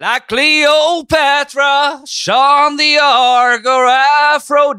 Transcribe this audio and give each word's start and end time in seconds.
Like 0.00 0.28
Cleopatra, 0.28 2.02
Sean 2.06 2.76
the 2.76 3.00
Ark 3.02 3.66
or 3.66 3.88
Aphrodite. 3.90 4.78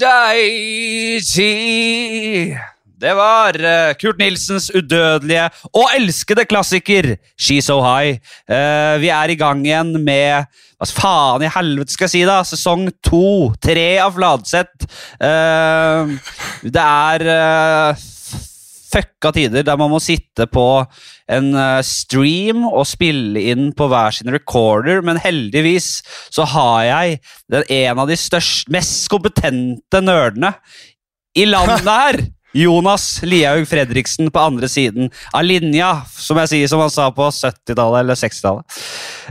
Det 2.96 3.14
var 3.18 3.60
eh, 3.60 3.98
Kurt 4.00 4.16
Nilsens 4.22 4.70
udødelige 4.72 5.50
og 5.74 5.92
elskede 5.98 6.46
klassiker 6.48 7.18
She's 7.36 7.68
So 7.68 7.82
High. 7.84 8.24
Eh, 8.48 8.96
vi 9.04 9.12
er 9.12 9.28
i 9.28 9.36
gang 9.36 9.60
igjen 9.68 9.92
med 10.00 10.48
Hva 10.80 10.88
faen 10.88 11.44
i 11.44 11.52
helvete 11.52 11.92
skal 11.92 12.08
jeg 12.08 12.14
si, 12.14 12.24
da? 12.24 12.40
Sesong 12.48 12.88
to. 13.04 13.52
Tre 13.60 14.00
av 14.00 14.16
Fladseth. 14.16 14.88
Eh, 15.20 16.16
det 16.64 16.88
er 16.88 17.28
fucka 18.90 19.32
tider 19.36 19.66
der 19.66 19.78
man 19.80 19.92
må 19.92 20.00
sitte 20.04 20.48
på 20.50 20.66
en 21.30 21.52
eh, 21.54 21.82
stream 21.86 22.66
og 22.70 22.88
spille 22.90 23.44
inn 23.52 23.70
på 23.78 23.90
hver 23.92 24.16
sin 24.16 24.32
recorder, 24.34 25.04
men 25.06 25.22
heldigvis 25.22 26.00
så 26.34 26.48
har 26.56 26.88
jeg 26.88 27.22
den, 27.52 27.64
en 27.68 28.04
av 28.06 28.10
de 28.10 28.18
største, 28.20 28.72
mest 28.74 29.08
kompetente 29.12 30.04
nerdene 30.04 30.56
i 31.38 31.48
landet 31.50 31.88
her. 31.88 32.22
Jonas 32.58 33.20
Lihaug 33.22 33.68
Fredriksen 33.70 34.32
på 34.34 34.42
andre 34.42 34.70
siden 34.72 35.12
av 35.38 35.44
linja, 35.46 35.92
som 36.10 36.40
jeg 36.42 36.50
sier 36.54 36.72
som 36.72 36.82
han 36.82 36.90
sa 36.90 37.10
på 37.14 37.28
70-tallet 37.30 38.02
eller 38.02 38.18
60-tallet. 38.18 38.80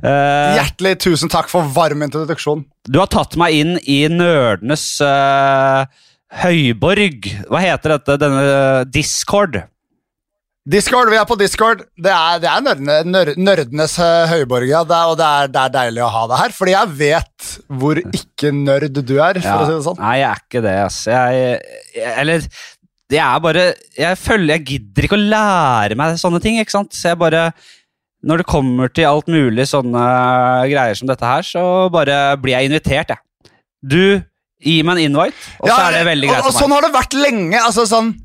Uh, 0.04 0.54
Hjertelig 0.60 0.94
tusen 1.02 1.32
takk 1.32 1.50
for 1.50 1.66
varm 1.74 2.04
introduksjon. 2.06 2.62
du 2.86 3.00
har 3.00 3.10
tatt 3.10 3.34
meg 3.40 3.56
inn 3.58 3.74
i 3.90 4.04
nerdenes 4.12 4.86
eh, 5.02 5.88
høyborg. 6.42 7.28
Hva 7.48 7.60
heter 7.64 7.96
dette? 7.96 8.16
Denne 8.20 8.44
Discord? 8.92 9.62
Discord, 10.68 11.08
Vi 11.08 11.16
er 11.16 11.24
på 11.24 11.36
Discord. 11.40 11.86
Det 11.96 12.10
er, 12.12 12.40
det 12.42 12.48
er 12.52 12.64
nerdene, 12.66 12.96
nør, 13.08 13.30
nerdenes 13.40 13.94
eh, 14.04 14.26
høyborg, 14.34 14.68
ja. 14.68 14.82
Det 14.84 14.96
er, 14.98 15.12
og 15.12 15.16
det 15.16 15.28
er, 15.28 15.52
det 15.54 15.62
er 15.62 15.72
deilig 15.78 16.02
å 16.04 16.10
ha 16.12 16.24
deg 16.28 16.42
her, 16.42 16.54
fordi 16.58 16.74
jeg 16.74 16.90
vet 16.98 17.52
hvor 17.80 18.00
ikke 18.04 18.52
nerd 18.52 19.00
du 19.00 19.14
er. 19.16 19.40
for 19.40 19.62
å 19.62 19.68
si 19.70 19.76
det 19.78 19.86
sånn. 19.86 20.02
Nei, 20.02 20.18
jeg 20.20 20.28
er 20.28 20.42
ikke 20.44 20.64
det, 20.66 20.74
ass. 20.84 20.98
Jeg, 21.08 21.48
jeg, 21.96 22.12
eller 22.20 22.48
det 23.08 23.20
er 23.24 23.40
bare 23.40 23.62
Jeg 23.96 24.16
føler 24.20 24.50
jeg 24.58 24.64
gidder 24.68 25.06
ikke 25.06 25.16
å 25.16 25.28
lære 25.32 25.96
meg 25.96 26.18
sånne 26.20 26.42
ting, 26.44 26.58
ikke 26.60 26.74
sant? 26.74 26.92
Så 26.92 27.14
jeg 27.14 27.16
bare 27.22 27.46
Når 28.28 28.42
det 28.42 28.48
kommer 28.50 28.92
til 28.92 29.08
alt 29.08 29.30
mulig 29.32 29.64
sånne 29.70 30.02
greier 30.68 30.98
som 30.98 31.08
dette 31.08 31.24
her, 31.24 31.46
så 31.48 31.62
bare 31.94 32.36
blir 32.42 32.58
jeg 32.58 32.68
invitert, 32.68 33.14
jeg. 33.14 33.54
Du 33.80 34.20
gir 34.64 34.86
meg 34.86 34.98
en 34.98 35.04
invite, 35.12 35.52
og 35.60 35.68
så 35.70 35.76
er 35.84 35.98
det 35.98 36.06
veldig 36.08 36.30
greit 36.30 36.42
og, 36.42 36.50
og 36.50 36.56
sånn 36.56 36.74
har 36.74 36.86
det 36.86 36.94
vært 36.96 37.14
lenge. 37.18 37.60
altså 37.62 37.86
sånn 37.88 38.16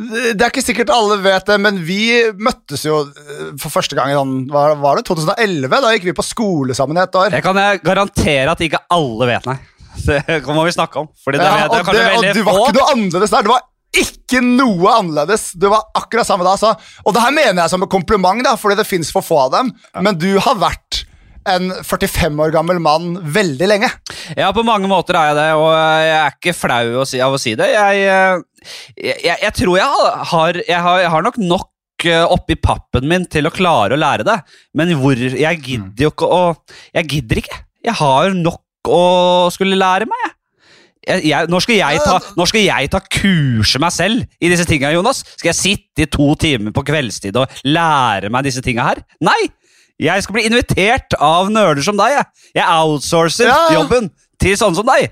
det 0.00 0.40
er 0.40 0.48
ikke 0.48 0.62
sikkert 0.64 0.90
alle 0.94 1.18
vet 1.20 1.44
det, 1.50 1.56
men 1.60 1.80
vi 1.84 2.04
møttes 2.40 2.86
jo 2.86 3.02
eh, 3.04 3.50
for 3.60 3.68
første 3.74 3.98
gang 3.98 4.08
i 4.08 4.14
sånn, 4.16 4.46
hva 4.48 4.70
var 4.80 4.96
det 4.96 5.04
2011. 5.10 5.68
Da 5.68 5.90
gikk 5.92 6.06
vi 6.08 6.14
på 6.16 6.24
skole 6.24 6.76
sammen 6.78 6.96
et 7.02 7.18
år. 7.20 7.28
Det 7.34 7.42
kan 7.44 7.58
jeg 7.60 7.82
garantere 7.84 8.54
at 8.54 8.62
ikke 8.64 8.80
alle 8.96 9.28
vet, 9.28 9.50
nei. 9.50 9.58
Det 10.06 10.38
må 10.46 10.64
vi 10.64 10.72
snakke 10.72 11.02
om. 11.02 11.10
Fordi 11.20 11.42
det, 11.42 11.44
Ja, 11.44 11.66
vet 11.66 11.74
jeg 11.74 11.84
og, 11.84 11.92
det, 11.92 12.30
og 12.30 12.38
du 12.38 12.42
var 12.46 12.62
ikke 12.62 12.78
noe 12.78 12.94
annerledes 12.94 13.34
der. 13.34 13.44
Du 13.44 13.52
var 13.52 13.66
ikke 14.00 14.42
noe 14.46 14.94
annerledes. 14.94 15.46
Du 15.58 15.68
var 15.68 15.84
akkurat 15.98 16.28
samme 16.28 16.46
da. 16.46 16.54
Så. 16.56 16.72
Og 17.04 17.16
det 17.16 17.26
her 17.26 17.34
mener 17.34 17.64
jeg 17.64 17.74
som 17.74 17.84
en 17.84 17.90
kompliment, 17.90 18.40
da, 18.46 18.54
fordi 18.56 18.78
det 18.80 18.88
fins 18.88 19.10
for 19.12 19.26
få 19.26 19.42
av 19.48 19.52
dem. 19.58 19.72
Men 20.00 20.16
du 20.16 20.30
har 20.40 20.56
vært 20.62 21.02
en 21.54 21.72
45 21.86 22.40
år 22.44 22.54
gammel 22.54 22.80
mann 22.82 23.12
veldig 23.34 23.68
lenge. 23.68 23.90
Ja, 24.38 24.50
på 24.56 24.64
mange 24.66 24.90
måter 24.90 25.18
er 25.18 25.30
jeg 25.30 25.38
det, 25.40 25.48
og 25.58 25.68
jeg 25.74 26.14
er 26.18 26.36
ikke 26.36 26.56
flau 26.56 26.84
av 27.02 27.36
å 27.36 27.40
si 27.40 27.54
det. 27.58 27.68
Jeg, 27.74 28.06
eh, 28.06 28.72
jeg, 28.96 29.36
jeg, 29.36 29.52
tror 29.58 29.80
jeg 29.80 30.08
har, 30.32 30.62
jeg 30.68 30.82
har 30.86 31.06
har 31.14 31.26
nok 31.26 31.38
nok 31.40 32.08
eh, 32.08 32.24
oppi 32.24 32.56
pappen 32.60 33.08
min 33.10 33.28
til 33.30 33.48
å 33.48 33.54
klare 33.54 33.96
å 33.96 34.00
lære 34.00 34.26
det, 34.28 34.40
men 34.78 34.94
hvor 35.00 35.18
Jeg 35.18 35.62
gidder 35.64 36.06
jo 36.06 36.12
ikke 36.14 36.28
å 36.28 36.42
Jeg 36.96 37.08
gidder 37.14 37.42
ikke. 37.42 37.62
Jeg 37.84 37.96
har 38.00 38.36
nok 38.36 38.90
å 38.90 39.48
skulle 39.52 39.78
lære 39.78 40.08
meg. 40.08 40.28
Jeg, 41.00 41.24
jeg, 41.30 41.48
når, 41.48 41.64
skal 41.64 41.78
jeg 41.78 42.00
ta, 42.04 42.18
når 42.36 42.50
skal 42.50 42.64
jeg 42.66 42.90
ta 42.92 43.00
kurse 43.00 43.80
meg 43.80 43.92
selv 43.94 44.24
i 44.36 44.50
disse 44.52 44.66
tinga, 44.68 44.90
Jonas? 44.92 45.22
Skal 45.32 45.50
jeg 45.50 45.58
sitte 45.58 46.04
i 46.04 46.10
to 46.12 46.26
timer 46.40 46.74
på 46.76 46.84
kveldstid 46.84 47.38
og 47.40 47.60
lære 47.64 48.28
meg 48.32 48.44
disse 48.44 48.62
tinga 48.64 48.84
her? 48.90 49.00
Nei! 49.24 49.48
Jeg 50.00 50.24
skal 50.24 50.36
bli 50.36 50.46
invitert 50.48 51.16
av 51.20 51.50
nerder 51.52 51.84
som 51.84 51.98
deg. 51.98 52.14
Jeg, 52.16 52.44
jeg 52.56 52.66
outsourcer 52.66 53.50
Ja, 53.50 53.58
jobben 53.76 54.08
til 54.40 54.56
sånne 54.56 54.80
som 54.80 54.88
deg. 54.88 55.10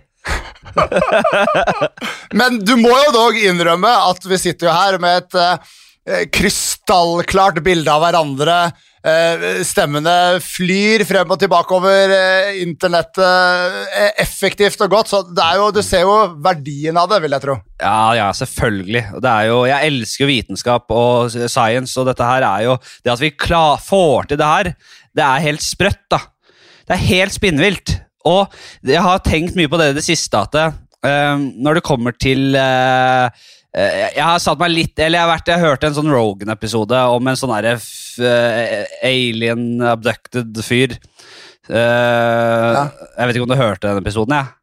Men 2.39 2.59
du 2.65 2.75
må 2.81 2.93
jo 2.93 3.13
dog 3.15 3.39
innrømme 3.41 3.91
at 4.09 4.25
vi 4.29 4.41
sitter 4.41 4.69
jo 4.69 4.77
her 4.77 4.99
med 5.03 5.23
et 5.23 5.39
uh, 5.39 6.25
krystallklart 6.33 7.61
bilde 7.65 7.93
av 7.93 8.05
hverandre. 8.05 8.59
Eh, 8.99 9.61
stemmene 9.63 10.13
flyr 10.43 11.05
frem 11.07 11.31
og 11.31 11.39
tilbake 11.39 11.77
over 11.77 12.15
eh, 12.15 12.57
internettet 12.65 13.23
eh, 13.23 14.09
effektivt 14.25 14.81
og 14.83 14.91
godt. 14.97 15.13
Så 15.13 15.23
jo, 15.31 15.69
du 15.75 15.83
ser 15.87 16.03
jo 16.03 16.17
verdien 16.43 16.99
av 16.99 17.11
det, 17.13 17.21
vil 17.23 17.37
jeg 17.37 17.45
tro. 17.45 17.59
Ja, 17.79 18.01
ja, 18.19 18.29
selvfølgelig. 18.35 19.05
Jo, 19.47 19.61
jeg 19.71 19.93
elsker 19.93 20.31
vitenskap 20.31 20.91
og 20.95 21.31
science, 21.37 21.95
og 22.01 22.11
dette 22.11 22.27
her 22.27 22.47
er 22.47 22.67
jo 22.67 22.75
Det 23.05 23.15
at 23.15 23.23
vi 23.23 23.31
klar, 23.31 23.79
får 23.83 24.33
til 24.33 24.41
det 24.41 24.51
her, 24.51 24.73
det 25.15 25.25
er 25.25 25.47
helt 25.47 25.63
sprøtt, 25.65 26.05
da. 26.11 26.21
Det 26.89 26.97
er 26.97 27.09
helt 27.09 27.35
spinnvilt. 27.37 27.95
Og 28.29 28.51
jeg 28.87 29.03
har 29.05 29.23
tenkt 29.25 29.57
mye 29.59 29.71
på 29.71 29.79
det 29.81 29.93
i 29.93 29.97
det 29.99 30.05
siste, 30.07 30.41
at 30.41 30.57
uh, 30.59 31.39
når 31.39 31.79
det 31.79 31.87
kommer 31.87 32.17
til 32.19 32.57
eh, 32.59 33.29
Jeg 33.77 34.25
har 34.25 34.39
satt 34.41 34.59
meg 34.59 34.71
litt 34.73 34.99
Eller 34.99 35.19
jeg 35.19 35.27
har, 35.27 35.29
vært, 35.29 35.49
jeg 35.51 35.61
har 35.61 35.75
hørt 35.75 35.83
en 35.85 35.97
sånn 35.99 36.09
Rogan-episode 36.11 37.01
om 37.13 37.29
en 37.29 37.37
sånn 37.37 37.53
derre 37.53 37.75
eh, 37.77 38.87
alien 39.05 39.83
abducted 39.85 40.57
fyr. 40.65 40.97
Ja. 41.69 42.87
Jeg 42.89 43.29
vet 43.29 43.37
ikke 43.37 43.45
om 43.45 43.53
du 43.53 43.59
hørte 43.61 43.91
den 43.91 44.01
episoden, 44.01 44.39
jeg. 44.39 44.55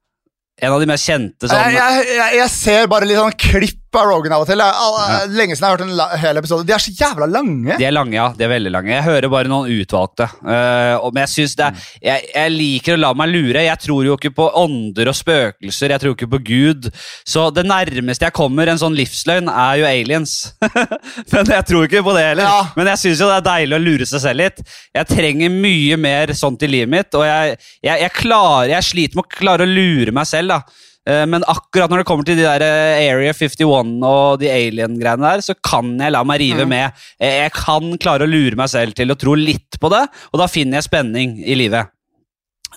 En 0.65 0.71
av 0.73 0.81
de 0.81 0.87
mest 0.87 1.05
kjente 1.05 1.49
sånn 1.51 1.59
Jeg, 1.59 1.75
jeg, 1.75 2.05
jeg, 2.15 2.35
jeg 2.39 2.51
ser 2.53 2.85
bare 2.89 3.07
litt 3.07 3.19
sånn 3.19 3.35
klipp 3.45 3.84
av 3.99 4.09
Rogan 4.09 4.35
av 4.35 4.43
og 4.43 4.49
til. 4.49 4.61
Jeg, 4.61 5.29
Lenge 5.35 5.55
siden 5.55 5.65
jeg 5.65 5.71
har 5.71 5.75
hørt 5.75 5.85
en 5.85 6.21
hel 6.21 6.39
episode. 6.41 6.65
De 6.67 6.73
er 6.75 6.83
så 6.83 6.93
jævla 6.95 7.27
lange. 7.29 7.77
De 7.79 7.87
er 7.87 7.95
lange, 7.95 8.15
ja. 8.17 8.27
De 8.35 8.45
er 8.45 8.51
veldig 8.51 8.73
lange. 8.73 8.93
Jeg 8.93 9.05
hører 9.05 9.31
bare 9.31 9.51
noen 9.51 9.71
utvalgte. 9.73 10.27
Uh, 10.41 11.05
men 11.09 11.21
jeg 11.23 11.33
syns 11.33 11.55
det 11.59 11.67
er, 11.67 11.83
jeg, 12.07 12.29
jeg 12.33 12.53
liker 12.55 12.95
å 12.95 13.01
la 13.01 13.11
meg 13.17 13.31
lure. 13.33 13.65
Jeg 13.65 13.81
tror 13.85 14.07
jo 14.07 14.17
ikke 14.19 14.33
på 14.37 14.47
ånder 14.61 15.11
og 15.11 15.17
spøkelser. 15.17 15.95
Jeg 15.95 16.03
tror 16.03 16.15
ikke 16.17 16.31
på 16.35 16.41
Gud. 16.49 16.89
Så 17.27 17.47
det 17.55 17.65
nærmeste 17.69 18.27
jeg 18.27 18.37
kommer 18.37 18.71
en 18.71 18.81
sånn 18.81 18.97
livsløgn, 18.97 19.51
er 19.51 19.81
jo 19.81 19.89
aliens. 19.89 20.35
men 21.33 21.53
jeg 21.55 21.67
tror 21.69 21.89
ikke 21.89 22.05
på 22.05 22.15
det 22.17 22.25
heller. 22.29 22.49
Ja. 22.49 22.63
Men 22.77 22.91
jeg 22.93 23.03
syns 23.03 23.23
jo 23.23 23.29
det 23.31 23.39
er 23.41 23.47
deilig 23.49 23.79
å 23.79 23.83
lure 23.83 24.09
seg 24.09 24.25
selv 24.25 24.43
litt. 24.43 24.63
Jeg 24.95 25.11
trenger 25.11 25.53
mye 25.53 25.99
mer 26.01 26.35
sånt 26.37 26.63
i 26.65 26.71
livet 26.71 26.91
mitt, 26.91 27.15
og 27.17 27.27
jeg, 27.27 27.59
jeg, 27.85 28.01
jeg, 28.05 28.15
klarer, 28.15 28.73
jeg 28.75 28.89
sliter 28.89 29.19
med 29.19 29.27
å 29.27 29.37
klare 29.39 29.67
å 29.67 29.71
lure 29.71 30.15
meg 30.15 30.29
selv. 30.29 30.55
da. 30.55 30.83
Eh, 31.07 31.25
Men 31.29 31.43
akkurat 31.47 31.91
når 31.91 32.01
det 32.01 32.07
kommer 32.09 32.25
til 32.25 32.39
de 32.39 32.45
der 32.47 32.63
eh, 32.65 33.03
Area 33.11 33.33
51 33.33 33.99
og 34.05 34.39
de 34.41 34.49
alien-greiene 34.49 35.21
der, 35.35 35.43
så 35.45 35.53
kan 35.61 35.93
jeg 36.01 36.11
la 36.15 36.23
meg 36.25 36.41
rive 36.41 36.65
med. 36.69 36.91
Eh, 37.19 37.43
Jeg 37.45 37.51
kan 37.53 37.91
klare 38.01 38.25
å 38.25 38.29
lure 38.31 38.57
meg 38.57 38.69
selv 38.73 38.95
til 38.97 39.13
å 39.13 39.17
tro 39.19 39.35
litt 39.37 39.77
på 39.81 39.91
det, 39.93 40.05
og 40.33 40.41
da 40.41 40.47
finner 40.49 40.79
jeg 40.81 40.89
spenning 40.89 41.37
i 41.45 41.55
livet. 41.59 41.91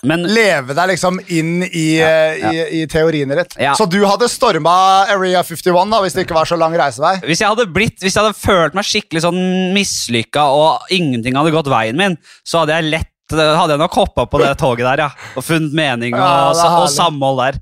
Men 0.07 0.21
Leve 0.31 0.71
deg 0.77 0.93
liksom 0.93 1.17
inn 1.35 1.57
i, 1.75 1.97
Ja, 1.99 2.11
ja. 2.39 2.51
i, 2.53 2.61
i 2.79 2.85
teoriene 2.87 3.35
ditt. 3.35 3.57
Ja. 3.59 3.73
Så 3.75 3.83
du 3.91 3.97
hadde 4.07 4.29
storma 4.31 4.71
Area 5.11 5.41
51 5.43 5.91
da, 5.91 5.99
hvis 6.05 6.15
det 6.15 6.23
ikke 6.23 6.37
var 6.37 6.47
så 6.47 6.55
lang 6.55 6.71
reisevei? 6.79 7.17
hvis 7.25 7.41
jeg 7.43 7.49
hadde 7.51 7.65
blitt, 7.75 7.97
hvis 7.99 8.15
jeg 8.15 8.23
hadde 8.23 8.37
følt 8.39 8.77
meg 8.77 8.87
skikkelig 8.87 9.25
sånn 9.25 9.41
mislykka 9.75 10.45
og 10.55 10.87
ingenting 10.95 11.35
hadde 11.35 11.51
gått 11.51 11.67
veien 11.73 11.99
min, 11.99 12.15
så 12.47 12.61
hadde 12.61 12.77
jeg 12.77 12.91
lett 12.93 13.11
hadde 13.35 13.75
jeg 13.75 13.81
nok 13.81 13.97
hoppa 13.99 14.25
på 14.29 14.41
det 14.41 14.53
toget 14.59 14.85
der, 14.87 15.05
ja. 15.05 15.33
Og 15.37 15.45
funnet 15.45 15.75
mening 15.75 16.15
og, 16.17 16.21
Ja, 16.25 16.53
det 16.55 16.69
og 16.83 16.89
samhold 16.93 17.43
der. 17.43 17.59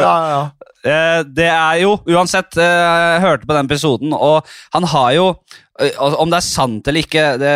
Ja, 0.00 0.14
ja. 0.30 0.40
Eh, 0.86 1.20
det 1.34 1.48
er 1.50 1.78
jo 1.82 1.96
Uansett, 2.06 2.56
eh, 2.62 2.62
jeg 2.62 3.22
hørte 3.24 3.46
på 3.48 3.56
den 3.56 3.66
episoden, 3.66 4.12
og 4.14 4.46
han 4.74 4.86
har 4.86 5.08
jo 5.16 5.24
eh, 5.80 5.96
Om 5.98 6.30
det 6.30 6.38
er 6.38 6.46
sant 6.46 6.86
eller 6.86 7.02
ikke, 7.02 7.24
det 7.42 7.54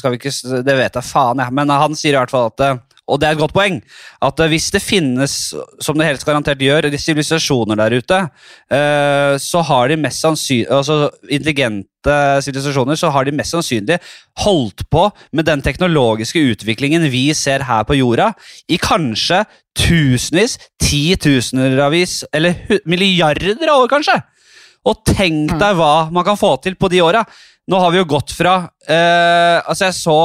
skal 0.00 0.14
vi 0.14 0.18
ikke 0.18 0.62
Det 0.66 0.78
vet 0.80 0.98
jeg 0.98 1.06
faen, 1.06 1.42
jeg. 1.44 1.54
Men 1.54 1.70
han 1.70 1.94
sier 1.98 2.16
i 2.16 2.18
hvert 2.18 2.32
fall 2.34 2.50
at 2.50 2.80
og 3.10 3.20
det 3.20 3.28
er 3.28 3.36
et 3.36 3.42
godt 3.42 3.54
poeng, 3.56 3.80
at 4.22 4.40
eh, 4.40 4.50
hvis 4.52 4.70
det 4.74 4.82
finnes, 4.82 5.36
som 5.82 5.98
det 5.98 6.08
helt 6.08 6.24
garantert 6.26 6.62
gjør, 6.62 6.88
sivilisasjoner 6.94 7.80
der 7.80 7.96
ute, 7.98 8.20
eh, 8.72 9.34
så 9.42 9.64
har 9.66 9.90
de 9.90 9.98
mest 10.00 10.22
sannsynlig 10.24 10.68
Altså 10.70 11.10
intelligente 11.28 12.16
sivilisasjoner, 12.44 12.96
så 12.96 13.10
har 13.12 13.26
de 13.26 13.34
mest 13.36 13.54
sannsynlig 13.54 13.98
holdt 14.44 14.86
på 14.92 15.08
med 15.36 15.48
den 15.48 15.62
teknologiske 15.64 16.42
utviklingen 16.54 17.08
vi 17.12 17.28
ser 17.36 17.66
her 17.68 17.84
på 17.88 17.98
jorda, 17.98 18.30
i 18.70 18.78
kanskje 18.80 19.42
tusenvis, 19.78 20.58
titusenvis, 20.80 22.22
eller 22.34 22.80
milliarder 22.88 23.68
av 23.68 23.84
år, 23.84 23.90
kanskje. 23.92 24.16
Og 24.88 25.02
tenk 25.04 25.52
deg 25.60 25.76
hva 25.76 26.08
man 26.12 26.24
kan 26.26 26.38
få 26.40 26.54
til 26.64 26.76
på 26.80 26.88
de 26.92 27.02
åra. 27.04 27.24
Nå 27.70 27.80
har 27.82 27.92
vi 27.92 28.00
jo 28.00 28.08
gått 28.08 28.32
fra 28.34 28.54
eh, 28.88 29.58
Altså, 29.60 29.90
jeg 29.90 29.98
så 29.98 30.16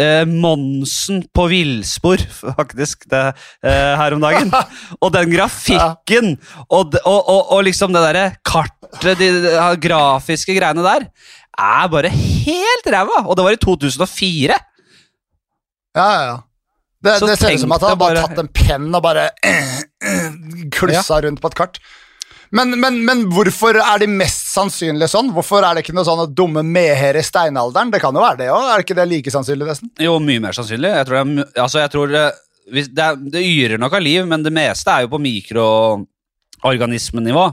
eh, 0.00 0.24
Monsen 0.28 1.22
på 1.34 1.46
villspor, 1.50 2.22
faktisk, 2.58 3.04
det, 3.10 3.22
eh, 3.64 3.92
her 4.00 4.16
om 4.16 4.22
dagen. 4.24 4.52
Og 5.02 5.12
den 5.14 5.30
grafikken 5.34 6.34
og, 6.68 6.94
og, 7.04 7.20
og, 7.20 7.52
og 7.56 7.64
liksom 7.66 7.92
det 7.94 8.02
derre 8.06 8.24
kartet, 8.46 9.18
de, 9.20 9.28
de 9.44 9.68
grafiske 9.84 10.54
greiene 10.56 10.84
der, 10.86 11.08
er 11.54 11.88
bare 11.92 12.10
helt 12.14 12.88
ræva. 12.90 13.24
Og 13.28 13.36
det 13.38 13.44
var 13.46 13.54
i 13.56 13.60
2004. 13.62 14.56
Ja, 15.94 16.08
ja, 16.08 16.24
ja. 16.30 16.36
Det, 17.04 17.18
det 17.20 17.34
ser 17.36 17.52
ut 17.54 17.60
som 17.60 17.72
at 17.76 17.82
han 17.84 17.98
bare 18.00 18.14
bare- 18.16 18.28
tatt 18.30 18.38
en 18.40 18.48
penn 18.48 18.86
og 18.96 19.02
bare 19.04 19.26
klussa 20.74 21.18
rundt 21.24 21.42
på 21.42 21.50
et 21.52 21.56
kart. 21.58 21.78
Men, 22.50 22.80
men, 22.80 23.04
men 23.06 23.30
hvorfor 23.32 23.74
er 23.80 23.98
de 24.02 24.06
mest 24.10 24.52
sannsynlige 24.52 25.08
sånn? 25.12 25.32
Hvorfor 25.34 25.62
er 25.64 25.72
det 25.74 25.80
ikke 25.84 25.96
noe 25.96 26.06
sånn 26.06 26.24
at 26.26 26.36
dumme 26.36 26.62
meher 26.66 27.14
i 27.18 27.22
steinalderen? 27.24 27.92
Det 27.94 28.00
kan 28.02 28.14
jo 28.14 28.20
være 28.24 28.40
det 28.42 28.48
òg. 28.52 28.64
Er 28.68 28.76
det 28.76 28.84
ikke 28.86 29.00
det 29.00 29.10
like 29.10 29.30
sannsynlig, 29.34 29.66
nesten? 29.70 29.88
Jo, 30.02 30.12
mye 30.22 30.40
mer 30.44 30.54
sannsynlig. 30.56 30.90
Jeg 31.00 31.06
tror, 31.08 31.16
det, 31.24 31.28
altså, 31.54 31.78
jeg 31.82 31.90
tror 31.94 32.06
det, 32.12 32.26
hvis, 32.74 32.88
det, 32.92 33.02
er, 33.04 33.12
det 33.34 33.48
yrer 33.48 33.78
nok 33.80 33.94
av 33.98 34.02
liv, 34.04 34.22
men 34.30 34.40
det 34.44 34.54
meste 34.54 34.88
er 34.92 35.00
jo 35.04 35.12
på 35.14 35.24
mikroorganismenivå. 35.24 37.46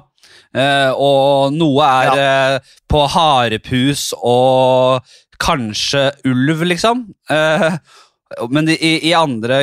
Eh, 0.52 0.92
og 1.00 1.56
noe 1.56 1.84
er 1.88 2.12
eh, 2.20 2.60
på 2.92 3.02
harepus 3.14 4.02
og 4.20 5.00
kanskje 5.42 6.12
ulv, 6.28 6.60
liksom. 6.70 6.98
Eh, 7.32 7.72
men 8.50 8.66
de, 8.70 8.76
i, 8.80 8.92
i 9.10 9.14
andre 9.18 9.58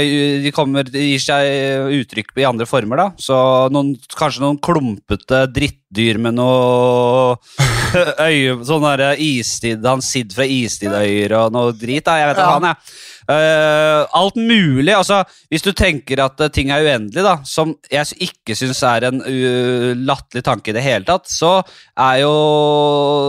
De 0.44 0.50
kommer 0.52 0.84
de 0.84 1.00
gir 1.14 1.22
seg 1.22 1.92
uttrykk 2.02 2.34
i 2.42 2.46
andre 2.48 2.66
former, 2.68 3.00
da. 3.00 3.06
Så 3.18 3.36
noen, 3.72 3.94
kanskje 4.18 4.42
noen 4.44 4.58
klumpete 4.62 5.44
drittdyr 5.54 6.18
med 6.20 6.36
noe 6.38 7.36
øye 8.28 8.58
Sånn 8.68 8.84
derre 8.84 9.14
istid 9.22 9.86
Han 9.88 10.02
Sid 10.04 10.34
fra 10.36 10.44
Istidøyer 10.48 11.32
og 11.40 11.54
noe 11.54 11.72
drit. 11.76 12.04
da, 12.04 12.18
Jeg 12.20 12.32
vet 12.32 12.42
ikke 12.42 12.48
Ja. 12.48 12.58
han, 12.58 12.68
jeg. 12.72 12.98
Uh, 13.28 14.06
alt 14.16 14.38
mulig. 14.40 14.94
altså 14.96 15.18
Hvis 15.52 15.60
du 15.66 15.72
tenker 15.76 16.22
at 16.24 16.40
eh, 16.40 16.48
ting 16.48 16.70
er 16.72 16.80
uendelig, 16.86 17.20
da, 17.26 17.34
som 17.44 17.74
jeg 17.92 18.16
ikke 18.24 18.54
syns 18.56 18.80
er 18.88 19.04
en 19.10 19.20
uh, 19.20 19.90
latterlig 20.08 20.44
tanke 20.46 20.72
i 20.72 20.76
det 20.78 20.84
hele 20.86 21.04
tatt, 21.04 21.28
så 21.28 21.58
er 22.00 22.22
jo 22.22 22.32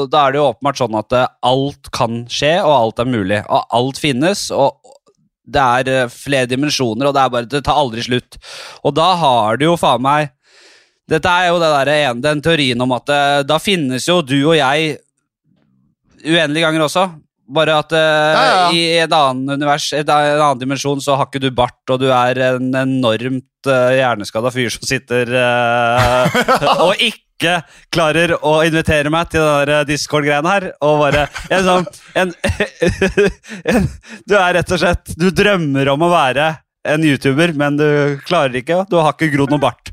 Da 0.08 0.22
er 0.30 0.32
det 0.32 0.40
jo 0.40 0.46
åpenbart 0.54 0.80
sånn 0.80 0.96
at 1.02 1.18
eh, 1.20 1.28
alt 1.52 1.92
kan 1.96 2.22
skje, 2.32 2.54
og 2.64 2.72
alt 2.78 3.04
er 3.04 3.12
mulig. 3.12 3.42
Og 3.52 3.76
alt 3.82 4.00
finnes. 4.00 4.46
og 4.56 4.78
det 5.54 5.64
er 5.64 5.94
eh, 5.94 6.12
flere 6.14 6.50
dimensjoner, 6.50 7.10
og 7.10 7.16
det 7.16 7.24
er 7.24 7.32
bare, 7.36 7.50
det 7.50 7.64
tar 7.66 7.80
aldri 7.82 8.06
slutt. 8.06 8.40
Og 8.84 8.96
da 8.98 9.10
har 9.22 9.60
du 9.60 9.70
jo 9.72 9.80
faen 9.80 10.06
meg 10.06 10.36
Dette 11.10 11.26
er 11.26 11.48
jo 11.50 11.56
det 11.58 11.70
der, 11.74 12.18
den 12.22 12.42
teorien 12.46 12.82
om 12.86 12.92
at 12.94 13.10
eh, 13.10 13.40
da 13.42 13.56
finnes 13.58 14.06
jo 14.06 14.20
du 14.22 14.38
og 14.44 14.54
jeg 14.60 15.00
uendelige 16.22 16.62
ganger 16.68 16.84
også. 16.86 17.08
Bare 17.50 17.80
at 17.82 17.94
uh, 17.96 18.00
Ja, 18.00 18.42
ja. 18.50 18.66
i 18.78 18.82
et 19.02 19.14
annet 19.16 19.56
univers, 19.58 19.88
et, 19.98 20.10
en 20.10 20.42
annen 20.44 20.60
dimensjon, 20.62 21.00
så 21.02 21.16
har 21.18 21.26
ikke 21.30 21.42
du 21.42 21.50
bart, 21.56 21.80
og 21.90 21.98
du 22.04 22.08
er 22.14 22.38
en 22.52 22.68
enormt 22.78 23.66
uh, 23.70 23.90
hjerneskada 23.98 24.52
fyr 24.54 24.70
som 24.76 24.86
sitter 24.86 25.32
uh, 25.34 26.38
og 26.86 27.02
ikke 27.02 27.56
klarer 27.96 28.34
å 28.44 28.58
invitere 28.68 29.10
meg 29.14 29.30
til 29.32 29.40
den 29.66 29.70
eh, 29.78 29.86
Discord-greiene 29.88 30.52
her. 30.52 30.66
Og 30.84 30.98
bare 31.06 31.22
en 31.56 31.64
sånn 31.64 31.86
en, 32.20 32.34
en, 33.74 33.88
Du 34.28 34.36
er 34.36 34.58
rett 34.58 34.74
og 34.76 34.82
slett 34.82 35.14
Du 35.16 35.30
drømmer 35.32 35.88
om 35.94 36.04
å 36.04 36.10
være 36.12 36.50
en 36.90 37.04
YouTuber, 37.08 37.54
men 37.60 37.78
du 37.80 37.88
klarer 38.28 38.60
ikke. 38.60 38.82
Du 38.92 38.98
har 39.00 39.16
ikke 39.16 39.32
grodd 39.34 39.52
noe 39.56 39.62
bart. 39.64 39.92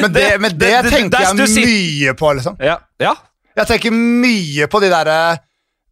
Men 0.00 0.12
det, 0.12 0.24
men 0.42 0.52
det, 0.56 0.70
det- 0.72 0.82
det- 0.88 0.92
tenker 0.96 1.22
jeg 1.24 1.36
mye 1.68 2.16
på, 2.18 2.32
liksom. 2.40 2.56
Ja, 2.64 2.78
ja. 3.00 3.14
Jeg 3.56 3.68
tenker 3.70 3.94
mye 3.96 4.66
på 4.68 4.80
de 4.82 4.90
derre 4.92 5.18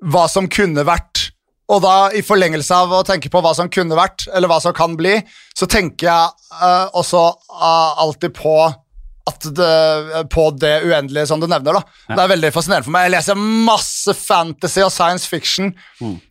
hva 0.05 0.27
som 0.31 0.49
kunne 0.51 0.85
vært. 0.87 1.31
Og 1.73 1.81
da, 1.81 2.11
i 2.13 2.21
forlengelse 2.25 2.77
av 2.77 2.93
å 2.93 3.05
tenke 3.09 3.31
på 3.33 3.41
hva 3.45 3.55
som 3.57 3.71
kunne 3.73 3.97
vært, 3.97 4.27
eller 4.37 4.51
hva 4.51 4.61
som 4.61 4.75
kan 4.77 4.97
bli, 4.99 5.17
så 5.57 5.69
tenker 5.71 6.11
jeg 6.11 6.33
uh, 6.61 6.93
også 6.93 7.23
uh, 7.55 8.03
alltid 8.05 8.35
på 8.37 8.57
at 9.25 9.47
det, 9.57 10.25
på 10.29 10.51
det 10.61 10.75
uendelige 10.85 11.31
som 11.31 11.41
du 11.41 11.47
nevner. 11.49 11.79
da. 11.79 12.01
Det 12.11 12.21
er 12.21 12.33
veldig 12.35 12.51
fascinerende 12.53 12.85
for 12.85 12.93
meg. 12.93 13.07
Jeg 13.07 13.15
leser 13.15 13.39
masse 13.41 14.15
fantasy 14.19 14.83
og 14.85 14.93
science 14.93 15.29
fiction, 15.31 15.71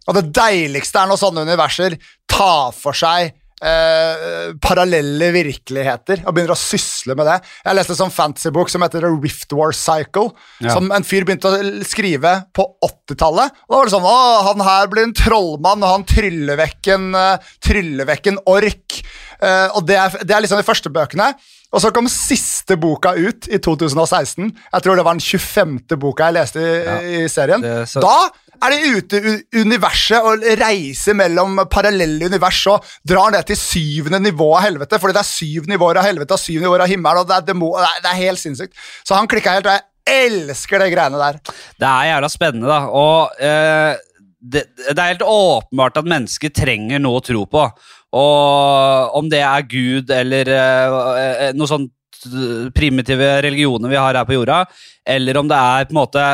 og 0.05 0.19
det 0.19 0.27
deiligste 0.37 1.01
er 1.01 1.09
når 1.09 1.21
sånne 1.23 1.47
universer 1.47 1.97
tar 2.29 2.69
for 2.77 2.93
seg 2.97 3.33
eh, 3.61 4.53
parallelle 4.63 5.29
virkeligheter 5.35 6.23
og 6.25 6.33
begynner 6.35 6.55
å 6.55 6.59
sysle 6.59 7.15
med 7.19 7.27
det. 7.29 7.38
Jeg 7.65 7.77
leste 7.77 7.95
en 7.95 8.01
sånn 8.03 8.15
fantasybok 8.15 8.71
som 8.71 8.85
heter 8.85 9.05
The 9.05 9.11
Rift 9.13 9.53
War 9.57 9.73
Cycle, 9.77 10.31
Ja. 10.63 10.73
som 10.73 10.91
en 10.91 11.03
fyr 11.03 11.25
begynte 11.27 11.51
å 11.51 11.83
skrive 11.88 12.45
på 12.53 12.65
80-tallet. 12.83 13.51
Og 13.67 13.73
Da 13.73 13.77
var 13.77 13.85
det 13.85 13.95
sånn 13.95 14.09
Å, 14.13 14.44
han 14.50 14.59
her 14.67 14.88
blir 14.88 15.03
en 15.07 15.13
trollmann, 15.17 15.83
og 15.83 15.89
han 15.97 16.03
tryller 16.09 16.57
vekk 16.59 16.88
en, 16.95 17.09
uh, 17.15 17.38
tryller 17.63 18.05
vekk 18.05 18.27
en 18.33 18.39
ork. 18.45 19.01
Uh, 19.41 19.69
og 19.75 19.85
det 19.88 19.97
er, 19.99 20.09
det 20.23 20.31
er 20.35 20.41
liksom 20.45 20.57
de 20.61 20.67
første 20.67 20.89
bøkene. 20.94 21.33
Og 21.73 21.81
så 21.81 21.89
kom 21.91 22.06
siste 22.11 22.75
boka 22.77 23.15
ut 23.17 23.47
i 23.49 23.57
2016. 23.57 24.51
Jeg 24.53 24.83
tror 24.85 24.95
det 24.99 25.06
var 25.07 25.15
den 25.17 25.23
25. 25.25 25.97
boka 25.97 26.27
jeg 26.29 26.35
leste 26.38 26.61
i, 26.61 27.23
i 27.23 27.27
serien. 27.27 27.61
Det 27.65 27.89
så- 27.89 28.03
Da 28.03 28.29
er 28.63 28.74
de 28.74 28.92
ute 28.98 29.19
i 29.19 29.63
universet 29.63 30.25
og 30.25 30.44
reiser 30.60 31.18
mellom 31.18 31.63
parallelle 31.71 32.30
univers 32.30 32.62
og 32.71 32.86
drar 33.07 33.33
ned 33.33 33.48
til 33.50 33.60
syvende 33.60 34.21
nivå 34.24 34.50
av 34.57 34.68
helvete, 34.68 35.00
fordi 35.01 35.18
det 35.18 35.24
er 35.24 35.31
syv 35.31 35.69
nivåer 35.71 36.01
av 36.01 36.07
helvete 36.07 36.36
og 36.36 36.42
syv 36.42 36.63
nivåer 36.63 36.86
av 36.86 36.92
himmelen, 36.92 37.24
og 37.24 37.30
det 37.30 37.39
er, 37.39 37.48
demo, 37.50 37.74
det 37.77 37.89
er, 37.89 38.04
det 38.06 38.12
er 38.12 38.21
helt 38.21 38.44
sinnssykt. 38.44 38.86
Så 39.04 39.18
han 39.18 39.30
klikka 39.31 39.57
helt, 39.57 39.69
og 39.69 39.77
jeg 39.77 40.30
elsker 40.30 40.83
de 40.83 40.92
greiene 40.92 41.21
der. 41.21 41.42
Det 41.80 41.89
er 41.89 42.10
jævla 42.12 42.30
spennende, 42.31 42.69
da. 42.69 42.80
Og 42.92 43.44
eh, 43.44 43.98
det, 44.44 44.66
det 44.89 44.98
er 44.98 45.13
helt 45.13 45.27
åpenbart 45.27 46.00
at 46.01 46.09
mennesker 46.16 46.54
trenger 46.56 47.04
noe 47.04 47.21
å 47.21 47.25
tro 47.25 47.45
på. 47.50 47.66
Og 48.13 49.18
om 49.18 49.30
det 49.31 49.42
er 49.42 49.68
Gud 49.69 50.12
eller 50.13 50.50
eh, 50.54 51.51
noe 51.57 51.69
sånt 51.69 51.92
eh, 52.25 52.71
primitive 52.75 53.41
religioner 53.45 53.89
vi 53.91 53.99
har 53.99 54.15
her 54.15 54.25
på 54.25 54.37
jorda, 54.37 54.63
eller 55.05 55.37
om 55.37 55.47
det 55.51 55.59
er 55.59 55.85
på 55.89 55.91
en 55.95 55.99
måte 55.99 56.25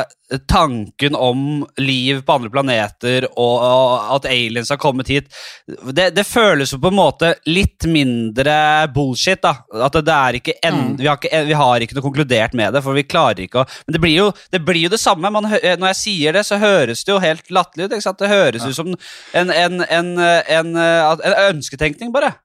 tanken 0.45 1.15
om 1.18 1.39
liv 1.81 2.19
på 2.21 2.33
andre 2.36 2.51
planeter 2.53 3.25
og, 3.31 3.56
og 3.65 4.12
at 4.13 4.27
aliens 4.30 4.69
har 4.69 4.77
kommet 4.77 5.07
hit 5.09 5.31
Det, 5.65 6.12
det 6.13 6.25
føles 6.30 6.69
jo 6.75 6.77
på 6.77 6.91
en 6.91 7.00
måte 7.00 7.31
litt 7.50 7.88
mindre 7.89 8.86
bullshit. 8.94 9.41
da 9.41 9.56
At 9.88 9.97
det, 9.97 10.03
det 10.06 10.18
er 10.18 10.38
ikke 10.38 10.53
en, 10.62 10.77
Mm. 10.80 10.97
vi, 11.00 11.07
har 11.07 11.18
ikke, 11.18 11.39
vi 11.47 11.57
har 11.57 11.81
ikke 11.81 11.95
noe 11.97 12.06
konkludert 12.06 12.53
med 12.53 12.74
det, 12.74 12.83
for 12.86 12.94
vi 12.94 13.03
klarer 13.09 13.41
ikke 13.47 13.63
å 13.63 13.65
Men 13.88 13.95
det 13.95 14.01
blir 14.03 14.15
jo 14.15 14.27
det, 14.53 14.62
blir 14.65 14.83
jo 14.86 14.91
det 14.94 15.00
samme. 15.01 15.31
Man, 15.33 15.50
når 15.50 15.88
jeg 15.89 15.97
sier 15.97 16.38
det, 16.38 16.45
så 16.45 16.59
høres 16.62 17.01
det 17.03 17.12
jo 17.12 17.19
helt 17.24 17.50
latterlig 17.50 17.89
ut. 17.89 18.19
Det 18.19 18.30
høres 18.30 18.65
ut 18.68 18.75
som 18.77 18.94
en, 18.94 19.50
en, 19.50 19.81
en, 19.81 20.13
en, 20.19 20.71
en 20.77 21.36
ønsketenkning, 21.50 22.13
bare. 22.13 22.36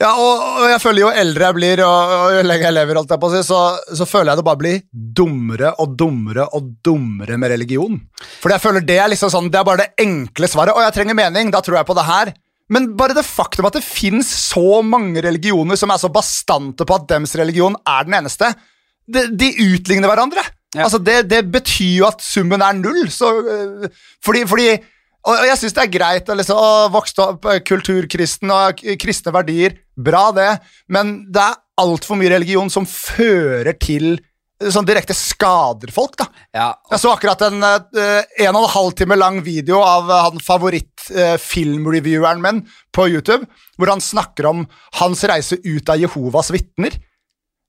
Ja, 0.00 0.10
og, 0.14 0.44
og 0.62 0.66
jeg 0.70 0.80
føler 0.82 1.02
jo 1.04 1.12
eldre 1.22 1.48
jeg 1.48 1.56
blir, 1.58 1.82
og, 1.86 2.12
og 2.16 2.34
jo 2.36 2.44
lenger 2.46 2.68
jeg 2.68 2.76
lever, 2.76 3.00
alt 3.00 3.14
jeg 3.14 3.22
på 3.22 3.30
å 3.30 3.32
si, 3.34 3.40
så, 3.46 3.60
så 4.00 4.08
føler 4.08 4.32
jeg 4.32 4.40
det 4.40 4.46
bare 4.46 4.60
blir 4.62 4.78
dummere 5.20 5.72
og 5.82 5.96
dummere 5.98 6.46
og 6.56 6.70
dummere 6.84 7.38
med 7.40 7.52
religion. 7.54 7.98
Fordi 8.42 8.56
jeg 8.56 8.64
føler 8.64 8.86
det 8.86 9.00
er 9.00 9.10
liksom 9.12 9.32
sånn, 9.32 9.50
det 9.52 9.60
er 9.60 9.66
bare 9.68 9.84
det 9.84 10.06
enkle 10.06 10.50
svaret. 10.50 10.76
Og 10.76 10.84
jeg 10.86 10.96
trenger 10.96 11.18
mening, 11.18 11.52
da 11.54 11.62
tror 11.64 11.80
jeg 11.80 11.90
på 11.90 11.98
det 11.98 12.06
her. 12.08 12.32
Men 12.70 12.92
bare 12.98 13.16
det 13.18 13.26
faktum 13.26 13.66
at 13.66 13.76
det 13.76 13.82
fins 13.86 14.30
så 14.52 14.80
mange 14.86 15.22
religioner 15.24 15.78
som 15.78 15.90
er 15.90 15.98
så 15.98 16.10
bastante 16.12 16.86
på 16.86 16.96
at 16.96 17.08
dems 17.10 17.34
religion 17.38 17.74
er 17.82 18.06
den 18.06 18.20
eneste, 18.20 18.52
de, 19.10 19.26
de 19.34 19.50
utligner 19.72 20.10
hverandre. 20.10 20.44
Ja. 20.76 20.84
Altså 20.86 21.00
det, 21.02 21.24
det 21.32 21.42
betyr 21.50 21.96
jo 21.98 22.06
at 22.06 22.22
summen 22.22 22.62
er 22.62 22.76
null. 22.78 23.08
Så, 23.10 23.32
øh, 23.42 23.88
fordi, 24.22 24.44
fordi 24.46 24.68
og 25.28 25.34
og 25.36 25.46
jeg 25.48 25.58
syns 25.60 25.74
det 25.76 25.82
er 25.84 25.92
greit 25.92 26.30
å 26.32 26.34
liksom, 26.38 26.58
vokse 26.94 27.20
opp 27.24 27.44
eh, 27.50 27.60
kulturkristen 27.66 28.50
og 28.54 28.80
kristne 29.00 29.32
verdier. 29.36 29.72
Bra, 30.00 30.30
det. 30.32 30.58
Men 30.88 31.26
det 31.32 31.42
er 31.44 31.60
altfor 31.80 32.16
mye 32.20 32.32
religion 32.32 32.70
som 32.72 32.86
fører 32.88 33.72
til 33.80 34.14
eh, 34.16 34.70
sånn 34.72 34.88
direkte 34.88 35.14
skader 35.16 35.92
folk. 35.92 36.16
da. 36.20 36.26
Ja, 36.56 36.70
Jeg 36.92 37.00
så 37.02 37.12
akkurat 37.12 37.40
en 37.50 37.60
uh, 37.60 37.80
en 38.00 38.56
og 38.56 38.62
en 38.64 38.74
halv 38.76 38.92
time 38.96 39.16
lang 39.20 39.42
video 39.44 39.82
av 39.84 40.08
uh, 40.08 40.22
han 40.30 40.40
favoritt-filmrevieweren 40.46 42.40
min 42.44 42.64
på 42.96 43.02
YouTube, 43.12 43.44
hvor 43.76 43.88
han 43.92 44.00
snakker 44.04 44.48
om 44.48 44.64
hans 45.02 45.20
reise 45.28 45.56
ut 45.60 45.88
av 45.92 46.00
Jehovas 46.00 46.48
vitner. 46.56 46.92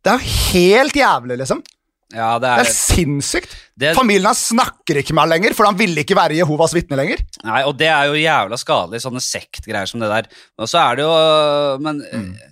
Det 0.02 0.10
er 0.10 0.18
jo 0.18 0.26
helt 0.56 0.96
jævlig, 0.98 1.36
liksom. 1.44 1.60
Ja 2.16 2.32
det 2.42 2.48
Det 2.48 2.66
er 2.66 2.70
er 2.70 2.76
sinnssykt. 2.76 3.54
det, 3.82 3.92
Familien 3.98 4.28
hans 4.28 4.44
snakker 4.52 5.00
ikke 5.00 5.16
med 5.16 5.24
ham 5.24 5.32
lenger, 5.32 5.54
for 5.58 5.66
han 5.66 5.78
ville 5.80 6.04
ikke 6.04 6.18
være 6.18 6.36
Jehovas 6.38 6.74
vitne 6.76 6.98
lenger. 7.00 7.22
Nei, 7.48 7.62
og 7.66 7.74
det 7.80 7.88
er 7.90 8.10
jo 8.10 8.20
jævla 8.20 8.60
skadelig, 8.60 9.02
sånne 9.04 9.24
sektgreier 9.24 9.90
som 9.90 10.04
det 10.04 10.10
der. 10.12 10.28
Og 10.60 10.70
så 10.70 10.82
er 10.84 11.00
det 11.00 11.06
jo 11.06 11.14
men, 11.82 12.02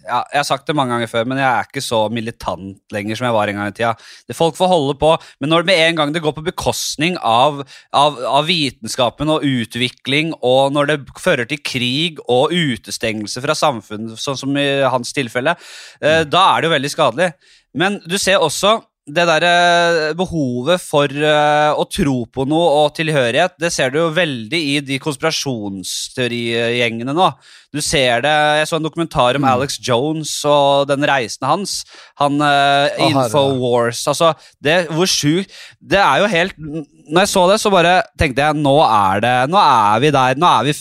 ja, 0.07 0.23
Jeg 0.31 0.39
har 0.39 0.47
sagt 0.47 0.65
det 0.69 0.75
mange 0.77 0.95
ganger 0.95 1.11
før, 1.11 1.27
men 1.29 1.41
jeg 1.41 1.49
er 1.49 1.67
ikke 1.67 1.83
så 1.85 2.01
militant 2.13 2.79
lenger 2.95 3.19
som 3.19 3.29
jeg 3.29 3.35
var 3.35 3.51
en 3.51 3.61
gang 3.61 3.69
i 3.73 3.75
tida. 3.75 3.93
Det 4.27 4.37
Folk 4.39 4.57
får 4.57 4.71
holde 4.71 4.97
på, 5.01 5.11
men 5.41 5.53
når 5.53 5.63
det 5.65 5.71
med 5.71 5.83
en 5.85 5.99
gang 5.99 6.15
det 6.15 6.23
går 6.23 6.35
på 6.39 6.45
bekostning 6.47 7.19
av, 7.21 7.61
av, 7.93 8.19
av 8.39 8.47
vitenskapen 8.49 9.29
og 9.29 9.45
utvikling, 9.45 10.33
og 10.41 10.73
når 10.73 10.93
det 10.93 10.99
fører 11.19 11.49
til 11.49 11.61
krig 11.61 12.23
og 12.27 12.55
utestengelse 12.55 13.43
fra 13.43 13.57
samfunnet, 13.57 14.17
sånn 14.17 14.39
som 14.39 14.57
i 14.57 14.67
hans 14.87 15.13
tilfelle, 15.13 15.55
mm. 16.01 16.29
da 16.31 16.45
er 16.53 16.61
det 16.61 16.69
jo 16.69 16.77
veldig 16.77 16.93
skadelig. 16.95 17.33
Men 17.77 17.99
du 18.09 18.17
ser 18.17 18.41
også 18.41 18.79
det 19.15 19.25
der 19.27 19.43
eh, 19.47 20.13
behovet 20.17 20.81
for 20.83 21.07
eh, 21.09 21.71
å 21.73 21.85
tro 21.89 22.25
på 22.29 22.45
noe 22.49 22.67
og 22.83 22.95
tilhørighet, 22.97 23.53
det 23.61 23.71
ser 23.73 23.89
du 23.93 23.97
jo 24.01 24.09
veldig 24.15 24.59
i 24.73 24.79
de 24.85 24.99
konspirasjonsteorigjengene 25.01 27.13
nå. 27.15 27.29
Du 27.73 27.81
ser 27.85 28.21
det, 28.25 28.33
Jeg 28.59 28.67
så 28.69 28.75
en 28.79 28.85
dokumentar 28.85 29.35
om 29.37 29.45
Alex 29.45 29.77
Jones 29.85 30.31
og 30.49 30.87
den 30.89 31.03
reisen 31.05 31.45
hans. 31.45 31.83
Han 32.21 32.33
uh, 32.41 32.87
Infowars. 33.05 34.01
Altså, 34.09 34.33
det, 34.63 34.87
hvor 34.93 35.05
sjukt 35.09 35.51
Det 35.79 35.99
er 36.01 36.17
jo 36.23 36.27
helt 36.31 36.55
Når 36.57 37.19
jeg 37.21 37.27
så 37.29 37.43
det, 37.51 37.59
så 37.61 37.69
bare 37.73 38.01
tenkte 38.19 38.41
jeg 38.41 38.53
nå 38.57 38.73
er 38.85 39.19
det 39.25 39.35
Nå 39.53 39.57
er 39.61 39.99
vi 40.01 40.09
der. 40.15 40.35
Nå 40.39 40.47
er 40.49 40.63
vi 40.69 40.73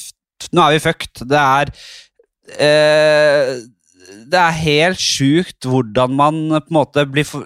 Nå 0.54 0.60
er 0.64 0.70
vi 0.76 0.80
fucked. 0.86 1.14
Det 1.28 1.40
er 1.42 1.66
uh, 2.56 3.48
Det 4.32 4.40
er 4.40 4.60
helt 4.64 5.00
sjukt 5.02 5.60
hvordan 5.68 6.10
man 6.16 6.34
på 6.56 6.68
en 6.72 6.78
måte 6.80 7.04
blir 7.10 7.24
for- 7.28 7.44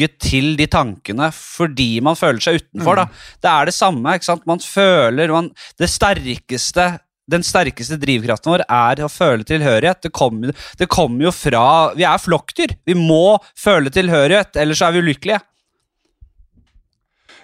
lokket 0.00 0.18
til 0.22 0.56
de 0.56 0.66
tankene 0.66 1.30
fordi 1.34 2.00
man 2.02 2.16
føler 2.16 2.40
seg 2.40 2.60
utenfor. 2.60 2.96
da. 2.96 3.06
Det 3.40 3.50
er 3.50 3.66
det 3.66 3.74
samme. 3.74 4.14
ikke 4.14 4.24
sant? 4.24 4.46
Man 4.46 4.58
føler 4.58 5.28
man, 5.28 5.50
Det 5.78 5.88
sterkeste 5.88 7.00
den 7.30 7.44
sterkeste 7.44 7.94
drivkraften 7.94 8.50
vår 8.50 8.64
er 8.66 9.04
å 9.04 9.08
føle 9.08 9.44
tilhørighet. 9.44 10.02
Det 10.02 10.10
kommer, 10.10 10.52
det 10.78 10.88
kommer 10.88 11.28
jo 11.28 11.30
fra 11.30 11.92
Vi 11.94 12.02
er 12.02 12.18
flokkdyr. 12.18 12.74
Vi 12.84 12.94
må 12.94 13.38
føle 13.54 13.90
tilhørighet, 13.90 14.56
ellers 14.56 14.82
er 14.82 14.92
vi 14.92 14.98
ulykkelige. 14.98 15.40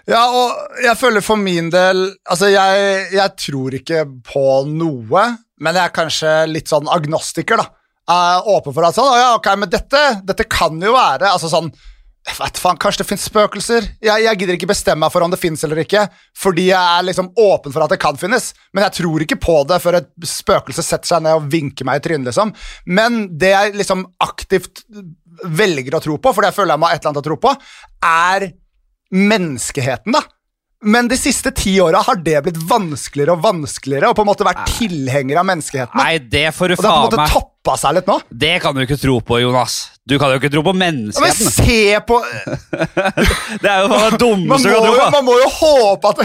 Ja, 0.06 0.24
og 0.30 0.82
jeg 0.84 0.94
føler 0.98 1.20
for 1.20 1.34
min 1.34 1.66
del 1.70 2.14
Altså, 2.30 2.46
jeg, 2.46 3.08
jeg 3.10 3.30
tror 3.42 3.74
ikke 3.74 4.04
på 4.26 4.64
noe, 4.70 5.24
men 5.58 5.74
jeg 5.74 5.82
er 5.82 5.94
kanskje 5.94 6.34
litt 6.46 6.70
sånn 6.70 6.86
agnostiker, 6.86 7.58
da. 7.58 7.66
Jeg 8.06 8.34
er 8.36 8.50
åpen 8.54 8.74
for 8.74 8.86
at 8.86 8.94
sånn, 8.94 9.18
ja, 9.18 9.32
ok, 9.34 9.48
men 9.58 9.70
dette, 9.70 10.02
dette 10.22 10.44
kan 10.46 10.78
jo 10.78 10.92
være 10.94 11.26
Altså 11.32 11.50
sånn 11.50 11.72
jeg 12.26 12.36
vet 12.40 12.58
faen, 12.58 12.78
Kanskje 12.82 13.04
det 13.04 13.08
fins 13.08 13.24
spøkelser? 13.28 13.86
Jeg, 14.02 14.24
jeg 14.24 14.38
gidder 14.40 14.56
ikke 14.58 14.70
bestemme 14.72 15.04
meg 15.04 15.12
for 15.14 15.22
om 15.22 15.30
det 15.30 15.38
fins 15.38 15.62
eller 15.66 15.78
ikke, 15.84 16.06
fordi 16.36 16.68
jeg 16.72 16.98
er 16.98 17.06
liksom 17.06 17.30
åpen 17.38 17.74
for 17.74 17.84
at 17.84 17.92
det 17.94 18.00
kan 18.02 18.18
finnes, 18.18 18.50
men 18.74 18.86
jeg 18.86 18.96
tror 18.98 19.24
ikke 19.24 19.38
på 19.42 19.56
det 19.70 19.78
før 19.84 20.00
et 20.00 20.10
spøkelse 20.26 20.84
setter 20.84 21.12
seg 21.12 21.22
ned 21.22 21.38
og 21.38 21.46
vinker 21.52 21.86
meg 21.86 22.00
i 22.00 22.04
trynet, 22.06 22.26
liksom. 22.30 22.50
Men 22.98 23.22
det 23.38 23.52
jeg 23.54 23.76
liksom 23.78 24.02
aktivt 24.26 24.82
velger 25.46 25.98
å 25.98 26.02
tro 26.02 26.18
på, 26.18 26.34
fordi 26.34 26.50
jeg 26.50 26.58
føler 26.58 26.74
jeg 26.74 26.82
må 26.82 26.90
ha 26.90 26.96
et 26.96 27.02
eller 27.02 27.14
annet 27.14 27.22
å 27.22 27.28
tro 27.28 27.38
på, 27.46 27.54
er 28.10 28.48
menneskeheten, 29.14 30.16
da. 30.16 30.24
Men 30.84 31.08
de 31.08 31.16
siste 31.16 31.50
ti 31.56 31.78
åra 31.80 32.02
har 32.04 32.18
det 32.20 32.36
blitt 32.44 32.58
vanskeligere 32.68 33.32
og 33.32 33.44
vanskeligere 33.46 34.10
å 34.12 34.16
på 34.16 34.26
en 34.26 34.28
måte 34.28 34.44
være 34.44 34.66
tilhenger 34.76 35.40
av 35.40 35.46
menneskeheten. 35.48 35.96
Nei, 35.96 36.18
det 36.20 36.50
får 36.52 36.74
du 36.74 36.74
Og 36.76 36.82
det 36.84 36.90
har 36.90 36.98
på 36.98 37.06
en 37.06 37.22
måte 37.22 37.32
toppa 37.32 37.76
seg 37.80 37.96
litt 37.96 38.10
nå. 38.10 38.16
Det 38.28 38.52
kan 38.62 38.76
du 38.76 38.82
ikke 38.84 38.98
tro 39.00 39.16
på, 39.24 39.38
Jonas. 39.40 39.78
Du 40.06 40.18
kan 40.20 40.30
jo 40.30 40.38
ikke 40.38 40.52
tro 40.52 40.62
på 40.62 40.74
Ja, 40.76 40.84
men 40.84 41.32
se 41.34 41.96
på 42.06 42.20
Det 43.64 43.70
er 43.72 43.80
jo 43.82 43.88
det 43.90 44.20
dummeste 44.20 44.68
du 44.68 44.76
kan 44.76 44.84
tro 44.84 44.92
på. 45.00 45.08
man 45.16 45.26
må 45.26 45.34
jo 45.40 45.48
håpe 45.56 46.12
at 46.12 46.22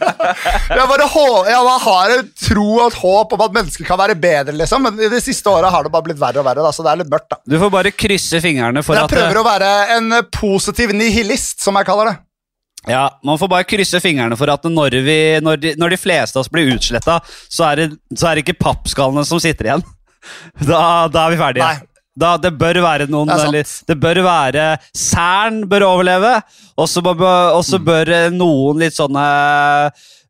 Jeg 0.78 0.88
bare 0.94 1.10
hå, 1.12 1.26
jeg 1.50 1.76
har 1.84 2.16
en 2.16 2.32
tro 2.46 2.66
og 2.78 2.86
et 2.86 2.98
håp 3.02 3.36
om 3.36 3.46
at 3.48 3.58
mennesker 3.58 3.84
kan 3.90 4.00
være 4.00 4.16
bedre, 4.16 4.54
liksom. 4.62 4.86
Men 4.86 5.02
i 5.02 5.10
de 5.12 5.20
siste 5.20 5.50
åra 5.50 5.74
har 5.74 5.84
det 5.84 5.92
bare 5.92 6.06
blitt 6.06 6.22
verre 6.22 6.40
og 6.40 6.46
verre, 6.46 6.64
da, 6.64 6.72
så 6.72 6.86
det 6.86 6.94
er 6.94 7.02
litt 7.02 7.12
mørkt, 7.12 7.32
da. 7.34 7.42
Du 7.44 7.58
får 7.60 7.74
bare 7.74 7.92
krysse 7.92 8.40
fingrene 8.44 8.86
for 8.86 8.96
jeg 8.96 9.04
at 9.04 9.12
jeg 9.12 9.26
prøver 9.26 9.42
å 9.42 9.48
være 9.50 9.72
en 9.98 10.20
positiv 10.32 10.94
nihilist, 10.96 11.60
som 11.66 11.76
jeg 11.76 11.90
kaller 11.90 12.14
det. 12.14 12.20
Ja, 12.90 13.04
Man 13.22 13.38
får 13.38 13.48
bare 13.52 13.64
krysse 13.68 14.00
fingrene 14.02 14.36
for 14.38 14.50
at 14.50 14.64
når, 14.66 14.96
vi, 15.06 15.16
når, 15.44 15.60
de, 15.62 15.74
når 15.78 15.94
de 15.94 15.98
fleste 16.00 16.36
av 16.38 16.42
oss 16.42 16.50
blir 16.50 16.72
utsletta, 16.74 17.20
så, 17.48 17.68
det- 17.78 17.92
så 18.18 18.28
er 18.30 18.34
det 18.38 18.44
ikke 18.46 18.58
pappskallene 18.64 19.24
som 19.28 19.40
sitter 19.42 19.70
igjen. 19.70 19.84
Da, 20.62 21.08
da 21.10 21.24
er 21.26 21.32
vi 21.34 21.38
ferdige. 21.40 21.66
Nei. 21.66 21.88
Da, 22.14 22.34
det 22.36 22.50
bør 22.60 22.76
være 22.84 23.06
noen 23.08 23.30
Det 23.30 23.38
er 23.40 23.46
eller, 23.48 23.70
Det 23.88 23.94
bør 24.02 24.18
være 24.26 24.64
Cern 24.94 25.62
bør 25.66 25.86
overleve, 25.86 26.34
og 26.76 26.88
så 26.90 27.00
bør, 27.00 27.22
bør 27.86 28.10
eh, 28.12 28.26
noen 28.36 28.82
litt 28.84 28.92
sånne 28.98 29.22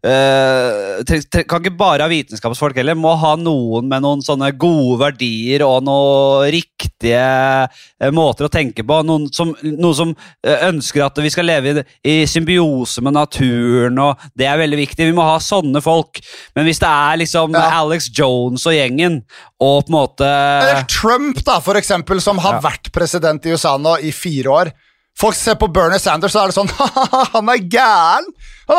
tre, 0.02 1.44
Kan 1.48 1.62
ikke 1.62 1.76
bare 1.78 2.02
ha 2.04 2.10
vitenskapsfolk 2.10 2.76
heller. 2.80 2.96
Må 2.98 3.12
ha 3.20 3.34
noen 3.38 3.86
med 3.90 4.02
noen 4.04 4.22
sånne 4.24 4.50
gode 4.58 4.98
verdier 5.04 5.62
og 5.66 5.84
noen 5.86 6.48
riktige 6.52 7.22
eh, 7.22 8.10
måter 8.14 8.48
å 8.48 8.52
tenke 8.52 8.84
på. 8.86 8.98
Noen 9.06 9.28
som, 9.34 9.52
noen 9.62 9.96
som 9.98 10.14
eh, 10.44 10.66
ønsker 10.68 11.04
at 11.06 11.22
vi 11.22 11.30
skal 11.32 11.48
leve 11.48 11.72
i, 11.72 11.84
i 12.08 12.16
symbiose 12.28 13.04
med 13.06 13.16
naturen, 13.18 13.98
og 14.02 14.26
det 14.38 14.48
er 14.50 14.60
veldig 14.62 14.80
viktig. 14.82 15.08
Vi 15.10 15.16
må 15.16 15.26
ha 15.26 15.38
sånne 15.42 15.82
folk. 15.84 16.22
Men 16.56 16.68
hvis 16.68 16.82
det 16.82 16.90
er 16.90 17.22
liksom 17.22 17.54
Ja. 17.56 17.68
Alex 17.82 18.08
Jones 18.16 18.64
og 18.66 18.74
gjengen, 18.76 19.20
og 19.62 19.86
på 19.86 19.92
en 19.92 19.94
måte 19.94 20.26
Eller 20.28 20.86
Trump, 20.90 21.42
da, 21.46 21.60
for 21.62 21.78
eksempel, 21.78 22.20
som 22.20 22.38
har 22.42 22.58
Ja. 22.58 22.64
vært 22.70 22.90
president 22.92 23.44
i 23.46 23.54
USA 23.54 23.76
nå 23.78 23.98
i 24.02 24.10
fire 24.10 24.50
år. 24.50 24.72
Folk 25.20 25.36
ser 25.36 25.54
på 25.60 25.68
Bernie 25.68 26.00
Sanders, 26.00 26.32
så 26.32 26.40
er 26.42 26.50
det 26.50 26.56
sånn 26.56 26.70
Han 27.34 27.50
er 27.52 27.60
gæren! 27.70 28.28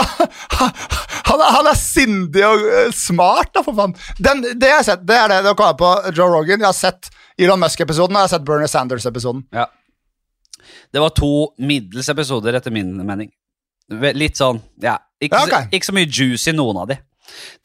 Han, 1.24 1.40
er, 1.40 1.50
han 1.56 1.68
er 1.70 1.78
sindig 1.80 2.44
og 2.46 2.63
eh, 2.68 2.90
smart, 2.94 3.52
da, 3.56 3.62
for 3.66 3.74
faen. 3.78 3.94
Den, 4.22 4.42
det 4.60 4.68
jeg 4.70 4.75
har 4.75 4.84
sett, 4.86 5.06
det 5.08 5.16
er 5.18 5.32
det. 5.32 5.38
Dere 5.46 5.66
har 5.66 5.78
på 5.80 5.92
Joe 6.13 6.28
Rogan. 6.30 6.62
Jeg 6.62 6.68
har 6.68 6.75
sett 6.78 7.08
Elon 7.42 7.62
Musk-episoden 7.63 8.13
og 8.13 8.20
jeg 8.20 8.28
har 8.28 8.34
sett 8.36 8.46
Bernie 8.46 8.70
Sanders-episoden. 8.70 9.46
Ja. 9.56 9.66
Det 10.94 11.02
var 11.02 11.13
to 11.18 11.32
middels 11.63 12.10
episoder, 12.13 12.54
etter 12.60 12.74
min 12.75 12.92
mening. 13.08 13.32
Litt 14.13 14.38
sånn, 14.38 14.60
ja. 14.84 14.98
Ikke, 15.24 15.40
Ja, 15.40 15.48
ok. 15.48 15.56
så, 15.56 15.74
ikke 15.80 15.90
så 15.90 15.96
mye 15.98 16.10
juice 16.12 16.52
i 16.52 16.56
noen 16.58 16.84
av 16.84 16.92
de. 16.92 17.00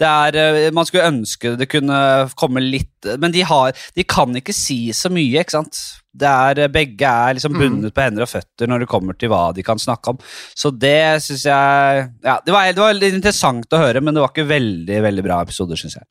Er, 0.01 0.37
eh, 0.37 0.71
Man 0.75 0.87
skulle 0.89 1.09
ønske 1.11 1.57
det 1.59 1.69
kunne 1.71 1.99
komme 2.39 2.63
litt 2.63 3.07
Men 3.19 3.33
de, 3.35 3.43
har, 3.47 3.73
de 3.95 4.05
kan 4.05 4.35
ikke 4.39 4.55
si 4.55 4.91
så 4.97 5.11
mye, 5.13 5.43
ikke 5.43 5.57
sant? 5.57 5.79
Det 6.19 6.27
er, 6.29 6.59
eh, 6.65 6.71
begge 6.73 7.07
er 7.07 7.37
liksom 7.39 7.55
Mm. 7.55 7.61
bundet 7.63 7.95
på 7.95 8.03
hender 8.03 8.25
og 8.27 8.31
føtter 8.33 8.67
når 8.71 8.81
det 8.85 8.89
kommer 8.91 9.15
til 9.19 9.31
hva 9.31 9.53
de 9.55 9.63
kan 9.63 9.79
snakke 9.79 10.15
om. 10.15 10.19
Så 10.55 10.73
det 10.75 11.23
syns 11.23 11.45
jeg 11.47 12.09
ja, 12.25 12.39
det 12.45 12.53
var, 12.55 12.73
det 12.73 12.83
var 12.83 13.03
interessant 13.09 13.71
å 13.73 13.79
høre, 13.85 14.01
men 14.03 14.15
det 14.15 14.23
var 14.25 14.33
ikke 14.33 14.49
veldig 14.51 15.03
veldig 15.05 15.25
bra 15.27 15.41
episoder, 15.47 15.79
syns 15.79 15.95
jeg. 16.01 16.09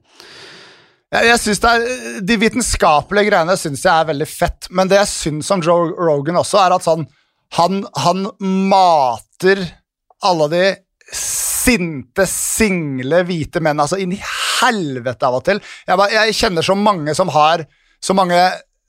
Jeg, 1.14 1.28
jeg 1.30 1.40
synes 1.40 1.60
det 1.64 1.70
er, 1.72 2.22
De 2.28 2.36
vitenskapelige 2.42 3.30
greiene 3.30 3.56
synes 3.60 3.84
jeg 3.84 3.94
er 3.94 4.10
veldig 4.10 4.28
fett, 4.28 4.68
men 4.72 4.88
det 4.92 4.98
jeg 5.02 5.12
syns 5.12 5.52
om 5.56 5.62
Joe 5.64 5.92
Rogan 5.96 6.40
også, 6.40 6.60
er 6.66 6.76
at 6.76 6.88
sånn 6.88 7.06
Han, 7.56 7.86
han 7.96 8.26
mater 8.72 9.62
alle 10.28 10.48
de 10.52 10.64
sinte, 11.68 12.28
single, 12.32 13.24
hvite 13.28 13.62
menn 13.64 13.84
altså 13.84 14.00
inn 14.02 14.16
i 14.16 14.22
helvete 14.22 15.28
av 15.28 15.40
og 15.42 15.46
til. 15.48 15.62
Jeg, 15.88 16.00
bare, 16.00 16.14
jeg 16.16 16.40
kjenner 16.40 16.66
så 16.66 16.78
mange 16.80 17.16
som 17.18 17.32
har 17.36 17.68
så 18.04 18.16
mange 18.18 18.40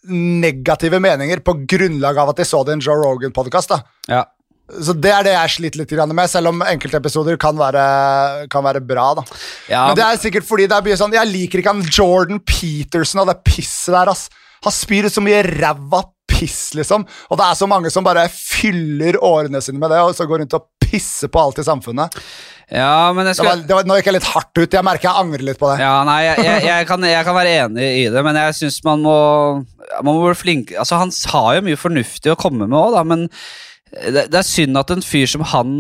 negative 0.09 1.01
meninger 1.03 1.43
på 1.45 1.57
grunnlag 1.69 2.19
av 2.23 2.33
at 2.33 2.41
de 2.41 2.47
så 2.47 2.61
det 2.65 2.75
i 2.75 2.79
en 2.79 2.85
Joe 2.85 2.99
Rogan-podkast. 3.01 3.75
Ja. 4.09 4.25
Så 4.69 4.93
det 4.93 5.11
er 5.11 5.25
det 5.25 5.33
jeg 5.33 5.53
sliter 5.55 5.81
litt 5.81 6.13
med, 6.13 6.29
selv 6.29 6.53
om 6.53 6.63
enkeltepisoder 6.63 7.39
kan 7.41 7.57
være, 7.57 7.85
kan 8.53 8.65
være 8.67 8.83
bra. 8.85 9.07
da 9.17 9.25
Ja, 9.71 9.87
men 9.89 9.97
det 9.97 10.05
er 10.05 10.21
sikkert 10.21 10.47
fordi 10.47 10.67
det 10.69 10.77
er 10.77 10.85
mye 10.85 10.99
sånn 11.01 11.17
Jeg 11.17 11.31
liker 11.31 11.63
ikke 11.63 11.73
han 11.73 11.87
Jordan 11.89 12.43
Peterson 12.45 13.23
og 13.25 13.31
det 13.31 13.39
pisset 13.49 13.97
der, 13.97 14.13
ass. 14.13 14.29
Han 14.67 14.75
spyr 14.75 15.09
ut 15.09 15.15
så 15.15 15.25
mye 15.25 15.41
ræva 15.47 16.03
piss, 16.29 16.75
liksom. 16.77 17.07
Og 17.33 17.41
det 17.41 17.47
er 17.47 17.59
så 17.59 17.69
mange 17.71 17.91
som 17.91 18.05
bare 18.07 18.27
fyller 18.33 19.17
årene 19.25 19.63
sine 19.65 19.81
med 19.81 19.91
det, 19.95 20.03
og 20.05 20.13
så 20.17 20.29
går 20.29 20.45
rundt 20.45 20.59
og 20.59 20.69
pisser 20.88 21.30
på 21.33 21.42
alt 21.42 21.61
i 21.61 21.66
samfunnet. 21.66 22.18
ja, 22.68 23.12
men 23.16 23.30
jeg 23.30 23.38
Det 23.38 23.47
var, 23.47 23.62
det 23.71 23.78
var, 23.78 23.88
nå 23.88 23.99
gikk 23.99 24.11
jeg 24.11 24.18
litt 24.18 24.33
hardt 24.33 24.52
ut. 24.59 24.76
Jeg 24.78 24.87
merker 24.87 25.11
jeg 25.11 25.23
angrer 25.23 25.47
litt 25.50 25.61
på 25.61 25.71
det. 25.73 25.78
Ja, 25.85 25.95
nei, 26.09 26.18
jeg, 26.26 26.45
jeg, 26.49 26.66
jeg, 26.68 26.90
kan, 26.90 27.09
jeg 27.12 27.28
kan 27.28 27.38
være 27.38 27.54
enig 27.62 27.88
i 28.02 28.04
det, 28.12 28.26
men 28.26 28.42
jeg 28.42 28.59
syns 28.62 28.83
man 28.87 29.07
må 29.07 29.16
Man 30.04 30.12
må 30.12 30.18
bli 30.26 30.37
flink 30.37 30.75
Altså, 30.76 30.99
Han 31.00 31.14
har 31.33 31.57
jo 31.59 31.64
mye 31.71 31.80
fornuftig 31.80 32.35
å 32.35 32.38
komme 32.38 32.68
med 32.68 32.78
òg, 32.78 33.00
men 33.09 33.26
det, 33.88 34.26
det 34.28 34.37
er 34.37 34.45
synd 34.45 34.76
at 34.76 34.90
en 34.92 35.02
fyr 35.04 35.28
som 35.30 35.42
han 35.49 35.71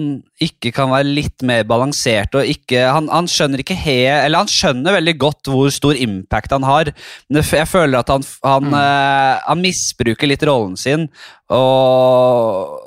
ikke 0.40 0.72
kan 0.72 0.88
være 0.92 1.10
litt 1.10 1.44
mer 1.46 1.66
balansert 1.68 2.32
og 2.38 2.48
ikke 2.48 2.86
Han, 2.94 3.10
han 3.12 3.28
skjønner 3.28 3.60
ikke 3.62 3.76
he... 3.76 3.98
Eller 4.08 4.44
han 4.44 4.48
skjønner 4.48 4.96
veldig 4.96 5.14
godt 5.20 5.50
hvor 5.52 5.68
stor 5.74 5.98
impact 5.98 6.54
han 6.56 6.64
har, 6.66 6.92
men 7.28 7.42
jeg 7.44 7.68
føler 7.68 8.00
at 8.00 8.12
han, 8.12 8.24
han, 8.46 8.72
eh, 8.80 9.34
han 9.44 9.60
misbruker 9.60 10.30
litt 10.30 10.44
rollen 10.48 10.78
sin 10.80 11.08
og 11.52 12.80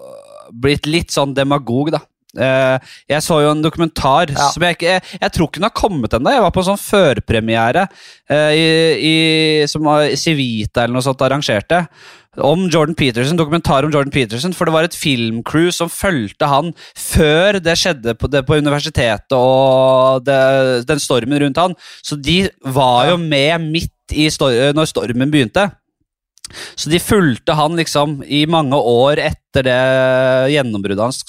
blitt 0.51 0.89
litt 0.89 1.13
sånn 1.13 1.35
demagog, 1.37 1.93
da. 1.93 2.01
Eh, 2.39 2.93
jeg 3.11 3.23
så 3.25 3.41
jo 3.43 3.51
en 3.51 3.63
dokumentar 3.63 4.29
Ja. 4.31 4.49
som 4.53 4.63
jeg 4.63 4.77
ikke 4.77 4.87
jeg, 4.87 5.03
jeg 5.19 5.31
tror 5.35 5.47
ikke 5.49 5.59
den 5.59 5.67
har 5.67 5.75
kommet 5.75 6.13
ennå. 6.15 6.31
Jeg 6.31 6.41
var 6.45 6.51
på 6.55 6.63
en 6.63 6.69
sånn 6.71 6.79
førpremiere 6.79 7.87
eh, 8.31 9.65
som 9.67 9.83
Civita 10.15 10.83
eller 10.85 10.95
noe 10.95 11.05
sånt 11.05 11.21
arrangerte. 11.25 11.85
Om 12.39 12.69
Jordan 12.71 12.95
Peterson, 12.95 13.35
dokumentar 13.35 13.83
om 13.83 13.91
Jordan 13.91 14.11
Peterson. 14.13 14.53
For 14.55 14.63
det 14.65 14.71
var 14.73 14.87
et 14.87 14.95
filmcrew 14.95 15.67
som 15.75 15.89
fulgte 15.91 16.47
han 16.47 16.71
før 16.95 17.59
det 17.59 17.75
skjedde 17.75 18.15
på, 18.15 18.29
det, 18.31 18.45
på 18.47 18.55
universitetet 18.55 19.35
og 19.35 20.23
det, 20.23 20.87
den 20.87 21.03
stormen 21.03 21.41
rundt 21.43 21.59
han. 21.59 21.75
Så 21.99 22.15
de 22.15 22.45
var 22.63 23.09
jo 23.11 23.17
med 23.19 23.67
midt 23.73 24.15
i 24.15 24.29
stor 24.31 24.71
når 24.75 24.87
stormen 24.87 25.31
begynte. 25.31 25.67
Så 26.75 26.89
de 26.91 26.99
fulgte 26.99 27.55
han 27.55 27.77
liksom 27.79 28.21
i 28.27 28.45
mange 28.49 28.75
år 28.75 29.19
etter 29.23 29.67
det 29.67 29.77
gjennombruddet 30.55 31.03
hans. 31.03 31.21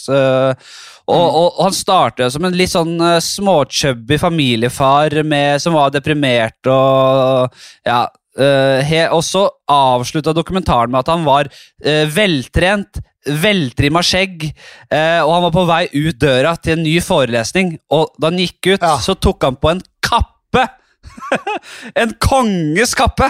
Og, 1.11 1.21
og, 1.21 1.47
og 1.59 1.63
han 1.67 1.75
startet 1.77 2.33
som 2.35 2.45
en 2.47 2.57
litt 2.57 2.73
sånn 2.73 2.95
uh, 3.03 3.19
småchubby 3.23 4.19
familiefar 4.23 5.17
med, 5.27 5.59
som 5.63 5.75
var 5.77 5.95
deprimert 5.95 6.71
og 6.71 7.63
ja. 7.87 8.05
Uh, 8.33 8.81
og 9.13 9.21
så 9.27 9.43
avslutta 9.69 10.33
dokumentaren 10.33 10.89
med 10.89 11.03
at 11.03 11.11
han 11.13 11.25
var 11.27 11.51
uh, 11.53 12.05
veltrent, 12.15 13.03
veltrimma 13.29 14.01
skjegg, 14.01 14.47
uh, 14.89 15.21
og 15.27 15.33
han 15.35 15.45
var 15.45 15.53
på 15.53 15.65
vei 15.69 15.83
ut 15.93 16.21
døra 16.23 16.55
til 16.57 16.79
en 16.79 16.87
ny 16.87 16.95
forelesning. 17.05 17.75
Og 17.93 18.15
da 18.17 18.31
han 18.31 18.41
gikk 18.41 18.71
ut, 18.71 18.87
Ja. 18.87 18.95
så 19.05 19.19
tok 19.21 19.45
han 19.45 19.59
på 19.61 19.75
en 19.75 19.83
kappe! 20.01 20.65
en 22.01 22.17
konges 22.25 22.97
kappe! 22.97 23.29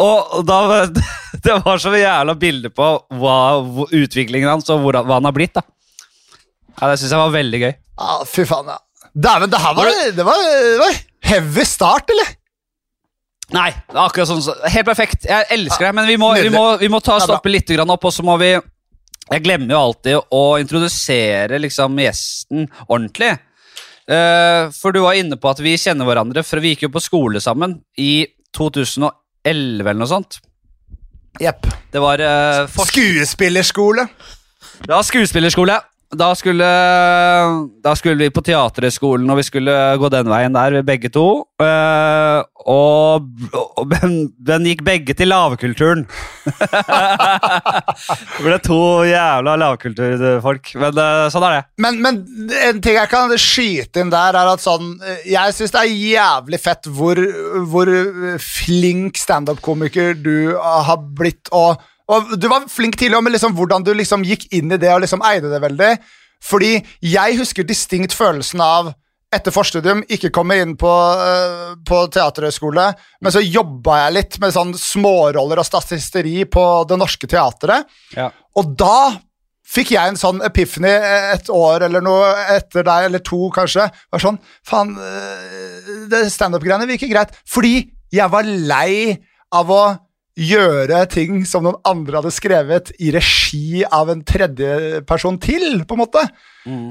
Og 0.00 0.40
da, 0.48 0.86
det 1.44 1.58
var 1.66 1.82
så 1.82 1.92
jævla 1.98 2.38
bilde 2.40 2.72
på 2.72 2.88
hva, 3.20 3.36
utviklingen 3.92 4.54
hans 4.54 4.72
og 4.72 4.88
hva 4.88 5.04
han 5.18 5.28
har 5.28 5.36
blitt. 5.36 5.58
da. 5.58 5.66
Ja, 6.80 6.88
Det 6.88 6.98
syns 7.00 7.12
jeg 7.12 7.20
var 7.20 7.34
veldig 7.34 7.60
gøy. 7.60 7.72
Ja, 8.00 8.18
fy 8.28 8.46
faen, 8.48 8.70
ja. 8.72 8.78
Dæven, 9.10 9.50
det 9.50 9.60
her 9.60 9.74
var, 9.74 9.88
det 10.16 10.24
var, 10.24 10.44
det 10.46 10.78
var 10.80 10.98
heavy 11.30 11.64
start, 11.66 12.12
eller? 12.14 12.36
Nei, 13.50 13.70
det 13.74 13.96
er 13.96 14.04
akkurat 14.04 14.30
sånn. 14.30 14.66
Helt 14.70 14.86
perfekt. 14.86 15.26
Jeg 15.26 15.46
elsker 15.56 15.88
deg, 15.88 15.96
men 15.98 16.06
vi 16.06 16.16
må, 16.20 16.30
vi 16.38 16.52
må, 16.54 16.64
vi 16.78 16.90
må 16.92 17.00
ta 17.02 17.18
stoppe 17.22 17.50
litt 17.50 17.72
opp, 17.82 18.04
og 18.06 18.14
så 18.14 18.22
må 18.26 18.36
vi 18.40 18.52
Jeg 18.54 19.42
glemmer 19.44 19.74
jo 19.74 19.80
alltid 19.80 20.34
å 20.34 20.42
introdusere 20.58 21.58
liksom 21.62 21.98
gjesten 22.02 22.68
ordentlig. 22.88 23.30
Eh, 24.10 24.70
for 24.74 24.94
du 24.94 25.02
var 25.04 25.18
inne 25.18 25.38
på 25.38 25.50
at 25.50 25.60
vi 25.62 25.76
kjenner 25.78 26.08
hverandre, 26.08 26.42
for 26.46 26.62
vi 26.62 26.72
gikk 26.74 26.88
jo 26.88 26.94
på 26.96 27.02
skole 27.02 27.42
sammen 27.42 27.76
i 27.98 28.26
2011 28.56 29.12
eller 29.46 30.00
noe 30.00 30.10
sånt. 30.10 30.40
Jepp. 31.40 31.68
Det 31.92 32.02
var 32.02 32.18
uh, 32.18 32.66
Skuespillerskole. 32.66 34.08
Det 34.82 34.90
var 34.90 35.06
skuespillerskole. 35.06 35.76
Da 36.10 36.32
skulle, 36.34 36.66
da 37.84 37.92
skulle 37.94 38.24
vi 38.24 38.32
på 38.34 38.42
Teaterhøgskolen, 38.42 39.30
og 39.30 39.36
vi 39.38 39.44
skulle 39.46 39.74
gå 39.94 40.08
den 40.10 40.26
veien 40.26 40.56
der, 40.56 40.80
begge 40.82 41.06
to. 41.14 41.44
Uh, 41.62 42.42
og, 42.66 43.28
og 43.54 43.84
den, 43.92 44.16
den 44.42 44.66
gikk 44.66 44.82
begge 44.88 45.14
til 45.14 45.30
lavkulturen. 45.30 46.02
det 48.34 48.42
ble 48.42 48.58
to 48.66 48.80
jævla 49.06 49.54
lavkulturfolk. 49.62 50.72
Men 50.82 50.98
uh, 50.98 51.28
sånn 51.30 51.46
er 51.46 51.54
det. 51.60 51.62
Men, 51.86 52.02
men 52.02 52.18
en 52.58 52.82
ting 52.82 52.98
jeg 52.98 53.12
kan 53.12 53.30
skyte 53.38 54.02
inn 54.02 54.10
der, 54.10 54.34
er 54.34 54.50
at 54.50 54.64
sånn 54.64 54.96
eh, 54.98 55.22
Jeg 55.30 55.54
syns 55.54 55.76
det 55.76 55.84
er 55.84 55.94
jævlig 55.94 56.58
fett 56.58 56.90
hvor, 56.90 57.22
hvor 57.70 57.94
flink 58.42 59.20
standup-komiker 59.20 60.18
du 60.18 60.58
har 60.58 60.98
blitt, 60.98 61.46
og, 61.54 61.78
og 62.10 62.32
du 62.40 62.48
var 62.50 62.66
flink 62.70 62.98
tidligere, 62.98 63.22
med 63.22 63.36
liksom 63.36 63.54
hvordan 63.58 63.84
du 63.86 63.92
liksom 63.94 64.24
gikk 64.26 64.48
inn 64.56 64.72
i 64.74 64.80
det 64.80 64.90
og 64.94 65.04
liksom 65.04 65.22
eide 65.26 65.52
det 65.52 65.62
veldig. 65.62 65.92
Fordi 66.42 66.72
jeg 67.04 67.38
husker 67.38 67.66
distinkt 67.68 68.16
følelsen 68.16 68.62
av 68.64 68.92
etter 69.30 69.54
forstudium 69.54 70.02
ikke 70.10 70.32
komme 70.34 70.56
inn 70.58 70.74
på, 70.78 70.90
uh, 70.90 71.78
på 71.86 72.02
teaterhøgskole, 72.10 72.86
men 73.22 73.34
så 73.34 73.42
jobba 73.44 74.00
jeg 74.04 74.16
litt 74.16 74.38
med 74.42 74.54
sånn 74.56 74.72
småroller 74.74 75.60
og 75.62 75.68
statisteri 75.68 76.42
på 76.50 76.64
Det 76.90 76.98
Norske 76.98 77.30
Teatret. 77.30 77.86
Ja. 78.16 78.30
Og 78.58 78.74
da 78.80 79.12
fikk 79.70 79.92
jeg 79.94 80.10
en 80.10 80.18
sånn 80.18 80.42
epiphany 80.42 80.90
et 80.90 81.50
år 81.54 81.86
eller 81.86 82.02
noe 82.02 82.32
etter 82.56 82.82
deg, 82.82 83.06
eller 83.06 83.22
to 83.22 83.52
kanskje. 83.54 83.86
Var 84.10 84.24
sånn, 84.24 84.40
faen, 84.66 84.96
uh, 84.98 86.18
standup-greiene 86.26 86.90
virker 86.90 87.12
greit. 87.12 87.36
Fordi 87.46 87.84
jeg 88.10 88.32
var 88.32 88.48
lei 88.50 89.14
av 89.54 89.70
å 89.70 89.84
gjøre 90.40 91.02
ting 91.12 91.42
som 91.48 91.66
noen 91.66 91.80
andre 91.88 92.20
hadde 92.20 92.32
skrevet 92.34 92.92
i 92.98 93.12
regi 93.14 93.84
av 93.84 94.12
en 94.12 94.24
tredjeperson 94.26 95.38
til, 95.42 95.84
på 95.84 95.96
en 95.96 96.02
måte. 96.04 96.24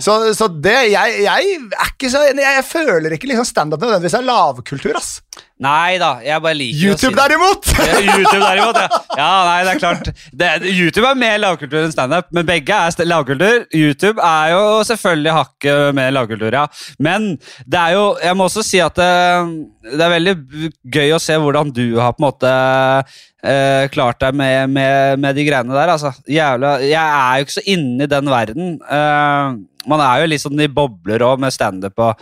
Så, 0.02 0.34
så 0.34 0.48
det, 0.50 0.74
jeg, 0.90 1.20
jeg 1.22 1.50
er 1.70 1.92
ikke 1.92 2.10
så 2.10 2.24
enig. 2.26 2.42
Jeg, 2.42 2.58
jeg 2.58 2.66
føler 2.66 3.14
ikke 3.14 3.30
liksom 3.30 3.46
standup 3.46 3.84
nødvendigvis 3.84 4.18
er 4.18 4.26
lavkultur, 4.26 4.98
ass. 4.98 5.20
Nei 5.62 6.00
da, 6.00 6.14
jeg 6.24 6.42
bare 6.42 6.56
liker 6.56 6.80
si 6.80 6.88
YouTube 6.88 7.14
det. 7.14 7.22
derimot! 7.22 7.70
Ja, 7.90 8.00
YouTube 8.00 8.42
derimot, 8.42 8.80
ja. 8.80 9.00
ja. 9.20 9.30
Nei, 9.46 9.58
det 9.68 9.74
er 9.74 9.82
klart. 9.84 10.10
Det, 10.42 10.50
YouTube 10.72 11.06
er 11.06 11.20
mer 11.20 11.38
lavkultur 11.44 11.84
enn 11.84 11.94
standup, 11.94 12.32
men 12.36 12.48
begge 12.48 12.80
er 12.80 13.08
lavkultur. 13.08 13.66
YouTube 13.76 14.24
er 14.26 14.54
jo 14.56 14.64
selvfølgelig 14.90 15.36
hakket 15.38 15.98
mer 16.00 16.14
lavkultur, 16.16 16.56
ja. 16.62 16.66
Men 16.98 17.36
det 17.70 17.80
er 17.80 17.98
jo 17.98 18.06
Jeg 18.24 18.38
må 18.40 18.48
også 18.50 18.64
si 18.66 18.82
at 18.82 18.98
det, 18.98 19.12
det 19.94 20.02
er 20.02 20.16
veldig 20.16 20.36
gøy 20.98 21.14
å 21.14 21.22
se 21.22 21.38
hvordan 21.40 21.76
du 21.76 21.86
har 22.00 22.16
på 22.16 22.24
en 22.24 22.30
måte 22.32 22.54
eh, 23.44 23.88
klart 23.94 24.20
deg 24.24 24.38
med, 24.38 24.70
med, 24.76 25.20
med 25.24 25.38
de 25.38 25.46
greiene 25.48 25.76
der, 25.76 25.94
altså. 25.96 26.14
Jævla 26.30 26.78
Jeg 26.84 27.00
er 27.00 27.40
jo 27.40 27.48
ikke 27.48 27.58
så 27.60 27.66
inne 27.76 28.06
i 28.06 28.12
den 28.12 28.32
verden. 28.32 28.78
Uh, 28.84 29.60
man 29.90 30.04
er 30.04 30.22
jo 30.22 30.30
litt 30.30 30.44
sånn 30.44 30.60
i 30.62 30.70
bobler 30.72 31.24
òg 31.26 31.40
med 31.42 31.56
standup. 31.56 31.98
og 32.04 32.20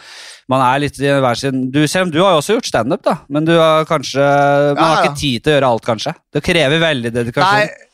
man 0.52 0.64
er 0.64 0.84
litt 0.86 1.00
i 1.02 1.10
hver 1.10 1.40
sin 1.40 1.66
du, 1.74 1.82
Selv 1.90 2.08
om 2.08 2.14
du 2.14 2.22
har 2.22 2.36
jo 2.36 2.44
også 2.44 2.58
gjort 2.58 2.70
standup, 2.70 3.04
da, 3.04 3.18
men 3.34 3.48
du 3.48 3.56
har 3.58 3.88
kanskje 3.90 4.22
Man 4.22 4.78
har 4.78 4.78
Ja, 4.78 4.94
har 4.94 5.10
ikke 5.10 5.20
tid 5.20 5.44
til 5.44 5.52
å 5.52 5.58
gjøre 5.58 5.74
alt, 5.74 5.86
kanskje. 5.88 6.16
Det 6.34 6.46
krever 6.46 6.84
veldig 6.84 7.14
dedikasjon. 7.16 7.58
Nei, 7.58 7.88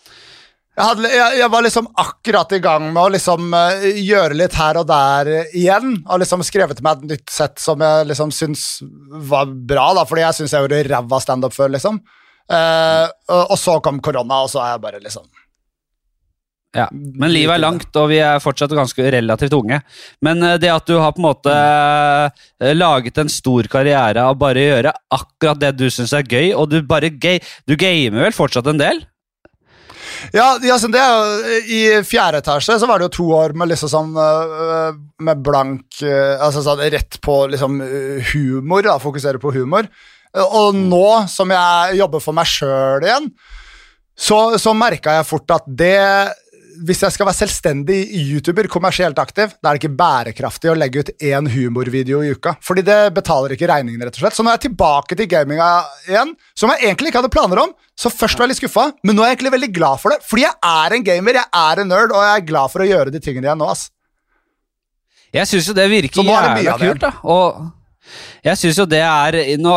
jeg, 0.74 0.86
hadde, 0.88 1.10
jeg, 1.14 1.38
jeg 1.38 1.54
var 1.54 1.66
liksom 1.66 1.88
akkurat 2.02 2.56
i 2.58 2.62
gang 2.64 2.88
med 2.90 3.02
å 3.04 3.14
liksom 3.14 3.54
uh, 3.54 3.88
gjøre 3.94 4.40
litt 4.40 4.58
her 4.58 4.82
og 4.82 4.90
der 4.90 5.32
uh, 5.32 5.56
igjen. 5.56 5.96
Og 6.08 6.22
liksom 6.24 6.44
skrevet 6.46 6.84
meg 6.86 7.00
et 7.00 7.16
nytt 7.16 7.34
sett 7.34 7.62
som 7.62 7.82
jeg 7.86 8.10
liksom 8.10 8.34
syns 8.36 8.68
var 9.32 9.54
bra, 9.54 9.92
da, 9.98 10.06
fordi 10.10 10.26
jeg 10.26 10.42
syns 10.42 10.56
jeg 10.56 10.66
gjorde 10.66 10.84
ræva 10.90 11.22
standup 11.24 11.56
før, 11.56 11.74
liksom. 11.78 12.02
Eh, 12.52 13.08
og, 13.32 13.56
så 13.60 13.78
kom 13.84 14.02
korona, 14.04 14.44
og 14.44 14.52
så 14.52 14.62
er 14.64 14.76
jeg 14.76 14.84
bare 14.84 15.02
liksom 15.04 15.30
Ja. 16.76 16.88
Men 16.92 17.32
livet 17.32 17.56
er 17.56 17.62
langt, 17.62 17.96
og 18.02 18.10
vi 18.10 18.18
er 18.26 18.42
fortsatt 18.44 18.74
ganske 18.74 19.06
relativt 19.16 19.54
unge. 19.54 19.80
Men 20.26 20.44
eh, 20.44 20.58
det 20.58 20.74
at 20.74 20.90
du 20.90 20.98
har 20.98 21.14
på 21.14 21.22
en 21.22 21.30
måte 21.30 21.54
eh, 21.54 22.74
laget 22.74 23.22
en 23.22 23.32
stor 23.32 23.70
karriere 23.72 24.26
av 24.26 24.40
bare 24.42 24.60
å 24.60 24.70
gjøre 24.74 24.96
akkurat 25.14 25.62
det 25.62 25.76
du 25.78 25.88
syns 25.94 26.16
er 26.18 26.28
gøy, 26.28 26.52
og 26.58 26.72
du 26.74 26.82
bare 26.82 27.14
ga 27.14 27.38
du 27.70 27.78
gamer 27.78 28.26
vel 28.26 28.36
fortsatt 28.36 28.68
en 28.74 28.82
del? 28.82 29.04
Ja, 30.34 30.58
ja 30.64 30.76
det 30.80 31.00
er 31.00 31.14
jo 31.14 31.62
I 31.76 31.80
fjerde 32.08 32.40
etasje 32.40 32.78
så 32.80 32.88
var 32.88 33.00
det 33.00 33.10
jo 33.10 33.16
to 33.18 33.26
år 33.36 33.54
med 33.60 33.68
liksom 33.72 33.90
sånn 33.92 34.12
Med 35.20 35.42
blank 35.44 36.00
Altså 36.06 36.62
sånn 36.64 36.80
rett 36.94 37.18
på 37.24 37.36
liksom 37.52 37.82
humor, 38.32 38.86
da, 38.88 38.96
fokusere 39.04 39.42
på 39.44 39.52
humor. 39.56 39.90
Og 40.34 40.78
nå 40.78 41.08
som 41.30 41.52
jeg 41.54 42.00
jobber 42.00 42.24
for 42.24 42.36
meg 42.38 42.50
sjøl 42.50 43.06
igjen, 43.06 43.28
så, 44.14 44.58
så 44.62 44.74
merka 44.78 45.18
jeg 45.18 45.30
fort 45.30 45.54
at 45.54 45.68
det 45.68 46.00
hvis 46.82 47.04
jeg 47.04 47.14
skal 47.14 47.28
være 47.28 47.38
selvstendig 47.38 47.98
YouTuber, 48.18 48.68
kommersielt 48.72 49.20
aktiv, 49.22 49.52
da 49.62 49.70
er 49.70 49.78
det 49.78 49.84
ikke 49.84 49.98
bærekraftig 50.00 50.72
å 50.72 50.76
legge 50.78 51.04
ut 51.04 51.12
én 51.22 51.48
humorvideo 51.54 52.24
i 52.26 52.32
uka. 52.34 52.56
Fordi 52.66 52.84
det 52.88 52.98
betaler 53.16 53.54
ikke 53.56 53.70
regningene, 53.70 54.08
rett 54.08 54.18
og 54.18 54.24
slett. 54.24 54.38
Så 54.38 54.46
nå 54.46 54.52
er 54.52 54.58
jeg 54.58 54.66
tilbake 54.70 55.18
til 55.20 55.30
gaminga 55.30 55.70
igjen, 56.10 56.34
som 56.58 56.74
jeg 56.74 56.88
egentlig 56.90 57.12
ikke 57.12 57.22
hadde 57.22 57.34
planer 57.36 57.64
om. 57.66 57.76
Så 58.00 58.12
først 58.14 58.40
var 58.40 58.48
jeg 58.48 58.56
litt 58.56 58.64
skuffa, 58.64 58.88
men 59.06 59.18
nå 59.18 59.24
er 59.24 59.32
jeg 59.32 59.38
egentlig 59.38 59.56
veldig 59.58 59.72
glad 59.76 60.02
for 60.02 60.16
det. 60.16 60.26
Fordi 60.26 60.48
jeg 60.48 60.58
er 60.74 60.98
en 60.98 61.08
gamer, 61.12 61.40
jeg 61.40 61.62
er 61.62 61.84
en 61.84 61.94
nerd, 61.94 62.16
og 62.16 62.26
jeg 62.26 62.42
er 62.42 62.50
glad 62.50 62.74
for 62.74 62.84
å 62.84 62.90
gjøre 62.90 63.14
de 63.14 63.22
tingene 63.24 63.50
igjen 63.50 63.62
nå, 63.62 63.70
ass. 63.70 63.88
Jeg 65.34 65.50
syns 65.50 65.70
jo 65.70 65.78
det 65.78 65.88
virker 65.90 66.26
er 66.26 66.60
jævla 66.62 66.92
kult, 66.94 67.06
da. 67.06 67.14
Og 67.34 67.64
jeg 68.44 68.60
synes 68.60 68.80
jo 68.82 68.86
det 68.90 69.02
er 69.02 69.38
nå, 69.62 69.76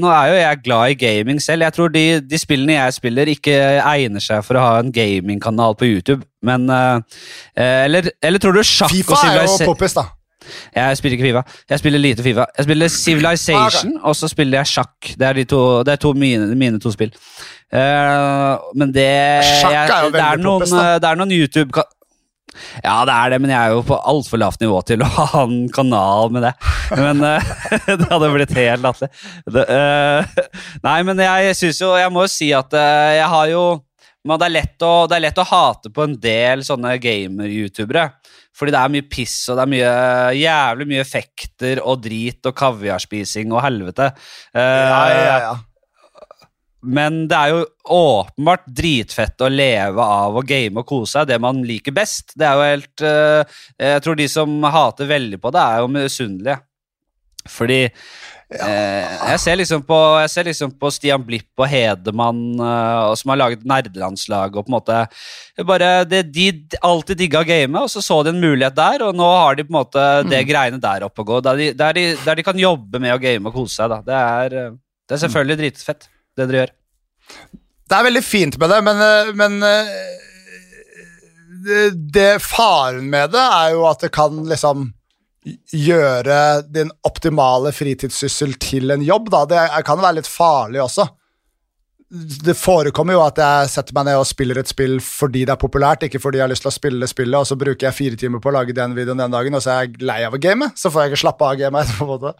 nå 0.00 0.10
er 0.12 0.30
jo 0.30 0.40
jeg 0.40 0.62
glad 0.64 0.94
i 0.94 0.98
gaming 1.00 1.42
selv. 1.42 1.66
Jeg 1.66 1.76
tror 1.76 1.92
de, 1.92 2.04
de 2.20 2.40
spillene 2.40 2.78
jeg 2.78 2.96
spiller, 2.98 3.30
ikke 3.32 3.54
egner 3.80 4.22
seg 4.24 4.44
for 4.46 4.58
å 4.58 4.64
ha 4.66 4.72
en 4.82 4.92
gamingkanal 4.94 5.76
på 5.78 5.88
YouTube. 5.88 6.22
Men 6.42 6.66
eh, 6.70 7.22
Eller, 7.56 8.10
eller 8.22 8.42
tror 8.42 8.56
du 8.56 8.64
sjakk 8.66 8.90
Fifa 8.90 9.14
og 9.14 9.22
er 9.22 9.38
jo 9.42 9.46
Civilization 9.46 9.70
poppis, 9.70 9.94
da. 9.96 10.08
Jeg 10.74 10.96
spiller 10.98 11.16
ikke 11.16 11.28
Fifa. 11.28 11.42
Jeg 11.70 11.82
spiller 11.82 12.02
lite 12.02 12.22
Fifa. 12.22 12.46
Jeg 12.58 12.66
spiller 12.66 12.88
Civilization, 12.88 13.96
og 14.02 14.16
så 14.18 14.28
spiller 14.28 14.58
jeg 14.58 14.66
sjakk. 14.66 15.12
Det 15.18 15.28
er, 15.28 15.38
de 15.38 15.44
to, 15.48 15.62
det 15.86 15.92
er 15.96 16.02
to 16.02 16.12
mine, 16.18 16.54
mine 16.58 16.80
to 16.82 16.92
spill. 16.92 17.12
Uh, 17.72 18.58
men 18.76 18.90
det 18.92 19.08
Sjakk 19.62 19.74
er 19.88 20.06
jo 20.06 20.12
veldig 20.12 20.44
poppis, 20.44 20.74
da. 20.76 20.98
det 21.00 21.08
er 21.08 21.20
noen 21.22 21.30
YouTube 21.32 21.86
ja, 22.82 22.96
det 23.08 23.14
er 23.14 23.32
det, 23.34 23.38
men 23.42 23.52
jeg 23.52 23.60
er 23.60 23.76
jo 23.76 23.84
på 23.86 23.98
altfor 24.12 24.40
lavt 24.42 24.62
nivå 24.62 24.80
til 24.88 25.04
å 25.04 25.10
ha 25.16 25.28
en 25.44 25.68
kanal 25.72 26.32
med 26.34 26.46
det. 26.46 26.52
Men 26.98 27.22
uh, 27.24 27.54
det 27.88 28.10
hadde 28.10 28.32
blitt 28.34 28.54
helt 28.56 28.84
latterlig. 28.84 29.12
Eh, 29.62 30.42
Nei, 30.84 30.98
men 31.06 31.20
jeg 31.22 31.54
syns 31.58 31.80
jo 31.80 31.92
Jeg 31.98 32.10
må 32.12 32.24
jo 32.24 32.30
si 32.30 32.48
at 32.56 32.74
uh, 32.74 33.12
jeg 33.16 33.28
har 33.34 33.48
jo 33.52 33.64
men 34.22 34.38
det, 34.38 34.46
er 34.46 34.54
lett 34.54 34.84
å, 34.86 34.90
det 35.10 35.16
er 35.16 35.24
lett 35.24 35.40
å 35.42 35.48
hate 35.48 35.90
på 35.90 36.04
en 36.06 36.12
del 36.22 36.60
sånne 36.62 36.92
gamer-youtubere. 37.02 38.04
Fordi 38.54 38.70
det 38.70 38.78
er 38.78 38.92
mye 38.94 39.06
piss, 39.10 39.34
og 39.50 39.58
det 39.58 39.64
er 39.64 39.72
mye, 39.72 39.94
jævlig 40.38 40.86
mye 40.92 41.02
effekter 41.02 41.80
og 41.82 42.04
drit 42.04 42.46
og 42.46 42.54
kaviarspising 42.54 43.50
og 43.50 43.64
helvete. 43.64 44.12
Uh, 44.54 44.62
Ja, 44.62 45.02
ja, 45.10 45.36
ja. 45.48 45.52
Men 46.82 47.22
det 47.30 47.38
er 47.38 47.52
jo 47.52 47.62
åpenbart 47.94 48.66
dritfett 48.66 49.42
å 49.44 49.50
leve 49.52 50.02
av 50.02 50.36
å 50.38 50.42
game 50.46 50.82
og 50.82 50.88
kose 50.88 51.18
seg. 51.18 51.30
Det 51.30 51.38
man 51.42 51.62
liker 51.66 51.94
best. 51.94 52.34
Det 52.38 52.48
er 52.48 52.58
jo 52.58 52.66
helt 52.66 53.04
uh, 53.06 53.62
Jeg 53.78 54.02
tror 54.02 54.18
de 54.18 54.28
som 54.30 54.56
hater 54.66 55.10
veldig 55.10 55.38
på 55.42 55.52
det, 55.54 55.62
er 55.62 55.82
jo 55.82 55.90
misunnelige. 55.94 56.58
Fordi 57.50 57.80
eh, 57.82 59.14
jeg, 59.32 59.38
ser 59.42 59.56
liksom 59.58 59.82
på, 59.86 59.96
jeg 60.22 60.30
ser 60.30 60.46
liksom 60.46 60.74
på 60.78 60.90
Stian 60.94 61.24
Blipp 61.26 61.58
og 61.58 61.66
Hedemann, 61.70 62.42
eh, 62.54 63.14
som 63.18 63.32
har 63.32 63.40
laget 63.40 63.64
nerdelandslaget 63.66 64.60
og 64.60 64.68
på 64.68 64.70
en 64.70 64.76
måte 64.76 65.00
bare 65.66 65.90
det, 66.08 66.22
De 66.34 66.46
alltid 66.86 67.18
digga 67.24 67.42
gamet, 67.48 67.80
og 67.82 67.90
så 67.90 68.04
så 68.04 68.20
de 68.22 68.30
en 68.30 68.42
mulighet 68.42 68.78
der, 68.78 69.06
og 69.08 69.18
nå 69.18 69.26
har 69.26 69.58
de 69.58 69.66
på 69.66 69.74
en 69.74 69.80
måte 69.80 70.06
det 70.30 70.44
greiene 70.48 70.80
der 70.82 71.08
oppe 71.08 71.24
å 71.24 71.28
gå. 71.32 71.42
Der 71.44 71.58
de, 71.58 71.68
der, 71.78 71.98
de, 71.98 72.06
der 72.22 72.38
de 72.38 72.46
kan 72.46 72.62
jobbe 72.62 73.02
med 73.02 73.16
å 73.16 73.20
game 73.22 73.50
og 73.50 73.58
kose 73.58 73.80
seg. 73.80 73.90
Da. 73.90 74.02
Det, 74.06 74.22
er, 74.38 74.58
eh, 74.60 74.74
det 75.08 75.18
er 75.18 75.24
selvfølgelig 75.26 75.60
dritfett, 75.64 76.08
det 76.36 76.48
dere 76.48 76.62
gjør. 76.62 76.74
Det 77.92 77.98
er 77.98 78.08
veldig 78.08 78.24
fint 78.24 78.58
med 78.60 78.72
det, 78.72 78.80
men, 78.86 79.04
eh, 79.04 79.32
men 79.36 79.62
eh, 79.68 79.94
det, 81.66 81.80
det 82.14 82.30
Faren 82.44 83.08
med 83.12 83.34
det 83.34 83.42
er 83.42 83.74
jo 83.76 83.86
at 83.90 84.04
det 84.04 84.12
kan 84.14 84.42
liksom 84.48 84.90
gjøre 85.74 86.36
din 86.70 86.92
optimale 87.06 87.72
fritidssyssel 87.74 88.54
til 88.62 88.94
en 88.94 89.02
jobb, 89.02 89.30
da. 89.32 89.42
Det 89.50 89.64
kan 89.86 90.00
være 90.02 90.20
litt 90.20 90.30
farlig 90.30 90.82
også. 90.84 91.08
det 92.46 92.54
forekommer 92.60 93.16
jo 93.16 93.22
at 93.24 93.38
jeg 93.40 93.70
setter 93.72 93.96
meg 93.96 94.04
ned 94.10 94.18
og 94.20 94.26
spiller 94.28 94.58
et 94.60 94.68
spill 94.68 94.98
fordi 95.00 95.46
det 95.48 95.54
er 95.54 95.60
populært, 95.60 96.04
ikke 96.04 96.20
fordi 96.20 96.38
jeg 96.38 96.44
har 96.44 96.52
lyst 96.52 96.66
til 96.66 96.70
å 96.70 96.74
spille 96.76 97.08
spillet, 97.08 97.38
og 97.38 97.48
så 97.48 97.56
bruker 97.58 97.88
jeg 97.88 97.96
fire 97.96 98.20
timer 98.20 98.42
på 98.42 98.52
å 98.52 98.56
lage 98.58 98.76
den 98.76 98.94
videoen 98.98 99.24
den 99.24 99.34
dagen, 99.34 99.56
og 99.56 99.64
så 99.64 99.74
er 99.74 99.86
jeg 99.86 100.04
lei 100.04 100.20
av 100.26 100.36
å 100.36 100.40
game, 100.42 100.68
så 100.76 100.92
får 100.92 101.06
jeg 101.06 101.12
ikke 101.12 101.22
slappe 101.24 101.48
av 101.48 101.58
gamet 101.58 101.88
etterpå. 101.88 102.34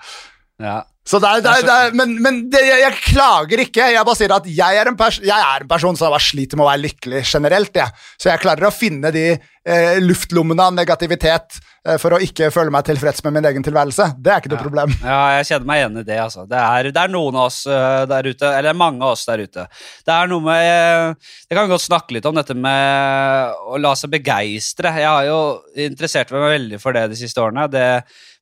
Ja. 0.62 0.80
Så 1.02 1.18
der, 1.18 1.40
der, 1.42 1.42
det 1.42 1.50
er, 1.50 1.66
det 1.66 1.76
er, 1.88 1.94
men 1.98 2.12
men 2.22 2.36
det, 2.50 2.60
jeg, 2.62 2.78
jeg 2.84 2.98
klager 3.08 3.62
ikke. 3.64 3.88
Jeg 3.90 4.06
bare 4.06 4.18
sier 4.20 4.34
at 4.36 4.44
jeg 4.46 4.78
er 4.78 4.90
en, 4.90 4.98
pers 4.98 5.18
jeg 5.18 5.34
er 5.34 5.64
en 5.64 5.70
person 5.70 5.98
som 5.98 6.14
bare 6.14 6.22
sliter 6.22 6.58
med 6.58 6.66
å 6.66 6.70
være 6.70 6.84
lykkelig 6.84 7.24
generelt. 7.26 7.74
Ja. 7.74 7.88
Så 8.14 8.30
jeg 8.30 8.42
klarer 8.44 8.68
å 8.68 8.74
finne 8.74 9.10
de 9.14 9.24
eh, 9.34 9.98
luftlommene 9.98 10.68
av 10.70 10.76
negativitet 10.76 11.58
eh, 11.58 11.98
for 11.98 12.14
å 12.14 12.22
ikke 12.22 12.52
føle 12.54 12.70
meg 12.70 12.86
tilfreds 12.86 13.18
med 13.26 13.34
min 13.34 13.50
egen 13.50 13.66
tilværelse. 13.66 14.12
Det 14.14 14.30
er 14.30 14.44
ikke 14.44 14.54
noe 14.54 14.62
problem. 14.62 14.94
Ja, 15.02 15.18
jeg 15.40 15.50
kjenner 15.50 15.70
meg 15.72 15.82
igjen 15.82 16.00
i 16.04 16.06
det. 16.06 16.22
altså. 16.22 16.46
Det 16.54 16.62
er, 16.62 16.92
det 16.94 17.02
er 17.02 17.14
noen 17.18 17.42
av 17.42 17.50
oss 17.50 17.60
uh, 17.66 18.06
der 18.14 18.30
ute, 18.30 18.54
eller 18.62 18.78
mange 18.78 19.02
av 19.02 19.16
oss 19.16 19.26
der 19.26 19.42
ute. 19.42 19.68
Det 20.06 20.14
er 20.14 20.30
noe 20.30 20.46
med 20.46 21.18
Det 21.18 21.56
kan 21.56 21.66
vi 21.66 21.74
godt 21.74 21.88
snakke 21.88 22.14
litt 22.14 22.30
om, 22.30 22.38
dette 22.38 22.54
med 22.54 23.62
å 23.66 23.82
la 23.82 23.96
seg 23.98 24.14
begeistre. 24.14 24.94
Jeg 25.02 25.10
har 25.10 25.26
jo 25.26 25.40
interessert 25.90 26.30
meg 26.30 26.46
veldig 26.60 26.82
for 26.82 26.94
det 26.94 27.08
de 27.10 27.18
siste 27.18 27.42
årene. 27.42 27.66
Det, 27.74 27.88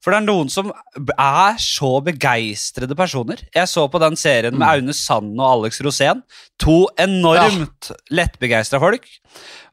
for 0.01 0.15
det 0.15 0.23
er 0.23 0.27
noen 0.27 0.49
som 0.53 0.71
er 1.13 1.59
så 1.61 1.91
begeistrede 2.07 2.97
personer. 2.97 3.43
Jeg 3.55 3.69
så 3.69 3.85
på 3.93 4.01
den 4.01 4.17
serien 4.17 4.57
med 4.57 4.69
Aune 4.69 4.95
Sand 4.97 5.35
og 5.37 5.49
Alex 5.65 5.81
Rosén. 5.85 6.23
To 6.65 6.87
enormt 7.01 7.93
lettbegeistra 8.11 8.81
folk. 8.81 9.05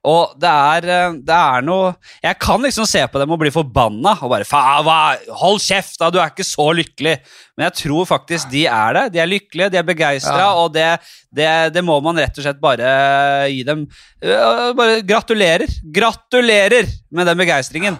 Og 0.07 0.35
det 0.39 0.47
er, 0.47 0.85
eh, 0.87 1.15
det 1.25 1.35
er 1.35 1.63
noe 1.65 1.87
Jeg 2.23 2.37
kan 2.39 2.61
liksom 2.63 2.85
se 2.87 3.01
på 3.11 3.19
dem 3.19 3.31
og 3.33 3.39
bli 3.41 3.49
forbanna 3.51 4.13
og 4.21 4.29
bare 4.31 4.45
hva? 4.85 4.99
Hold 5.41 5.59
kjeft, 5.59 5.97
da! 5.99 6.11
Du 6.13 6.19
er 6.21 6.29
ikke 6.31 6.45
så 6.47 6.67
lykkelig. 6.77 7.15
Men 7.57 7.65
jeg 7.67 7.73
tror 7.81 8.05
faktisk 8.07 8.51
de 8.53 8.65
er 8.69 8.93
det. 8.99 9.05
De 9.15 9.19
er 9.23 9.31
lykkelige, 9.31 9.71
de 9.73 9.79
er 9.81 9.87
begeistra, 9.87 10.37
Ja. 10.37 10.51
og 10.53 10.71
det, 10.75 10.85
det, 11.33 11.49
det 11.73 11.83
må 11.83 11.97
man 12.05 12.15
rett 12.21 12.37
og 12.37 12.45
slett 12.45 12.61
bare 12.61 13.49
gi 13.51 13.63
dem 13.67 13.87
øh, 14.21 14.73
Bare 14.77 15.01
gratulerer. 15.01 15.67
Gratulerer 15.91 16.87
med 17.11 17.27
den 17.27 17.37
begeistringen. 17.43 17.97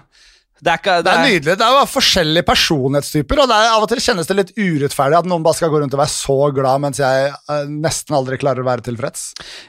Det 0.57 0.71
er 0.73 0.79
ikke 0.81 0.93
Det 1.05 1.11
er 1.13 1.23
nydelig. 1.27 1.53
Det 1.59 1.65
er 1.67 1.73
jo 1.75 1.81
forskjellige 1.91 2.45
personlighetstyper, 2.47 3.41
og 3.43 3.49
det 3.51 3.57
er, 3.61 3.67
av 3.75 3.83
og 3.85 3.89
til 3.91 4.01
kjennes 4.01 4.29
det 4.29 4.37
litt 4.39 4.53
urettferdig 4.57 5.17
at 5.19 5.27
noen 5.29 5.43
bare 5.45 5.57
skal 5.59 5.69
gå 5.73 5.81
rundt 5.83 5.93
og 5.93 6.01
være 6.01 6.13
så 6.15 6.37
glad, 6.55 6.81
mens 6.81 7.01
jeg 7.03 7.27
eh, 7.33 7.67
nesten 7.85 8.15
aldri 8.17 8.39
klarer 8.41 8.63
å 8.65 8.69
være 8.69 8.85
tilfreds. 8.87 9.27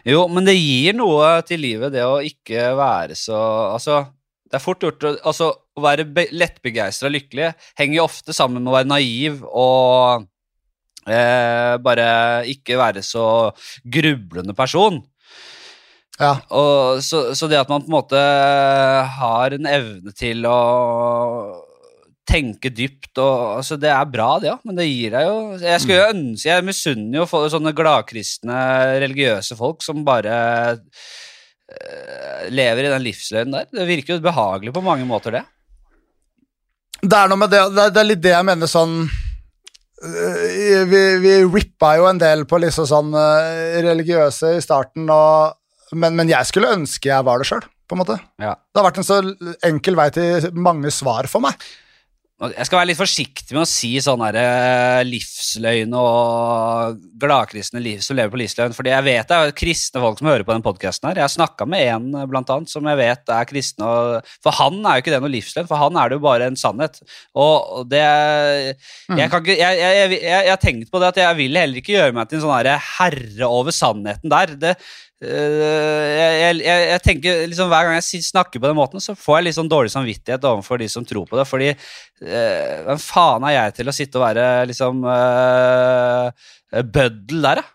Jo, 0.09 0.23
men 0.33 0.49
det 0.49 0.57
gir 0.57 0.97
noe 0.97 1.35
til 1.49 1.61
livet, 1.61 1.93
det 1.93 2.07
å 2.09 2.19
ikke 2.25 2.71
være 2.79 3.19
så 3.19 3.37
Altså, 3.75 4.01
det 4.49 4.57
er 4.57 4.65
fort 4.65 4.81
gjort 4.87 5.05
å 5.05 5.11
altså, 5.29 5.51
Å 5.77 5.83
være 5.85 6.07
be- 6.09 6.31
lettbegeistra 6.33 7.11
og 7.11 7.15
lykkelig 7.19 7.51
henger 7.79 7.99
jo 8.01 8.07
ofte 8.09 8.33
sammen 8.35 8.65
med 8.65 8.73
å 8.73 8.79
være 8.79 8.89
naiv 8.91 9.43
og 9.47 10.25
eh, 11.07 11.77
bare 11.85 12.09
ikke 12.51 12.79
være 12.81 13.05
så 13.07 13.27
grublende 13.85 14.57
person. 14.59 14.99
Ja. 16.19 16.33
Og, 16.51 16.99
så, 17.07 17.29
så 17.39 17.47
det 17.51 17.61
at 17.61 17.69
man 17.71 17.85
på 17.85 17.91
en 17.93 17.95
måte 17.95 18.21
har 19.21 19.55
en 19.55 19.69
evne 19.71 20.11
til 20.19 20.43
å 20.51 20.57
tenke 22.29 22.69
dypt 22.75 23.17
og 23.23 23.61
altså 23.61 23.79
Det 23.81 23.89
er 23.89 24.09
bra, 24.13 24.27
det, 24.43 24.51
ja, 24.51 24.57
men 24.67 24.77
det 24.77 24.85
gir 24.89 25.15
deg 25.15 25.25
jo 25.25 25.37
Jeg 25.63 25.81
skulle 25.81 26.01
jo 26.03 26.11
ønske 26.13 26.51
Jeg 26.51 26.67
misunner 26.67 27.23
jo 27.23 27.45
sånne 27.55 27.73
gladkristne, 27.79 28.59
religiøse 29.01 29.57
folk 29.57 29.81
som 29.87 30.03
bare 30.05 30.35
eh, 30.75 32.49
lever 32.53 32.89
i 32.89 32.93
den 32.93 33.07
livsløgnen 33.07 33.55
der. 33.57 33.71
Det 33.79 33.87
virker 33.89 34.19
jo 34.19 34.27
behagelig 34.27 34.75
på 34.77 34.83
mange 34.85 35.07
måter, 35.09 35.39
det. 35.39 35.45
Det 37.01 37.15
er 37.17 37.31
noe 37.31 37.39
med 37.41 37.51
det, 37.55 37.63
det, 37.77 37.87
er- 37.87 37.95
det 37.97 38.05
litt 38.11 38.23
det 38.27 38.35
jeg 38.35 38.47
mener 38.49 38.71
sånn 38.71 38.95
øh, 39.07 40.85
vi, 40.91 41.03
vi 41.23 41.35
rippa 41.47 41.95
jo 42.01 42.09
en 42.11 42.21
del 42.21 42.45
på 42.51 42.61
liksom 42.63 42.89
sånn 42.91 43.13
øh, 43.15 43.79
religiøse 43.87 44.57
i 44.59 44.63
starten, 44.65 45.09
og, 45.13 45.55
men, 45.93 46.17
men 46.19 46.31
jeg 46.31 46.49
skulle 46.49 46.73
ønske 46.77 47.11
jeg 47.11 47.27
var 47.27 47.41
det 47.41 47.49
sjøl, 47.49 47.67
på 47.89 47.97
en 47.97 48.03
måte. 48.03 48.19
Ja. 48.43 48.55
Det 48.57 48.81
har 48.81 48.89
vært 48.91 49.03
en 49.03 49.09
så 49.09 49.21
enkel 49.67 49.99
vei 49.99 50.09
til 50.15 50.49
mange 50.57 50.93
svar 50.95 51.29
for 51.31 51.45
meg. 51.45 51.69
Jeg 52.39 52.69
skal 52.69 52.79
være 52.79 52.87
litt 52.93 53.01
forsiktig 53.01 53.51
med 53.51 53.65
å 53.65 53.67
si 53.67 53.89
sånn 53.99 54.21
her, 54.23 54.37
eh, 54.39 55.01
livsløgn 55.09 55.95
og 55.99 57.01
gladkristne 57.19 57.81
liv 57.83 57.99
som 58.05 58.15
lever 58.15 58.31
på 58.31 58.39
livsløgn, 58.39 58.77
fordi 58.77 58.93
jeg 58.93 59.07
vet 59.09 59.27
det 59.33 59.39
er 59.39 59.55
kristne 59.59 60.03
folk 60.05 60.21
som 60.21 60.29
hører 60.31 60.47
på 60.47 60.55
den 60.55 60.63
podkasten 60.63 61.09
her. 61.09 61.19
Jeg 61.19 61.27
har 61.27 61.33
snakka 61.35 61.67
med 61.67 61.83
en 61.97 62.07
eh, 62.15 62.29
blant 62.31 62.53
annet 62.55 62.71
som 62.71 62.87
jeg 62.87 63.01
vet 63.01 63.33
er 63.35 63.49
kristne, 63.51 63.91
og, 63.91 64.31
for 64.47 64.55
han 64.55 64.79
er 64.87 65.01
jo 65.01 65.03
ikke 65.03 65.17
det 65.17 65.21
noe 65.25 65.33
livsløgn, 65.35 65.67
for 65.67 65.83
han 65.83 65.99
er 65.99 66.13
det 66.13 66.21
jo 66.21 66.25
bare 66.29 66.47
en 66.53 66.61
sannhet. 66.63 67.03
Og, 67.35 67.83
det 67.91 68.05
Jeg 68.05 69.33
kan 69.33 69.43
ikke 69.43 69.59
jeg, 69.59 69.83
jeg, 69.83 69.99
jeg, 69.99 70.23
jeg 70.23 70.53
har 70.53 70.63
tenkt 70.63 70.95
på 70.95 71.03
det 71.03 71.11
at 71.11 71.21
jeg 71.25 71.41
vil 71.43 71.59
heller 71.59 71.83
ikke 71.83 71.97
gjøre 71.97 72.15
meg 72.15 72.31
til 72.31 72.39
en 72.39 72.47
sånn 72.47 72.71
herre 72.95 73.51
over 73.51 73.75
sannheten 73.75 74.31
der. 74.31 74.55
Det, 74.55 74.77
jeg, 75.19 76.35
jeg, 76.39 76.59
jeg, 76.63 76.83
jeg 76.93 77.03
tenker 77.03 77.41
liksom 77.51 77.73
Hver 77.73 77.89
gang 77.89 77.97
jeg 77.97 78.23
snakker 78.23 78.63
på 78.63 78.69
den 78.69 78.79
måten, 78.79 79.03
så 79.03 79.17
får 79.19 79.41
jeg 79.41 79.47
litt 79.49 79.57
sånn 79.57 79.71
dårlig 79.71 79.91
samvittighet 79.91 80.47
overfor 80.47 80.79
de 80.79 80.87
som 80.93 81.07
tror 81.07 81.27
på 81.27 81.39
det. 81.41 81.47
Fordi 81.49 81.73
øh, 81.73 82.77
hvem 82.87 83.03
faen 83.03 83.49
er 83.49 83.57
jeg 83.57 83.75
til 83.81 83.91
å 83.91 83.97
sitte 83.97 84.21
og 84.21 84.27
være 84.29 84.47
liksom 84.71 85.03
øh, 85.11 86.31
bøddel 86.95 87.49
der, 87.49 87.63
da? 87.63 87.67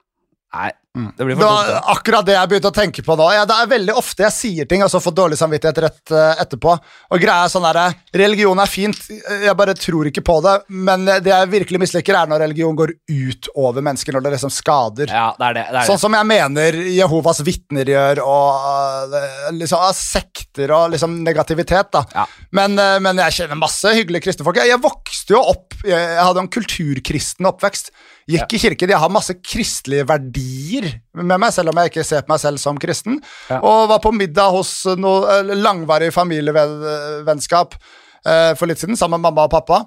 Nei, 0.54 0.72
det 0.94 1.26
blir 1.26 1.36
Det 1.36 1.42
for 1.42 1.50
var 1.50 1.66
dumt. 1.66 1.74
det. 1.74 1.92
akkurat 1.92 2.26
det 2.28 2.34
jeg 2.36 2.50
begynte 2.52 2.70
å 2.70 2.76
tenke 2.76 3.02
på 3.02 3.16
nå. 3.18 3.26
Ja, 3.34 3.46
det 3.50 3.56
er 3.58 3.70
veldig 3.72 3.94
ofte 3.98 4.22
jeg 4.28 4.34
sier 4.36 4.68
ting 4.70 4.84
og 4.86 4.92
så 4.94 5.00
får 5.02 5.16
dårlig 5.18 5.40
samvittighet 5.40 5.80
rett 5.82 6.12
eh, 6.14 6.42
etterpå. 6.44 6.76
Og 7.10 7.24
greia 7.24 7.48
er 7.48 7.50
sånn 7.50 7.66
der, 7.66 7.96
Religion 8.14 8.62
er 8.62 8.70
fint, 8.70 9.00
jeg 9.10 9.56
bare 9.58 9.74
tror 9.74 10.12
ikke 10.12 10.22
på 10.22 10.36
det. 10.46 10.54
Men 10.70 11.08
det 11.10 11.32
jeg 11.32 11.50
virkelig 11.50 11.82
misliker, 11.82 12.20
er 12.20 12.30
når 12.30 12.44
religion 12.46 12.78
går 12.78 12.94
ut 13.10 13.50
over 13.56 13.82
mennesker, 13.82 14.14
når 14.14 14.28
det 14.28 14.36
liksom 14.36 14.54
skader. 14.54 15.10
Ja, 15.10 15.32
det 15.40 15.50
er 15.50 15.58
det. 15.58 15.66
det, 15.72 15.82
er 15.82 15.90
Sånn 15.90 16.04
som 16.06 16.20
jeg 16.20 16.30
mener 16.30 16.78
Jehovas 16.94 17.42
vitner 17.42 17.90
gjør, 17.90 18.22
og 18.28 19.10
uh, 19.18 19.50
liksom, 19.58 19.82
uh, 19.82 19.90
sekter 19.98 20.76
og 20.78 20.94
liksom 20.94 21.18
negativitet. 21.26 21.90
da. 21.98 22.06
Ja. 22.14 22.28
Men, 22.54 22.78
men 23.02 23.18
jeg 23.26 23.40
kjenner 23.40 23.58
masse 23.58 23.90
hyggelige 23.98 24.28
kristne 24.28 24.46
folk. 24.46 24.62
Jeg, 24.62 24.76
jeg 24.76 24.84
vokste 24.84 25.34
jo 25.34 25.42
opp, 25.42 25.74
jeg, 25.82 25.98
jeg 25.98 26.22
hadde 26.22 26.46
en 26.46 26.54
kulturkristen 26.54 27.50
oppvekst. 27.50 27.90
Gikk 28.30 28.54
i 28.56 28.60
kirken, 28.62 28.92
jeg 28.94 29.02
har 29.02 29.12
masse 29.12 29.34
kristelige 29.42 30.06
verdier 30.08 30.83
med 31.20 31.42
meg, 31.42 31.50
selv 31.56 31.72
om 31.72 31.82
jeg 31.82 31.92
ikke 31.92 32.06
ser 32.08 32.24
på 32.26 32.34
meg 32.34 32.42
selv 32.44 32.62
som 32.62 32.80
kristen. 32.82 33.20
Ja. 33.50 33.60
Og 33.62 33.90
var 33.92 34.02
på 34.04 34.14
middag 34.16 34.54
hos 34.56 34.72
noe 35.00 35.42
uh, 35.42 35.54
langvarig 35.58 36.12
familievennskap 36.16 37.76
uh, 37.78 38.54
for 38.60 38.70
litt 38.70 38.82
siden, 38.82 39.00
sammen 39.00 39.20
med 39.20 39.30
mamma 39.30 39.48
og 39.48 39.54
pappa. 39.54 39.84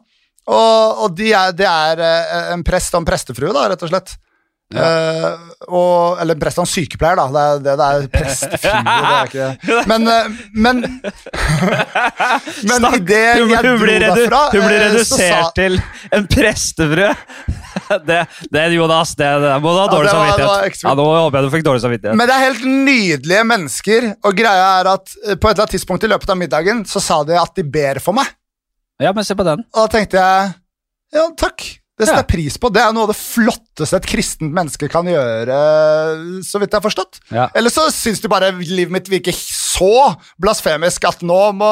Og, 0.47 1.05
og 1.07 1.17
de 1.19 1.33
er, 1.35 1.55
det 1.59 1.67
er 1.67 2.03
uh, 2.03 2.55
en 2.55 2.65
prest 2.67 2.95
og 2.95 3.03
en 3.03 3.09
prestefrue, 3.09 3.55
da, 3.57 3.67
rett 3.73 3.87
og 3.87 3.93
slett. 3.93 4.17
Eh, 4.74 5.26
og, 5.70 6.18
eller 6.20 6.35
prest 6.40 6.59
og 6.59 6.66
sykepleier, 6.66 7.14
da. 7.20 7.26
Det 7.31 7.42
er 7.46 7.61
det 7.62 7.74
det 7.79 7.87
er 7.87 8.09
prestefrue. 8.11 8.94
er 8.96 9.29
ikke. 9.29 9.50
Men, 9.92 10.09
eh, 10.11 10.40
men 10.59 10.81
Men 12.70 12.87
idet 12.96 13.20
jeg 13.20 13.44
dro 13.46 13.46
derfra 13.46 14.40
hun 14.50 14.64
blir 14.66 14.81
eh, 14.81 14.88
redusert 14.88 15.20
sa- 15.31 15.52
til 15.57 15.79
en 16.18 16.26
prestefrø. 16.33 17.12
Det, 17.87 18.16
det 18.50 18.62
Jonas, 18.72 19.12
det, 19.14 19.26
det 19.44 19.50
må 19.62 19.70
du 19.70 19.79
ha 19.79 19.85
Ja, 19.85 19.90
dårlig 19.92 20.09
det 20.11 20.16
var- 20.16 20.31
samvittighet. 20.40 20.83
Ja, 20.88 20.94
nå 20.98 21.05
håper 21.07 21.37
jeg 21.38 21.44
du 21.46 21.52
fikk 21.55 21.64
dårlig 21.68 21.83
samvittighet. 21.85 22.16
Men 22.18 22.26
det 22.26 22.35
er 22.35 22.42
helt 22.48 22.64
nydelige 22.66 23.42
mennesker, 23.46 24.07
og 24.26 24.35
greia 24.40 24.64
er 24.81 24.88
at 24.96 25.12
på 25.12 25.20
et 25.37 25.44
eller 25.52 25.62
annet 25.62 25.74
tidspunkt 25.76 26.07
i 26.09 26.11
løpet 26.11 26.33
av 26.35 26.40
middagen 26.40 26.81
så 26.88 27.02
sa 27.05 27.20
de 27.29 27.37
at 27.38 27.52
de 27.55 27.62
ber 27.62 28.00
for 28.02 28.16
meg. 28.16 28.26
Ja, 28.98 29.12
men 29.14 29.29
se 29.29 29.37
på 29.38 29.46
den. 29.46 29.62
Og 29.76 29.85
da 29.85 29.87
tenkte 29.92 30.18
jeg 30.18 30.50
ja, 31.20 31.29
takk. 31.38 31.68
Det 31.97 32.05
setter 32.05 32.21
Ja. 32.21 32.29
pris 32.29 32.59
på. 32.61 32.69
Det 32.69 32.83
er 32.83 32.93
noe 32.93 33.07
av 33.07 33.09
det 33.09 33.17
flotteste 33.17 33.97
et 33.97 34.07
kristent 34.07 34.53
menneske 34.53 34.89
kan 34.93 35.07
gjøre, 35.09 35.61
så 36.45 36.61
vidt 36.61 36.75
jeg 36.75 36.77
har 36.77 36.85
forstått. 36.85 37.21
Ja. 37.33 37.47
Eller 37.57 37.73
så 37.73 37.87
syns 37.95 38.21
du 38.21 38.29
bare 38.29 38.51
livet 38.53 38.93
mitt 38.93 39.09
virker 39.09 39.33
så 39.33 40.17
blasfemisk 40.41 41.07
at 41.09 41.25
nå 41.25 41.41
må 41.57 41.71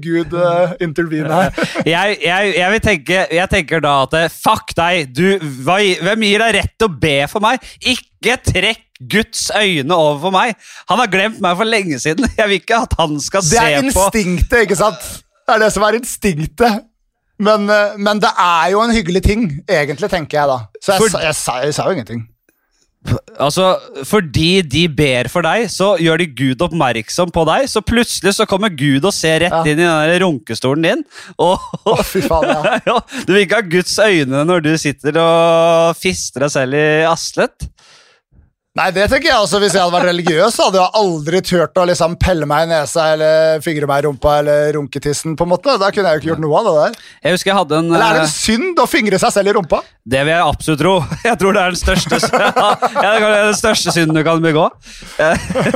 Gud 0.00 0.32
uh, 0.32 0.72
intervene 0.80 1.28
her. 1.28 1.52
Jeg, 1.86 2.16
jeg, 2.24 2.54
jeg, 2.56 2.70
vil 2.72 2.80
tenke, 2.82 3.20
jeg 3.36 3.48
tenker 3.52 3.80
da 3.84 3.92
at 4.06 4.14
eh, 4.18 4.32
fuck 4.32 4.72
deg, 4.76 5.12
du, 5.14 5.38
hva, 5.64 5.76
hvem 6.08 6.24
gir 6.26 6.42
deg 6.42 6.56
rett 6.56 6.72
til 6.80 6.88
å 6.88 6.96
be 7.04 7.14
for 7.30 7.44
meg? 7.44 7.62
Ikke 7.84 8.36
trekk 8.42 8.82
Guds 9.12 9.50
øyne 9.54 9.92
over 9.94 10.18
for 10.24 10.34
meg. 10.34 10.56
Han 10.90 11.00
har 11.02 11.12
glemt 11.12 11.40
meg 11.44 11.56
for 11.60 11.68
lenge 11.68 12.00
siden. 12.02 12.26
Jeg 12.40 12.48
vil 12.48 12.60
ikke 12.62 12.82
at 12.88 12.96
han 12.98 13.16
skal 13.22 13.44
se 13.44 13.56
på 13.56 13.62
Det 13.62 13.76
er 13.76 13.84
instinktet, 13.84 14.58
ikke 14.64 14.78
sant? 14.80 15.08
Det 15.46 15.56
er 15.56 15.62
det 15.62 15.72
som 15.76 15.84
er 15.86 16.00
instinktet. 16.00 16.86
Men, 17.38 17.68
eh, 17.68 17.96
men 18.00 18.18
det 18.22 18.30
er 18.40 18.70
jo 18.72 18.80
en 18.80 18.94
hyggelig 18.96 19.22
ting, 19.26 19.42
egentlig, 19.68 20.08
tenker 20.10 20.38
jeg 20.40 20.48
da. 20.48 20.58
Så 20.80 20.94
jeg, 20.94 21.02
For- 21.02 21.12
sa, 21.16 21.20
jeg, 21.26 21.34
sa, 21.34 21.58
jeg 21.66 21.74
sa 21.76 21.84
jo 21.90 21.96
ingenting. 21.98 22.24
Altså, 23.38 23.76
Fordi 24.08 24.62
de 24.66 24.88
ber 24.90 25.28
for 25.30 25.44
deg, 25.46 25.68
så 25.70 25.92
gjør 26.02 26.18
de 26.18 26.26
Gud 26.40 26.62
oppmerksom 26.66 27.30
på 27.30 27.44
deg. 27.46 27.68
Så 27.70 27.78
plutselig 27.86 28.32
så 28.34 28.46
kommer 28.50 28.72
Gud 28.74 29.04
og 29.06 29.12
ser 29.14 29.44
rett 29.44 29.52
Ja. 29.54 29.60
inn 29.62 29.78
i 29.78 29.84
den 29.84 30.10
der 30.10 30.24
runkestolen 30.24 30.82
din. 30.82 31.04
Og, 31.38 31.60
oh, 31.86 32.02
fy 32.02 32.24
faen, 32.24 32.48
ja. 32.50 32.80
ja, 32.88 32.96
Du 33.28 33.30
vil 33.34 33.44
ikke 33.44 33.60
ha 33.60 33.68
Guds 33.76 33.94
øyne 34.02 34.42
når 34.48 34.64
du 34.64 34.72
sitter 34.80 35.20
og 35.22 35.94
fister 36.00 36.40
deg 36.48 36.50
selv 36.56 36.74
i 36.80 36.86
aslet. 37.06 37.68
Nei, 38.76 38.90
det 38.92 39.06
tenker 39.08 39.30
jeg 39.30 39.40
også. 39.40 39.56
Hvis 39.62 39.72
jeg 39.72 39.80
hadde 39.80 39.94
vært 39.94 40.10
religiøs, 40.10 40.56
hadde 40.60 40.80
jeg 40.82 40.92
aldri 41.00 41.38
turt 41.48 41.78
å 41.80 41.84
liksom 41.88 42.16
pelle 42.20 42.44
meg 42.48 42.66
i 42.66 42.70
nesa 42.74 43.06
eller 43.14 43.62
fingre 43.64 43.88
meg 43.88 44.02
i 44.02 44.04
rumpa 44.04 44.34
eller 44.42 44.76
runke 44.76 45.00
tissen. 45.00 45.32
på 45.36 45.46
en 45.46 45.52
måte. 45.54 45.78
Da 45.80 45.88
kunne 45.94 46.12
jeg 46.12 46.18
jo 46.18 46.22
ikke 46.22 46.30
gjort 46.34 46.42
noe 46.44 46.58
av 46.60 46.66
det 46.68 46.74
der. 46.82 46.98
Jeg 47.24 47.36
husker 47.38 47.52
jeg 47.52 47.58
hadde 47.62 47.78
en 47.80 47.88
Eller 47.94 48.04
er 48.04 48.18
det 48.18 48.26
eh, 48.26 48.26
en 48.26 48.34
synd 48.34 48.82
å 48.84 48.86
fingre 48.90 49.20
seg 49.22 49.32
selv 49.32 49.52
i 49.52 49.54
rumpa? 49.56 49.80
Det 50.04 50.20
vil 50.26 50.34
jeg 50.34 50.50
absolutt 50.52 50.82
tro. 50.82 50.92
Jeg 51.26 51.40
tror 51.40 51.56
det 51.56 51.62
er 51.62 51.72
den 51.72 51.80
største, 51.80 52.20
ja, 53.06 53.14
den 53.24 53.56
største 53.58 53.96
synden 53.96 54.20
du 54.20 54.22
kan 54.28 54.44
begå. 54.44 54.68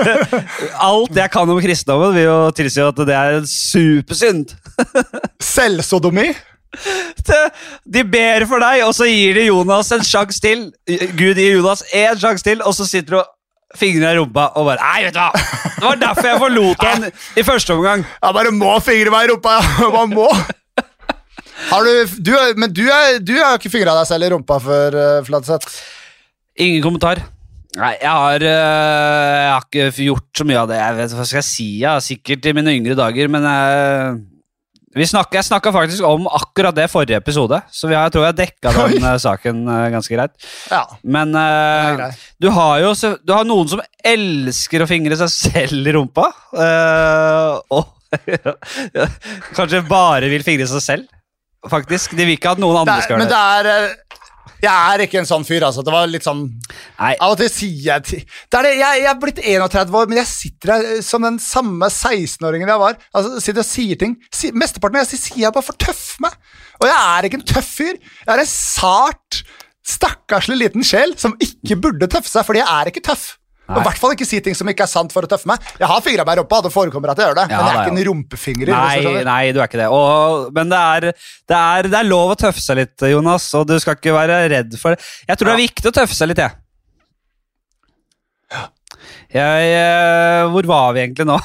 Alt 0.90 1.16
jeg 1.16 1.32
kan 1.32 1.50
om 1.50 1.58
kristendommen, 1.64 2.14
vil 2.14 2.28
jo 2.28 2.36
tilsi 2.54 2.84
at 2.84 3.00
det 3.08 3.16
er 3.16 3.40
en 3.40 3.48
supersynd. 3.48 4.54
Selvsodomi? 5.42 6.28
De 7.94 8.04
ber 8.06 8.46
for 8.50 8.62
deg, 8.62 8.84
og 8.86 8.94
så 8.96 9.08
gir 9.10 9.36
de 9.38 9.48
Jonas 9.48 9.90
en 9.94 10.06
sjanse 10.06 10.42
til. 10.42 10.68
Gud 11.18 11.40
gir 11.40 11.58
Jonas 11.58 11.84
én 11.90 12.18
sjanse 12.20 12.46
til, 12.46 12.62
og 12.62 12.76
så 12.76 12.86
sitter 12.88 13.16
du 13.16 13.20
og 13.22 13.28
fingrer 13.78 14.16
i 14.16 14.18
rumpa 14.18 14.48
og 14.58 14.66
bare 14.66 14.82
Nei, 14.82 15.04
vet 15.06 15.14
du 15.14 15.20
hva! 15.20 15.30
Det 15.76 15.84
var 15.84 16.00
derfor 16.00 16.26
jeg 16.26 16.40
forlot 16.42 16.86
han 16.88 17.10
i 17.10 17.44
første 17.46 17.76
omgang. 17.76 18.06
Jeg 18.06 18.36
bare 18.38 18.54
må 18.54 18.72
fingre 18.84 19.12
meg 19.14 19.28
i 19.28 19.32
rumpa. 19.32 19.58
ja. 19.82 19.90
Man 19.94 20.14
må. 20.14 20.28
Har 21.70 21.84
du, 21.86 22.14
du, 22.24 22.32
men 22.58 22.72
du, 22.72 22.86
er, 22.88 23.18
du 23.22 23.34
har 23.38 23.58
ikke 23.58 23.72
fingra 23.72 23.94
deg 23.98 24.08
selv 24.08 24.26
i 24.26 24.30
rumpa 24.32 24.56
før, 24.62 24.96
uh, 24.96 25.20
Fladseth? 25.26 25.76
Ingen 26.60 26.82
kommentar. 26.84 27.22
Nei, 27.78 27.92
jeg 28.00 28.10
har, 28.10 28.42
øh, 28.42 28.50
jeg 28.50 29.50
har 29.52 29.66
ikke 29.68 30.04
gjort 30.08 30.40
så 30.40 30.46
mye 30.48 30.58
av 30.58 30.70
det. 30.72 30.78
Jeg 30.80 30.96
vet 30.96 31.12
Hva 31.14 31.26
skal 31.28 31.38
jeg 31.38 31.46
si? 31.46 31.66
Ja, 31.84 31.92
sikkert 32.02 32.48
i 32.50 32.54
mine 32.56 32.74
yngre 32.74 32.96
dager, 32.98 33.30
men 33.30 33.46
jeg, 33.46 34.16
vi 34.90 35.06
snakket, 35.06 35.36
jeg 35.38 35.46
snakka 35.46 35.70
faktisk 35.70 36.02
om 36.02 36.24
akkurat 36.26 36.74
det 36.74 36.88
forrige 36.90 37.20
episode, 37.20 37.60
så 37.70 37.86
vi 37.86 37.94
har, 37.94 38.08
jeg 38.08 38.14
tror 38.16 38.24
jeg 38.26 38.38
dekka 38.40 38.72
den 38.74 38.96
Oi. 39.04 39.12
øh, 39.12 39.20
saken 39.22 39.62
øh, 39.68 39.84
ganske 39.94 40.16
greit. 40.16 40.34
Ja. 40.70 40.82
Men 41.04 41.34
er 41.38 41.92
øh, 41.92 42.00
grei. 42.00 42.10
du 42.42 42.50
har 42.56 42.80
jo 42.82 42.90
så, 42.98 43.12
du 43.22 43.32
har 43.36 43.46
noen 43.46 43.70
som 43.70 43.82
elsker 44.02 44.82
å 44.82 44.90
fingre 44.90 45.18
seg 45.20 45.30
selv 45.30 45.86
i 45.86 45.94
rumpa. 45.94 46.26
Uh, 46.50 47.60
og 47.70 47.96
kanskje 49.56 49.84
bare 49.86 50.30
vil 50.32 50.42
fingre 50.42 50.66
seg 50.66 50.82
selv, 50.82 51.06
faktisk. 51.70 52.16
De 52.18 52.26
vil 52.26 52.34
ikke 52.34 52.56
at 52.56 52.62
noen 52.62 52.82
andre 52.82 52.98
skal 53.04 53.20
gjøre 53.20 53.30
det. 53.30 53.38
er 53.38 53.70
eh, 53.70 54.09
Jeg 54.60 54.70
er 54.70 55.02
ikke 55.04 55.20
en 55.20 55.28
sånn 55.28 55.44
fyr, 55.46 55.64
altså. 55.64 55.82
Det 55.84 55.92
var 55.94 56.08
litt 56.10 56.26
sånn 56.26 56.42
Nei, 56.98 57.14
Av 57.16 57.32
og 57.32 57.38
til 57.40 57.48
sier 57.52 57.86
jeg 57.86 58.04
til 58.08 58.20
det 58.52 58.62
det, 58.66 58.72
jeg, 58.76 59.02
jeg 59.02 59.10
er 59.10 59.20
blitt 59.22 59.40
31 59.40 59.96
år, 60.00 60.10
men 60.10 60.20
jeg 60.20 60.30
sitter 60.30 60.74
her 60.74 60.88
eh, 60.90 61.00
som 61.04 61.24
den 61.24 61.38
samme 61.42 61.88
16-åringen 61.88 62.70
jeg 62.70 62.82
var. 62.82 62.98
Altså, 63.16 63.40
sitter 63.40 63.64
og 63.64 63.68
sier 63.70 64.00
ting. 64.00 64.16
Si, 64.34 64.52
mesteparten 64.52 65.00
av 65.00 65.06
jeg 65.06 65.14
sier, 65.14 65.24
sier 65.24 65.44
jeg 65.46 65.56
bare 65.56 65.68
for 65.70 65.80
tøff 65.80 66.04
meg. 66.24 66.36
Og 66.80 66.88
jeg 66.90 66.98
er 66.98 67.28
ikke 67.28 67.40
en 67.40 67.48
tøff 67.54 67.74
fyr. 67.80 67.96
Jeg 67.96 68.32
er 68.34 68.44
en 68.44 68.52
sart, 68.52 69.42
stakkarslig 69.96 70.60
liten 70.60 70.84
sjel 70.86 71.16
som 71.20 71.36
ikke 71.40 71.78
burde 71.80 72.10
tøffe 72.10 72.32
seg, 72.32 72.44
fordi 72.46 72.62
jeg 72.62 72.68
er 72.76 72.92
ikke 72.92 73.06
tøff. 73.10 73.30
Og 73.70 73.80
I 73.80 73.84
hvert 73.86 74.00
fall 74.02 74.14
ikke 74.16 74.26
si 74.28 74.40
ting 74.44 74.56
som 74.58 74.68
ikke 74.70 74.84
er 74.86 74.90
sant 74.90 75.12
for 75.14 75.26
å 75.26 75.30
tøffe 75.30 75.48
meg. 75.50 75.62
Jeg 75.78 75.90
har 75.90 76.02
fingra 76.04 76.26
meg 76.26 76.38
i 76.38 76.40
rumpa, 76.42 76.60
det 76.66 76.72
forekommer 76.74 77.12
at 77.12 77.20
jeg 77.22 77.30
gjør 77.30 77.38
det, 77.38 77.46
Ja, 77.50 77.60
men 77.60 77.68
jeg 77.68 77.76
er 77.76 77.82
ikke 77.84 77.94
en 77.94 78.08
rumpefingrer. 78.10 78.72
Nei, 78.74 79.26
nei, 79.28 79.42
du 79.54 79.60
er 79.60 79.70
ikke 79.70 79.82
det. 79.82 79.90
Og, 79.94 80.48
men 80.56 80.72
det 80.72 80.80
er, 80.80 81.06
det, 81.14 81.60
er, 81.60 81.90
det 81.92 82.00
er 82.00 82.08
lov 82.08 82.34
å 82.34 82.40
tøffe 82.40 82.64
seg 82.64 82.80
litt, 82.82 83.06
Jonas, 83.12 83.46
og 83.58 83.68
du 83.70 83.76
skal 83.82 83.98
ikke 83.98 84.16
være 84.16 84.42
redd 84.52 84.74
for 84.80 84.96
det. 84.96 85.06
Jeg 85.28 85.40
tror 85.40 85.52
det 85.52 85.56
er 85.56 85.64
viktig 85.66 85.92
å 85.92 85.96
tøffe 86.02 86.18
seg 86.18 86.32
litt, 86.32 86.42
jeg. 86.42 86.58
Jeg, 89.30 89.66
eh, 89.78 90.48
hvor 90.50 90.66
var 90.66 90.90
vi 90.96 91.04
egentlig 91.04 91.26
nå? 91.28 91.36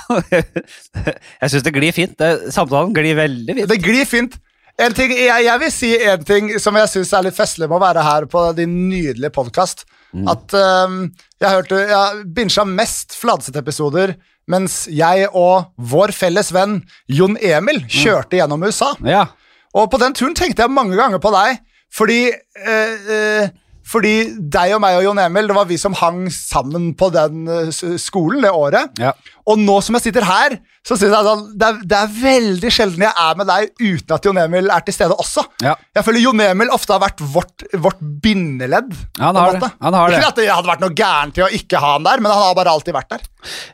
jeg 1.41 1.51
syns 1.53 1.65
det 1.67 1.73
glir 1.75 1.93
fint. 1.93 2.15
Det, 2.17 2.49
samtalen 2.55 2.95
glir 2.95 3.17
veldig 3.19 3.59
fint. 3.59 3.69
Det 3.69 3.77
glir 3.83 4.09
fint. 4.09 4.39
En 4.81 4.91
ting, 4.91 5.13
jeg, 5.15 5.45
jeg 5.45 5.59
vil 5.61 5.71
si 5.71 5.89
en 6.03 6.23
ting 6.27 6.49
som 6.59 6.75
jeg 6.75 6.91
syns 6.91 7.13
er 7.15 7.27
litt 7.29 7.38
festlig 7.38 7.69
med 7.69 7.77
å 7.77 7.83
være 7.85 8.03
her 8.03 8.25
på 8.31 8.41
din 8.57 8.73
nydelige 8.89 9.31
podkast. 9.35 9.85
At 10.31 10.53
um, 10.55 11.09
jeg 11.43 11.51
hørte 11.51 11.79
Jeg 11.89 12.21
binsja 12.35 12.63
mest 12.63 13.17
Fladseth-episoder 13.19 14.13
mens 14.47 14.85
jeg 14.88 15.25
og 15.33 15.73
vår 15.75 16.13
felles 16.15 16.51
venn 16.53 16.77
Jon 17.09 17.33
Emil 17.41 17.81
kjørte 17.89 18.38
gjennom 18.38 18.63
USA. 18.63 18.91
Ja. 19.03 19.25
Og 19.75 19.89
på 19.91 19.99
den 19.99 20.13
turen 20.15 20.35
tenkte 20.38 20.63
jeg 20.63 20.71
mange 20.71 20.95
ganger 20.99 21.19
på 21.19 21.31
deg, 21.33 21.57
fordi 21.91 22.19
eh, 22.29 23.09
eh, 23.15 23.49
fordi 23.85 24.13
deg 24.38 24.75
og 24.75 24.81
meg 24.81 24.99
og 24.99 25.03
Jon 25.05 25.21
Emil, 25.21 25.49
det 25.49 25.57
var 25.57 25.67
vi 25.69 25.77
som 25.81 25.97
hang 25.97 26.23
sammen 26.33 26.91
på 26.97 27.11
den 27.13 27.49
eh, 27.51 27.97
skolen 28.01 28.45
det 28.45 28.53
året. 28.53 28.93
Ja. 29.01 29.15
Og 29.45 29.60
nå 29.62 29.75
som 29.86 29.97
jeg 29.97 30.08
sitter 30.08 30.25
her, 30.25 30.55
så 30.86 30.95
synes 30.97 31.13
jeg 31.13 31.25
sånn, 31.25 31.43
det, 31.58 31.67
er, 31.67 31.77
det 31.89 31.97
er 31.97 32.13
veldig 32.13 32.71
sjelden 32.73 33.03
jeg 33.05 33.13
er 33.25 33.38
med 33.39 33.47
deg 33.49 33.71
uten 33.81 34.15
at 34.15 34.27
Jon 34.27 34.39
Emil 34.41 34.71
er 34.73 34.84
til 34.86 34.95
stede 34.95 35.17
også. 35.21 35.43
Ja. 35.65 35.73
Jeg 35.97 36.05
føler 36.05 36.21
Jon 36.21 36.43
Emil 36.45 36.73
ofte 36.73 36.93
har 36.93 37.01
vært 37.01 37.21
vårt, 37.34 37.65
vårt 37.81 38.01
bindeledd. 38.21 38.91
Ja, 39.17 39.29
han 39.31 39.39
har 39.39 39.58
det. 39.62 39.69
Han 39.81 39.97
har 39.97 40.13
det. 40.13 40.19
Ikke 40.19 40.31
at 40.34 40.41
det 40.41 40.49
hadde 40.51 40.69
vært 40.69 40.84
noe 40.86 40.97
gærent 40.97 41.39
i 41.41 41.45
å 41.45 41.49
ikke 41.58 41.81
ha 41.81 41.95
han 41.95 42.05
der, 42.05 42.21
men 42.21 42.34
han 42.34 42.43
har 42.43 42.58
bare 42.58 42.73
alltid 42.73 42.97
vært 42.97 43.15
der. 43.15 43.25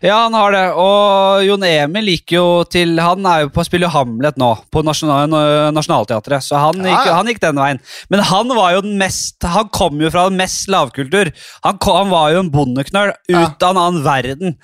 Ja, 0.03 0.21
han 0.25 0.35
har 0.35 0.55
det. 0.55 0.63
Og 0.79 1.43
Jon 1.47 1.65
Emil 1.67 2.11
gikk 2.11 2.35
jo 2.35 2.45
til 2.67 2.99
Han 2.99 3.23
er 3.27 3.45
jo 3.45 3.51
på 3.55 3.61
å 3.63 3.67
spille 3.67 3.87
Hamlet 3.91 4.39
nå, 4.39 4.49
på 4.71 4.83
Nasjonal, 4.83 5.31
Nationaltheatret, 5.75 6.43
så 6.43 6.59
han 6.59 6.79
gikk, 6.83 7.07
Ja, 7.07 7.15
han 7.15 7.31
gikk 7.31 7.39
den 7.43 7.59
veien. 7.59 7.79
Men 8.11 8.23
han 8.27 8.51
var 8.55 8.75
jo 8.75 8.83
den 8.83 8.97
mest 8.99 9.39
Han 9.47 9.71
kom 9.71 10.01
jo 10.03 10.11
fra 10.11 10.27
den 10.29 10.39
mest 10.39 10.67
lavkultur. 10.71 11.31
Han, 11.63 11.79
kom, 11.79 12.01
han 12.01 12.11
var 12.11 12.33
jo 12.35 12.43
en 12.43 12.51
bondeknøl 12.51 13.13
ut 13.31 13.63
av 13.63 13.69
en 13.71 13.83
annen 13.85 14.03
verden. 14.05 14.57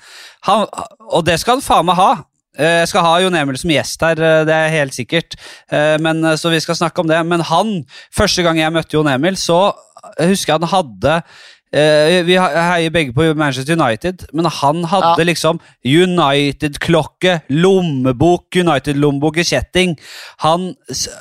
Han, 0.48 0.66
og 1.12 1.24
det 1.28 1.38
skal 1.42 1.58
han 1.58 1.64
faen 1.64 1.88
meg 1.88 1.98
ha. 2.00 2.10
Eh, 2.58 2.80
Jeg 2.82 2.88
skal 2.90 3.04
ha 3.06 3.18
Jon 3.22 3.36
Emil 3.38 3.58
som 3.60 3.70
gjest 3.70 4.02
her, 4.02 4.18
eh, 4.18 4.44
det 4.48 4.54
er 4.54 4.72
helt 4.74 4.96
sikkert. 4.96 5.36
Eh, 5.70 5.96
Men, 6.02 6.24
så 6.40 6.50
vi 6.50 6.60
skal 6.64 6.78
snakke 6.78 7.04
om 7.04 7.10
det. 7.10 7.20
Men 7.26 7.44
han, 7.46 7.84
første 8.14 8.42
gang 8.42 8.58
jeg 8.58 8.72
møtte 8.74 8.96
Jon 8.96 9.12
Emil, 9.12 9.36
så 9.36 9.72
husker 10.18 10.54
jeg 10.54 10.60
han 10.60 10.72
hadde 10.72 11.22
eh, 11.72 12.22
Vi 12.26 12.36
heier 12.38 12.90
begge 12.94 13.12
på 13.16 13.26
Manchester 13.36 13.76
United, 13.76 14.26
men 14.32 14.44
han 14.44 14.84
hadde 14.84 15.14
Ja. 15.18 15.24
liksom 15.24 15.60
United-klokke, 15.84 17.40
lommebok, 17.50 18.46
United-lommebok 18.56 19.36
i 19.38 19.44
kjetting. 19.44 19.96
Han, 20.44 20.74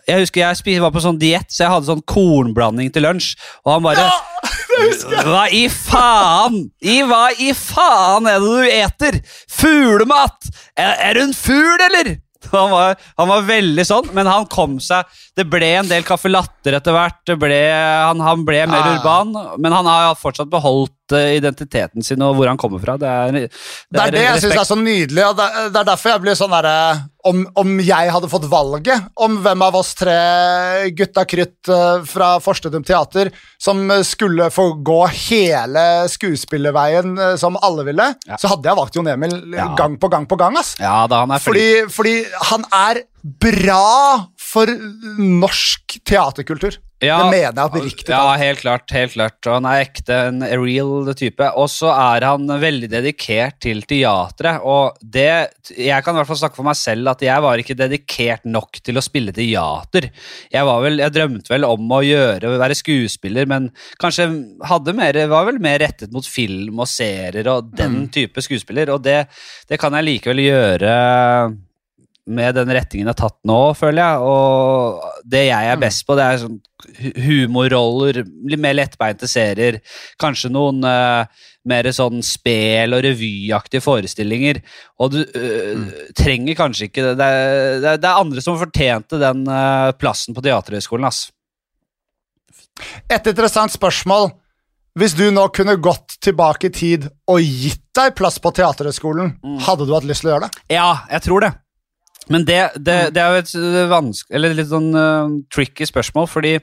jeg 0.07 0.19
husker 0.23 0.43
jeg 0.43 0.81
var 0.81 0.91
på 0.91 1.03
sånn 1.03 1.19
diett, 1.19 1.49
så 1.51 1.65
jeg 1.65 1.73
hadde 1.75 1.89
sånn 1.91 2.05
kornblanding 2.07 2.91
til 2.93 3.03
lunsj, 3.07 3.35
og 3.65 3.73
han 3.77 3.83
bare 3.83 4.09
hva 5.25 5.47
i 5.51 5.65
faen? 5.73 6.67
I 6.85 7.01
hva 7.07 7.27
i 7.41 7.51
faen 7.57 8.27
er 8.29 8.39
det 8.39 8.47
du 8.47 8.69
eter? 8.69 9.19
Fuglemat! 9.49 10.51
Er, 10.77 10.93
er 11.09 11.17
du 11.17 11.23
en 11.25 11.33
fugl, 11.33 11.81
eller? 11.89 12.15
Han 12.53 12.71
var, 12.71 12.95
han 13.17 13.27
var 13.31 13.41
veldig 13.47 13.85
sånn, 13.87 14.09
men 14.13 14.27
han 14.29 14.45
kom 14.51 14.77
seg 14.83 15.05
Det 15.35 15.45
ble 15.49 15.69
en 15.79 15.89
del 15.89 16.03
caffè 16.07 16.29
latter 16.31 16.77
etter 16.77 16.95
hvert. 16.95 17.19
Det 17.27 17.35
ble, 17.41 17.57
han, 17.73 18.19
han 18.23 18.45
ble 18.47 18.63
mer 18.69 18.83
Ah. 18.83 18.93
urban, 18.97 19.33
men 19.61 19.71
han 19.73 19.85
har 19.89 20.15
fortsatt 20.19 20.49
beholdt 20.51 20.93
eh, 21.15 21.35
identiteten 21.37 22.03
sin 22.03 22.21
og 22.25 22.35
hvor 22.35 22.47
han 22.49 22.57
kommer 22.57 22.79
fra. 22.83 22.97
Det 22.97 23.07
er, 23.07 23.31
det 23.31 23.43
Det 23.91 24.01
er 24.07 24.11
det 24.11 24.23
jeg 24.25 24.41
syns 24.47 24.57
er 24.61 24.67
så 24.71 24.75
nydelig, 24.79 25.23
og 25.29 25.37
det, 25.37 25.47
det 25.73 25.79
er 25.83 25.87
derfor 25.93 26.09
jeg 26.15 26.21
blir 26.25 26.35
sånn 26.39 26.51
derre 26.51 26.73
om, 27.27 27.41
om 27.59 27.79
jeg 27.83 28.11
hadde 28.13 28.29
fått 28.31 28.45
valget 28.47 29.03
om 29.19 29.39
hvem 29.43 29.63
av 29.65 29.75
oss 29.75 29.89
tre 29.99 30.15
gutta 30.95 31.25
krutt 31.27 31.67
eh, 31.73 32.03
fra 32.07 32.37
Forstedum 32.43 32.85
Teater 32.87 33.31
som 33.59 33.81
eh, 33.91 34.03
skulle 34.07 34.47
få 34.53 34.69
gå 34.87 34.99
hele 35.11 35.83
skuespillerveien 36.13 37.17
eh, 37.17 37.35
som 37.41 37.57
alle 37.61 37.83
ville, 37.87 38.07
Ja. 38.27 38.37
så 38.39 38.51
hadde 38.53 38.69
jeg 38.69 38.77
valgt 38.79 38.95
Jon 38.95 39.07
Emil 39.11 39.35
Ja. 39.55 39.73
gang 39.75 39.97
på 39.99 40.09
gang 40.11 40.25
på 40.27 40.37
gang. 40.39 40.57
ass. 40.57 40.75
Ja, 40.79 41.05
da 41.07 41.23
han 41.25 41.31
er. 41.31 41.39
Fordi, 41.43 41.67
fordi 41.91 42.15
han 42.51 42.63
er 42.71 43.01
bra 43.41 44.27
for 44.39 44.69
norsk 45.19 45.99
teaterkultur. 46.07 46.77
Ja, 46.97 47.19
det 47.21 47.29
mener 47.29 47.51
jeg 47.53 47.69
oppriktig. 47.69 48.09
Ja, 48.09 48.31
helt 48.41 48.61
klart. 48.63 48.89
helt 48.89 49.11
klart. 49.13 49.37
Og 49.45 49.51
han 49.59 49.67
er 49.69 49.83
ekte, 49.83 50.15
en 50.31 50.39
real 50.41 51.05
type. 51.13 51.45
Og 51.61 51.67
så 51.69 51.91
er 51.93 52.25
han 52.25 52.49
veldig 52.49 52.89
dedikert 52.89 53.59
til 53.61 53.83
teatret. 53.85 54.63
Og 54.65 54.97
det 55.03 55.27
Jeg 55.77 56.01
kan 56.03 56.15
i 56.15 56.17
hvert 56.17 56.31
fall 56.31 56.39
snakke 56.41 56.57
for 56.57 56.65
meg 56.65 56.79
selv 56.79 57.11
at 57.13 57.21
jeg 57.21 57.43
var 57.45 57.61
ikke 57.61 57.77
dedikert 57.77 58.47
nok 58.49 58.79
til 58.81 58.97
å 58.97 59.03
spille 59.05 59.35
teater. 59.35 60.09
Jeg, 60.49 60.65
var 60.65 60.81
vel, 60.87 60.97
jeg 61.03 61.13
drømte 61.13 61.53
vel 61.53 61.69
om 61.69 61.93
å 61.93 62.01
gjøre, 62.01 62.55
være 62.57 62.79
skuespiller, 62.81 63.45
men 63.45 63.69
kanskje 64.01 64.31
mer, 64.97 65.21
var 65.29 65.45
vel 65.51 65.61
mer 65.61 65.77
rettet 65.85 66.09
mot 66.11 66.25
film 66.25 66.81
og 66.81 66.89
serier 66.89 67.45
og 67.53 67.75
den 67.77 67.97
Mm. 68.07 68.09
type 68.09 68.41
skuespiller. 68.41 68.89
Og 68.89 69.03
det, 69.05 69.27
det 69.69 69.77
kan 69.79 69.93
jeg 69.93 70.09
likevel 70.09 70.41
gjøre 70.47 70.97
med 72.27 72.55
den 72.55 72.67
rettingen 72.75 73.07
jeg 73.07 73.15
har 73.15 73.21
tatt 73.29 73.37
nå, 73.47 73.59
føler 73.79 74.01
jeg. 74.03 74.17
Og 74.19 75.01
det 75.25 75.45
jeg 75.47 75.67
er 75.71 75.75
Mm. 75.77 75.81
best 75.81 76.05
på, 76.07 76.15
det 76.15 76.23
er 76.25 76.37
sånn 76.43 76.61
humorroller, 77.25 78.23
litt 78.47 78.59
mer 78.59 78.73
lettbeinte 78.77 79.27
serier. 79.27 79.79
Kanskje 80.19 80.51
noen 80.51 80.83
uh, 80.85 81.25
mer 81.67 81.83
sånn 81.91 82.21
spel- 82.23 82.93
og 82.95 83.03
revyaktige 83.03 83.81
forestillinger. 83.83 84.61
Og 84.99 85.11
du 85.11 85.21
uh, 85.23 85.75
Mm. 85.77 85.87
trenger 86.15 86.55
kanskje 86.55 86.87
ikke 86.89 87.03
det. 87.09 87.17
Det 87.17 87.27
er- 87.27 87.97
det 87.97 88.05
er 88.05 88.19
andre 88.21 88.41
som 88.41 88.57
fortjente 88.59 89.19
den 89.19 89.47
uh, 89.47 89.91
plassen 89.93 90.33
på 90.35 90.41
Teaterhøgskolen, 90.43 91.05
ass. 91.07 91.31
Et 93.09 93.25
interessant 93.27 93.71
spørsmål. 93.73 94.31
Hvis 94.97 95.13
du 95.13 95.27
nå 95.29 95.43
kunne 95.53 95.75
gått 95.77 96.15
tilbake 96.25 96.65
i 96.65 96.73
tid 96.73 97.03
og 97.29 97.39
gitt 97.41 97.83
deg 97.93 98.15
plass 98.17 98.39
på 98.41 98.49
Teaterhøgskolen, 98.51 99.35
Mm. 99.43 99.59
hadde 99.61 99.85
du 99.85 99.93
hatt 99.93 100.03
lyst 100.09 100.21
til 100.21 100.31
å 100.31 100.33
gjøre 100.39 100.49
det? 100.49 100.61
Ja, 100.73 101.01
jeg 101.11 101.21
tror 101.21 101.41
det. 101.41 101.51
Men 102.33 102.43
det, 102.47 102.57
det, 102.75 102.97
det 103.15 103.21
er 103.23 103.33
jo 103.35 103.43
et 103.43 103.53
eller 104.35 104.57
litt 104.57 104.69
sånn 104.71 104.89
uh, 104.95 105.29
tricky 105.53 105.87
spørsmål, 105.87 106.27
fordi 106.27 106.57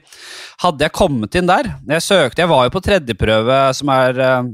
hadde 0.61 0.85
jeg 0.85 0.93
kommet 0.95 1.35
inn 1.39 1.49
der 1.49 1.71
Jeg 1.89 2.03
søkte, 2.05 2.43
jeg 2.43 2.51
var 2.51 2.67
jo 2.67 2.73
på 2.75 2.83
tredjeprøve, 2.85 3.59
som 3.77 3.91
er 3.95 4.21
uh, 4.21 4.51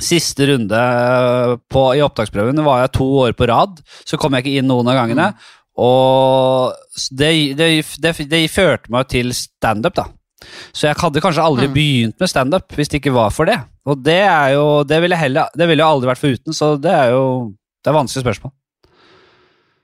Siste 0.00 0.46
runde 0.48 0.78
eh, 0.80 1.50
på, 1.68 1.80
i 1.92 2.00
opptaksprøven 2.00 2.62
var 2.64 2.86
jeg 2.86 2.92
to 2.96 3.04
år 3.20 3.34
på 3.36 3.44
rad, 3.50 3.82
så 4.08 4.16
kom 4.16 4.32
jeg 4.32 4.46
ikke 4.46 4.62
inn 4.62 4.70
noen 4.70 4.88
av 4.88 4.96
gangene. 4.96 5.26
Og 5.76 6.72
det, 7.12 7.28
det, 7.58 7.68
det, 8.00 8.14
det 8.30 8.40
førte 8.48 8.88
meg 8.94 9.10
til 9.12 9.34
standup, 9.36 9.98
da. 9.98 10.06
Så 10.72 10.88
jeg 10.88 10.96
hadde 11.02 11.20
kanskje 11.20 11.44
aldri 11.44 11.68
Mm. 11.68 11.74
begynt 11.74 12.16
med 12.22 12.30
standup 12.32 12.72
hvis 12.72 12.88
det 12.88 13.02
ikke 13.02 13.12
var 13.12 13.28
for 13.28 13.44
det. 13.50 13.58
Og 13.84 14.00
det 14.00 14.22
er 14.24 14.54
jo 14.54 14.84
Det 14.88 15.02
ville 15.02 15.16
heller, 15.16 15.52
det 15.52 15.68
ville 15.68 15.82
jeg 15.84 15.92
aldri 15.92 16.08
vært 16.08 16.22
foruten, 16.24 16.56
så 16.56 16.80
det 16.80 16.92
er 16.96 17.12
jo 17.12 17.52
Det 17.84 17.92
er 17.92 17.96
vanskelig 17.96 18.24
spørsmål. 18.24 18.52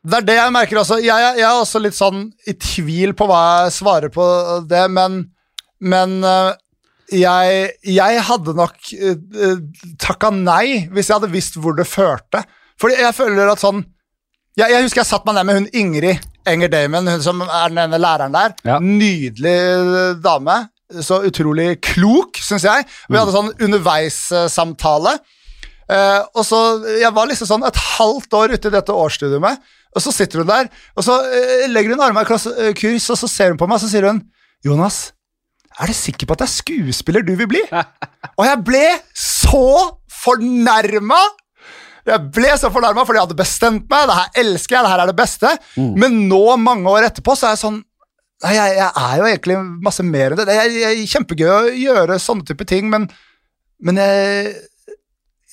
Det 0.07 0.21
er 0.21 0.27
det 0.27 0.37
jeg 0.39 0.55
merker 0.55 0.81
også. 0.83 1.01
Jeg, 1.03 1.11
jeg, 1.11 1.41
jeg 1.41 1.49
er 1.49 1.63
også 1.63 1.83
litt 1.83 1.97
sånn 1.97 2.29
i 2.47 2.55
tvil 2.55 3.15
på 3.19 3.27
hva 3.27 3.41
jeg 3.65 3.75
svarer 3.81 4.13
på 4.15 4.27
det, 4.71 4.85
men, 4.95 5.25
men 5.83 6.15
øh, 6.23 6.53
jeg, 7.17 7.67
jeg 7.87 8.23
hadde 8.29 8.55
nok 8.59 8.93
uh, 8.99 9.59
takka 10.03 10.31
nei 10.35 10.87
hvis 10.95 11.11
jeg 11.11 11.19
hadde 11.19 11.33
visst 11.35 11.59
hvor 11.63 11.77
det 11.79 11.89
førte. 11.91 12.45
Fordi 12.81 12.99
jeg 13.01 13.17
føler 13.17 13.51
at 13.51 13.63
sånn 13.63 13.83
jeg, 14.57 14.71
jeg 14.73 14.87
husker 14.87 15.03
jeg 15.03 15.11
satt 15.11 15.27
meg 15.29 15.37
ned 15.37 15.47
med 15.49 15.59
hun 15.59 15.69
Ingrid 15.77 16.25
Enger 16.49 16.71
Damon, 16.73 17.11
hun 17.11 17.23
som 17.25 17.43
er 17.45 17.73
den 17.73 17.83
ene 17.83 17.99
læreren 18.01 18.35
der. 18.35 18.55
Ja. 18.65 18.79
Nydelig 18.81 19.57
dame. 20.23 20.61
Så 21.03 21.19
utrolig 21.27 21.81
klok, 21.83 22.39
syns 22.39 22.65
jeg. 22.65 22.87
Vi 23.11 23.19
hadde 23.19 23.35
sånn 23.35 23.51
underveissamtale. 23.67 25.17
Uh, 25.87 26.23
og 26.35 26.43
så, 26.47 26.61
Jeg 26.99 27.13
var 27.15 27.29
liksom 27.31 27.51
sånn 27.51 27.67
et 27.67 27.77
halvt 27.99 28.39
år 28.39 28.55
ute 28.55 28.71
i 28.71 28.75
dette 28.75 28.95
årsstudiet 28.95 29.43
med, 29.43 29.59
og 29.97 30.05
så 30.05 30.13
sitter 30.13 30.43
hun 30.43 30.51
der, 30.51 30.69
og 30.95 31.07
så 31.07 31.19
eh, 31.33 31.67
legger 31.73 31.95
hun 31.97 32.05
armene 32.05 32.27
i 32.27 32.69
eh, 32.69 32.75
kryss, 32.77 33.09
og 33.15 33.21
så 33.23 33.31
ser 33.31 33.55
hun 33.55 33.61
på 33.61 33.69
meg, 33.69 33.79
og 33.79 33.87
så 33.87 33.91
sier 33.93 34.09
hun 34.11 34.21
Jonas, 34.67 35.01
er 35.77 35.91
du 35.91 35.97
sikker 35.97 36.29
på 36.29 36.37
at 36.37 36.45
det 36.45 36.47
er 36.49 36.55
skuespiller 36.55 37.25
du 37.25 37.35
vil 37.39 37.49
bli? 37.51 37.65
og 38.39 38.45
jeg 38.47 38.63
ble 38.67 38.85
så 39.17 39.67
fornærma! 40.23 41.21
Jeg 42.07 42.23
ble 42.31 42.53
så 42.55 42.71
fornærma 42.71 43.03
fordi 43.03 43.19
jeg 43.19 43.27
hadde 43.27 43.39
bestemt 43.41 43.89
meg. 43.91 44.07
Det 44.07 44.15
her 44.15 44.41
elsker 44.45 44.77
jeg, 44.77 44.85
det 44.87 44.91
her 44.93 45.01
er 45.03 45.11
det 45.11 45.19
beste. 45.19 45.51
Men 45.99 46.21
nå, 46.31 46.39
mange 46.63 46.93
år 46.93 47.09
etterpå, 47.09 47.35
så 47.35 47.49
er 47.49 47.57
jeg 47.57 47.65
sånn 47.65 47.83
Nei, 48.45 48.51
jeg, 48.53 48.73
jeg 48.77 49.01
er 49.01 49.13
jo 49.17 49.27
egentlig 49.31 49.55
masse 49.81 50.05
mer 50.05 50.35
enn 50.35 50.39
det. 50.39 50.45
Det 50.45 50.55
er, 50.61 50.67
jeg, 50.69 50.97
er 51.01 51.09
kjempegøy 51.09 51.47
å 51.49 51.71
gjøre 51.73 52.19
sånne 52.21 52.45
type 52.45 52.67
ting, 52.69 52.91
men, 52.93 53.07
men 53.81 53.97
jeg, 53.97 54.51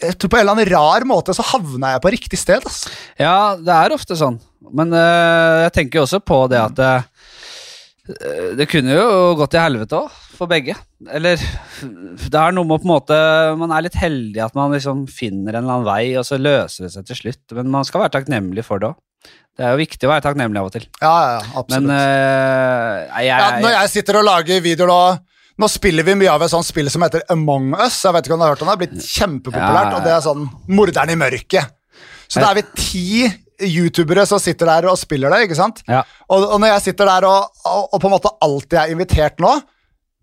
jeg 0.07 0.17
tror 0.19 0.31
på 0.33 0.39
en 0.39 0.43
eller 0.43 0.57
annen 0.57 0.71
rar 0.73 1.05
måte 1.09 1.35
så 1.35 1.45
havna 1.53 1.93
jeg 1.95 2.03
på 2.03 2.11
riktig 2.15 2.39
sted. 2.41 2.65
ass. 2.67 2.83
Ja, 3.19 3.55
det 3.59 3.73
er 3.75 3.95
ofte 3.95 4.17
sånn. 4.19 4.39
Men 4.73 4.93
øh, 4.95 5.63
jeg 5.65 5.73
tenker 5.75 5.99
jo 5.99 6.05
også 6.07 6.21
på 6.23 6.37
det 6.51 6.59
at 6.61 6.79
øh, 6.79 7.03
Det 8.57 8.65
kunne 8.71 8.95
jo 8.95 9.33
gått 9.39 9.53
til 9.53 9.63
helvete 9.63 9.99
òg, 9.99 10.15
for 10.37 10.49
begge. 10.51 10.75
Eller 11.11 11.39
Det 11.39 12.39
er 12.39 12.55
noe 12.55 12.67
med 12.67 12.81
på 12.81 12.87
en 12.87 12.93
måte 12.93 13.17
Man 13.59 13.71
er 13.75 13.85
litt 13.85 13.97
heldig 13.99 14.41
at 14.45 14.55
man 14.57 14.73
liksom 14.75 15.05
finner 15.11 15.53
en 15.55 15.63
eller 15.63 15.77
annen 15.79 15.87
vei, 15.89 16.13
og 16.19 16.25
så 16.27 16.39
løser 16.39 16.87
det 16.87 16.93
seg 16.95 17.09
til 17.09 17.21
slutt. 17.21 17.43
Men 17.59 17.71
man 17.75 17.87
skal 17.87 18.05
være 18.05 18.15
takknemlig 18.17 18.65
for 18.67 18.83
det 18.83 18.91
òg. 18.93 18.99
Det 19.53 19.61
er 19.67 19.75
jo 19.75 19.83
viktig 19.83 20.07
å 20.07 20.09
være 20.09 20.23
takknemlig 20.25 20.59
av 20.59 20.67
og 20.67 20.73
til. 20.73 20.85
Ja, 20.97 21.13
ja, 21.35 21.41
absolutt. 21.59 21.85
Men 21.85 21.91
øh, 21.93 22.95
jeg, 23.03 23.27
jeg, 23.27 23.37
ja, 23.37 23.51
når 23.61 23.75
jeg 23.75 23.91
sitter 23.93 24.17
og 24.19 24.25
lager 24.25 24.63
videoer 24.65 24.89
nå 24.89 25.01
Nå 25.61 25.67
spiller 25.69 26.03
vi 26.07 26.15
mye 26.17 26.31
av 26.33 26.41
et 26.41 26.49
sånt 26.53 26.65
spill 26.65 26.89
som 26.89 27.03
heter 27.05 27.21
Among 27.33 27.73
Us. 27.77 27.99
Jeg 28.03 28.15
vet 28.15 28.25
ikke 28.25 28.33
om 28.33 28.41
du 28.41 28.45
har 28.47 28.55
hørt 28.55 28.63
om 28.65 28.71
Det 28.71 28.73
Det 28.73 28.87
har 28.87 28.95
blitt 28.95 29.09
kjempepopulært, 29.13 29.91
Ja. 29.91 29.95
og 29.97 30.03
det 30.07 30.11
er 30.15 30.23
sånn 30.25 30.47
Morderen 30.67 31.11
i 31.13 31.15
mørket. 31.19 31.69
Så 32.27 32.41
da 32.41 32.49
er 32.51 32.55
vi 32.55 32.63
ti 32.73 33.31
youtubere 33.63 34.25
som 34.25 34.39
sitter 34.41 34.65
der 34.65 34.87
og 34.89 34.97
spiller 34.97 35.29
det, 35.29 35.43
ikke 35.45 35.55
sant? 35.59 35.83
Ja. 35.87 36.01
Og, 36.29 36.41
og 36.55 36.59
når 36.59 36.73
jeg 36.73 36.81
sitter 36.87 37.05
der 37.05 37.27
og, 37.29 37.51
og, 37.69 37.83
og 37.93 38.01
på 38.01 38.09
en 38.09 38.15
måte 38.15 38.31
alltid 38.41 38.79
er 38.81 38.91
invitert 38.95 39.37
nå, 39.39 39.53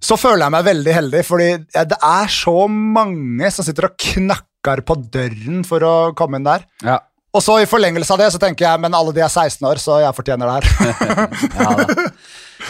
så 0.02 0.16
føler 0.18 0.46
jeg 0.46 0.54
meg 0.56 0.64
veldig 0.66 0.92
heldig, 0.96 1.22
fordi 1.28 1.48
det 1.76 1.98
er 2.02 2.26
så 2.32 2.56
mange 2.68 3.50
som 3.54 3.64
sitter 3.64 3.86
og 3.90 3.96
knakker 4.00 4.82
på 4.88 4.96
døren 5.12 5.62
for 5.68 5.84
å 5.86 5.94
komme 6.18 6.40
inn 6.40 6.48
der. 6.48 6.66
ja. 6.82 6.98
Og 7.30 7.44
så 7.46 7.60
i 7.62 7.66
forlengelse 7.70 8.10
av 8.10 8.18
det 8.18 8.32
så 8.34 8.40
tenker 8.42 8.64
jeg 8.66 8.80
men 8.82 8.90
alle 8.98 9.12
de 9.14 9.20
er 9.22 9.30
16 9.30 9.62
år, 9.68 9.78
så 9.78 10.00
jeg 10.02 10.16
fortjener 10.16 10.48
det 10.50 10.54
her. 10.56 10.64
Ja, 11.60 11.68
da. 11.78 12.08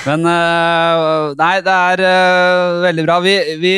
Men 0.09 0.27
øh, 0.27 1.33
Nei, 1.39 1.55
det 1.65 1.75
er 1.75 2.05
øh, 2.09 2.83
veldig 2.87 3.07
bra. 3.07 3.19
Vi, 3.25 3.35
vi, 3.61 3.75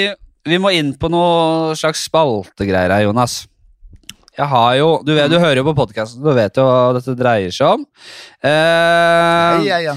vi 0.49 0.61
må 0.63 0.73
inn 0.75 0.95
på 0.99 1.11
noe 1.13 1.77
slags 1.79 2.05
spaltegreier 2.09 2.95
her, 2.95 3.07
Jonas. 3.09 3.43
Jeg 4.33 4.49
har 4.49 4.75
jo 4.79 4.91
Du, 5.05 5.13
vet, 5.13 5.29
du 5.29 5.37
hører 5.37 5.61
jo 5.61 5.67
på 5.69 5.77
podkasten, 5.83 6.23
du 6.25 6.33
vet 6.33 6.57
jo 6.57 6.65
hva 6.65 6.93
dette 6.97 7.17
dreier 7.19 7.53
seg 7.53 7.77
om. 7.77 7.87
Eh, 8.41 9.59
ja, 9.69 9.81
ja. 9.91 9.97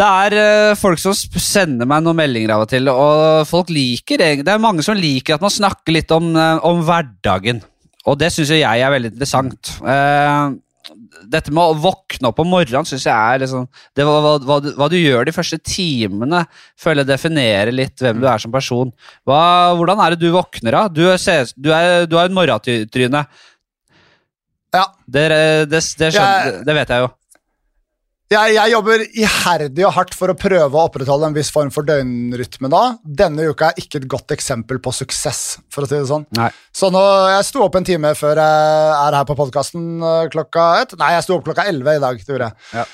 det 0.00 0.10
er 0.24 0.36
øh, 0.40 0.74
folk 0.80 1.02
som 1.02 1.16
sender 1.16 1.88
meg 1.90 2.06
noen 2.06 2.16
meldinger 2.22 2.54
av 2.56 2.64
og 2.64 2.70
til, 2.72 2.88
og 2.88 3.44
folk 3.50 3.72
liker 3.74 4.24
Det 4.40 4.52
er 4.52 4.62
mange 4.62 4.86
som 4.86 4.96
liker 4.96 5.36
at 5.36 5.44
man 5.44 5.52
snakker 5.52 5.98
litt 5.98 6.14
om, 6.16 6.32
om 6.36 6.84
hverdagen. 6.86 7.60
Og 8.06 8.14
det 8.20 8.30
syns 8.32 8.54
jeg 8.54 8.62
er 8.62 8.92
veldig 8.94 9.10
interessant. 9.12 9.74
Eh, 9.82 10.54
dette 11.24 11.52
med 11.54 11.62
å 11.62 11.76
våkne 11.80 12.28
opp 12.30 12.38
om 12.42 12.48
morgenen 12.52 12.86
syns 12.88 13.06
jeg 13.06 13.14
er 13.14 13.40
liksom 13.42 13.64
det, 13.96 14.04
hva, 14.06 14.36
hva, 14.42 14.58
hva, 14.76 14.88
du, 14.92 14.96
gjør 15.00 15.24
de 15.28 15.34
første 15.36 15.58
timene, 15.64 16.44
føler 16.80 17.02
jeg 17.04 17.10
definerer 17.14 17.72
litt 17.74 18.00
hvem 18.02 18.20
du 18.22 18.26
er 18.30 18.42
som 18.42 18.52
person. 18.54 18.92
Hva, 19.28 19.40
hvordan 19.78 20.02
er 20.04 20.14
det 20.16 20.22
du 20.26 20.32
våkner 20.34 20.76
av? 20.82 20.90
Du, 20.94 21.04
ser- 21.22 21.52
du, 21.56 21.70
er, 21.74 22.06
du 22.10 22.16
er 22.18 22.28
et 22.28 22.36
morgentryne. 22.36 23.24
Ja. 24.76 24.84
Det, 25.06 25.28
det, 25.70 25.70
det, 25.70 26.10
skjønner, 26.12 26.50
Jeg- 26.50 26.64
det 26.66 26.74
vet 26.80 26.92
jeg 26.92 27.06
jo. 27.06 27.12
Jeg, 28.26 28.56
jeg 28.56 28.70
jobber 28.72 29.02
iherdig 29.14 29.84
og 29.86 29.92
hardt 29.94 30.14
for 30.18 30.32
å 30.32 30.34
prøve 30.34 30.74
å 30.74 30.86
opprettholde 30.88 31.28
en 31.28 31.34
viss 31.36 31.52
form 31.54 31.68
for 31.70 31.86
døgnrytme 31.86 32.66
da. 32.72 32.80
Denne 33.06 33.44
uka 33.46 33.68
er 33.70 33.78
ikke 33.78 34.00
et 34.00 34.08
godt 34.10 34.34
eksempel 34.34 34.80
på 34.82 34.90
suksess, 34.96 35.60
for 35.70 35.86
å 35.86 35.88
si 35.90 35.94
det 35.94 36.08
sånn. 36.10 36.24
Nei. 36.34 36.48
Så 36.74 36.90
nå, 36.90 37.02
jeg 37.30 37.46
sto 37.46 37.62
opp 37.62 37.78
en 37.78 37.86
time 37.86 38.10
før 38.18 38.40
jeg 38.42 38.96
er 38.96 39.18
her 39.20 39.28
på 39.28 39.36
podkasten 39.38 40.02
klokka 40.32 40.64
ett. 40.80 40.96
Nei, 40.98 41.12
jeg 41.14 41.26
sto 41.28 41.36
opp 41.36 41.46
klokka 41.46 41.68
elleve 41.70 41.94
i 42.00 42.02
dag. 42.02 42.18
Det 42.18 42.34
gjorde 42.34 42.48
jeg. 42.50 42.64
Ja. 42.80 42.86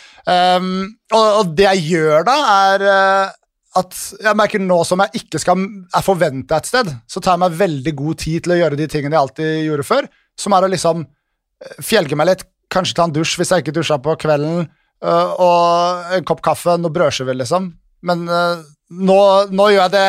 Um, 0.59 0.69
og, 1.15 1.25
og 1.39 1.57
det 1.57 1.65
jeg 1.71 1.87
gjør 1.95 2.29
da, 2.29 2.37
er 2.69 2.87
eh, 2.91 3.33
at 3.81 3.97
jeg 4.29 4.39
merker 4.39 4.61
nå 4.61 4.83
som 4.85 5.01
jeg 5.07 5.25
ikke 5.25 5.41
skal, 5.41 5.65
er 5.97 6.05
forventa 6.05 6.61
et 6.61 6.69
sted, 6.69 6.93
så 7.09 7.25
tar 7.25 7.39
jeg 7.39 7.45
meg 7.47 7.57
veldig 7.65 7.97
god 8.03 8.21
tid 8.21 8.45
til 8.45 8.53
å 8.53 8.61
gjøre 8.61 8.79
de 8.79 8.91
tingene 8.93 9.17
jeg 9.17 9.25
alltid 9.25 9.65
gjorde 9.65 9.89
før, 9.89 10.13
som 10.37 10.61
er 10.61 10.69
å 10.69 10.71
liksom 10.77 11.03
eh, 11.09 11.75
fjelge 11.81 12.21
meg 12.21 12.35
litt, 12.35 12.47
kanskje 12.73 13.01
ta 13.01 13.09
en 13.09 13.17
dusj 13.17 13.39
hvis 13.41 13.57
jeg 13.57 13.65
ikke 13.65 13.79
dusja 13.81 13.97
på 14.05 14.21
kvelden, 14.21 14.69
og 15.03 16.15
en 16.17 16.27
kopp 16.29 16.43
kaffe, 16.45 16.77
noe 16.79 16.95
brødskiver, 16.95 17.35
liksom. 17.41 17.73
Men 18.07 18.25
øh, 18.29 18.63
nå, 18.93 19.19
nå 19.55 19.69
gjør 19.73 19.85
jeg 19.85 19.93
det 19.95 20.09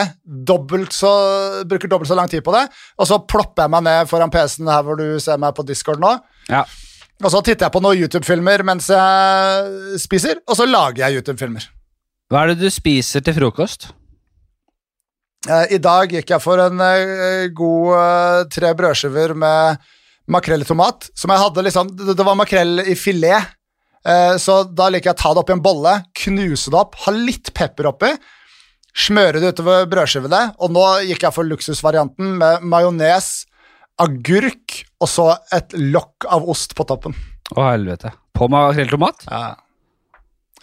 dobbelt 0.49 0.95
så 0.95 1.11
Bruker 1.69 1.91
dobbelt 1.91 2.09
så 2.09 2.17
lang 2.17 2.29
tid 2.31 2.41
på 2.45 2.53
det, 2.55 2.63
og 2.97 3.09
så 3.09 3.19
plopper 3.21 3.65
jeg 3.65 3.73
meg 3.75 3.85
ned 3.85 4.09
foran 4.09 4.33
PC-en 4.33 4.71
her 4.71 4.85
hvor 4.85 4.99
du 4.99 5.05
ser 5.23 5.41
meg 5.41 5.55
på 5.57 5.65
Discord 5.67 6.01
nå. 6.03 6.15
Ja. 6.49 6.65
Og 7.23 7.31
så 7.31 7.39
titter 7.45 7.67
jeg 7.67 7.75
på 7.75 7.81
noen 7.83 8.01
YouTube-filmer 8.03 8.65
mens 8.67 8.89
jeg 8.91 9.99
spiser, 10.01 10.41
og 10.49 10.57
så 10.59 10.67
lager 10.67 11.05
jeg 11.05 11.21
YouTube-filmer. 11.21 11.69
Hva 12.31 12.43
er 12.43 12.53
det 12.53 12.65
du 12.65 12.73
spiser 12.73 13.23
til 13.23 13.37
frokost? 13.37 13.91
Eh, 15.47 15.75
I 15.75 15.79
dag 15.83 16.11
gikk 16.11 16.31
jeg 16.33 16.43
for 16.43 16.59
en 16.63 16.79
eh, 16.83 17.49
god 17.55 17.89
eh, 17.99 18.39
tre 18.51 18.71
brødskiver 18.79 19.35
med 19.37 19.83
makrell 20.31 20.63
i 20.63 20.67
tomat. 20.67 21.09
Som 21.19 21.33
jeg 21.33 21.43
hadde 21.43 21.65
liksom 21.67 21.91
Det, 21.99 22.23
var 22.23 22.39
makrell 22.39 22.79
i 22.87 22.95
filet, 22.99 23.43
eh, 23.43 23.51
så 24.39 24.55
da 24.67 24.89
liker 24.91 25.11
jeg 25.11 25.15
å 25.15 25.21
ta 25.21 25.29
det 25.31 25.43
oppi 25.43 25.53
en 25.55 25.63
bolle, 25.63 25.93
knuse 26.25 26.71
det 26.73 26.79
opp, 26.79 26.97
ha 27.05 27.13
litt 27.15 27.53
pepper 27.55 27.87
oppi, 27.87 28.09
smøre 28.93 29.39
det 29.39 29.53
utover 29.55 29.87
brødskivene, 29.89 30.41
og 30.59 30.73
nå 30.75 30.85
gikk 31.09 31.23
jeg 31.25 31.35
for 31.35 31.47
luksusvarianten 31.47 32.35
med 32.41 32.65
majones, 32.67 33.31
agurk 34.01 34.83
og 35.01 35.09
så 35.09 35.27
et 35.53 35.75
lokk 35.77 36.27
av 36.31 36.47
ost 36.49 36.75
på 36.77 36.85
toppen. 36.89 37.15
Å, 37.53 37.61
helvete. 37.67 38.13
På 38.33 38.49
makrell 38.51 38.89
tomat? 38.89 39.25
Ja. 39.29 39.53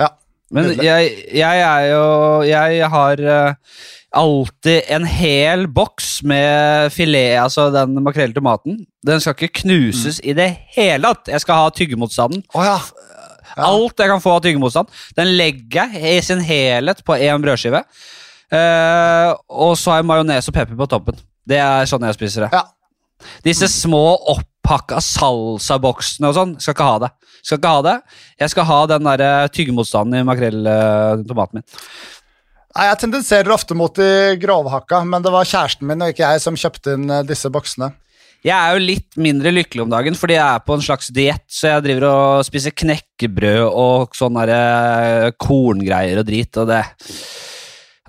ja. 0.00 0.10
Men 0.50 0.72
jeg, 0.82 1.10
jeg 1.38 1.60
er 1.62 1.84
jo 1.92 2.06
Jeg 2.42 2.88
har 2.90 3.20
eh, 3.22 3.76
alltid 4.10 4.88
en 4.90 5.06
hel 5.06 5.68
boks 5.70 6.08
med 6.26 6.90
filet, 6.94 7.36
altså 7.38 7.68
den 7.74 8.00
makrell 8.02 8.34
tomaten. 8.34 8.80
Den 9.06 9.22
skal 9.22 9.36
ikke 9.38 9.62
knuses 9.62 10.18
i 10.26 10.34
det 10.36 10.48
hele 10.74 11.12
tatt. 11.14 11.30
Jeg 11.30 11.44
skal 11.44 11.62
ha 11.62 11.70
tyggemotstanden. 11.74 12.42
Oh, 12.56 12.64
ja. 12.66 12.80
Alt 13.66 14.02
jeg 14.02 14.10
kan 14.12 14.22
få 14.22 14.34
av 14.36 14.42
tyggemotstand. 14.44 14.90
Den 15.18 15.32
legger 15.38 15.94
jeg 15.94 16.18
i 16.18 16.24
sin 16.24 16.42
helhet 16.44 17.04
på 17.06 17.16
én 17.18 17.42
brødskive. 17.42 17.84
Uh, 18.50 19.30
og 19.46 19.76
så 19.78 19.92
har 19.92 20.00
jeg 20.00 20.10
majones 20.10 20.50
og 20.50 20.56
pepper 20.56 20.78
på 20.78 20.88
toppen. 20.90 21.18
Det 21.46 21.58
er 21.62 21.88
sånn 21.90 22.06
jeg 22.08 22.18
spiser 22.18 22.46
det. 22.46 22.52
ja. 22.56 22.66
Disse 23.44 23.68
små 23.68 24.14
opphakka 24.32 25.00
salsaboksene 25.04 26.30
og 26.30 26.36
sånn, 26.36 26.54
skal 26.62 26.76
ikke 26.76 26.86
ha 26.88 27.00
det. 27.02 27.10
Skal 27.42 27.60
ikke 27.60 27.74
ha 27.74 27.82
det. 27.84 27.96
Jeg 28.40 28.52
skal 28.54 28.68
ha 28.68 28.78
den 28.88 29.08
der 29.08 29.24
eh, 29.26 29.50
tyggemotstanden 29.52 30.20
i 30.20 30.26
makrell-tomaten 30.28 31.60
min. 31.60 31.66
Nei, 32.70 32.86
Jeg 32.86 33.00
tendenserer 33.02 33.52
ofte 33.52 33.74
mot 33.74 33.94
de 33.96 34.38
grovhakka, 34.40 35.02
men 35.08 35.24
det 35.24 35.32
var 35.34 35.48
kjæresten 35.48 35.88
min 35.88 36.04
og 36.04 36.12
ikke 36.12 36.28
jeg 36.28 36.44
som 36.44 36.58
kjøpte 36.58 36.96
inn 36.96 37.10
eh, 37.10 37.26
disse 37.28 37.50
boksene. 37.52 37.92
Jeg 38.40 38.56
er 38.56 38.72
jo 38.72 38.84
litt 38.86 39.18
mindre 39.20 39.52
lykkelig 39.52 39.84
om 39.84 39.92
dagen 39.92 40.16
fordi 40.16 40.38
jeg 40.38 40.46
er 40.46 40.64
på 40.64 40.76
en 40.76 40.84
slags 40.84 41.10
diett, 41.12 41.44
så 41.52 41.74
jeg 41.74 41.84
driver 41.84 42.08
og 42.08 42.46
spiser 42.48 42.72
knekkebrød 42.72 43.66
og 43.68 44.16
sånne 44.16 44.46
derre 44.48 45.34
korngreier 45.36 46.22
og 46.22 46.28
drit, 46.30 46.56
og 46.60 46.70
det 46.72 46.84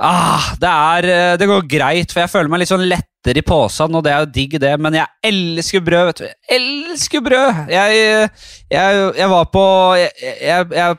Ah, 0.02 0.56
det, 0.58 0.70
er, 0.70 1.06
eh, 1.14 1.38
det 1.38 1.46
går 1.46 1.68
greit, 1.70 2.10
for 2.10 2.24
jeg 2.24 2.32
føler 2.32 2.50
meg 2.50 2.64
litt 2.64 2.72
sånn 2.72 2.88
lettere 2.90 3.38
i 3.38 3.46
posen, 3.46 3.94
og 3.94 4.02
det 4.02 4.10
er 4.10 4.24
jo 4.24 4.30
digg, 4.34 4.56
det, 4.64 4.72
men 4.82 4.96
jeg 4.98 5.30
elsker 5.30 5.84
brød, 5.86 6.08
vet 6.08 6.22
du. 6.24 6.26
Jeg 6.26 6.58
elsker 6.58 7.22
brød! 7.22 7.60
Jeg, 7.70 8.00
jeg, 8.74 9.04
jeg 9.20 9.30
var 9.36 9.46
på 9.54 9.66
jeg, 10.00 10.98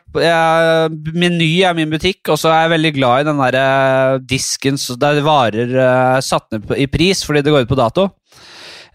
Meny 1.18 1.50
er 1.66 1.74
min 1.74 1.90
butikk, 1.90 2.20
og 2.30 2.38
så 2.38 2.52
er 2.52 2.68
jeg 2.68 2.74
veldig 2.76 2.94
glad 3.00 3.24
i 3.24 3.28
den 3.32 3.42
der 3.42 3.58
eh, 3.64 4.22
disken 4.36 4.78
der 5.02 5.18
varer 5.26 5.74
satt 6.22 6.52
ned 6.54 6.70
i 6.78 6.86
pris 6.86 7.26
fordi 7.26 7.42
det 7.42 7.56
går 7.56 7.66
ut 7.66 7.74
på 7.74 7.82
dato. 7.82 8.06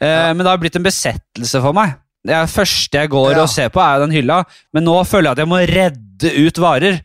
Eh, 0.01 0.33
Men 0.33 0.43
det 0.43 0.51
har 0.51 0.57
blitt 0.61 0.75
en 0.79 0.85
besettelse 0.85 1.61
for 1.63 1.73
meg. 1.73 1.95
Det 2.27 2.35
første 2.51 2.91
jeg 2.99 3.09
går 3.09 3.31
Ja. 3.31 3.41
og 3.43 3.49
ser 3.49 3.69
på, 3.69 3.79
er 3.79 3.99
den 4.03 4.11
hylla, 4.11 4.43
men 4.73 4.83
nå 4.83 4.97
føler 5.07 5.29
jeg 5.29 5.37
at 5.37 5.43
jeg 5.45 5.47
må 5.47 5.61
redde 5.63 6.47
ut 6.47 6.57
varer. 6.59 7.01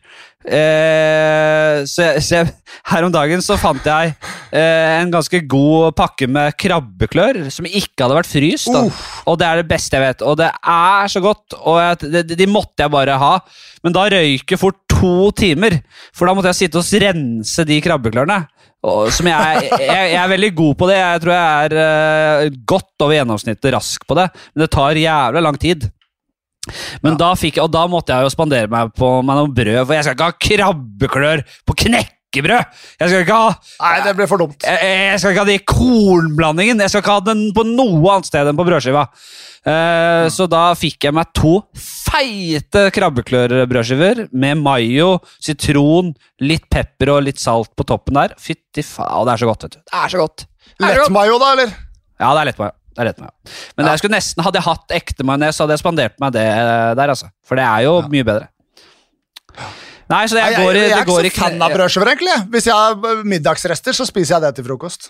Eh, 0.67 1.83
så 1.87 2.03
jeg, 2.09 2.23
så 2.25 2.35
jeg, 2.41 2.49
her 2.91 3.05
om 3.07 3.13
dagen 3.13 3.41
så 3.45 3.55
fant 3.61 3.85
jeg 3.87 4.11
eh, 4.51 4.99
en 4.99 5.11
ganske 5.13 5.39
god 5.49 5.93
pakke 5.97 6.27
med 6.27 6.55
krabbeklør 6.59 7.39
som 7.53 7.67
ikke 7.69 8.03
hadde 8.03 8.17
vært 8.19 8.31
fryst. 8.31 8.69
Da. 8.73 8.83
Og 9.31 9.39
det 9.39 9.47
er 9.47 9.61
det 9.61 9.67
beste 9.71 9.95
jeg 9.97 10.03
vet. 10.03 10.25
Og 10.27 10.37
det 10.41 10.49
er 10.51 11.07
så 11.13 11.23
godt, 11.23 11.55
og 11.61 11.79
jeg, 11.79 12.25
de, 12.27 12.37
de 12.43 12.49
måtte 12.51 12.83
jeg 12.85 12.93
bare 12.93 13.17
ha. 13.21 13.33
Men 13.85 13.95
da 13.95 14.05
røyker 14.11 14.59
fort 14.61 14.79
to 14.93 15.31
timer, 15.39 15.79
for 16.15 16.27
da 16.29 16.35
måtte 16.37 16.51
jeg 16.53 16.65
sitte 16.67 16.79
og 16.83 16.91
rense 17.03 17.65
de 17.67 17.79
krabbeklørne. 17.83 18.43
Som 18.83 19.29
jeg, 19.31 19.67
jeg, 19.71 20.07
jeg 20.11 20.19
er 20.19 20.31
veldig 20.33 20.49
god 20.57 20.77
på 20.79 20.87
det. 20.89 20.97
Jeg 20.99 21.21
tror 21.23 21.33
jeg 21.33 21.67
er 21.67 21.75
uh, 21.79 22.55
godt 22.67 23.05
over 23.05 23.15
gjennomsnittet 23.15 23.75
rask 23.77 24.07
på 24.07 24.17
det, 24.19 24.25
men 24.51 24.65
det 24.65 24.71
tar 24.75 24.99
jævla 24.99 25.43
lang 25.45 25.59
tid. 25.61 25.87
Men 27.03 27.15
da 27.19 27.33
fikk 27.35 27.59
og 27.63 27.71
da 27.71 27.85
måtte 27.91 28.15
jeg 28.15 28.27
jo 28.27 28.31
spandere 28.31 28.71
meg 28.71 28.91
på 28.95 29.07
meg 29.25 29.39
noe 29.39 29.51
brød, 29.51 29.81
for 29.85 29.95
jeg 29.95 30.07
skal 30.07 30.15
ikke 30.15 30.27
ha 30.27 30.35
krabbeklør 30.47 31.43
på 31.67 31.77
knekkebrød! 31.83 32.77
Jeg 32.99 33.11
skal 33.11 33.25
ikke 33.25 33.39
ha 33.39 33.49
Nei, 33.83 33.95
det 34.05 34.13
ble 34.19 34.27
for 34.31 34.43
dumt. 34.43 34.63
jeg, 34.63 34.93
jeg 35.09 35.19
skal 35.19 35.33
ikke 35.33 35.43
ha 35.43 35.49
det 35.49 35.57
i 35.59 35.65
kornblandingen. 35.73 36.83
Jeg 36.83 36.93
skal 36.93 37.03
ikke 37.03 37.17
ha 37.17 37.25
den 37.31 37.49
på 37.55 37.67
noe 37.67 38.15
annet 38.15 38.31
sted 38.31 38.47
enn 38.47 38.59
på 38.59 38.67
brødskiva. 38.67 39.07
Eh, 39.63 40.27
Så 40.33 40.47
da 40.51 40.73
fikk 40.75 41.05
jeg 41.07 41.15
meg 41.15 41.29
to 41.35 41.53
feite 41.79 42.89
krabbeklørbrødskiver 42.93 44.25
med 44.35 44.59
mayo, 44.59 45.17
sitron, 45.39 46.11
litt 46.43 46.65
pepper 46.71 47.13
og 47.15 47.23
litt 47.29 47.39
salt 47.39 47.71
på 47.77 47.85
toppen 47.87 48.19
der. 48.19 48.35
Fytti 48.39 48.83
faen, 48.83 49.23
det 49.27 49.35
er 49.37 49.43
så 49.43 49.49
godt, 49.49 49.67
vet 49.67 49.77
du. 49.77 49.83
Det 49.87 50.01
er 50.01 50.13
så 50.13 50.23
godt. 50.23 50.45
Lett 50.83 51.13
mayo. 51.13 51.37
Da, 51.39 51.53
eller? 51.55 51.71
Ja, 52.19 52.33
det 52.35 52.41
er 52.43 52.49
lett 52.51 52.59
mayo. 52.59 52.75
Det 52.93 53.01
er 53.01 53.09
lett 53.09 53.23
mayo. 53.23 53.33
Men 53.77 53.89
skulle 53.97 54.17
nesten, 54.17 54.43
hadde 54.45 54.59
jeg 54.59 54.67
hatt 54.67 54.93
ekte 54.99 55.25
majones, 55.25 55.61
hadde 55.63 55.73
jeg 55.77 55.81
spandert 55.81 56.19
meg 56.21 56.35
det 56.35 56.45
der, 56.99 57.15
altså. 57.15 57.31
For 57.47 57.57
det 57.57 57.65
er 57.65 57.87
jo 57.87 57.95
mye 58.11 58.27
bedre. 58.27 58.49
Nei, 60.11 60.25
så 60.27 60.35
det 60.35 60.43
Jeg, 60.43 60.59
går 60.59 60.77
i 60.77 60.81
det 60.91 61.03
går 61.07 61.25
i 61.25 61.31
av 61.63 61.73
brødskiver, 61.73 62.11
egentlig. 62.11 62.35
Hvis 62.53 62.67
jeg 62.67 62.75
har 62.75 62.97
eh, 63.09 63.21
middagsrester, 63.25 63.95
så 63.95 64.05
spiser 64.05 64.35
jeg 64.35 64.43
det 64.45 64.51
til 64.59 64.67
frokost. 64.67 65.09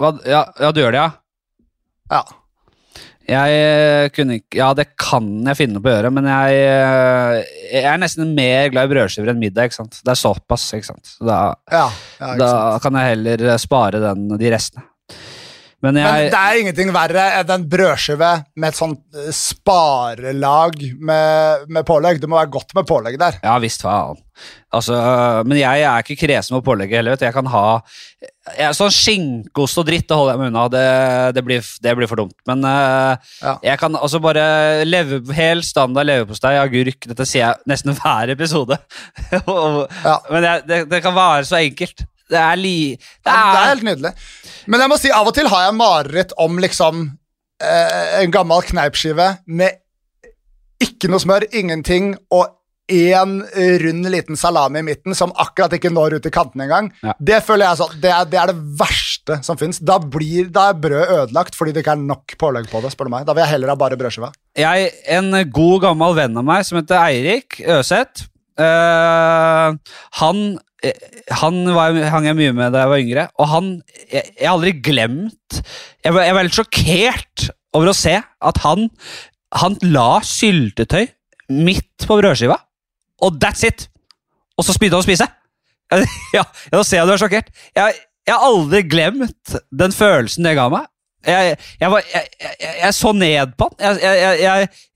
Hva, 0.00 0.14
ja, 0.24 0.44
ja, 0.62 0.70
du 0.72 0.80
gjør 0.80 0.94
det, 0.94 1.02
ja? 1.02 1.10
Ja. 2.14 2.22
Jeg 3.30 3.58
eh, 3.62 4.08
kunne 4.14 4.40
ikke 4.40 4.58
Ja, 4.58 4.70
det 4.74 4.88
kan 4.98 5.26
jeg 5.46 5.58
finne 5.60 5.82
på 5.82 5.90
å 5.90 5.94
gjøre, 5.94 6.10
men 6.16 6.26
jeg, 6.26 6.60
eh, 6.66 7.56
jeg 7.70 7.86
er 7.92 8.00
nesten 8.02 8.32
mer 8.34 8.70
glad 8.74 8.88
i 8.88 8.94
brødskiver 8.94 9.30
enn 9.32 9.42
middag. 9.42 9.70
ikke 9.70 9.78
sant? 9.80 10.00
Det 10.02 10.14
er 10.14 10.18
såpass, 10.18 10.64
ikke 10.74 10.90
sant. 10.90 11.12
Da, 11.20 11.40
Ja, 11.70 11.84
ja, 12.18 12.32
ikke 12.32 12.38
da 12.42 12.48
sant. 12.50 12.82
kan 12.86 12.98
jeg 13.00 13.12
heller 13.14 13.44
spare 13.62 14.02
den, 14.02 14.26
de 14.40 14.50
restene. 14.54 14.86
Men 15.80 15.96
Men 15.96 16.26
det 16.28 16.36
er 16.36 16.58
ingenting 16.60 16.90
verre 16.92 17.22
enn 17.38 17.50
en 17.54 17.62
brødskive 17.72 18.30
med 18.60 18.68
et 18.68 18.76
sånt 18.76 19.00
eh, 19.16 19.30
sparelag 19.32 20.74
med, 21.00 21.68
med 21.72 21.86
pålegg. 21.88 22.20
Det 22.20 22.28
må 22.28 22.36
være 22.36 22.52
godt 22.52 22.74
med 22.76 22.88
pålegg 22.88 23.16
der. 23.20 23.38
Ja 23.44 23.54
visst 23.62 23.80
faen. 23.86 24.18
Altså, 24.72 24.94
øh, 24.96 25.40
men 25.48 25.58
jeg 25.60 25.82
er 25.84 26.04
ikke 26.04 26.18
kresen 26.26 26.56
med 26.56 26.64
pålegget 26.64 27.00
heller. 27.00 27.16
vet. 27.16 27.24
Jeg 27.28 27.36
kan 27.36 27.48
ha 27.52 27.64
jeg, 28.56 28.74
Sånn 28.76 28.92
skinkeost 28.92 29.80
og 29.80 29.88
dritt 29.88 30.06
det 30.08 30.16
holder 30.16 30.36
jeg 30.36 30.40
meg 30.42 30.52
unna. 30.52 30.66
Det, 30.72 30.84
det, 31.38 31.44
blir, 31.48 31.64
det 31.84 31.96
blir 31.98 32.08
for 32.12 32.22
dumt. 32.22 32.36
Men 32.48 32.64
uh, 32.64 33.16
Ja. 33.40 33.56
jeg 33.64 33.80
kan 33.80 33.96
altså 33.96 34.20
bare 34.20 34.84
leve, 34.84 35.22
Helt 35.36 35.64
standard 35.68 36.08
leverpostei, 36.08 36.54
agurk 36.60 37.08
Dette 37.08 37.24
sier 37.28 37.46
jeg 37.46 37.72
nesten 37.72 37.96
hver 37.96 38.36
episode. 38.36 38.76
Ja. 40.04 40.16
Men 40.30 40.44
jeg, 40.44 40.64
det, 40.68 40.84
det 40.92 41.02
kan 41.04 41.16
være 41.16 41.44
så 41.48 41.60
enkelt. 41.60 42.04
Det 42.30 42.38
er 42.38 42.60
li... 42.60 42.76
Det 42.94 43.32
Ja, 43.32 43.40
det 43.40 43.58
er 43.58 43.64
er, 43.64 43.72
helt 43.74 43.88
nydelig. 43.88 44.14
Men 44.70 44.84
jeg 44.84 44.92
må 44.92 45.00
si, 45.00 45.12
av 45.14 45.28
og 45.28 45.36
til 45.36 45.50
har 45.50 45.66
jeg 45.66 45.78
mareritt 45.78 46.34
om 46.40 46.60
liksom 46.62 47.04
eh, 47.62 48.22
en 48.22 48.34
gammel 48.34 48.64
kneipskive 48.70 49.32
med 49.50 49.80
ikke 50.80 51.10
noe 51.12 51.20
smør, 51.20 51.44
ingenting, 51.52 52.14
og 52.32 52.56
én 52.90 53.34
rund 53.82 54.08
liten 54.10 54.36
salami 54.36 54.80
i 54.80 54.82
midten 54.82 55.14
som 55.14 55.32
akkurat 55.38 55.74
ikke 55.76 55.92
når 55.92 56.18
ut 56.18 56.26
i 56.26 56.32
kantene 56.34 56.66
engang. 56.66 56.88
Ja. 57.04 57.14
Det 57.18 57.38
føler 57.46 57.68
jeg 57.68 57.80
sånn, 57.80 57.98
det 58.02 58.10
er, 58.10 58.24
det 58.30 58.40
er 58.40 58.50
det 58.50 58.56
verste 58.80 59.38
som 59.46 59.58
fins. 59.60 59.78
Da, 59.78 59.98
da 60.00 60.64
er 60.70 60.80
brødet 60.80 61.12
ødelagt 61.20 61.58
fordi 61.58 61.74
det 61.76 61.84
ikke 61.84 61.94
er 61.94 62.02
nok 62.02 62.34
pålegg 62.40 62.70
på 62.72 62.82
det. 62.82 62.92
spør 62.94 63.10
du 63.10 63.14
meg. 63.14 63.28
Da 63.28 63.36
vil 63.36 63.44
jeg 63.44 63.54
heller 63.54 63.72
ha 63.72 63.78
bare 63.78 63.98
brødskiva. 64.00 64.32
jeg, 64.58 64.90
en 65.06 65.30
god 65.54 65.86
gammel 65.86 66.18
venn 66.18 66.40
av 66.40 66.46
meg 66.50 66.66
som 66.66 66.80
heter 66.80 66.98
Eirik 67.04 67.60
Øseth 67.78 68.26
øh, 68.58 69.78
Han, 70.20 70.42
han 71.40 71.60
var, 71.76 71.96
hang 72.12 72.26
jeg 72.30 72.36
mye 72.38 72.52
med 72.56 72.72
da 72.72 72.84
jeg 72.84 72.90
var 72.92 73.02
yngre, 73.02 73.24
og 73.36 73.48
han 73.50 73.66
Jeg, 74.08 74.22
har 74.40 74.54
aldri 74.54 74.72
glemt 74.80 75.58
Jeg 76.04 76.14
var, 76.16 76.24
jeg 76.24 76.36
var 76.36 76.46
helt 76.46 76.56
sjokkert 76.56 77.48
over 77.76 77.90
å 77.90 77.96
se 77.96 78.14
at 78.16 78.60
han 78.64 78.86
Han 79.60 79.76
la 79.84 80.22
syltetøy 80.24 81.10
midt 81.50 82.06
på 82.06 82.16
brødskiva, 82.20 82.54
og 83.26 83.40
that's 83.42 83.64
it! 83.66 83.88
Og 84.54 84.62
så 84.62 84.76
begynte 84.78 85.00
han 85.00 85.02
å 85.02 85.08
spise. 85.08 85.26
Ja, 86.36 86.44
nå 86.70 86.84
ser 86.86 87.00
jeg 87.00 87.08
du 87.08 87.12
er 87.16 87.18
sjokkert. 87.18 87.48
Jeg, 87.74 87.96
jeg 88.28 88.36
har 88.36 88.44
aldri 88.46 88.84
glemt 88.86 89.56
den 89.74 89.94
følelsen 89.94 90.46
det 90.46 90.52
ga 90.54 90.68
meg. 90.70 90.86
Jeg, 91.26 91.56
var, 91.90 92.06
jeg, 92.14 92.92
så 92.94 93.10
ned 93.12 93.56
på 93.58 93.66
han. 93.82 93.98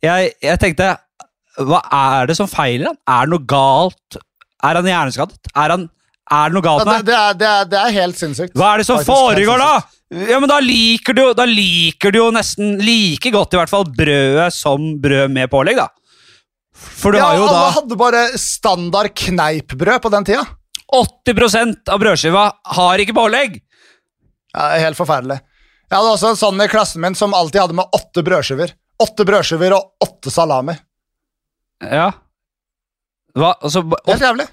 Jeg 0.06 0.60
tenkte 0.62 0.94
Hva 1.58 1.82
er 1.98 2.30
det 2.30 2.38
som 2.38 2.48
feiler 2.48 2.92
han? 2.92 3.00
Er 3.02 3.26
det 3.26 3.34
noe 3.34 3.48
galt? 3.50 4.20
Er 4.62 4.78
han 4.78 4.86
hjerneskadet? 4.88 5.40
Er, 5.54 5.74
han, 5.74 5.88
er 6.30 6.52
det 6.52 6.56
noe 6.56 6.64
galt 6.64 6.86
med 6.86 6.94
ja, 6.94 7.32
det, 7.32 7.40
det, 7.42 7.48
er, 7.50 7.68
det 7.72 7.80
er 7.80 7.96
helt 7.98 8.20
sinnssykt. 8.20 8.54
Hva 8.56 8.74
er 8.74 8.82
det 8.82 8.86
som 8.88 9.00
Faktisk 9.00 9.10
foregår, 9.10 9.60
da? 9.64 9.82
Ja, 10.30 10.38
men 10.38 10.48
da 10.48 10.60
liker, 10.62 11.16
du, 11.16 11.22
da 11.34 11.44
liker 11.48 12.14
du 12.14 12.20
jo 12.20 12.30
nesten 12.34 12.76
like 12.84 13.32
godt 13.34 13.56
i 13.56 13.58
hvert 13.58 13.72
fall 13.72 13.86
brødet 13.88 14.48
som 14.54 14.92
brød 15.02 15.32
med 15.34 15.50
pålegg, 15.50 15.80
da. 15.80 15.88
For 16.74 17.14
du 17.14 17.18
Ja, 17.18 17.30
har 17.30 17.38
jo 17.38 17.46
da 17.48 17.56
alle 17.56 17.74
hadde 17.78 17.98
bare 17.98 18.22
standard 18.38 19.10
kneipbrød 19.16 20.02
på 20.04 20.12
den 20.14 20.26
tida. 20.28 20.44
80% 20.94 21.90
av 21.90 22.00
brødskiva 22.02 22.44
har 22.76 23.02
ikke 23.02 23.16
pålegg! 23.16 23.58
Ja, 24.54 24.68
det 24.70 24.78
er 24.78 24.84
helt 24.86 24.98
forferdelig. 24.98 25.40
Jeg 25.90 25.96
hadde 25.98 26.12
også 26.14 26.30
en 26.32 26.38
sånn 26.38 26.62
i 26.62 26.68
klassen 26.70 27.02
min 27.02 27.16
som 27.18 27.34
alltid 27.34 27.64
hadde 27.64 27.76
med 27.78 27.96
åtte 27.96 28.22
brødskiver. 28.26 28.74
Åtte 29.02 29.26
brødskiver 29.26 29.74
og 29.76 30.04
åtte 30.04 30.30
salami. 30.30 30.76
Ja. 31.82 32.12
Hva? 33.34 33.54
Altså, 33.60 33.82
Helt 34.06 34.22
jævlig. 34.22 34.46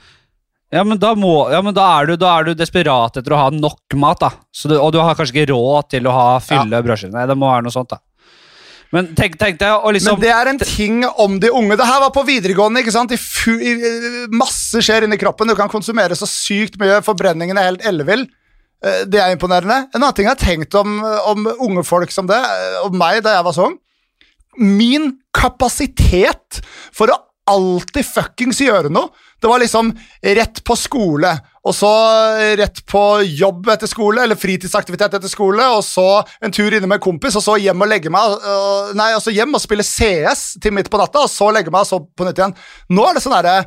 ja, 0.73 0.83
men 0.87 1.01
må, 1.21 1.33
ja, 1.53 1.61
men 1.61 1.75
da, 1.77 1.87
er 1.99 2.11
du, 2.11 2.15
da 2.21 2.37
er 2.39 2.47
du 2.49 2.53
desperat 2.57 3.19
etter 3.19 3.35
å 3.35 3.41
ha 3.43 3.49
nok 3.53 3.97
mat, 4.01 4.21
da. 4.23 4.31
Så 4.51 4.71
du, 4.71 4.77
og 4.79 4.93
du 4.95 4.99
har 5.01 5.17
kanskje 5.17 5.35
ikke 5.41 5.51
råd 5.53 5.91
til 5.95 6.07
å 6.09 6.15
ha 6.15 6.29
fylle 6.43 6.81
brødskiver. 6.85 7.13
Nei, 7.17 7.27
det 7.29 7.37
må 7.37 7.51
være 7.51 7.67
noe 7.67 7.75
sånt, 7.75 7.93
da. 7.93 8.01
Men 8.91 9.13
tenk, 9.15 9.37
tenk 9.39 9.59
deg 9.61 9.85
å 9.87 9.91
liksom 9.95 10.17
Men 10.17 10.23
det 10.25 10.31
er 10.35 10.49
en 10.51 10.59
ting 10.59 11.05
om 11.23 11.37
de 11.39 11.47
unge. 11.55 11.77
Det 11.79 11.87
her 11.87 12.01
var 12.03 12.11
på 12.11 12.25
videregående. 12.27 12.81
ikke 12.83 12.91
sant? 12.91 13.13
I 13.15 13.19
fu 13.21 13.53
i, 13.55 13.71
masse 14.35 14.81
skjer 14.83 15.05
inni 15.07 15.19
kroppen. 15.21 15.47
Du 15.47 15.55
kan 15.55 15.71
konsumere 15.71 16.17
så 16.19 16.27
sykt 16.27 16.75
mye. 16.81 16.97
Forbrenningen 17.05 17.55
er 17.59 17.69
helt 17.69 17.85
ellevill. 17.87 18.25
Eh, 18.83 19.05
Det 19.07 19.21
er 19.21 19.31
imponerende. 19.31 19.85
En 19.95 20.01
annen 20.01 20.17
ting 20.17 20.27
jeg 20.27 20.35
har 20.35 20.43
tenkt 20.43 20.75
om, 20.75 20.99
om 21.31 21.47
unge 21.69 21.85
folk 21.87 22.11
som 22.11 22.27
det, 22.27 22.41
om 22.83 22.89
og 22.91 22.99
meg 22.99 23.23
da 23.23 23.37
jeg 23.37 23.47
var 23.47 23.55
sånn 23.55 23.79
Min 24.59 25.13
kapasitet 25.31 26.59
for 26.91 27.07
å 27.13 27.15
alltid 27.51 28.07
fuckings 28.07 28.61
gjøre 28.63 28.91
noe. 28.93 29.11
Det 29.41 29.49
var 29.49 29.61
liksom 29.61 29.89
rett 30.37 30.61
på 30.65 30.77
skole, 30.77 31.31
og 31.65 31.73
så 31.73 31.91
rett 32.59 32.81
på 32.89 33.01
jobb 33.25 33.69
etter 33.73 33.89
skole, 33.89 34.23
eller 34.23 34.37
fritidsaktivitet 34.39 35.17
etter 35.17 35.31
skole, 35.31 35.65
og 35.75 35.81
så 35.85 36.21
en 36.41 36.53
tur 36.53 36.69
inne 36.69 36.87
med 36.89 36.99
en 36.99 37.05
kompis, 37.07 37.37
og 37.39 37.45
så 37.45 37.57
hjem 37.61 37.81
og 37.81 37.89
legge 37.89 38.13
meg, 38.13 38.35
og, 38.37 38.91
nei, 38.97 39.11
og 39.17 39.23
så 39.25 39.33
hjem 39.33 39.57
og 39.57 39.63
spille 39.63 39.85
CS 39.85 40.59
til 40.61 40.75
midt 40.77 40.91
på 40.93 41.01
natta, 41.01 41.25
og 41.25 41.31
så 41.33 41.49
legge 41.53 41.73
meg, 41.73 41.85
og 41.85 41.89
så 41.89 42.01
på 42.05 42.27
nytt 42.27 42.41
igjen. 42.41 42.57
Nå 42.93 43.07
er 43.07 43.17
det 43.17 43.25
sånn 43.25 43.37
herre 43.37 43.61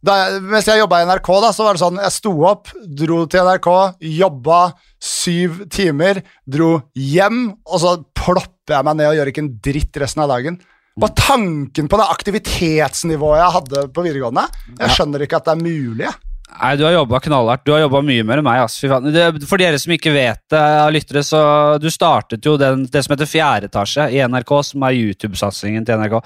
mens 0.00 0.64
jeg 0.64 0.80
jobba 0.80 1.02
i 1.02 1.06
NRK, 1.08 1.28
da, 1.44 1.50
så 1.52 1.66
var 1.66 1.76
det 1.76 1.82
sånn 1.82 1.98
Jeg 2.00 2.14
sto 2.14 2.30
opp, 2.48 2.70
dro 2.96 3.18
til 3.28 3.44
NRK, 3.44 3.68
jobba 4.16 4.60
syv 4.96 5.66
timer, 5.72 6.22
dro 6.48 6.78
hjem, 6.96 7.50
og 7.68 7.82
så 7.82 7.98
plopper 8.16 8.78
jeg 8.78 8.86
meg 8.88 8.96
ned 8.96 9.10
og 9.10 9.18
gjør 9.18 9.32
ikke 9.32 9.44
en 9.44 9.54
dritt 9.60 10.00
resten 10.00 10.24
av 10.24 10.32
dagen. 10.32 10.56
Bare 10.98 11.14
tanken 11.16 11.86
på 11.88 12.00
det 12.00 12.08
aktivitetsnivået 12.10 13.38
jeg 13.40 13.54
hadde 13.54 13.84
på 13.94 14.02
videregående 14.04 14.42
Jeg 14.80 14.96
skjønner 14.96 15.22
ikke 15.24 15.38
at 15.38 15.46
det 15.46 15.54
er 15.54 15.62
mulig. 15.62 16.04
jeg. 16.08 16.18
Nei, 16.50 16.72
du 16.76 16.82
har 16.82 16.96
jobba 16.96 17.20
knallhardt. 17.22 17.62
Du 17.64 17.72
har 17.72 17.84
jobba 17.84 18.00
mye 18.02 18.24
mer 18.26 18.40
enn 18.40 18.46
meg. 18.46 18.64
ass. 18.64 18.80
For 18.82 19.60
dere 19.60 19.78
som 19.78 19.92
ikke 19.94 20.12
vet 20.12 20.40
det, 20.50 20.58
av 20.58 20.90
lyttere, 20.92 21.22
så 21.22 21.42
du 21.80 21.86
startet 21.94 22.44
jo 22.44 22.56
den, 22.60 22.86
det 22.90 23.04
som 23.06 23.14
heter 23.14 23.30
Fjerde 23.30 23.70
etasje 23.70 24.08
i 24.16 24.18
NRK, 24.26 24.50
som 24.72 24.82
er 24.88 24.98
YouTube-satsingen 24.98 25.86
til 25.86 26.00
NRK. 26.02 26.18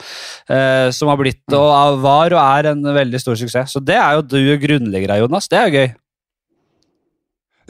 Eh, 0.48 0.88
som 0.96 1.12
har 1.12 1.20
blitt, 1.20 1.44
og 1.52 2.00
var 2.02 2.32
og 2.32 2.40
er 2.40 2.70
en 2.72 2.82
veldig 2.96 3.20
stor 3.20 3.36
suksess. 3.36 3.76
Så 3.76 3.84
det 3.84 4.00
er 4.00 4.16
jo 4.16 4.24
du 4.24 4.40
grunnlegger 4.64 5.12
av, 5.12 5.26
Jonas. 5.26 5.50
Det 5.52 5.60
er 5.60 5.68
jo 5.68 5.82
gøy. 5.82 5.92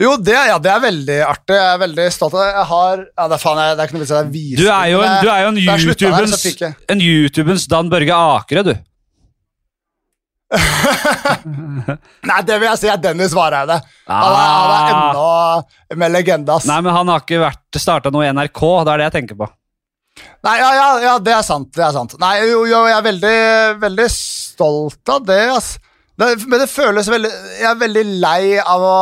Jo, 0.01 0.17
det, 0.19 0.35
ja, 0.35 0.57
det 0.59 0.71
er 0.71 0.81
veldig 0.83 1.19
artig. 1.23 1.55
Jeg 1.55 1.71
er 1.71 1.77
veldig 1.79 2.05
stolt 2.11 2.33
av 2.35 2.41
det. 2.41 2.49
Jeg 2.51 2.67
har 2.71 2.97
ja, 3.05 3.27
det, 3.29 3.37
er 3.37 3.43
faen, 3.45 3.61
jeg, 3.61 3.75
det 3.77 3.83
er 3.83 3.87
ikke 3.87 3.95
noe 3.95 4.03
vits 4.03 4.11
i 4.11 4.17
å 4.17 4.23
vise 4.33 4.59
Du 4.59 4.65
er 4.67 4.89
jo 4.91 4.99
en, 5.05 5.13
du 5.21 5.29
er 5.31 5.39
jo 5.45 5.53
en, 5.53 5.61
der, 5.61 5.85
YouTubens, 5.85 6.35
fikk 6.43 6.65
en 6.67 7.03
YouTubens 7.05 7.67
Dan 7.71 7.91
Børge 7.93 8.17
Akre, 8.35 8.65
du. 8.67 8.73
Nei, 12.29 12.39
det 12.45 12.57
vil 12.59 12.67
jeg 12.67 12.79
si 12.81 12.89
er 12.91 12.99
Dennis 13.01 13.33
Vareide. 13.35 13.79
Han 14.11 14.35
han 14.35 14.73
er 14.75 14.91
enda 14.93 15.97
mer 16.01 16.11
legende, 16.13 16.57
ass. 16.57 16.67
Ah. 16.67 16.75
Nei, 16.75 16.81
men 16.85 16.95
han 16.95 17.11
har 17.11 17.23
ikke 17.23 17.41
vært 17.45 17.79
starta 17.81 18.11
noe 18.13 18.27
i 18.27 18.33
NRK, 18.35 18.61
det 18.85 18.93
er 18.93 19.01
det 19.01 19.07
jeg 19.07 19.15
tenker 19.21 19.39
på. 19.39 19.49
Nei, 20.45 20.55
ja, 20.59 20.69
ja, 20.75 20.89
ja, 21.03 21.15
det 21.23 21.33
er 21.35 21.43
sant. 21.43 21.71
Det 21.75 21.83
er 21.83 21.95
sant. 21.95 22.15
Nei, 22.21 22.35
jo, 22.45 22.63
jo, 22.69 22.83
jeg 22.87 22.97
er 22.99 23.07
veldig, 23.07 23.37
veldig 23.81 24.07
stolt 24.13 25.15
av 25.15 25.23
det, 25.27 25.41
ass. 25.55 25.75
Det, 26.15 26.29
men 26.47 26.61
det 26.61 26.69
føles 26.71 27.09
veldig 27.11 27.29
Jeg 27.59 27.65
er 27.67 27.75
veldig 27.75 28.03
lei 28.23 28.53
av 28.61 28.83
å 28.87 28.99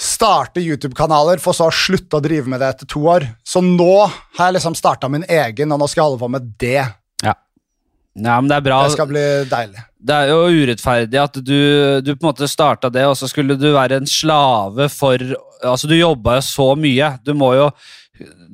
starte 0.00 0.62
YouTube-kanaler, 0.62 1.40
for 1.42 1.56
så 1.56 1.68
å 1.70 1.74
slutte 1.74 2.18
å 2.18 2.24
drive 2.24 2.50
med 2.50 2.62
det 2.62 2.72
etter 2.74 2.90
to 2.90 3.04
år. 3.10 3.26
Så 3.46 3.62
nå 3.64 4.06
har 4.06 4.48
jeg 4.48 4.56
liksom 4.58 4.76
starta 4.78 5.10
min 5.12 5.26
egen, 5.28 5.72
og 5.72 5.80
nå 5.80 5.88
skal 5.90 6.02
jeg 6.02 6.08
holde 6.08 6.22
på 6.24 6.30
med 6.34 6.52
det. 6.60 6.84
Ja. 7.22 7.34
ja, 7.34 8.36
men 8.40 8.50
det 8.50 8.58
er 8.58 8.66
bra. 8.66 8.82
Det 8.84 8.96
skal 8.96 9.10
bli 9.10 9.26
deilig. 9.50 9.84
Det 10.04 10.20
er 10.20 10.32
jo 10.32 10.62
urettferdig 10.64 11.20
at 11.22 11.38
du, 11.40 11.58
du 12.04 12.10
på 12.12 12.20
en 12.20 12.30
måte 12.32 12.50
starta 12.50 12.90
det, 12.92 13.06
og 13.08 13.16
så 13.18 13.30
skulle 13.30 13.56
du 13.60 13.70
være 13.72 14.02
en 14.02 14.10
slave 14.10 14.90
for 14.92 15.32
Altså, 15.64 15.88
du 15.88 15.94
jobba 15.96 16.34
jo 16.36 16.40
så 16.44 16.64
mye. 16.76 17.06
Du 17.24 17.30
må 17.32 17.54
jo 17.56 17.70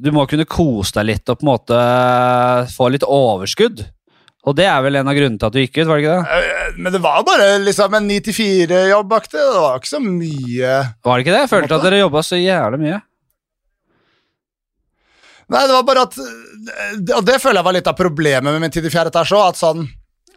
du 0.01 0.09
må 0.15 0.25
kunne 0.29 0.47
kose 0.49 0.95
deg 0.97 1.09
litt 1.09 1.29
og 1.29 1.41
på 1.41 1.45
en 1.45 1.51
måte 1.51 1.81
få 2.73 2.87
litt 2.93 3.05
overskudd. 3.05 3.83
Og 4.49 4.57
det 4.57 4.65
er 4.65 4.81
vel 4.81 4.97
en 4.97 5.09
av 5.11 5.17
grunnene 5.17 5.37
til 5.37 5.51
at 5.51 5.53
du 5.57 5.61
gikk 5.61 5.75
ut, 5.83 5.87
var 5.91 5.99
det 6.01 6.05
ikke 6.07 6.17
det? 6.17 6.39
Eh, 6.39 6.73
Men 6.81 6.95
det 6.95 7.01
var 7.05 7.25
bare 7.29 7.49
liksom 7.61 7.97
en 7.99 8.09
9-4-jobb-aktig. 8.09 9.37
Det 9.37 9.61
var 9.67 9.77
ikke 9.83 9.91
så 9.91 10.01
mye 10.01 10.75
Var 11.05 11.13
det 11.19 11.25
ikke 11.27 11.35
det? 11.35 11.43
Jeg 11.45 11.53
følte 11.53 11.77
at 11.77 11.85
dere 11.85 12.01
jobba 12.01 12.23
så 12.25 12.41
jævlig 12.41 12.81
mye. 12.87 13.01
Nei, 15.51 15.63
det 15.67 15.75
var 15.75 15.87
bare 15.89 16.05
at 16.07 16.19
Og 17.19 17.25
det 17.27 17.41
føler 17.43 17.59
jeg 17.59 17.67
var 17.67 17.75
litt 17.75 17.89
av 17.91 17.97
problemet 17.99 18.53
med 18.55 18.63
min 18.63 18.73
tid 18.73 18.87
i 18.87 18.93
fjerde 18.93 19.11
etasje 19.13 19.37
òg. 19.37 19.49
At 19.53 19.61
sånn 19.61 19.89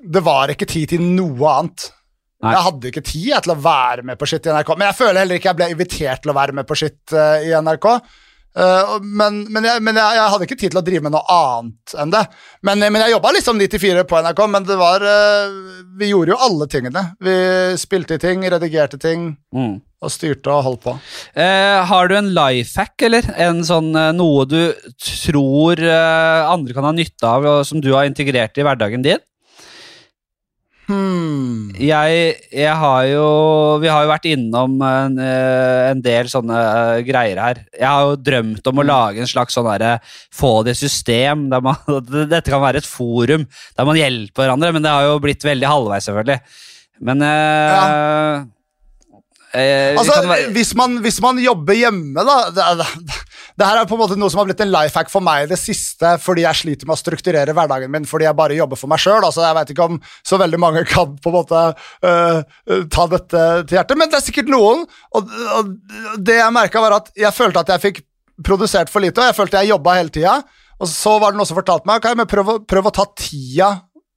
Det 0.03 0.23
var 0.25 0.51
ikke 0.51 0.67
tid 0.67 0.95
til 0.95 1.03
noe 1.05 1.51
annet. 1.61 1.87
Nei. 2.43 2.51
Jeg 2.57 2.65
hadde 2.65 2.89
ikke 2.89 3.05
tid 3.07 3.27
jeg, 3.29 3.43
til 3.45 3.53
å 3.53 3.61
være 3.63 4.03
med 4.03 4.19
på 4.19 4.27
skitt 4.27 4.49
i 4.49 4.51
NRK. 4.51 4.73
Men 4.75 4.89
jeg 4.89 4.97
føler 4.99 5.21
heller 5.21 5.39
ikke 5.39 5.51
jeg 5.53 5.59
ble 5.61 5.69
invitert 5.71 6.23
til 6.25 6.33
å 6.33 6.35
være 6.35 6.55
med 6.57 6.67
på 6.67 6.75
skitt 6.75 7.13
eh, 7.15 7.45
i 7.47 7.53
NRK. 7.55 7.87
Eh, 8.53 8.91
men 9.01 9.39
men, 9.49 9.65
jeg, 9.65 9.81
men 9.81 9.97
jeg, 9.97 10.17
jeg 10.19 10.31
hadde 10.33 10.47
ikke 10.47 10.57
tid 10.59 10.73
til 10.73 10.81
å 10.81 10.85
drive 10.85 11.03
med 11.07 11.15
noe 11.15 11.23
annet 11.35 11.95
enn 12.03 12.13
det. 12.13 12.21
Men, 12.61 12.83
men 12.85 13.01
jeg 13.01 13.15
jobba 13.15 13.31
liksom 13.33 13.61
9-4 13.61 14.03
på 14.09 14.19
NRK, 14.25 14.43
men 14.53 14.67
det 14.67 14.77
var 14.77 15.05
uh, 15.05 15.55
Vi 15.97 16.11
gjorde 16.11 16.35
jo 16.35 16.37
alle 16.47 16.67
tingene. 16.69 17.03
Vi 17.23 17.33
spilte 17.81 18.17
i 18.19 18.21
ting, 18.21 18.45
redigerte 18.53 19.01
ting 19.01 19.31
Mm. 19.53 19.75
og 20.01 20.09
styrte 20.09 20.49
og 20.49 20.63
holdt 20.65 20.81
på. 20.85 20.93
Eh, 21.37 21.81
har 21.89 22.07
du 22.09 22.15
en 22.17 22.31
life 22.33 22.73
hack, 22.79 22.95
eller? 23.05 23.27
En 23.37 23.61
sånn, 23.65 23.91
noe 24.17 24.45
du 24.49 24.73
tror 24.97 25.77
andre 25.83 26.73
kan 26.73 26.87
ha 26.87 26.93
nytte 26.95 27.29
av, 27.29 27.45
og 27.45 27.61
som 27.69 27.81
du 27.81 27.91
har 27.93 28.09
integrert 28.09 28.57
i 28.57 28.65
hverdagen 28.65 29.05
din? 29.05 29.21
Hmm. 30.83 31.69
Jeg, 31.79 32.23
jeg 32.51 32.73
har 32.75 33.05
jo 33.07 33.27
Vi 33.79 33.87
har 33.87 34.03
jo 34.03 34.09
vært 34.11 34.25
innom 34.27 34.73
en, 34.83 35.13
eh, 35.21 35.91
en 35.93 36.01
del 36.03 36.27
sånne 36.31 36.57
eh, 36.59 37.03
greier 37.07 37.39
her. 37.39 37.61
Jeg 37.71 37.87
har 37.87 38.09
jo 38.09 38.17
drømt 38.19 38.67
om 38.67 38.81
å 38.81 38.85
lage 38.87 39.23
en 39.23 39.29
slags 39.31 39.55
sånn 39.55 39.69
derre 39.69 39.93
Få 40.35 40.57
det 40.67 40.75
system 40.75 41.45
man 41.53 41.79
Dette 42.33 42.51
kan 42.51 42.63
være 42.63 42.83
et 42.83 42.89
forum 42.89 43.45
der 43.47 43.87
man 43.87 43.99
hjelper 43.99 44.43
hverandre, 44.43 44.73
men 44.75 44.83
det 44.83 44.91
har 44.91 45.07
jo 45.07 45.21
blitt 45.23 45.43
veldig 45.47 45.69
halvveis, 45.71 46.05
selvfølgelig. 46.09 46.39
Men 47.03 47.23
eh, 47.25 48.43
eh, 49.55 49.93
vi 49.93 49.99
Altså, 50.01 50.19
være- 50.27 50.51
hvis, 50.55 50.73
man, 50.77 50.97
hvis 51.03 51.19
man 51.23 51.39
jobber 51.41 51.77
hjemme, 51.79 52.27
da 52.27 52.37
det, 52.53 52.67
det, 52.83 53.17
det 53.59 53.67
her 53.67 53.79
er 53.79 53.89
på 53.89 53.97
en 53.97 54.01
måte 54.01 54.17
noe 54.17 54.31
som 54.33 54.41
har 54.41 54.47
blitt 54.49 54.63
en 54.65 54.71
life 54.73 54.97
hack 54.97 55.11
for 55.11 55.23
meg 55.25 55.45
i 55.45 55.49
det 55.51 55.59
siste, 55.61 56.15
fordi 56.21 56.45
jeg 56.45 56.59
sliter 56.59 56.89
med 56.89 56.95
å 56.95 57.01
strukturere 57.01 57.53
hverdagen 57.55 57.91
min 57.93 58.07
fordi 58.09 58.27
jeg 58.27 58.37
bare 58.37 58.57
jobber 58.57 58.79
for 58.79 58.91
meg 58.91 59.01
sjøl. 59.03 59.21
Altså, 59.21 59.43
jeg 59.45 59.57
vet 59.59 59.73
ikke 59.75 59.87
om 59.91 59.99
så 60.25 60.39
veldig 60.41 60.61
mange 60.61 60.85
kan 60.89 61.13
på 61.21 61.31
en 61.31 61.37
måte 61.37 61.61
øh, 62.09 62.39
ta 62.93 63.05
dette 63.11 63.43
til 63.69 63.77
hjertet, 63.77 63.99
men 63.99 64.09
det 64.09 64.19
er 64.19 64.25
sikkert 64.25 64.51
noen. 64.53 64.83
Og, 65.13 65.37
og 65.59 65.71
det 66.17 66.39
jeg 66.39 66.55
merka, 66.55 66.83
var 66.83 66.97
at 66.97 67.13
jeg 67.19 67.35
følte 67.35 67.63
at 67.63 67.73
jeg 67.75 67.85
fikk 67.87 68.03
produsert 68.43 68.89
for 68.89 69.03
lite, 69.03 69.21
og 69.21 69.29
jeg 69.29 69.37
følte 69.37 69.61
jeg 69.61 69.73
jobba 69.75 69.97
hele 69.99 70.13
tida. 70.13 70.39
Og 70.81 70.89
så 70.89 71.15
var 71.21 71.31
det 71.31 71.39
noen 71.39 71.49
som 71.49 71.59
fortalte 71.59 71.87
meg 71.89 72.01
ok, 72.01 72.09
men 72.17 72.29
prøv, 72.29 72.55
prøv 72.69 72.89
å 72.89 72.95
ta 72.95 73.05
tida 73.13 73.69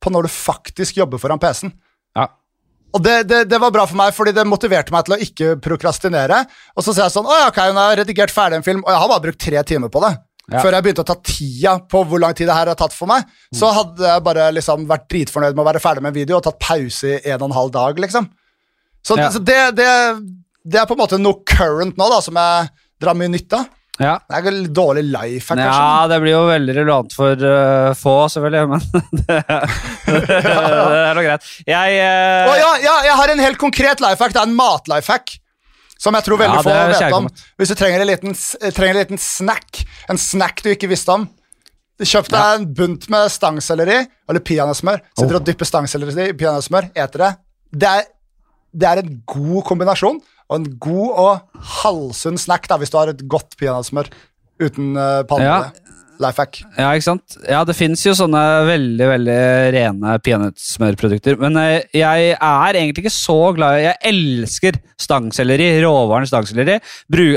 på 0.02 0.12
når 0.12 0.26
du 0.26 0.32
faktisk 0.32 0.98
jobber 1.02 1.20
foran 1.20 1.40
PC-en. 1.42 1.76
ja. 2.16 2.30
Og 2.96 3.02
det, 3.04 3.16
det, 3.28 3.42
det 3.50 3.58
var 3.60 3.72
bra 3.74 3.84
for 3.88 3.98
meg, 3.98 4.14
fordi 4.16 4.32
det 4.36 4.46
motiverte 4.48 4.94
meg 4.94 5.04
til 5.06 5.16
å 5.16 5.20
ikke 5.20 5.50
prokrastinere. 5.64 6.38
Og 6.76 6.86
så 6.86 6.94
ser 6.94 7.04
jeg 7.06 7.14
sånn, 7.16 7.28
«Å 7.28 7.42
ja, 7.42 7.50
ok, 7.50 7.58
hun 7.68 7.80
har 7.80 7.98
redigert 8.00 8.32
ferdig 8.32 8.60
en 8.60 8.64
film, 8.66 8.80
og 8.86 8.92
jeg 8.94 9.02
har 9.02 9.10
bare 9.12 9.24
brukt 9.26 9.42
tre 9.42 9.62
timer 9.68 9.92
på 9.92 10.00
det. 10.06 10.14
Ja. 10.46 10.60
Før 10.62 10.76
jeg 10.76 10.86
begynte 10.86 11.02
å 11.02 11.08
ta 11.08 11.16
tida 11.26 11.72
på 11.90 12.00
hvor 12.06 12.20
lang 12.22 12.34
tid 12.38 12.46
det 12.46 12.54
her 12.54 12.70
har 12.70 12.78
tatt 12.78 12.94
for 12.94 13.10
meg. 13.10 13.26
Så 13.54 13.66
hadde 13.74 14.06
jeg 14.06 14.22
bare 14.28 14.44
liksom 14.54 14.84
vært 14.86 15.08
dritfornøyd 15.10 15.56
med 15.58 15.64
å 15.64 15.68
være 15.72 15.82
ferdig 15.82 16.04
med 16.04 16.12
en 16.12 16.18
video 16.20 16.38
og 16.38 16.44
tatt 16.46 16.60
pause 16.62 17.16
i 17.18 17.32
en 17.34 17.40
og 17.42 17.48
en 17.50 17.56
halv 17.56 17.72
dag, 17.74 17.98
liksom. 18.06 18.28
Så, 19.06 19.16
Ja. 19.18 19.28
så 19.34 19.42
det, 19.42 19.58
det, 19.78 19.88
det 20.64 20.78
er 20.80 20.86
på 20.86 20.94
en 20.94 21.02
måte 21.02 21.18
noe 21.18 21.42
current 21.46 21.98
nå, 21.98 22.08
da, 22.14 22.20
som 22.22 22.38
jeg 22.38 22.70
drar 23.02 23.18
mye 23.18 23.32
nytte 23.34 23.58
av. 23.58 23.66
ja. 24.02 24.16
Det 24.28 24.38
er 24.38 24.56
litt 24.56 24.74
dårlig 24.76 25.04
life 25.08 25.52
her, 25.52 25.60
kanskje. 25.60 25.78
Ja, 25.80 26.08
det 26.10 26.18
blir 26.24 26.34
jo 26.34 26.42
veldig 26.50 26.74
relevant 26.76 27.16
for 27.16 27.46
uh, 27.46 27.94
få, 27.96 28.16
selvfølgelig, 28.34 28.66
men 28.74 28.84
det, 29.22 29.38
det 30.26 30.52
er 30.52 31.16
nå 31.16 31.24
greit. 31.24 31.48
Jeg 31.64 31.96
uh, 32.02 32.50
oh, 32.50 32.58
ja, 32.60 32.70
ja, 32.84 32.96
jeg 33.08 33.18
har 33.22 33.32
en 33.32 33.44
helt 33.46 33.60
konkret 33.62 34.04
life 34.04 34.22
hack. 34.22 34.36
Det 34.36 34.42
er 34.42 34.50
en 34.50 34.58
mat-life 34.58 35.12
hack. 35.12 35.36
Som 35.96 36.16
jeg 36.18 36.26
tror 36.26 36.40
veldig 36.42 36.58
Ja, 36.58 36.64
få 36.66 36.74
vet 36.92 37.14
om. 37.16 37.30
Hvis 37.56 37.72
du 37.72 37.78
trenger 37.78 38.02
en, 38.04 38.10
liten, 38.10 38.36
eh, 38.60 38.72
trenger 38.76 38.98
en 38.98 39.00
liten 39.00 39.20
snack, 39.22 39.80
en 40.12 40.20
snack 40.20 40.60
du 40.60 40.68
ikke 40.74 40.90
visste 40.92 41.14
om 41.14 41.24
Kjøp 41.96 42.26
deg 42.28 42.58
en 42.58 42.64
bunt 42.76 43.06
med 43.08 43.30
stangselleri 43.32 44.02
eller 44.28 44.42
peanøttsmør. 44.44 45.00
Sitter 45.16 45.38
Oh. 45.38 45.40
og 45.40 45.46
dypper 45.48 45.64
stangselleri 45.64 46.26
i 46.28 46.34
peanøttsmør, 46.36 46.90
eter 46.92 47.22
det. 47.22 47.30
Det 47.72 47.88
er, 47.88 48.02
det 48.76 48.88
er 48.90 49.00
en 49.00 49.14
god 49.24 49.62
kombinasjon, 49.64 50.20
og 50.46 50.60
en 50.60 50.68
god 50.82 51.20
og 51.22 51.64
halvsunn 51.80 52.38
snack 52.40 52.68
da, 52.70 52.78
hvis 52.80 52.92
du 52.92 53.00
har 53.00 53.10
et 53.12 53.26
godt 53.30 53.58
peanøttsmør 53.60 54.10
uten 54.62 54.94
uh, 54.94 55.24
palmeolje. 55.28 55.74
Life 56.22 56.40
hack. 56.40 56.62
Ja, 56.78 56.92
ikke 56.96 57.04
sant? 57.04 57.34
Ja, 57.44 57.58
det 57.68 57.74
fins 57.76 58.00
jo 58.06 58.14
sånne 58.16 58.40
veldig 58.64 59.08
veldig 59.10 59.40
rene 59.74 60.14
peanøttsmørprodukter. 60.24 61.36
Men 61.42 61.58
eh, 61.60 61.82
jeg 61.92 62.30
er 62.32 62.78
egentlig 62.78 63.04
ikke 63.04 63.12
så 63.12 63.36
glad 63.56 63.76
i 63.76 63.82
Jeg 63.84 64.00
elsker 64.14 64.78
stangselleri, 65.02 65.66
råvaren 65.84 66.24
stangselleri. 66.30 66.78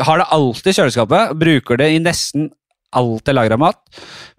Har 0.08 0.24
det 0.24 0.30
alltid 0.32 0.72
i 0.72 0.78
kjøleskapet. 0.78 1.36
Bruker 1.44 1.82
det 1.82 1.90
i 1.92 2.00
nesten 2.04 2.48
alt 2.96 3.30
jeg 3.30 3.38
lager 3.38 3.58
av 3.58 3.62
mat. 3.62 3.82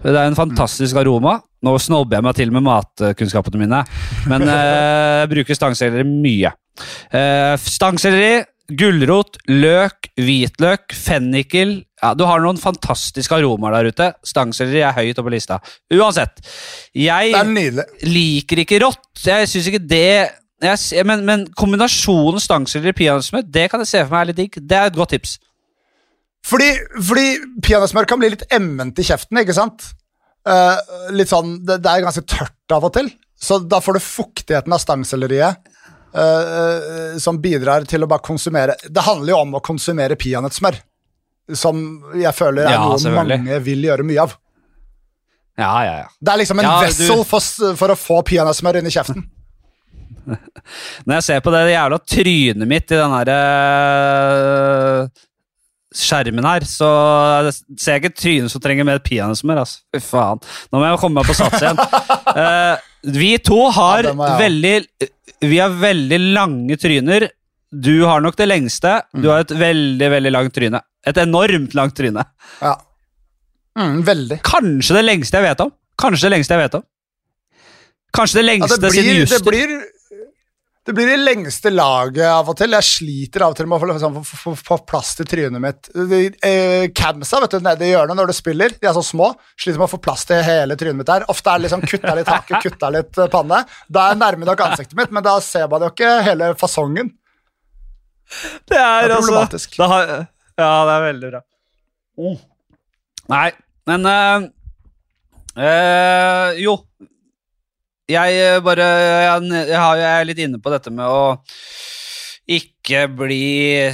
Det 0.03 0.15
er 0.15 0.25
en 0.25 0.39
fantastisk 0.39 0.99
aroma. 0.99 1.37
Nå 1.61 1.75
snobber 1.83 2.17
jeg 2.17 2.25
meg 2.25 2.39
til 2.39 2.55
med 2.55 2.65
matkunnskapene 2.65 3.61
mine, 3.61 3.83
men 4.31 4.47
eh, 4.49 5.19
jeg 5.21 5.31
bruker 5.35 5.59
stangselleri 5.59 6.07
mye. 6.09 6.55
Eh, 7.13 7.53
stangselleri, 7.61 8.41
gulrot, 8.79 9.39
løk, 9.51 10.11
hvitløk, 10.21 10.95
fennikel 10.97 11.81
ja, 12.01 12.15
Du 12.17 12.25
har 12.25 12.41
noen 12.41 12.57
fantastiske 12.61 13.37
aromaer 13.37 13.77
der 13.77 13.91
ute. 13.93 14.07
Stangselleri 14.25 14.81
er 14.87 14.97
høyt 14.97 15.19
oppe 15.19 15.29
på 15.29 15.35
lista. 15.35 15.59
Uansett. 15.93 16.41
Jeg 16.97 17.35
er 17.37 17.83
liker 18.09 18.63
ikke 18.65 18.81
rått. 18.81 19.11
Jeg 19.27 19.51
syns 19.51 19.69
ikke 19.69 19.83
det 19.85 20.07
jeg, 20.61 21.05
men, 21.09 21.23
men 21.25 21.47
kombinasjonen 21.57 22.43
stangselleri 22.43 22.93
og 22.93 22.99
peanøttsmør, 22.99 23.47
det 23.49 23.69
kan 23.73 23.81
jeg 23.81 23.89
se 23.89 24.03
for 24.05 24.13
meg 24.13 24.23
er 24.23 24.31
litt 24.31 24.41
digg. 24.43 24.59
Det 24.61 24.77
er 24.77 24.91
et 24.91 24.99
godt 24.99 25.15
tips. 25.17 25.39
Fordi, 26.47 26.69
fordi 27.05 27.27
peanøttsmør 27.65 28.09
kan 28.09 28.21
bli 28.21 28.33
litt 28.35 28.47
emment 28.53 29.01
i 29.01 29.07
kjeften, 29.07 29.41
ikke 29.41 29.57
sant? 29.57 29.91
Uh, 30.49 30.77
litt 31.17 31.33
sånn, 31.33 31.59
det, 31.69 31.83
det 31.85 31.93
er 31.93 32.05
ganske 32.05 32.25
tørt 32.29 32.77
av 32.77 32.87
og 32.89 32.95
til, 32.97 33.11
så 33.41 33.59
da 33.61 33.81
får 33.85 33.97
du 33.97 34.05
fuktigheten 34.05 34.73
av 34.73 34.81
stangselleriet 34.81 35.69
eh, 36.15 36.21
eh, 37.13 37.19
som 37.23 37.39
bidrar 37.43 37.85
til 37.89 38.03
å 38.05 38.09
bare 38.11 38.25
konsumere 38.27 38.75
Det 38.89 39.03
handler 39.07 39.33
jo 39.35 39.39
om 39.45 39.55
å 39.59 39.61
konsumere 39.65 40.17
peanøttsmør, 40.21 40.79
som 41.55 41.81
jeg 42.19 42.33
føler 42.37 42.67
er 42.69 42.77
Ja, 42.79 42.87
noe 42.87 43.15
mange 43.17 43.59
vil 43.67 43.83
gjøre 43.89 44.07
mye 44.07 44.23
av. 44.27 44.37
Ja, 45.61 45.73
ja, 45.85 45.95
ja. 46.05 46.09
Det 46.21 46.33
er 46.33 46.39
liksom 46.45 46.59
en 46.63 46.65
Ja, 46.69 46.77
du- 46.81 46.87
vessel 46.87 47.25
for, 47.29 47.75
for 47.77 47.93
å 47.93 47.99
få 47.99 48.23
peanøttsmør 48.25 48.79
inn 48.81 48.87
i 48.89 48.95
kjeften. 48.95 49.27
Når 51.09 51.15
jeg 51.17 51.25
ser 51.27 51.41
på 51.43 51.51
det 51.55 51.65
jævla 51.73 51.99
trynet 52.05 52.69
mitt 52.69 52.93
i 52.93 52.99
den 53.01 53.15
derre 53.17 53.39
skjermen 55.91 56.47
her, 56.47 56.63
så 56.71 56.89
ser 57.75 57.97
jeg 57.97 58.03
ikke 58.05 58.11
et 58.13 58.21
tryne 58.21 58.51
som 58.53 58.63
trenger 58.63 58.87
mer 58.87 59.01
peanøttsmør. 59.03 59.63
Altså. 59.65 59.81
Fy 59.97 59.99
faen. 60.05 60.39
Nå 60.71 60.79
må 60.79 60.87
jeg 60.87 61.01
komme 61.03 61.19
meg 61.19 61.27
på 61.27 61.35
sats 61.35 61.65
igjen. 61.65 61.81
uh, 62.31 62.77
vi 63.21 63.33
to 63.43 63.59
har 63.75 64.07
Ja, 64.13 64.15
veldig 64.39 64.75
Vi 65.41 65.59
har 65.59 65.73
veldig 65.81 66.19
lange 66.35 66.77
tryner. 66.77 67.29
Du 67.71 68.03
har 68.05 68.21
nok 68.21 68.37
det 68.37 68.49
lengste. 68.51 69.01
Du 69.15 69.29
har 69.31 69.45
et 69.45 69.53
veldig, 69.57 70.09
veldig 70.13 70.33
langt 70.35 70.55
tryne. 70.55 70.81
Et 71.07 71.17
enormt 71.23 71.75
langt 71.79 71.97
tryne. 71.97 72.25
Ja. 72.61 72.75
Mm, 73.79 74.03
veldig. 74.05 74.41
Kanskje 74.45 74.99
det 74.99 75.05
lengste 75.07 75.39
jeg 75.41 75.49
vet 75.49 75.63
om. 75.65 75.73
Kanskje 76.01 76.29
det 76.29 76.35
lengste 76.35 76.57
jeg 76.57 76.65
vet 76.65 76.77
om. 76.81 76.85
Kanskje 78.17 78.41
det 78.41 78.45
Ja, 78.45 78.51
lengste 78.51 78.81
blir, 78.81 78.91
siden 78.91 79.15
blir, 79.15 79.27
det 79.31 79.43
blir 79.47 79.75
Det 80.91 80.95
blir 80.97 81.07
det 81.07 81.21
lengste 81.23 81.71
laget 81.71 82.25
av 82.27 82.49
og 82.51 82.57
til. 82.59 82.73
Jeg 82.75 82.83
sliter 82.83 83.45
av 83.47 83.53
og 83.53 83.59
til 83.61 83.69
med 83.71 83.77
å 83.77 83.79
få, 83.79 83.89
liksom, 83.93 84.57
få 84.59 84.79
plass 84.91 85.13
til 85.21 85.29
trynet 85.31 85.63
mitt. 85.63 85.87
De, 85.95 86.19
eh, 86.43 86.89
camsa 86.91 87.39
vet 87.45 87.53
du, 87.55 87.61
nede 87.63 87.87
i 87.87 87.93
hjørnet 87.93 88.19
når 88.19 88.33
du 88.33 88.35
spiller, 88.35 88.75
de 88.75 88.89
er 88.91 88.97
så 88.97 89.05
små. 89.07 89.29
Sliter 89.55 89.79
med 89.79 89.87
å 89.87 89.93
få 89.93 90.01
plass 90.03 90.27
til 90.27 90.43
hele 90.43 90.75
trynet 90.81 90.99
mitt 90.99 91.07
der. 91.07 91.29
Ofte 91.31 91.53
er 91.53 91.61
det 91.61 91.69
liksom 91.69 91.85
kutta 91.87 92.17
litt 92.19 92.33
hake, 92.35 92.59
kutta 92.65 92.91
litt 92.91 93.23
eh, 93.23 93.31
panne. 93.31 93.61
Da 93.87 94.09
er 94.09 94.17
jeg 94.17 94.23
nærme 94.25 94.51
nok 94.51 94.65
ansiktet 94.67 94.99
mitt, 94.99 95.15
men 95.15 95.29
da 95.29 95.37
ser 95.47 95.71
man 95.71 95.87
jo 95.87 95.93
ikke 95.95 96.11
hele 96.27 96.51
fasongen. 96.59 97.15
Det 98.67 98.75
er, 98.75 98.75
Det 98.75 98.83
er 98.83 99.15
altså 99.15 99.31
problematisk. 99.31 99.79
det 99.79 99.91
har, 99.95 100.15
Ja, 100.59 100.75
det 100.91 100.99
er 100.99 101.07
veldig 101.07 101.35
bra. 101.37 101.47
Nei, 103.37 103.49
men 103.87 104.11
eh, 104.17 104.51
eh, 105.55 106.63
Jo. 106.67 106.81
Jeg 108.11 108.43
eh, 108.43 108.59
bare 108.65 108.91
jeg, 108.91 109.71
jeg, 109.71 110.11
er 110.11 110.29
litt 110.29 110.43
inne 110.43 110.61
på 110.63 110.73
dette 110.73 110.93
med 110.95 111.07
å 111.07 111.39
ikke 112.51 113.05
bli 113.15 113.45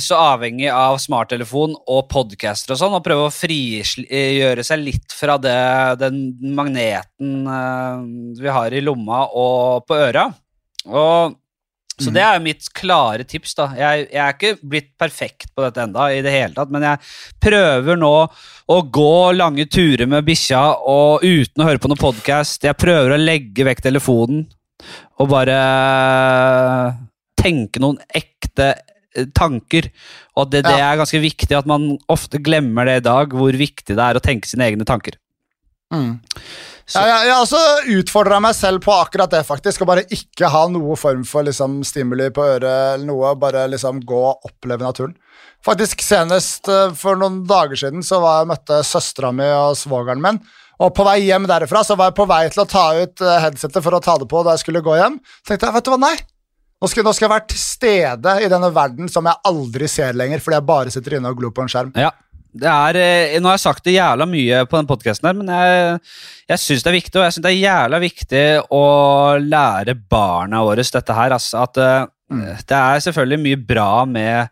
så 0.00 0.16
avhengig 0.32 0.70
av 0.72 0.96
smarttelefon 1.02 1.74
og 1.76 2.06
podcaster 2.08 2.72
og 2.72 2.80
sånn, 2.80 2.94
og 2.96 3.04
prøve 3.04 3.26
å 3.26 3.34
frigjøre 3.34 4.64
seg 4.64 4.80
litt 4.80 5.12
fra 5.12 5.36
det, 5.42 5.58
den 6.00 6.22
magneten 6.56 7.42
eh, 7.44 8.06
vi 8.40 8.54
har 8.56 8.72
i 8.72 8.84
lomma 8.84 9.26
og 9.36 9.84
på 9.88 9.98
øra. 10.06 10.30
Og 10.86 11.36
så 11.98 12.10
det 12.12 12.20
er 12.22 12.40
mitt 12.44 12.66
klare 12.76 13.24
tips. 13.24 13.54
da. 13.56 13.66
Jeg, 13.76 14.08
jeg 14.12 14.20
er 14.20 14.34
ikke 14.34 14.58
blitt 14.68 14.90
perfekt 15.00 15.46
på 15.56 15.62
dette 15.64 15.80
enda, 15.86 16.10
i 16.12 16.20
det 16.24 16.32
hele 16.34 16.52
tatt, 16.54 16.70
men 16.74 16.82
jeg 16.84 16.98
prøver 17.40 17.96
nå 17.96 18.10
å 18.68 18.76
gå 18.92 19.32
lange 19.36 19.64
turer 19.72 20.06
med 20.10 20.26
bikkja 20.26 20.60
og 20.84 21.24
uten 21.24 21.62
å 21.64 21.68
høre 21.70 21.80
på 21.80 21.88
noen 21.88 22.02
podkast. 22.02 22.66
Jeg 22.68 22.76
prøver 22.76 23.14
å 23.16 23.20
legge 23.22 23.64
vekk 23.64 23.80
telefonen 23.88 24.44
og 25.18 25.30
bare 25.32 25.56
tenke 27.40 27.80
noen 27.80 27.96
ekte 28.16 28.70
eh, 29.16 29.26
tanker. 29.36 29.88
Og 30.36 30.50
det, 30.52 30.64
det 30.66 30.76
Ja. 30.76 30.90
er 30.92 31.00
ganske 31.00 31.20
viktig 31.22 31.56
at 31.56 31.66
man 31.70 31.94
ofte 32.12 32.38
glemmer 32.44 32.84
det 32.88 32.98
i 33.00 33.06
dag, 33.08 33.32
hvor 33.32 33.56
viktig 33.56 33.96
det 33.96 34.02
er 34.04 34.18
å 34.18 34.24
tenke 34.24 34.48
sine 34.50 34.66
egne 34.68 34.84
tanker. 34.84 35.16
Så- 36.86 37.00
Ja, 37.02 37.18
jeg, 37.18 37.28
jeg 37.28 37.36
også 37.42 37.60
utfordra 37.98 38.40
meg 38.40 38.54
selv 38.54 38.80
på 38.84 38.92
akkurat 38.94 39.30
det, 39.30 39.40
faktisk. 39.46 39.82
Å 39.82 39.86
bare 39.90 40.04
ikke 40.06 40.48
ha 40.52 40.66
noe 40.70 40.94
form 40.96 41.24
for 41.26 41.42
liksom, 41.46 41.80
stimuli 41.84 42.28
på 42.30 42.44
øret 42.46 42.94
eller 42.94 43.06
noe. 43.08 43.32
Bare 43.42 43.64
liksom 43.72 43.98
gå 44.06 44.20
og 44.30 44.46
oppleve 44.46 44.86
naturen. 44.86 45.16
Faktisk 45.66 46.00
Senest 46.04 46.68
eh, 46.70 46.92
for 46.94 47.18
noen 47.18 47.40
dager 47.48 47.74
siden 47.80 48.04
så 48.06 48.20
var 48.22 48.38
jeg 48.38 48.46
og 48.46 48.52
møtte 48.52 48.78
søstera 48.86 49.32
mi 49.34 49.48
og 49.50 49.74
svogeren 49.80 50.22
min. 50.22 50.38
Og 50.78 50.92
på 50.94 51.06
vei 51.08 51.22
hjem 51.24 51.46
derifra 51.48 51.80
så 51.88 51.96
var 51.96 52.10
jeg 52.12 52.18
på 52.20 52.26
vei 52.30 52.42
til 52.52 52.62
å 52.62 52.68
ta 52.70 52.86
ut 53.00 53.22
eh, 53.24 53.38
headsetet 53.42 53.82
for 53.82 53.96
å 53.96 54.00
ta 54.04 54.14
det 54.20 54.28
på 54.30 54.44
da 54.46 54.54
jeg 54.54 54.62
skulle 54.66 54.84
gå 54.86 54.94
hjem. 55.00 55.18
Så 55.42 55.50
tenkte 55.54 55.66
jeg, 55.70 55.74
vet 55.80 55.88
du 55.88 55.90
hva, 55.94 56.00
nei. 56.06 56.14
Nå 56.76 56.90
skal, 56.92 57.06
nå 57.08 57.12
skal 57.16 57.24
jeg 57.24 57.32
være 57.32 57.46
til 57.48 57.58
stede 57.62 58.32
i 58.44 58.48
denne 58.52 58.68
verden 58.76 59.08
som 59.08 59.24
jeg 59.24 59.40
aldri 59.48 59.88
ser 59.88 60.12
lenger, 60.12 60.42
fordi 60.44 60.58
jeg 60.58 60.66
bare 60.68 60.92
sitter 60.92 61.16
inne 61.16 61.30
og 61.32 61.38
glor 61.40 61.54
på 61.56 61.64
en 61.64 61.70
skjerm. 61.72 61.94
Ja, 61.96 62.10
er, 62.64 62.96
eh, 62.96 63.36
Nå 63.40 63.50
har 63.50 63.58
jeg 63.58 63.64
sagt 63.66 63.84
det 63.84 63.96
jævla 63.98 64.26
mye 64.30 64.64
på 64.70 64.78
den 64.78 64.88
podkasten, 64.88 65.42
men 65.42 65.52
jeg, 65.52 66.00
jeg 66.48 66.62
syns 66.62 66.82
det 66.82 66.90
er 66.92 66.98
viktig. 67.00 67.20
Og 67.20 67.24
jeg 67.26 67.36
synes 67.36 67.44
det 67.44 67.52
er 67.52 67.64
jævla 67.66 68.00
viktig 68.00 68.44
å 68.72 68.84
lære 69.42 69.94
barna 70.08 70.64
våre 70.64 70.86
dette 70.86 71.16
her. 71.20 71.36
Altså, 71.36 71.64
at 71.66 71.76
mm. 72.32 72.44
Det 72.66 72.80
er 72.80 73.06
selvfølgelig 73.06 73.42
mye 73.44 73.62
bra 73.74 73.90
med 74.08 74.48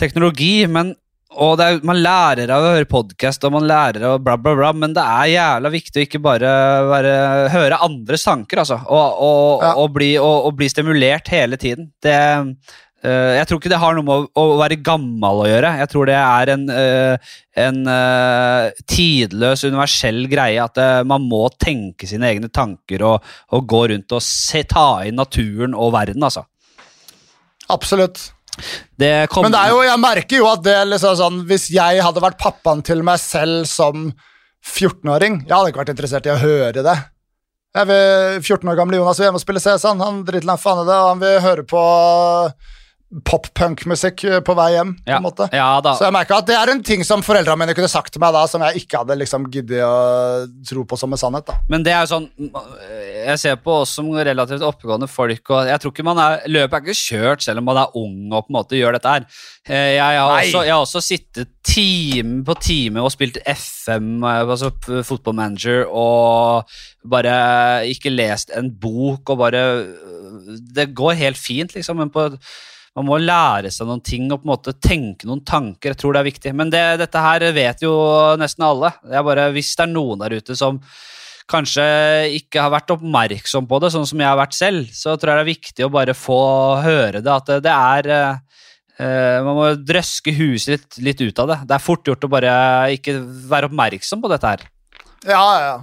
teknologi, 0.00 0.66
men 0.70 0.94
og 1.32 1.54
det 1.56 1.64
er, 1.64 1.78
Man 1.88 2.02
lærer 2.04 2.50
av 2.52 2.60
å 2.60 2.72
høre 2.74 2.88
podkast 2.90 3.44
og 3.48 3.54
man 3.54 3.64
lærer 3.64 4.04
av 4.04 4.18
bla, 4.20 4.36
bla, 4.36 4.52
bla, 4.58 4.72
men 4.76 4.92
det 4.92 5.00
er 5.00 5.30
jævla 5.32 5.70
viktig 5.72 6.02
å 6.02 6.04
ikke 6.04 6.20
bare 6.20 6.50
være, 6.90 7.14
høre 7.54 7.78
andres 7.86 8.26
tanker, 8.26 8.60
altså. 8.60 8.76
Og, 8.84 9.22
og, 9.24 9.62
Ja. 9.64 9.74
og, 9.80 9.92
bli, 9.96 10.10
og 10.20 10.52
bli 10.58 10.68
stimulert 10.68 11.32
hele 11.32 11.56
tiden. 11.56 11.88
Det, 12.04 12.18
eh, 13.04 13.32
jeg 13.38 13.48
tror 13.48 13.60
ikke 13.60 13.72
det 13.72 13.80
har 13.82 13.96
noe 13.96 14.06
med 14.06 14.26
å, 14.26 14.44
å 14.54 14.58
være 14.60 14.80
gammel 14.84 15.42
å 15.42 15.48
gjøre. 15.50 15.72
Jeg 15.82 15.90
tror 15.92 16.10
det 16.10 16.18
er 16.18 16.52
en, 16.54 16.66
uh, 16.72 17.32
en 17.64 17.80
uh, 17.88 18.82
tidløs, 18.90 19.64
universell 19.66 20.24
greie 20.30 20.62
at 20.62 20.78
man 21.08 21.26
må 21.28 21.44
tenke 21.60 22.08
sine 22.10 22.30
egne 22.30 22.50
tanker 22.52 23.04
og, 23.08 23.32
og 23.52 23.66
gå 23.68 23.86
rundt 23.92 24.16
og 24.16 24.24
se, 24.24 24.64
ta 24.68 25.02
inn 25.06 25.18
naturen 25.20 25.76
og 25.78 25.92
verden, 25.96 26.22
altså. 26.24 26.46
Absolutt. 27.72 28.32
Det 29.00 29.28
kom, 29.32 29.46
Men 29.46 29.54
det 29.54 29.62
er 29.64 29.72
jo, 29.72 29.80
jeg 29.86 30.00
merker 30.02 30.42
jo 30.42 30.48
at 30.50 30.60
det 30.60 30.74
liksom 30.84 31.14
sånn 31.16 31.38
Hvis 31.48 31.70
jeg 31.72 32.02
hadde 32.04 32.20
vært 32.20 32.36
pappaen 32.36 32.82
til 32.84 33.00
meg 33.06 33.16
selv 33.22 33.64
som 33.70 34.10
14-åring 34.60 35.38
Jeg 35.46 35.54
hadde 35.54 35.72
ikke 35.72 35.80
vært 35.80 35.94
interessert 35.94 36.28
i 36.28 36.34
å 36.34 36.38
høre 36.38 36.84
det. 36.84 36.96
Jeg 37.72 37.88
vil, 37.88 38.42
14 38.42 38.68
år 38.68 38.76
gamle 38.76 38.98
Jonas 39.00 39.18
vil 39.18 39.26
hjemme 39.26 39.40
og 39.40 39.42
spille 39.42 39.62
CS. 39.64 39.86
Han, 39.88 40.02
han 40.04 40.20
driter 40.28 40.60
faen 40.60 40.82
i 40.82 40.88
det, 40.90 40.98
og 40.98 41.08
han 41.08 41.22
vil 41.22 41.38
høre 41.40 41.64
på 41.64 41.82
pop-punk-musikk 43.28 44.24
på 44.46 44.54
vei 44.56 44.70
hjem. 44.72 44.94
på 45.04 45.10
ja, 45.10 45.18
en 45.18 45.26
måte. 45.26 45.48
ja 45.52 45.68
da. 45.84 45.92
Så 45.98 46.06
jeg 46.06 46.14
merker 46.16 46.38
at 46.38 46.48
det 46.48 46.56
er 46.56 46.72
en 46.72 46.82
ting 46.86 47.04
som 47.04 47.24
foreldrene 47.24 47.60
mine 47.60 47.74
kunne 47.76 47.90
sagt 47.92 48.14
til 48.14 48.22
meg 48.22 48.32
da, 48.32 48.46
som 48.48 48.64
jeg 48.64 48.82
ikke 48.82 49.02
hadde 49.02 49.18
liksom 49.20 49.48
giddet 49.52 49.84
å 49.84 50.46
tro 50.68 50.84
på 50.88 50.98
som 51.00 51.12
en 51.12 51.20
sannhet. 51.20 51.46
da. 51.50 51.58
Men 51.72 51.84
det 51.84 51.92
er 51.92 52.06
jo 52.06 52.12
sånn 52.14 52.28
Jeg 53.22 53.38
ser 53.42 53.58
på 53.62 53.74
oss 53.82 53.94
som 53.98 54.08
relativt 54.16 54.64
oppegående 54.66 55.10
folk, 55.10 55.52
og 55.52 55.68
jeg 55.68 55.82
tror 55.82 55.94
ikke 55.94 56.06
man 56.08 56.22
er 56.22 56.48
Løpet 56.52 56.78
er 56.78 56.86
ikke 56.86 56.98
kjørt 57.02 57.44
selv 57.44 57.62
om 57.62 57.68
man 57.68 57.82
er 57.82 57.98
ung 57.98 58.32
og 58.32 58.46
på 58.46 58.52
en 58.52 58.56
måte 58.56 58.78
gjør 58.78 58.96
dette 58.96 59.12
her. 59.12 59.28
Jeg, 59.68 59.92
Jeg 59.98 60.18
har, 60.18 60.32
også, 60.32 60.64
jeg 60.66 60.74
har 60.74 60.82
også 60.82 61.04
sittet 61.04 61.52
time 61.62 62.40
på 62.46 62.56
time 62.58 63.04
og 63.04 63.12
spilt 63.14 63.38
FM, 63.46 64.24
eh, 64.24 64.42
altså 64.42 64.72
fotballmanager, 64.72 65.04
Football 65.12 65.36
Manager, 65.38 65.84
og 65.92 67.08
bare 67.08 67.86
ikke 67.90 68.12
lest 68.12 68.52
en 68.56 68.70
bok 68.80 69.30
og 69.30 69.38
bare 69.38 69.62
Det 70.74 70.94
går 70.94 71.18
helt 71.20 71.38
fint, 71.38 71.74
liksom, 71.74 71.96
men 72.00 72.10
på 72.10 72.28
man 72.98 73.08
må 73.08 73.16
lære 73.20 73.70
seg 73.72 73.88
noen 73.88 74.02
ting 74.04 74.28
og 74.28 74.42
på 74.42 74.46
en 74.46 74.52
måte 74.52 74.74
tenke 74.76 75.28
noen 75.28 75.40
tanker. 75.48 75.94
Jeg 75.94 76.00
tror 76.02 76.12
det 76.12 76.20
er 76.20 76.28
viktig. 76.28 76.52
Men 76.58 76.72
det, 76.72 76.82
dette 77.00 77.24
her 77.24 77.46
vet 77.56 77.84
jo 77.84 77.92
nesten 78.40 78.66
alle. 78.66 78.92
Det 79.00 79.16
er 79.16 79.26
bare, 79.26 79.48
hvis 79.54 79.72
det 79.78 79.86
er 79.86 79.92
noen 79.94 80.20
der 80.20 80.36
ute 80.36 80.56
som 80.58 80.80
kanskje 81.52 81.84
ikke 82.38 82.62
har 82.62 82.72
vært 82.72 82.92
oppmerksom 82.94 83.66
på 83.68 83.80
det, 83.82 83.90
sånn 83.94 84.06
som 84.08 84.20
jeg 84.20 84.28
har 84.28 84.38
vært 84.38 84.56
selv, 84.56 84.92
så 84.94 85.16
tror 85.16 85.32
jeg 85.32 85.38
det 85.38 85.44
er 85.44 85.52
viktig 85.52 85.86
å 85.86 85.92
bare 85.92 86.16
få 86.16 86.42
høre 86.84 87.22
det. 87.24 87.32
At 87.32 87.48
det, 87.48 87.58
det 87.64 87.72
er 87.72 88.10
eh, 88.12 89.38
Man 89.42 89.56
må 89.56 89.70
drøske 89.80 90.34
huset 90.36 90.76
litt, 90.76 91.00
litt 91.08 91.24
ut 91.24 91.42
av 91.42 91.48
det. 91.48 91.58
Det 91.70 91.78
er 91.78 91.86
fort 91.86 92.12
gjort 92.12 92.28
å 92.28 92.32
bare 92.32 92.52
ikke 92.98 93.16
være 93.50 93.72
oppmerksom 93.72 94.20
på 94.22 94.32
dette 94.32 94.52
her. 94.52 94.68
Ja, 95.24 95.40
ja, 95.40 95.64
ja. 95.70 95.74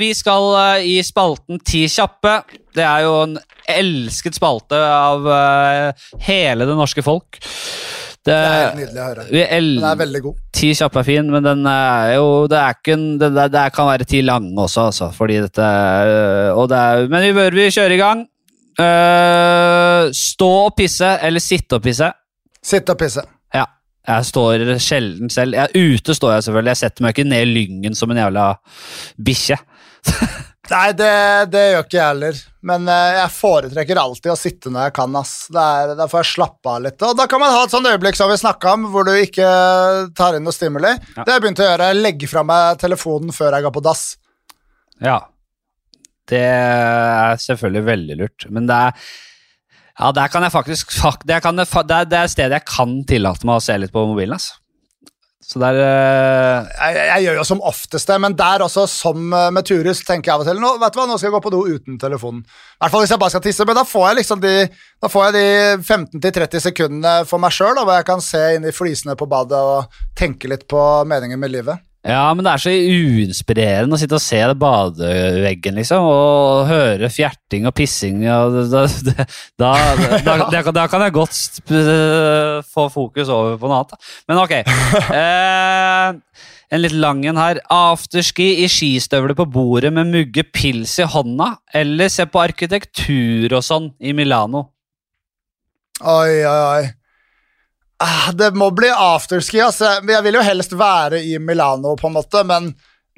Vi 0.00 0.10
skal 0.16 0.50
eh, 0.58 0.88
i 0.96 0.98
spalten 1.06 1.60
Ti 1.64 1.86
kjappe. 1.90 2.40
Det 2.74 2.84
er 2.86 3.04
jo 3.06 3.14
en 3.24 3.38
elsket 3.70 4.38
spalte 4.38 4.78
av 4.78 5.26
eh, 5.34 6.08
hele 6.26 6.66
det 6.68 6.76
norske 6.78 7.04
folk. 7.06 7.40
Det, 8.20 8.34
Det 8.36 8.36
er 8.36 8.74
nydelig 8.76 9.00
å 9.00 9.06
høre. 9.06 9.22
Den 9.32 9.86
er 9.88 10.00
veldig 10.02 10.20
god. 10.26 10.40
Ti 10.52 10.72
kjappe 10.76 11.00
er 11.00 11.06
fin, 11.08 11.30
men 11.32 11.46
den 11.46 11.62
er 11.70 12.16
jo 12.18 12.26
Det, 12.50 12.58
er 12.58 12.76
ikke 12.76 12.96
en, 12.98 13.06
det, 13.22 13.30
det, 13.54 13.64
kan 13.72 13.88
være 13.88 14.08
ti 14.08 14.20
lange 14.26 14.52
også, 14.60 14.90
altså. 14.90 15.08
Fordi 15.16 15.40
dette 15.46 15.70
og 16.52 16.68
det 16.72 16.82
er, 16.90 17.08
Men 17.08 17.24
vi 17.24 17.32
bør 17.38 17.56
vi 17.56 17.70
kjøre 17.72 17.96
i 17.96 18.00
gang. 18.02 18.26
Eh, 18.80 20.10
stå 20.16 20.50
og 20.66 20.74
pisse 20.76 21.16
eller 21.26 21.42
sitte 21.42 21.80
og 21.80 21.84
pisse. 21.84 22.10
Sitte 22.60 22.92
og 22.92 23.00
pisse. 23.00 23.24
Jeg 24.08 24.26
står 24.30 24.62
sjelden 24.80 25.32
selv. 25.32 25.56
Jeg, 25.58 25.72
ute 25.96 26.14
står 26.16 26.36
jeg 26.36 26.46
selvfølgelig. 26.46 26.72
Jeg 26.72 26.82
setter 26.84 27.04
meg 27.04 27.16
ikke 27.16 27.28
ned 27.28 27.44
i 27.44 27.50
lyngen 27.50 27.98
som 27.98 28.12
en 28.12 28.22
jævla 28.22 28.46
bikkje. 29.20 29.58
Nei, 30.70 30.92
det, 30.94 31.10
det 31.50 31.62
gjør 31.72 31.84
ikke 31.84 31.98
jeg 31.98 32.06
heller. 32.06 32.40
Men 32.70 32.86
eh, 32.92 33.16
jeg 33.16 33.32
foretrekker 33.34 34.00
alltid 34.00 34.32
å 34.32 34.38
sitte 34.38 34.70
når 34.70 34.86
jeg 34.88 34.94
kan. 35.00 35.16
ass. 35.18 35.34
Der, 35.52 35.94
der 35.98 36.10
får 36.10 36.22
jeg 36.22 36.30
slappe 36.30 36.74
av 36.74 36.84
litt. 36.84 37.06
Og 37.06 37.16
da 37.18 37.26
kan 37.30 37.42
man 37.42 37.52
ha 37.54 37.64
et 37.66 37.74
sånt 37.74 37.90
øyeblikk 37.90 38.18
som 38.18 38.30
vi 38.30 38.38
snakka 38.40 38.76
om, 38.76 38.86
hvor 38.92 39.08
du 39.08 39.12
ikke 39.16 39.48
tar 40.16 40.38
inn 40.38 40.46
noe 40.46 40.54
stimuli. 40.54 40.94
Ja. 41.16 41.24
Det 41.24 41.26
har 41.26 41.36
jeg 41.38 41.46
begynt 41.46 41.64
å 41.64 41.68
gjøre. 41.68 41.90
Legge 41.98 42.30
fra 42.30 42.46
meg 42.46 42.80
telefonen 42.82 43.34
før 43.34 43.58
jeg 43.58 43.66
går 43.66 43.74
på 43.76 43.84
dass. 43.88 44.04
Ja. 45.02 45.18
Det 46.30 46.44
er 46.46 47.42
selvfølgelig 47.42 47.86
veldig 47.90 48.20
lurt. 48.22 48.48
Men 48.54 48.70
det 48.70 48.78
er 48.86 49.10
Ja, 50.00 50.08
der 50.16 50.32
kan 50.32 50.46
jeg 50.46 50.54
faktisk 50.54 50.94
fak- 50.96 51.26
det, 51.28 51.36
er, 51.36 52.24
et 52.24 52.32
sted 52.32 52.54
jeg 52.56 52.64
kan 52.64 53.02
tillate 53.04 53.44
meg 53.44 53.60
å 53.60 53.64
se 53.64 53.76
litt 53.76 53.92
på 53.92 54.06
mobilen. 54.08 54.38
Altså. 54.38 54.56
Så 55.50 55.58
der 55.58 55.74
er 55.74 56.62
eh, 56.62 56.68
Jeg, 56.94 56.96
jeg, 57.08 57.22
gjør 57.24 57.38
jo 57.40 57.44
som 57.48 57.62
oftest 57.66 58.08
det, 58.08 58.16
men 58.22 58.36
der 58.38 58.62
også, 58.64 58.84
som 58.88 59.32
eh, 59.34 59.48
med 59.52 59.66
Turus, 59.66 60.00
tenker 60.06 60.30
jeg 60.30 60.34
av 60.36 60.44
og 60.44 60.48
til 60.48 60.62
nå, 60.62 60.70
vet 60.80 60.94
du 60.94 61.00
hva, 61.00 61.06
nå 61.10 61.18
skal 61.18 61.28
jeg 61.28 61.34
gå 61.34 61.42
på 61.44 61.52
do 61.52 61.62
uten 61.66 61.98
telefonen. 62.00 62.44
I 62.46 62.84
hvert 62.84 62.94
fall 62.94 63.04
hvis 63.04 63.12
jeg 63.12 63.22
bare 63.24 63.34
skal 63.34 63.44
tisse, 63.44 63.66
men 63.68 63.76
da 63.80 63.84
får 63.88 64.06
jeg 64.06 64.18
liksom 64.20 64.44
de, 64.44 64.54
de 65.36 65.44
15-30 65.82 66.64
sekundene 66.68 67.14
for 67.28 67.42
meg 67.42 67.56
sjøl, 67.56 67.82
hvor 67.82 67.98
jeg 67.98 68.08
kan 68.08 68.24
se 68.24 68.44
inn 68.56 68.68
i 68.70 68.74
flisene 68.76 69.18
på 69.20 69.28
badet 69.28 69.58
og 69.58 70.00
tenke 70.16 70.48
litt 70.48 70.68
på 70.70 70.84
meningen 71.10 71.42
med 71.42 71.52
livet. 71.58 71.82
Ja, 72.00 72.30
men 72.32 72.46
det 72.46 72.52
er 72.54 72.62
så 72.62 72.70
uinspirerende 72.72 73.92
å 73.92 74.00
sitte 74.00 74.16
og 74.16 74.22
se 74.24 74.38
det 74.48 74.54
badeveggen, 74.56 75.76
liksom, 75.76 76.06
og 76.08 76.62
høre 76.70 77.10
fjerting 77.12 77.66
og 77.68 77.74
pissing. 77.76 78.22
Og 78.24 78.56
da, 78.72 78.86
da, 79.60 79.72
da, 80.24 80.62
da, 80.72 80.86
kan 80.88 81.04
jeg 81.04 81.12
godt 81.18 81.36
sp- 81.36 82.64
få 82.72 82.86
fokus 82.94 83.28
over 83.28 83.58
på 83.60 83.68
noe 83.68 83.82
annet. 83.82 84.08
Men 84.30 84.40
ok. 84.46 84.56
Eh, 85.20 86.16
En 86.70 86.78
litt 86.84 86.94
lang 86.94 87.20
en 87.26 87.36
her. 87.40 87.58
Afterski 87.74 88.44
i 88.62 88.68
skistøvler 88.70 89.34
på 89.34 89.42
bordet 89.50 89.90
med 89.92 90.06
mugge 90.12 90.44
pils 90.54 90.92
i 91.02 91.06
hånda, 91.10 91.48
eller 91.74 92.08
se 92.14 92.24
på 92.30 92.38
arkitektur 92.44 93.56
og 93.58 93.64
sånn 93.66 93.88
i 93.98 94.12
Milano? 94.14 94.68
Oi, 96.00 96.36
oi, 96.46 96.60
oi. 96.78 96.84
Ah, 98.00 98.30
det 98.32 98.54
må 98.56 98.70
bli 98.72 98.88
afterski. 98.88 99.60
Altså. 99.60 99.98
Jeg 100.08 100.24
vil 100.24 100.38
jo 100.38 100.44
helst 100.44 100.72
være 100.78 101.20
i 101.20 101.36
Milano, 101.42 101.96
på 102.00 102.08
en 102.08 102.16
måte, 102.16 102.44
men 102.48 102.72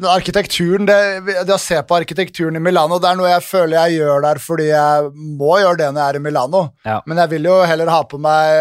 arkitekturen, 0.09 0.87
det, 0.89 0.97
det, 1.45 1.53
å 1.55 1.61
se 1.61 1.79
på 1.87 1.95
arkitekturen 2.01 2.59
i 2.59 2.63
Milano, 2.63 2.99
det 2.99 3.13
er 3.13 3.19
noe 3.21 3.31
jeg 3.31 3.45
føler 3.47 3.77
jeg 3.77 4.01
gjør 4.01 4.25
der 4.25 4.41
fordi 4.43 4.67
jeg 4.71 5.13
må 5.39 5.53
gjøre 5.61 5.79
det 5.79 5.89
når 5.93 6.01
jeg 6.03 6.09
er 6.09 6.19
i 6.19 6.25
Milano. 6.25 6.65
Ja. 6.89 6.99
Men 7.07 7.23
jeg 7.23 7.35
vil 7.37 7.49
jo 7.51 7.61
heller 7.69 7.93
ha 7.93 8.03
på 8.09 8.21
meg 8.23 8.59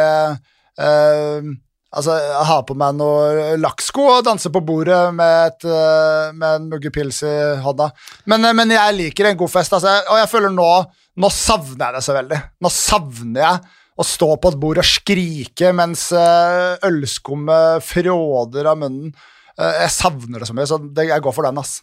eh, 0.77 1.51
Altså, 1.91 2.13
ha 2.47 2.61
på 2.63 2.71
meg 2.79 2.93
noe 2.95 3.57
lakksko 3.59 4.05
og 4.13 4.21
danse 4.23 4.47
på 4.53 4.61
bordet 4.63 4.99
med, 5.11 5.49
et, 5.49 5.65
eh, 5.67 6.29
med 6.31 6.61
en 6.61 6.69
mugge 6.71 6.87
pils 6.95 7.19
i 7.27 7.33
hånda. 7.65 7.89
Men, 8.31 8.47
eh, 8.47 8.55
men, 8.55 8.71
jeg 8.71 8.95
liker 8.95 9.27
en 9.27 9.39
god 9.41 9.51
fest, 9.51 9.75
altså, 9.75 9.97
og 10.07 10.21
jeg 10.21 10.31
føler 10.31 10.53
nå 10.55 10.71
Nå 11.19 11.27
savner 11.35 11.89
jeg 11.89 11.95
det 11.97 12.01
så 12.05 12.13
veldig. 12.15 12.37
Nå 12.63 12.69
savner 12.71 13.41
jeg 13.41 13.73
å 14.01 14.07
stå 14.07 14.29
på 14.41 14.51
et 14.51 14.59
bord 14.61 14.81
og 14.81 14.87
skrike 14.87 15.71
mens 15.77 16.07
eh, 16.15 16.81
ølskummet 16.89 17.85
fråder 17.85 18.71
av 18.73 18.81
munnen. 18.81 19.13
Jeg 19.61 19.91
savner 19.93 20.41
det 20.41 20.47
så 20.49 20.55
mye, 20.57 20.65
så 20.65 20.77
jeg 20.97 21.21
går 21.21 21.33
for 21.35 21.45
den. 21.45 21.59
ass. 21.61 21.81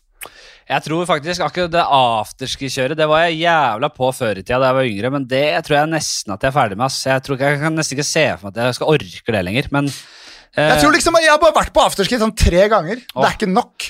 Jeg 0.68 0.84
tror 0.84 1.06
faktisk 1.08 1.44
akkurat 1.46 1.70
det 1.72 1.84
afterski-kjøret 1.94 2.98
Det 2.98 3.06
var 3.08 3.22
jeg 3.24 3.38
jævla 3.44 3.88
på 3.94 4.08
før 4.12 4.40
i 4.40 4.42
tida 4.42 4.58
da 4.60 4.70
jeg 4.72 4.76
var 4.78 4.88
yngre, 4.90 5.10
men 5.14 5.26
det 5.30 5.44
tror 5.64 5.78
jeg 5.78 5.90
nesten 5.94 6.34
at 6.34 6.42
jeg 6.44 6.50
er 6.50 6.56
ferdig 6.58 6.76
med. 6.76 6.88
ass. 6.90 6.98
Jeg 7.06 7.24
tror 7.24 7.40
jeg 7.40 7.60
kan 7.62 7.78
nesten 7.78 7.96
ikke 7.96 8.08
se 8.08 8.24
for 8.34 8.48
meg 8.48 8.56
at 8.58 8.66
jeg 8.66 8.78
skal 8.80 8.92
orke 8.96 9.34
det 9.36 9.44
lenger, 9.46 9.70
men 9.72 9.88
eh, 9.88 10.68
Jeg 10.74 10.82
tror 10.82 10.92
liksom, 10.96 11.20
jeg 11.22 11.32
har 11.32 11.40
bare 11.40 11.56
vært 11.56 11.72
på 11.76 11.86
afterski 11.86 12.20
sånn 12.20 12.36
tre 12.36 12.66
ganger. 12.72 13.00
Å. 13.14 13.22
Det 13.22 13.28
er 13.30 13.38
ikke 13.38 13.50
nok. 13.52 13.88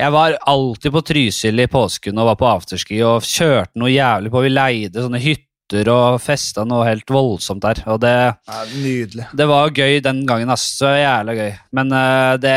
Jeg 0.00 0.14
var 0.14 0.36
alltid 0.48 0.94
på 0.94 1.02
Trysil 1.10 1.60
i 1.60 1.68
påsken 1.68 2.20
og 2.20 2.30
var 2.30 2.38
på 2.40 2.48
afterski 2.48 3.02
og 3.04 3.26
kjørte 3.26 3.80
noe 3.80 3.90
jævlig 3.92 4.30
på. 4.32 4.44
Vi 4.46 4.52
leide 4.54 5.02
sånne 5.04 5.20
hytter 5.20 5.48
og 5.70 6.20
festa 6.22 6.64
noe 6.66 6.86
helt 6.88 7.10
voldsomt 7.10 7.62
der. 7.62 7.80
Og 7.92 8.00
det, 8.02 8.12
ja, 8.34 8.60
nydelig. 8.74 9.26
det 9.36 9.46
var 9.48 9.70
gøy 9.70 10.00
den 10.04 10.24
gangen, 10.28 10.50
ass. 10.50 10.66
Så 10.80 10.90
jævla 10.98 11.36
gøy. 11.38 11.50
Men 11.76 11.92
uh, 11.94 12.36
det, 12.40 12.56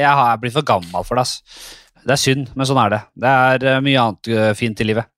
jeg 0.00 0.20
har 0.20 0.38
blitt 0.40 0.56
for 0.56 0.66
gammel 0.66 1.06
for 1.06 1.20
det, 1.20 1.26
ass. 1.26 1.74
Det 2.04 2.14
er 2.16 2.20
synd, 2.20 2.52
men 2.56 2.68
sånn 2.68 2.80
er 2.82 2.94
det. 2.94 3.02
Det 3.24 3.34
er 3.48 3.66
uh, 3.68 3.82
mye 3.84 4.00
annet 4.00 4.32
uh, 4.32 4.50
fint 4.56 4.80
i 4.80 4.88
livet. 4.88 5.08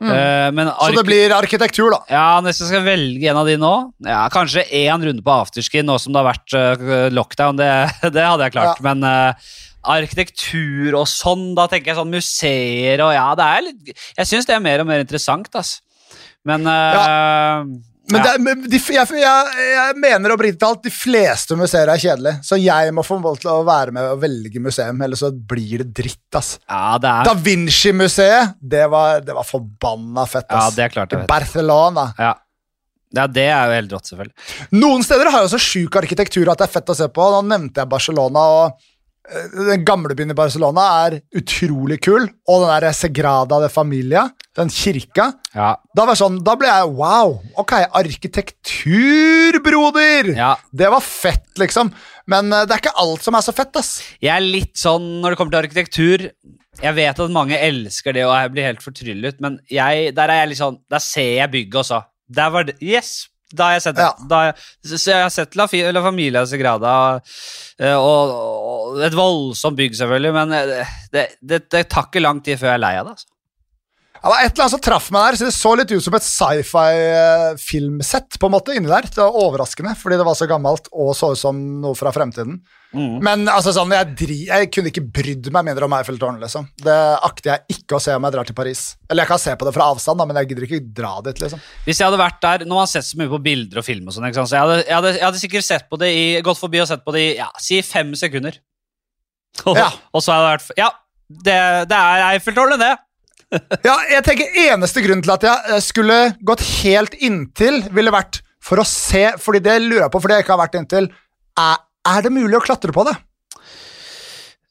Mm. 0.00 0.10
Uh, 0.56 0.70
Så 0.86 0.94
det 0.96 1.06
blir 1.08 1.34
arkitektur, 1.34 1.90
da? 1.94 2.00
Ja, 2.10 2.26
hvis 2.46 2.62
jeg 2.62 2.70
skal 2.70 2.86
velge 2.86 3.30
en 3.30 3.40
av 3.40 3.48
de 3.48 3.56
nå 3.60 3.72
ja, 4.06 4.20
Kanskje 4.32 4.62
én 4.78 5.02
runde 5.04 5.24
på 5.26 5.34
afterski 5.34 5.82
nå 5.84 5.98
som 6.00 6.14
det 6.14 6.22
har 6.22 6.30
vært 6.30 7.14
lockdown. 7.14 7.58
Det, 7.60 7.68
det, 8.14 8.24
hadde 8.24 8.46
jeg 8.46 8.56
klart. 8.56 8.80
Ja. 8.80 8.86
Men 8.90 9.04
arkitektur 9.80 10.96
og 10.98 11.06
sånn, 11.08 11.52
da 11.56 11.66
tenker 11.70 11.92
jeg 11.92 12.00
sånn 12.00 12.12
museer 12.12 13.00
og 13.04 13.14
ja, 13.16 13.30
det 13.38 13.46
er 13.46 13.62
litt 13.64 13.94
Jeg 13.94 14.28
syns 14.28 14.48
det 14.48 14.52
er 14.52 14.64
mer 14.64 14.82
og 14.82 14.90
mer 14.90 15.04
interessant, 15.04 15.48
altså. 15.54 15.80
Men 16.48 16.66
ja. 16.66 17.64
Men, 18.10 18.22
det, 18.22 18.30
men 18.42 18.62
de, 18.66 18.78
jeg, 18.78 19.06
jeg, 19.20 19.70
jeg, 19.70 19.96
mener 20.02 20.34
oppriktig 20.34 20.60
talt 20.60 20.82
de 20.82 20.92
fleste 20.92 21.56
museer 21.58 21.90
er 21.92 22.00
kjedelige. 22.00 22.40
Så 22.46 22.58
jeg 22.60 22.94
må 22.96 23.04
få 23.06 23.20
lov 23.22 23.38
til 23.38 23.52
å 23.52 23.60
være 23.66 23.94
med 23.94 24.08
og 24.14 24.22
velge 24.24 24.62
museum, 24.62 25.00
ellers 25.04 25.22
så 25.22 25.30
blir 25.30 25.84
det 25.84 25.90
dritt. 26.02 26.26
ass. 26.34 26.56
Ja, 26.66 26.98
det 27.02 27.12
er... 27.12 27.30
Da 27.30 27.34
Vinci-museet, 27.38 28.56
det, 28.60 28.84
det, 29.26 29.36
var 29.36 29.46
forbanna 29.46 30.26
fett. 30.26 30.48
ass. 30.48 30.70
Ja, 30.72 30.76
det 30.76 30.86
er 30.88 30.94
klart 30.96 31.14
det. 31.14 31.24
Barcelona. 31.30 32.08
Ja. 32.18 32.34
ja, 33.20 33.26
det 33.30 33.46
er 33.46 33.70
jo 33.70 33.78
helt 33.78 33.98
rått, 33.98 34.10
selvfølgelig. 34.10 34.48
Noen 34.80 35.06
steder 35.06 35.30
har 35.30 35.46
jo 35.46 35.52
så 35.54 35.62
sjuk 35.62 36.00
arkitektur 36.02 36.50
at 36.50 36.62
det 36.62 36.66
er 36.66 36.78
fett 36.78 36.94
å 36.94 36.98
se 36.98 37.10
på. 37.14 37.32
Nå 37.36 37.44
nevnte 37.46 37.84
jeg 37.84 37.94
Barcelona. 37.94 38.46
og 38.64 38.89
Eh, 38.89 38.89
den 39.30 39.84
gamle 39.86 40.14
byen 40.18 40.32
i 40.32 40.36
Barcelona 40.36 40.84
er 41.06 41.18
utrolig 41.38 42.00
kul, 42.02 42.26
og 42.50 42.64
den 42.64 42.70
der 42.72 42.96
Segrada 42.96 43.60
de 43.62 43.70
Familia, 43.72 44.26
den 44.58 44.70
kirka 44.74 45.30
ja. 45.54 45.72
da, 45.96 46.06
sånn, 46.18 46.40
da, 46.46 46.56
ble 46.58 46.70
jeg 46.70 46.90
wow! 46.98 47.36
Ok, 47.60 47.76
arkitektur, 48.00 49.60
broder! 49.64 50.32
Ja. 50.34 50.54
Det 50.72 50.90
var 50.92 51.04
fett, 51.04 51.48
liksom. 51.60 51.92
Men 52.30 52.50
uh, 52.52 52.64
det 52.66 52.76
er 52.76 52.82
ikke 52.82 52.96
alt 53.02 53.24
som 53.26 53.38
er 53.38 53.46
så 53.46 53.54
fett, 53.54 53.74
ass. 53.78 53.96
Jeg 54.22 54.34
er 54.34 54.44
litt 54.44 54.76
sånn 54.78 55.20
når 55.22 55.34
det 55.34 55.40
kommer 55.40 55.54
til 55.54 55.62
arkitektur 55.64 56.26
Jeg 56.80 56.96
vet 56.96 57.22
at 57.24 57.34
mange 57.34 57.58
elsker 57.58 58.14
det, 58.16 58.26
og 58.26 58.36
jeg 58.36 58.54
blir 58.54 58.70
helt 58.70 58.84
fortryllet, 58.84 59.42
men 59.42 59.58
jeg, 59.70 60.14
der 60.16 60.32
er 60.32 60.44
jeg 60.44 60.52
litt 60.52 60.62
sånn 60.62 60.80
Der 60.90 61.02
ser 61.04 61.34
jeg 61.38 61.54
bygget 61.54 61.82
også. 61.84 62.02
Der 62.30 62.54
var 62.54 62.66
det 62.68 62.78
Yes! 62.82 63.29
Da 63.50 63.66
har 63.66 63.78
jeg 63.78 63.84
sett 63.88 63.98
det. 63.98 64.06
Ja. 64.06 64.28
Da, 64.30 64.40
så 64.86 65.10
jeg 65.10 65.24
har 65.24 65.32
sett 65.34 65.56
La, 65.58 65.66
La 65.90 66.02
Familia 66.04 66.44
Sagrada, 66.46 66.92
eh, 67.80 67.96
og, 67.96 68.34
og, 68.36 69.00
et 69.06 69.16
voldsomt 69.16 69.78
bygg, 69.80 69.96
selvfølgelig, 69.98 70.32
men 70.36 70.54
eh, 70.54 70.96
det, 71.10 71.26
det, 71.40 71.64
det, 71.72 71.84
tar 71.90 72.06
ikke 72.08 72.22
lang 72.22 72.42
tid 72.46 72.60
før 72.60 72.72
jeg 72.72 72.78
er 72.78 72.84
lei 72.84 72.94
av 73.00 73.10
det. 73.10 73.16
altså. 73.18 73.30
Det 74.20 74.28
var 74.28 74.42
et 74.44 74.52
eller 74.52 74.66
annet 74.66 74.74
som 74.74 74.82
traff 74.84 75.06
meg 75.14 75.22
der, 75.24 75.36
så 75.38 75.46
det 75.46 75.54
så 75.56 75.70
litt 75.78 75.92
ut 75.94 76.04
som 76.04 76.16
et 76.18 76.26
sci-fi-filmsett 76.26 78.36
på 78.36 78.48
en 78.50 78.52
måte 78.52 78.74
inni 78.76 78.90
der. 78.90 79.06
Det 79.08 79.22
var 79.22 79.38
overraskende, 79.46 79.94
fordi 79.96 80.18
det 80.20 80.26
var 80.28 80.36
så 80.36 80.48
gammelt 80.50 80.90
og 80.92 81.16
så 81.16 81.30
ut 81.32 81.40
som 81.40 81.56
noe 81.80 81.96
fra 81.96 82.12
fremtiden. 82.12 82.60
Mm. 82.92 83.16
Men 83.24 83.48
altså 83.48 83.72
sånn, 83.72 83.92
jeg, 83.94 84.12
dri, 84.18 84.50
jeg, 84.50 84.68
kunne 84.74 84.90
ikke 84.92 85.08
brydd 85.16 85.48
meg 85.54 85.64
mindre 85.70 85.86
om 85.86 85.94
Eiffeltårnet. 85.96 86.42
Liksom. 86.44 86.64
Det 86.84 86.98
akter 87.30 87.48
jeg 87.54 87.60
ikke 87.78 87.96
å 87.96 88.02
se 88.04 88.12
om 88.18 88.24
jeg 88.26 88.34
drar 88.36 88.46
til 88.50 88.58
Paris. 88.60 88.80
Eller 89.08 89.22
jeg 89.24 89.32
kan 89.32 89.40
se 89.40 89.52
på 89.56 89.64
det 89.68 89.74
fra 89.78 89.88
avstand, 89.94 90.16
da, 90.20 90.24
men 90.28 90.36
jeg 90.42 90.48
gidder 90.50 90.64
ikke 90.68 90.86
dra 91.00 91.12
dit. 91.24 91.38
liksom. 91.40 91.60
Hvis 91.88 91.98
jeg 92.02 92.08
hadde 92.10 92.20
vært 92.20 92.40
der, 92.44 92.58
Nå 92.68 92.74
har 92.76 92.84
man 92.84 92.92
sett 92.92 93.08
så 93.08 93.16
mye 93.20 93.32
på 93.32 93.44
bilder 93.48 93.80
og 93.80 93.86
film, 93.88 94.04
og 94.04 94.12
sånn, 94.12 94.28
så 94.36 94.52
jeg 94.52 94.60
hadde, 94.60 94.78
jeg, 94.82 94.96
hadde, 94.98 95.12
jeg 95.16 95.26
hadde, 95.30 95.44
sikkert 95.46 95.64
sett 95.72 95.84
på 95.88 95.96
det 96.02 96.10
i, 96.12 96.24
gått 96.44 96.60
forbi 96.60 96.84
og 96.84 96.90
sett 96.90 97.06
på 97.06 97.14
det 97.16 97.24
i 97.24 97.36
ja, 97.38 97.48
si 97.62 97.80
fem 97.86 98.12
sekunder. 98.18 98.60
Ja. 99.64 99.88
og 100.14 100.20
så 100.20 100.34
hadde 100.34 100.44
jeg 100.44 100.58
vært 100.58 100.68
Ja, 100.78 100.90
det, 101.30 101.56
det 101.88 102.04
er 102.04 102.26
Eiffeltårnet, 102.34 102.84
det 102.84 102.98
ja, 103.88 103.96
jeg 104.12 104.22
tenker 104.26 104.60
Eneste 104.66 105.02
grunn 105.04 105.22
til 105.24 105.32
at 105.34 105.46
jeg 105.46 105.74
eh, 105.74 105.82
skulle 105.82 106.18
gått 106.46 106.62
helt 106.82 107.16
inntil, 107.18 107.82
ville 107.94 108.14
vært 108.14 108.42
for 108.62 108.82
å 108.82 108.84
se 108.86 109.24
Fordi 109.40 109.62
det 109.64 109.78
lurer 109.82 110.04
jeg 110.04 110.12
på, 110.12 110.20
fordi 110.22 110.36
jeg 110.36 110.44
ikke 110.44 110.54
har 110.54 110.62
vært 110.62 110.78
inntil. 110.78 111.10
Er, 111.58 111.82
er 112.12 112.24
det 112.26 112.32
mulig 112.34 112.58
å 112.58 112.62
klatre 112.64 112.94
på 112.94 113.04
det? 113.08 113.16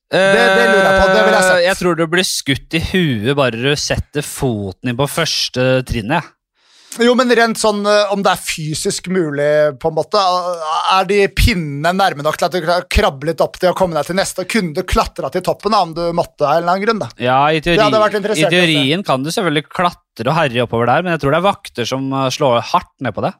Det, 0.10 0.22
det, 0.26 0.66
lurer 0.72 0.86
jeg 0.88 1.02
på. 1.02 1.10
Det 1.14 1.22
vil 1.22 1.36
jeg 1.36 1.46
sett. 1.46 1.56
Eh, 1.56 1.66
jeg 1.68 1.78
tror 1.82 1.98
du 1.98 2.06
blir 2.10 2.26
skutt 2.26 2.78
i 2.78 2.84
huet 2.92 3.36
bare 3.38 3.60
du 3.62 3.74
setter 3.78 4.26
foten 4.26 4.90
din 4.90 4.98
på 4.98 5.10
første 5.10 5.68
trinnet. 5.90 6.32
Jo, 6.98 7.14
men 7.14 7.30
rent 7.38 7.60
sånn 7.62 7.84
eh, 7.86 8.12
om 8.14 8.24
det 8.26 8.32
er 8.34 8.42
fysisk 8.42 9.12
mulig, 9.14 9.50
på 9.82 9.92
en 9.92 9.98
måte. 10.00 10.22
Er 10.96 11.06
de 11.10 11.20
pinnene 11.38 11.92
nærme 11.94 12.26
nok 12.26 12.40
til 12.40 12.48
at 12.48 12.56
du 12.56 12.88
krabbe 12.90 13.30
litt 13.30 13.44
opp 13.46 13.60
til 13.62 13.70
å 13.70 13.76
komme 13.78 14.00
deg 14.00 14.10
til 14.10 14.18
neste? 14.18 14.48
Kunne 14.50 14.74
du 14.74 14.82
klatra 14.90 15.30
til 15.34 15.46
toppen 15.46 15.76
da, 15.76 15.84
om 15.86 15.94
du 15.94 16.02
måtte 16.18 16.48
av 16.48 16.58
en 16.58 16.64
eller 16.64 16.74
annen 16.74 16.88
grunn? 16.88 17.04
da? 17.06 17.12
Ja, 17.22 17.40
i, 17.54 17.62
teori, 17.62 17.78
i 18.34 18.50
teorien 18.50 19.06
kan 19.06 19.22
du 19.22 19.30
selvfølgelig 19.30 19.68
klatre 19.70 20.26
og 20.26 20.36
herje 20.36 20.66
oppover 20.66 20.90
der, 20.90 21.06
men 21.06 21.14
jeg 21.14 21.24
tror 21.24 21.36
det 21.36 21.42
er 21.44 21.50
vakter 21.52 21.92
som 21.94 22.10
eh, 22.10 22.32
slår 22.34 22.64
hardt 22.74 22.96
ned 23.06 23.16
på 23.16 23.28
det. 23.28 23.36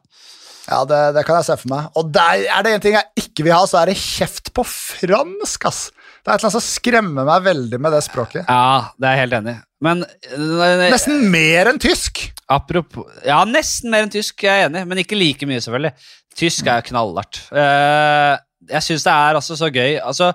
Ja, 0.70 0.84
det, 0.86 1.00
det 1.16 1.26
kan 1.26 1.40
jeg 1.40 1.48
se 1.48 1.58
for 1.58 1.72
meg. 1.72 1.90
Og 1.98 2.12
der 2.14 2.44
er 2.46 2.62
det 2.62 2.76
en 2.76 2.84
ting 2.84 2.94
jeg 2.94 3.24
ikke 3.24 3.48
vil 3.48 3.56
ha, 3.56 3.64
så 3.66 3.80
er 3.82 3.90
det 3.90 3.98
kjeft 3.98 4.52
på 4.54 4.62
fransk, 4.62 5.66
ass! 5.66 5.88
Det 6.20 6.28
er 6.28 6.34
et 6.34 6.42
eller 6.42 6.50
annet 6.50 6.56
som 6.58 6.64
skremmer 6.66 7.26
meg 7.28 7.44
veldig 7.46 7.80
med 7.80 7.94
det 7.96 8.02
språket. 8.04 8.44
Ja, 8.44 8.92
det 9.00 9.08
er 9.08 9.16
jeg 9.16 9.22
helt 9.24 9.36
enig. 9.40 9.54
Men 9.80 10.02
eh, 10.04 10.84
Nesten 10.92 11.22
mer 11.32 11.70
enn 11.72 11.80
tysk! 11.80 12.26
Apropos 12.50 13.08
Ja, 13.24 13.40
nesten 13.48 13.92
mer 13.92 14.04
enn 14.04 14.12
tysk, 14.12 14.44
jeg 14.44 14.66
er 14.66 14.68
enig, 14.68 14.84
men 14.90 15.00
ikke 15.00 15.16
like 15.16 15.48
mye, 15.48 15.62
selvfølgelig. 15.64 15.94
Tysk 16.36 16.68
er 16.70 16.84
knallhardt. 16.86 17.40
Uh, 17.48 18.36
jeg 18.70 18.84
syns 18.86 19.06
det 19.06 19.14
er 19.14 19.38
altså 19.40 19.56
så 19.56 19.70
gøy. 19.72 19.96
Altså, 20.04 20.30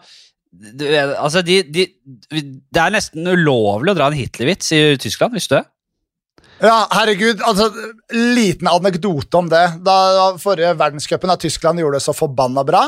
du, 0.49 0.85
altså 0.95 1.43
de, 1.45 1.59
de, 1.69 1.85
det 2.31 2.81
er 2.81 2.93
nesten 2.95 3.27
ulovlig 3.27 3.93
å 3.93 3.97
dra 3.97 4.09
en 4.09 4.17
Hitler-vits 4.17 4.73
i 4.75 4.81
Tyskland, 5.01 5.37
visste 5.37 5.59
du 5.59 5.61
det? 5.61 5.65
Ja, 6.63 6.85
herregud. 6.95 7.41
altså, 7.43 7.69
Liten 8.15 8.69
anekdote 8.71 9.41
om 9.41 9.49
det. 9.51 9.65
Da, 9.85 9.97
forrige 10.41 10.75
verdenscupen 10.79 11.31
da 11.31 11.37
Tyskland 11.39 11.81
gjorde 11.83 11.99
det 11.99 12.05
så 12.07 12.15
forbanna 12.15 12.63
bra, 12.67 12.85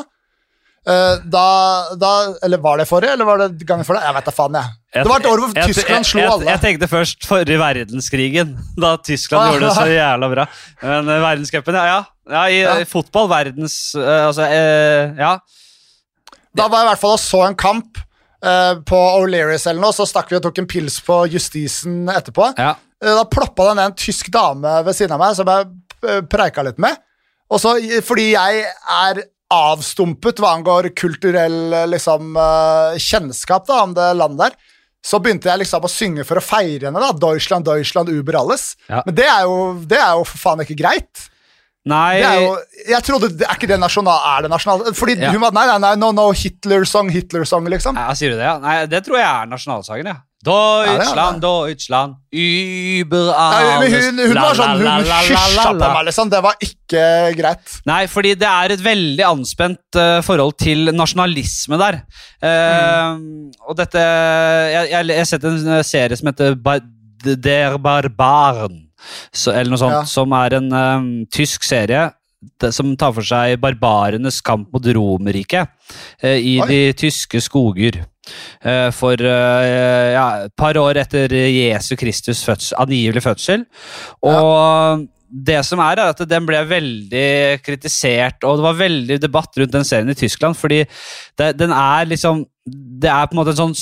da, 0.88 1.48
da, 2.00 2.12
Eller 2.46 2.62
var 2.64 2.80
det 2.80 2.86
forrige, 2.88 3.12
eller 3.18 3.28
var 3.28 3.42
det 3.42 3.66
gangen 3.68 3.84
før 3.88 3.98
det? 3.98 4.06
Jeg 4.08 4.16
vet 4.16 4.28
da 4.30 4.34
faen, 4.36 4.56
jeg. 4.56 4.76
Det 4.96 5.10
var 5.10 5.20
et 5.20 5.28
år 5.28 5.42
hvor 5.44 5.54
Tyskland 5.58 6.08
slo 6.08 6.24
alle. 6.24 6.48
Jeg, 6.48 6.62
tenkte 6.64 6.90
først 6.90 7.28
forrige 7.28 7.60
verdenskrigen, 7.60 8.56
da 8.80 8.94
Tyskland 9.04 9.44
ah, 9.44 9.52
gjorde 9.52 9.68
det 9.68 9.76
så 9.76 9.86
jævla 9.92 10.32
bra. 10.32 10.48
Men 10.82 11.12
uh, 11.12 11.20
verdenscupen, 11.26 11.78
ja, 11.78 11.86
ja. 11.92 12.00
ja, 12.38 12.44
i, 12.48 12.60
ja. 12.64 12.76
fotball, 12.88 13.28
verdens 13.32 13.78
uh, 14.00 14.28
Altså, 14.30 14.48
ja. 14.48 15.36
Da 16.58 16.68
var 16.72 16.82
jeg 16.82 16.88
i 16.88 16.92
hvert 16.94 17.04
fall 17.04 17.18
og 17.18 17.22
så 17.22 17.44
en 17.48 17.58
kamp 17.68 18.04
på 18.88 18.98
O'Learys 19.18 19.64
eller 19.66 19.82
noe, 19.82 19.96
så 19.98 20.06
stakk 20.06 20.30
vi 20.30 20.38
og 20.38 20.44
tok 20.46 20.60
en 20.62 20.68
pils 20.70 21.00
på 21.04 21.16
Justisen 21.34 22.06
etterpå. 22.14 22.52
Ja. 22.56 22.76
da 23.02 23.24
ploppa 23.28 23.72
det 23.72 23.80
ned 23.80 23.90
en 23.90 23.96
tysk 23.98 24.30
dame 24.32 24.76
ved 24.86 24.96
siden 24.96 25.16
av 25.16 25.24
meg 25.24 25.34
som 25.36 25.50
jeg 25.50 26.22
preika 26.30 26.64
litt 26.64 26.78
med. 26.80 27.02
Og 27.50 27.60
så, 27.64 27.74
fordi 28.06 28.30
jeg 28.36 28.62
er 28.68 29.24
avstumpet 29.54 30.40
hva 30.42 30.56
angår 30.58 30.90
kulturell 30.98 31.88
liksom, 31.92 32.34
uh, 32.36 32.98
kjennskap 33.00 33.68
da, 33.70 33.84
om 33.86 33.94
det 33.96 34.10
landet 34.20 34.50
der, 34.50 34.74
så 35.08 35.22
begynte 35.24 35.48
jeg 35.48 35.62
liksom 35.62 35.86
å 35.88 35.92
synge 35.92 36.26
for 36.28 36.42
å 36.42 36.44
feire 36.44 36.90
henne. 36.90 37.00
da, 37.00 37.14
Deutschland, 37.16 37.64
Deutschland, 37.66 38.10
Uber 38.12 38.36
alles. 38.42 38.76
Ja. 38.90 39.04
Men 39.06 39.16
det 39.16 39.28
er, 39.30 39.44
jo, 39.48 39.58
det 39.88 40.00
er 40.04 40.14
jo 40.20 40.26
for 40.28 40.38
faen 40.42 40.64
ikke 40.66 40.76
greit. 40.82 41.28
Nei, 41.88 42.18
Det 42.20 42.28
er 42.28 42.42
jo, 42.44 42.56
jeg 42.90 43.04
trodde, 43.08 43.30
det- 43.38 43.48
Er 43.48 43.56
ikke 43.56 43.68
det 43.70 43.80
nasjonal? 43.80 44.20
Er 44.38 44.42
det 44.44 44.50
nasjonal? 44.52 44.92
Fordi 44.94 45.22
Ja. 45.22 45.32
hun 45.32 45.40
var 45.40 45.54
Nei, 45.56 45.66
nei, 45.68 45.78
nei, 45.80 45.96
no, 45.96 46.12
no, 46.12 46.32
Hitler-song, 46.34 47.08
Hitler-song, 47.10 47.64
liksom. 47.72 47.96
Ja, 47.96 48.12
sier 48.12 48.32
du 48.32 48.36
det, 48.36 48.44
ja? 48.44 48.58
Nei, 48.60 48.86
det 48.88 49.06
tror 49.06 49.16
jeg 49.16 49.24
er 49.24 49.46
nasjonalsangen, 49.48 50.06
ja. 50.12 50.18
Deutschland, 50.46 51.42
Deutschland, 51.42 52.14
über 52.32 53.32
alles 53.36 53.90
men 53.92 54.18
hun, 54.18 54.20
hun 54.30 54.38
var 54.38 54.56
sånn, 54.56 54.84
hun 54.84 55.08
hysja 55.10 55.64
på 55.74 55.80
meg, 55.82 56.04
liksom. 56.08 56.30
Det 56.32 56.42
var 56.46 56.60
ikke 56.64 57.06
greit. 57.40 57.74
Nei, 57.90 58.04
fordi 58.12 58.36
det 58.38 58.48
er 58.48 58.76
et 58.76 58.84
veldig 58.86 59.26
anspent 59.28 59.98
uh, 60.00 60.20
forhold 60.26 60.54
til 60.62 60.92
nasjonalisme 60.96 61.80
der. 61.82 62.00
Eh, 62.46 63.18
Og 63.68 63.76
dette 63.80 63.98
Jeg 63.98 64.94
har 65.18 65.26
sett 65.28 65.44
en 65.50 65.58
eh, 65.80 65.84
serie 65.84 66.16
som 66.20 66.30
heter 66.30 66.56
Ba- 66.56 66.80
Der 67.26 67.78
Barbaren, 67.82 68.84
så, 69.34 69.52
eller 69.56 69.74
noe 69.74 69.82
sånt, 69.82 69.98
Ja. 69.98 70.04
som 70.06 70.32
er 70.38 70.54
en 70.60 70.70
um, 70.72 71.10
tysk 71.34 71.64
serie 71.66 72.12
som 72.72 72.92
tar 72.96 73.12
for 73.18 73.26
seg 73.26 73.58
barbarenes 73.60 74.38
kamp 74.46 74.70
mot 74.72 74.86
Romerriket 74.86 75.68
eh, 76.22 76.38
i 76.38 76.54
Oi. 76.62 76.68
de 76.70 76.80
tyske 76.94 77.42
skoger. 77.42 78.04
Eh, 78.62 78.90
for 78.96 79.22
eh, 79.22 80.14
ja, 80.16 80.26
et 80.48 80.56
par 80.58 80.80
år 80.82 81.04
etter 81.04 81.34
Jesu 81.34 81.96
Kristus 82.00 82.44
fødsel, 82.48 82.78
angivelig 82.82 83.24
fødsel. 83.26 83.68
Og 84.26 85.06
det 85.28 85.60
som 85.68 85.82
er, 85.84 86.00
er 86.00 86.14
at 86.14 86.22
den 86.30 86.46
ble 86.48 86.62
veldig 86.70 87.30
kritisert, 87.66 88.44
og 88.48 88.60
det 88.60 88.68
var 88.68 88.80
veldig 88.80 89.18
debatt 89.22 89.60
rundt 89.60 89.76
den 89.76 89.88
serien 89.88 90.14
i 90.14 90.18
Tyskland, 90.18 90.56
fordi 90.56 90.84
det, 91.38 91.52
den 91.60 91.74
er 91.76 92.08
liksom 92.08 92.46
Det 92.68 93.08
er 93.08 93.28
på 93.30 93.36
en 93.36 93.40
måte 93.40 93.54
en 93.54 93.60
sånn 93.72 93.76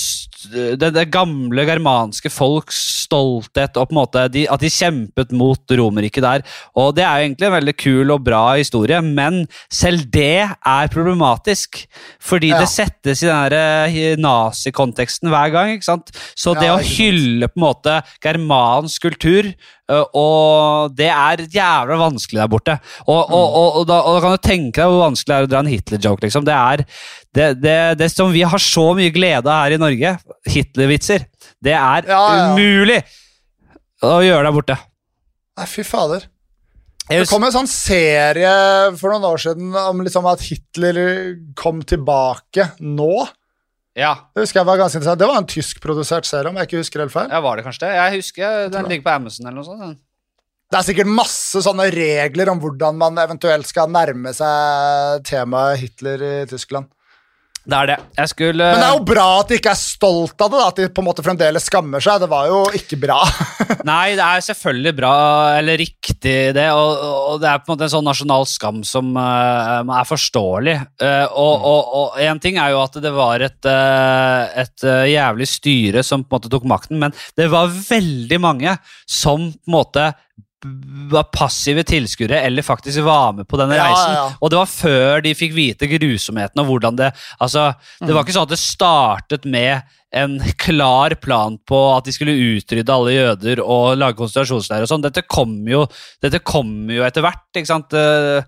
det, 0.78 0.92
det 0.94 1.06
gamle 1.10 1.64
germanske 1.66 2.30
folks 2.30 2.78
stolthet, 3.06 3.76
og 3.78 3.88
på 3.88 3.94
en 3.94 3.98
måte 4.00 4.24
de, 4.32 4.44
at 4.50 4.62
de 4.62 4.70
kjempet 4.70 5.32
mot 5.34 5.74
Romerriket 5.78 6.22
der. 6.24 6.44
Og 6.78 6.92
det 6.96 7.04
er 7.06 7.20
jo 7.20 7.26
egentlig 7.28 7.48
en 7.48 7.54
veldig 7.56 7.74
kul 7.80 8.14
og 8.14 8.24
bra 8.26 8.42
historie, 8.58 9.00
men 9.02 9.44
selv 9.72 10.06
det 10.14 10.44
er 10.46 10.92
problematisk. 10.92 11.82
Fordi 12.22 12.52
Ja. 12.52 12.60
det 12.60 12.68
settes 12.70 13.22
i 13.22 13.30
den 13.30 13.56
eh, 13.56 14.16
nazikonteksten 14.16 15.30
hver 15.32 15.50
gang. 15.54 15.74
ikke 15.74 15.90
sant? 15.90 16.10
Så 16.36 16.54
det 16.54 16.68
Ja, 16.68 16.76
å 16.76 16.80
ikke 16.80 17.10
hylle 17.10 17.48
på 17.48 17.58
en 17.58 17.66
måte 17.66 18.02
germansk 18.22 19.02
kultur 19.02 19.54
og 19.88 20.94
det 20.98 21.06
er 21.12 21.42
jævla 21.52 21.96
vanskelig 22.00 22.40
der 22.42 22.50
borte. 22.50 22.74
Og, 23.06 23.20
og, 23.30 23.44
og, 23.46 23.68
og, 23.80 23.84
da, 23.86 24.00
og 24.02 24.16
da 24.16 24.22
kan 24.24 24.34
du 24.36 24.42
tenke 24.48 24.80
deg 24.82 24.90
hvor 24.90 25.04
vanskelig 25.04 25.30
det 25.30 25.36
er 25.38 25.46
å 25.46 25.50
dra 25.52 25.60
en 25.62 25.70
Hitler-joke. 25.70 26.24
liksom. 26.26 26.46
Det 26.48 26.56
er 26.56 26.82
det, 27.36 27.48
det, 27.62 27.76
det 28.00 28.08
som 28.10 28.32
vi 28.34 28.42
har 28.42 28.62
så 28.62 28.88
mye 28.98 29.12
glede 29.14 29.46
av 29.52 29.64
her 29.66 29.76
i 29.76 29.80
Norge, 29.82 30.16
Hitler-vitser, 30.50 31.28
det 31.62 31.76
er 31.78 32.08
Ja, 32.10 32.22
ja. 32.36 32.48
umulig 32.54 32.98
å 34.04 34.16
gjøre 34.24 34.48
der 34.48 34.56
borte. 34.56 34.78
Nei, 35.56 35.68
fy 35.70 35.84
fader. 35.86 36.26
Det 37.06 37.22
kom 37.30 37.44
en 37.46 37.54
sånn 37.54 37.68
serie 37.70 38.50
for 38.98 39.12
noen 39.14 39.28
år 39.28 39.38
siden 39.38 39.70
om 39.78 40.00
liksom 40.02 40.26
at 40.26 40.40
Hitler 40.42 40.98
kom 41.54 41.78
tilbake 41.86 42.72
nå. 42.82 43.12
Ja, 43.96 44.10
Det 44.34 44.44
husker 44.44 44.60
jeg 44.60 44.68
var 44.68 44.80
ganske 44.82 45.00
interessant. 45.00 45.20
Det 45.22 45.28
var 45.30 45.38
en 45.40 45.48
tyskprodusert 45.48 46.28
serie, 46.28 46.50
om 46.50 46.58
jeg 46.60 46.68
ikke 46.68 46.82
husker 46.82 47.00
helt 47.04 47.14
feil. 47.14 47.30
ja, 47.32 47.40
var 47.44 47.56
det 47.56 47.64
kanskje 47.64 47.86
det? 47.86 47.94
Jeg 47.96 48.18
husker 48.20 48.68
den 48.74 48.90
ligger 48.90 49.06
på 49.06 49.14
Amazon 49.14 49.48
eller 49.48 49.56
noe 49.56 49.68
sånt. 49.70 49.80
den. 49.86 49.96
Det 50.66 50.78
er 50.80 50.86
sikkert 50.88 51.10
masse 51.14 51.60
sånne 51.62 51.86
regler 51.94 52.50
om 52.50 52.58
hvordan 52.60 52.96
man 52.98 53.18
eventuelt 53.22 53.68
skal 53.68 53.88
nærme 53.94 54.32
seg 54.34 55.22
temaet 55.28 55.78
Hitler 55.84 56.24
i 56.26 56.34
Tyskland. 56.50 56.90
Det 57.66 57.74
er 57.74 57.88
det. 57.90 57.96
Jeg 58.14 58.30
skulle 58.30 58.66
Men 58.70 58.78
det 58.78 58.86
er 58.86 58.94
jo 58.94 59.06
bra 59.08 59.24
at 59.40 59.48
de 59.50 59.56
ikke 59.58 59.72
er 59.72 59.80
stolt 59.80 60.42
av 60.44 60.52
det, 60.52 60.58
da, 60.60 60.66
at 60.70 60.76
de 60.78 60.86
på 60.94 61.02
en 61.02 61.06
måte 61.08 61.24
fremdeles 61.26 61.66
skammer 61.66 62.02
seg. 62.04 62.20
Det 62.22 62.28
var 62.30 62.46
jo 62.50 62.60
ikke 62.78 62.98
bra. 63.02 63.18
Nei, 63.90 64.14
det 64.14 64.22
er 64.22 64.44
selvfølgelig 64.46 64.92
bra, 65.00 65.14
eller 65.58 65.80
riktig 65.82 66.36
det, 66.54 66.66
og, 66.70 67.02
og 67.32 67.40
det 67.42 67.50
er 67.50 67.64
på 67.64 67.72
en 67.72 67.74
måte 67.74 67.88
en 67.88 67.94
sånn 67.96 68.06
nasjonal 68.06 68.46
skam 68.46 68.82
som 68.86 69.10
uh, 69.18 69.82
er 69.82 70.06
forståelig. 70.06 70.76
Uh, 71.02 71.26
og, 71.34 71.66
og 72.00 72.20
en 72.22 72.42
ting 72.42 72.60
er 72.62 72.70
jo 72.76 72.84
at 72.84 73.00
det 73.02 73.12
var 73.16 73.42
et, 73.48 73.58
uh, 73.66 74.46
et 74.62 74.86
jævlig 75.10 75.50
styre 75.50 76.06
som 76.06 76.22
på 76.22 76.30
en 76.30 76.38
måte 76.38 76.52
tok 76.52 76.70
makten, 76.70 77.02
men 77.02 77.16
det 77.38 77.50
var 77.50 77.74
veldig 77.74 78.40
mange 78.42 78.78
som 79.10 79.50
på 79.50 79.66
en 79.66 79.74
måte 79.74 80.06
var 81.12 81.26
passive 81.34 81.82
tilskuere 81.86 82.40
eller 82.46 82.64
faktisk 82.64 83.02
var 83.04 83.32
med 83.36 83.46
på 83.46 83.58
denne 83.60 83.76
Ja, 83.76 83.84
reisen. 83.90 84.14
ja. 84.16 84.24
Og 84.40 84.50
det 84.50 84.56
var 84.58 84.66
før 84.70 85.22
de 85.22 85.34
fikk 85.36 85.52
vite 85.54 85.86
grusomheten 85.90 86.62
og 86.62 86.66
hvordan 86.70 86.96
det 86.96 87.12
Altså, 87.40 87.74
det 88.00 88.08
Mm. 88.08 88.14
var 88.14 88.24
ikke 88.24 88.32
sånn 88.34 88.42
at 88.48 88.54
det 88.54 88.58
startet 88.58 89.44
med 89.44 89.82
en 90.16 90.38
klar 90.56 91.14
plan 91.20 91.58
på 91.68 91.96
at 91.96 92.04
de 92.04 92.12
skulle 92.12 92.32
utrydde 92.32 92.88
alle 92.88 93.12
jøder 93.12 93.60
og 93.62 93.98
lage 93.98 94.16
konsentrasjonsleirer 94.16 94.82
og 94.86 94.88
sånn. 94.88 95.02
Dette 95.02 95.22
kom 95.28 95.66
jo, 95.68 95.86
dette 96.22 96.38
kom 96.42 96.88
jo 96.88 97.02
etter 97.04 97.20
hvert, 97.20 97.42
ikke 97.54 97.66
sant. 97.66 97.92
Eh, 97.92 98.42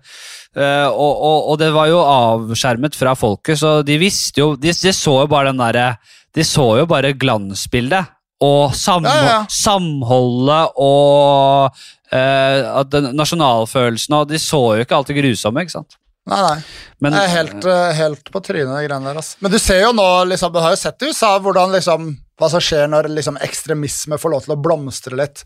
eh, 0.57 0.87
og, 0.89 1.13
og, 1.21 1.49
og 1.51 1.59
det 1.59 1.71
var 1.71 1.87
jo 1.91 1.99
avskjermet 2.01 2.95
fra 2.97 3.13
folket, 3.13 3.59
så 3.59 3.83
de 3.85 3.97
visste 4.01 4.39
jo 4.41 4.55
De, 4.55 4.71
de 4.73 4.91
så 4.95 5.21
jo 5.21 5.27
bare 5.27 5.51
den 5.53 5.57
derre 5.61 5.97
De 6.35 6.41
så 6.43 6.79
jo 6.79 6.85
bare 6.89 7.13
glansbildet. 7.13 8.07
Og 8.45 8.75
sam, 8.77 9.03
Ja, 9.03 9.15
ja. 9.25 9.39
samholdet 9.51 10.77
og 10.79 11.73
uh, 12.13 12.83
den 12.87 13.11
nasjonalfølelsen 13.19 14.15
og 14.15 14.29
De 14.29 14.39
så 14.39 14.61
jo 14.77 14.85
ikke 14.85 15.01
det 15.09 15.17
grusomme, 15.17 15.65
ikke 15.65 15.75
sant. 15.75 15.99
Nei, 16.29 16.39
nei. 16.45 16.57
Men, 17.01 17.15
jeg 17.15 17.25
er 17.25 17.31
helt, 17.33 17.65
eh, 17.65 17.91
helt 17.97 18.27
på 18.29 18.41
trynet, 18.45 18.69
de 18.69 18.85
greiene 18.85 19.07
der. 19.07 19.17
ass. 19.17 19.31
Men 19.41 19.51
du 19.51 19.57
ser 19.57 19.79
jo 19.81 19.93
nå, 19.95 20.05
liksom, 20.29 20.51
du 20.53 20.59
har 20.61 20.75
jo 20.75 20.77
sett 20.77 21.01
i 21.01 21.09
USA 21.09 21.31
hvordan 21.41 21.73
liksom, 21.73 22.11
hva 22.37 22.49
som 22.51 22.61
skjer 22.61 22.85
når 22.91 23.09
liksom, 23.15 23.39
ekstremisme 23.41 24.19
får 24.21 24.33
lov 24.35 24.45
til 24.45 24.53
å 24.53 24.59
blomstre 24.61 25.17
litt. 25.17 25.41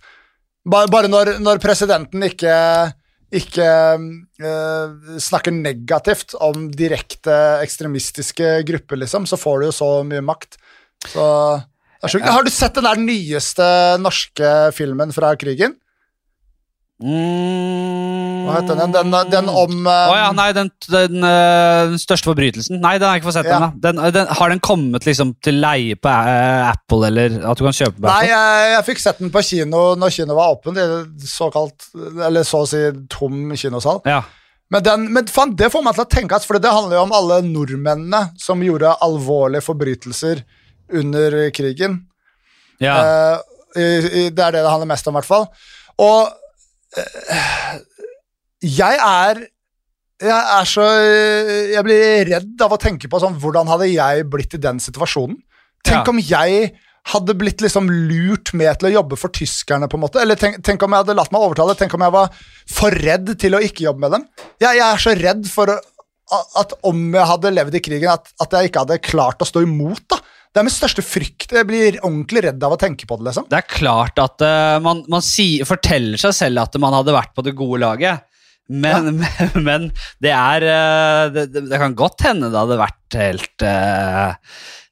Bare, 0.67 0.89
bare 0.91 1.11
når, 1.11 1.37
når 1.43 1.61
presidenten 1.63 2.25
ikke 2.27 2.57
ikke 3.33 3.65
eh, 4.45 5.17
snakker 5.23 5.55
negativt 5.55 6.35
om 6.37 6.67
direkte 6.69 7.33
ekstremistiske 7.63 8.59
grupper, 8.67 8.99
liksom, 9.01 9.25
så 9.29 9.39
får 9.41 9.59
du 9.59 9.67
jo 9.69 9.75
så 9.79 9.89
mye 10.05 10.21
makt. 10.25 10.59
Så. 11.09 11.23
Har 12.03 12.43
du 12.43 12.51
sett 12.51 12.75
den 12.75 12.87
der 12.87 12.99
nyeste 12.99 13.65
norske 14.03 14.49
filmen 14.75 15.13
fra 15.15 15.33
krigen? 15.39 15.77
Mm. 17.03 18.43
Hva 18.43 18.59
heter 18.59 18.77
den? 18.77 18.93
Den, 18.93 19.15
den 19.31 19.49
om 19.49 19.71
um... 19.71 19.87
oh, 19.87 20.15
ja, 20.15 20.29
nei, 20.35 20.49
den, 20.55 20.69
den, 20.91 21.23
øh, 21.25 21.93
den 21.93 21.99
største 22.01 22.29
forbrytelsen. 22.29 22.79
Nei, 22.83 22.93
den 22.99 23.07
har 23.07 23.17
jeg 23.17 23.23
ikke 23.23 23.29
fått 23.31 23.39
sett 23.39 23.49
Ja. 23.49 23.57
ennå. 23.57 23.71
Den, 23.83 23.99
den, 24.15 24.29
har 24.39 24.53
den 24.53 24.61
kommet 24.63 25.07
liksom 25.07 25.33
til 25.43 25.59
leie 25.63 25.97
på 25.99 26.11
øh, 26.11 26.69
Apple, 26.69 27.07
eller 27.09 27.39
at 27.49 27.59
du 27.59 27.65
kan 27.65 27.75
kjøpe 27.75 27.97
på 27.97 28.07
Nei, 28.07 28.19
Apple? 28.21 28.31
jeg, 28.31 28.71
jeg 28.75 28.87
fikk 28.91 29.03
sett 29.03 29.19
den 29.23 29.33
på 29.33 29.43
kino 29.47 29.83
når 29.99 30.15
kino 30.19 30.37
var 30.37 30.55
åpen. 30.55 30.79
Såkalt, 31.27 31.89
eller 32.29 32.47
så 32.47 32.63
å 32.63 32.69
si 32.69 32.83
tom 33.11 33.51
kinosal. 33.59 34.03
Ja. 34.07 34.21
Men, 34.73 34.83
den, 34.85 35.07
men 35.13 35.27
fan, 35.29 35.55
det 35.59 35.69
får 35.73 35.83
meg 35.85 35.97
til 35.97 36.05
å 36.05 36.11
tenke 36.11 36.39
at, 36.39 36.47
for 36.47 36.59
det 36.61 36.71
handler 36.71 36.97
jo 36.97 37.05
om 37.07 37.15
alle 37.15 37.41
nordmennene 37.45 38.25
som 38.41 38.63
gjorde 38.63 38.95
alvorlige 39.05 39.65
forbrytelser 39.65 40.43
under 40.91 41.49
krigen. 41.55 42.01
ja. 42.81 42.99
Uh, 43.03 43.39
det 43.73 44.37
er 44.37 44.51
det 44.53 44.59
det 44.61 44.69
handler 44.69 44.85
mest 44.85 45.07
om, 45.09 45.15
i 45.15 45.17
hvert 45.17 45.25
fall. 45.25 45.47
Og 45.97 46.27
uh, 46.99 47.77
jeg 48.61 48.99
er 49.01 49.47
jeg 50.23 50.59
er 50.59 50.67
så 50.69 50.83
Jeg 51.73 51.83
blir 51.83 52.03
redd 52.29 52.61
av 52.63 52.71
å 52.71 52.77
tenke 52.79 53.09
på 53.11 53.19
sånn 53.19 53.33
Hvordan 53.41 53.67
hadde 53.67 53.89
jeg 53.89 54.27
blitt 54.31 54.53
i 54.55 54.59
den 54.61 54.77
situasjonen? 54.79 55.39
Tenk 55.83 56.05
Ja. 56.05 56.11
om 56.13 56.19
jeg 56.21 56.69
hadde 57.11 57.33
blitt 57.35 57.59
liksom 57.65 57.89
lurt 57.91 58.53
med 58.55 58.77
til 58.79 58.87
å 58.87 58.93
jobbe 58.93 59.17
for 59.19 59.33
tyskerne, 59.35 59.89
på 59.91 59.97
en 59.97 60.03
måte. 60.05 60.21
Eller 60.21 60.39
tenk, 60.39 60.61
tenk 60.63 60.85
om 60.85 60.93
jeg 60.95 61.03
hadde 61.03 61.15
latt 61.17 61.33
meg 61.35 61.43
overtale. 61.43 61.75
Tenk 61.75 61.97
om 61.97 62.05
jeg 62.05 62.13
var 62.15 62.29
for 62.71 62.95
redd 62.95 63.33
til 63.41 63.57
å 63.57 63.59
ikke 63.59 63.83
jobbe 63.89 64.05
med 64.05 64.13
dem. 64.15 64.23
Jeg, 64.63 64.77
jeg 64.77 64.85
er 64.85 65.01
så 65.03 65.15
redd 65.19 65.49
for 65.51 65.73
at 66.61 66.77
om 66.87 67.01
jeg 67.17 67.27
hadde 67.33 67.51
levd 67.57 67.75
i 67.75 67.83
krigen, 67.83 68.13
at, 68.13 68.31
at 68.39 68.55
jeg 68.55 68.69
ikke 68.69 68.85
hadde 68.85 69.01
klart 69.03 69.43
å 69.43 69.49
stå 69.49 69.65
imot. 69.65 70.05
da. 70.13 70.21
Det 70.53 70.61
er 70.61 70.67
min 70.67 70.73
største 70.73 71.01
frykt. 71.01 71.49
Jeg 71.49 71.65
blir 71.65 71.97
ordentlig 72.03 72.43
redd 72.45 72.61
av 72.65 72.75
å 72.75 72.77
tenke 72.77 73.07
på 73.09 73.17
det. 73.17 73.25
liksom. 73.31 73.47
Det 73.49 73.57
er 73.57 73.71
klart 73.71 74.21
at 74.21 74.43
uh, 74.45 74.77
man, 74.85 75.01
man 75.09 75.25
si, 75.25 75.57
forteller 75.65 76.21
seg 76.21 76.35
selv 76.37 76.61
at 76.67 76.77
man 76.81 76.93
hadde 76.93 77.15
vært 77.15 77.33
på 77.33 77.45
det 77.45 77.55
gode 77.57 77.81
laget. 77.81 78.21
Men, 78.69 79.17
men, 79.67 79.89
det 80.23 80.31
er 80.31 80.67
uh, 80.69 81.33
det 81.33 81.49
det 81.57 81.81
kan 81.81 81.97
godt 81.97 82.21
hende 82.29 82.53
det 82.53 82.61
hadde 82.61 82.79
vært 82.79 83.17
helt 83.17 83.65
uh, 83.65 84.37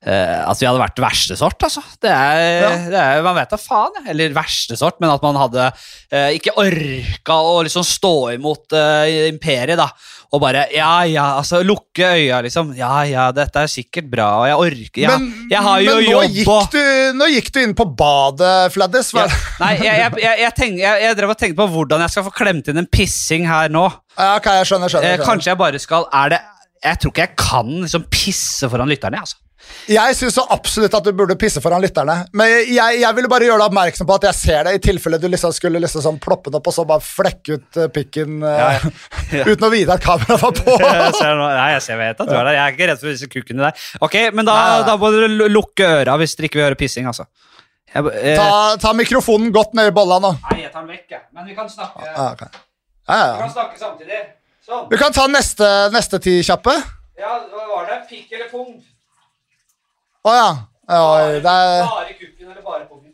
Uh, 0.02 0.50
At 0.50 0.58
vi 0.58 0.66
hadde 0.66 0.82
vært 0.82 0.98
verste 0.98 1.36
sort, 1.38 1.62
altså. 1.62 1.84
Det 2.02 2.10
er, 2.10 2.40
Ja. 2.64 2.70
det 2.90 2.98
er, 2.98 3.20
man 3.22 3.36
vet 3.38 3.52
da 3.54 3.58
faen, 3.62 4.00
eller 4.10 4.34
verste 4.34 4.74
sort, 4.80 4.98
men 4.98 5.12
at 5.14 5.22
man 5.22 5.38
hadde 5.38 5.68
uh, 5.70 6.32
ikke 6.34 6.56
orka 6.58 7.38
å 7.38 7.60
liksom 7.68 7.86
stå 7.86 8.16
imot 8.34 8.74
uh, 8.74 9.06
imperiet, 9.28 9.78
da. 9.78 9.92
Og 10.32 10.40
bare 10.40 10.62
ja, 10.72 11.02
ja, 11.12 11.26
altså 11.42 11.60
lukke 11.68 12.06
øya, 12.16 12.38
liksom. 12.46 12.70
Ja, 12.78 13.02
ja, 13.04 13.26
dette 13.36 13.66
er 13.66 13.68
sikkert 13.68 14.06
bra, 14.14 14.28
og 14.40 14.46
jeg 14.48 14.56
orker 14.64 15.02
ja, 15.04 15.18
men 15.20 15.50
Jeg 15.52 15.60
har 15.66 15.82
jo 15.84 15.90
men 15.92 15.98
nå, 16.06 16.12
jobb 16.14 16.22
og 16.22 16.38
gikk 16.38 16.72
du, 16.72 17.18
nå 17.20 17.28
gikk 17.34 17.50
du 17.52 17.60
inn 17.66 17.74
på 17.76 17.86
badet, 18.00 18.54
Fladdis. 18.72 19.10
ja. 19.12 19.26
Hva- 19.28 19.60
Nei, 19.66 19.74
jeg, 19.84 19.98
jeg, 20.00 20.14
jeg, 20.24 20.40
jeg, 20.46 20.54
tenk, 20.62 20.80
jeg, 20.80 21.02
jeg 21.04 21.18
drev 21.20 21.34
og 21.36 21.38
tenkte 21.42 21.60
på 21.60 21.68
hvordan 21.76 22.06
jeg 22.06 22.14
skal 22.16 22.26
få 22.30 22.34
klemt 22.40 22.72
inn 22.72 22.80
en 22.80 22.88
pissing 22.88 23.44
her 23.50 23.68
nå. 23.76 23.84
Ja, 24.16 24.38
ok, 24.40 24.48
jeg 24.62 24.70
skjønner, 24.72 24.88
skjønner, 24.96 25.10
Eh, 25.10 25.18
skjønner. 25.18 25.28
kanskje 25.34 25.52
jeg 25.52 25.60
bare 25.66 25.80
skal 25.84 26.08
Er 26.14 26.30
det 26.38 26.40
Jeg 26.84 26.98
tror 27.04 27.12
ikke 27.14 27.26
jeg 27.28 27.36
kan 27.38 27.68
liksom 27.84 28.08
pisse 28.10 28.70
foran 28.72 28.90
lytterne. 28.90 29.20
Altså. 29.20 29.36
Jeg 29.92 30.16
syns 30.16 30.38
absolutt 30.54 30.94
at 30.98 31.04
du 31.08 31.12
burde 31.18 31.36
pisse 31.40 31.62
foran 31.64 31.82
lytterne. 31.84 32.16
Men 32.38 32.52
jeg, 32.70 33.00
jeg 33.02 33.16
ville 33.18 33.30
bare 33.32 33.48
gjøre 33.48 33.60
deg 33.64 33.68
oppmerksom 33.72 34.08
på 34.10 34.16
at 34.20 34.28
jeg 34.30 34.38
ser 34.38 34.68
det, 34.68 34.74
i 34.78 34.82
tilfelle 34.84 35.20
du 35.22 35.28
liksom 35.32 35.54
skulle 35.56 35.82
liksom 35.84 36.04
sånn 36.06 36.20
ploppe 36.24 36.52
den 36.52 36.60
opp 36.62 36.70
og 36.72 36.76
så 36.76 36.86
bare 36.88 37.04
flekke 37.06 37.58
ut 37.60 37.80
eh, 37.82 37.90
pikken 37.96 38.42
eh, 38.48 38.58
Ja, 38.62 38.70
ja. 39.42 39.46
uten 39.52 39.68
å 39.68 39.72
vite 39.74 39.96
at 39.98 40.04
kameraet 40.06 40.42
var 40.44 40.56
på. 40.60 40.78
Jeg 41.02 41.14
ser 41.18 41.36
noe. 41.40 41.50
nei, 41.58 41.70
jeg 41.76 41.86
ser 41.88 42.00
vet 42.02 42.20
at 42.24 42.30
du 42.30 42.36
er 42.36 42.44
der. 42.50 42.58
Jeg 42.58 42.64
er 42.66 42.76
ikke 42.78 42.90
redd 42.92 43.02
for 43.04 43.12
disse 43.14 43.30
kukkene 43.32 43.68
der. 43.70 43.86
Ok, 44.06 44.18
Men 44.36 44.48
da, 44.48 44.58
Nei, 44.58 44.76
nei. 44.82 44.84
da 44.92 44.98
må 45.02 45.12
dere 45.16 45.50
lukke 45.56 45.90
øra 46.02 46.18
hvis 46.22 46.36
dere 46.38 46.50
ikke 46.52 46.60
vil 46.62 46.68
høre 46.70 46.80
pissing, 46.80 47.08
altså. 47.12 47.26
Jeg, 47.92 48.06
eh, 48.22 48.36
Ta, 48.40 48.78
ta 48.80 48.94
mikrofonen 48.96 49.50
godt 49.56 49.74
ned 49.76 49.90
i 49.92 49.96
bolla 49.96 50.20
nå. 50.24 50.36
Nei, 50.52 50.62
jeg 50.64 50.72
tar 50.72 50.86
den 50.86 50.94
vekk, 50.96 51.08
jeg. 51.18 51.24
Men 51.36 51.48
vi 51.50 51.56
kan 51.58 51.68
snakke, 51.72 52.06
Ah, 52.16 52.32
okay. 52.38 52.48
ja, 53.10 53.18
ja, 53.18 53.34
ja. 53.42 53.50
snakke 53.52 53.80
samtidig. 53.82 54.22
Sånn. 54.68 54.86
Vi 54.94 55.00
kan 55.02 55.12
ta 55.16 55.26
neste, 55.28 55.68
neste 55.92 56.20
ti 56.24 56.38
kjappe. 56.46 56.78
Ja, 57.20 57.36
hva 57.52 57.66
var 57.76 57.90
det? 57.90 57.98
Pikk 58.10 58.32
eller 58.38 58.48
pung? 58.54 58.72
Å 60.22 60.34
ja. 60.38 60.50
Oi, 60.92 61.40
det 61.42 61.52
er 61.52 61.86
Bare 61.88 62.14
kukken 62.20 62.50
eller 62.52 62.62
bare 62.66 62.86
pungen? 62.90 63.14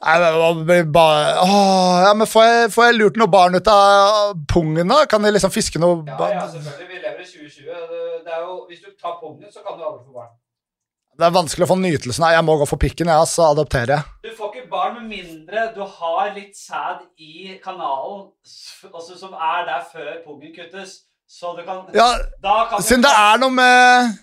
Nei, 0.00 0.82
bare 0.96 1.34
Åh, 1.44 1.96
ja, 2.06 2.12
men 2.16 2.26
får 2.26 2.46
jeg, 2.46 2.70
får 2.74 2.86
jeg 2.88 2.96
lurt 2.96 3.18
noe 3.20 3.30
barn 3.30 3.58
ut 3.58 3.68
av 3.70 4.32
pungen, 4.48 4.88
da? 4.88 5.04
Kan 5.10 5.22
de 5.22 5.34
liksom 5.34 5.52
fiske 5.54 5.82
noe 5.82 6.00
Ja, 6.08 6.30
ja, 6.32 6.46
selvfølgelig. 6.48 6.88
Vi 6.88 7.02
lever 7.04 7.20
i 7.20 7.28
2020. 7.28 7.66
Det- 8.24 8.32
er 8.34 8.40
jo, 8.46 8.54
hvis 8.68 8.80
du 8.80 8.90
tar 9.02 9.18
pungen, 9.20 9.50
så 9.52 9.60
kan 9.66 9.76
du 9.78 9.84
aldri 9.84 10.06
få 10.06 10.14
barn. 10.14 10.32
Det 11.18 11.26
er 11.26 11.34
vanskelig 11.34 11.66
å 11.66 11.70
få 11.74 11.76
nytelsen 11.76 12.24
av. 12.24 12.32
Jeg 12.32 12.44
må 12.46 12.56
gå 12.56 12.66
for 12.70 12.80
pikken, 12.80 13.10
jeg, 13.12 13.28
så 13.28 13.50
adopterer 13.52 13.92
jeg. 13.96 14.02
Du 14.24 14.30
får 14.38 14.54
ikke 14.54 14.70
barn 14.70 14.94
med 14.96 15.06
mindre 15.10 15.66
du 15.74 15.82
har 15.84 16.32
litt 16.34 16.56
sæd 16.56 17.04
i 17.18 17.58
kanalen 17.62 18.30
altså, 18.94 19.18
som 19.18 19.34
er 19.34 19.66
der 19.68 19.84
før 19.92 20.10
pungen 20.24 20.54
kuttes. 20.56 21.02
Så 21.28 21.52
du 21.58 21.62
kan 21.66 21.84
Ja, 21.94 22.14
Da 22.42 22.66
kan 22.70 22.80
du 22.80 22.86
siden 22.86 23.02
det 23.04 23.12
er 23.12 23.38
noe 23.38 23.50
med 23.50 24.16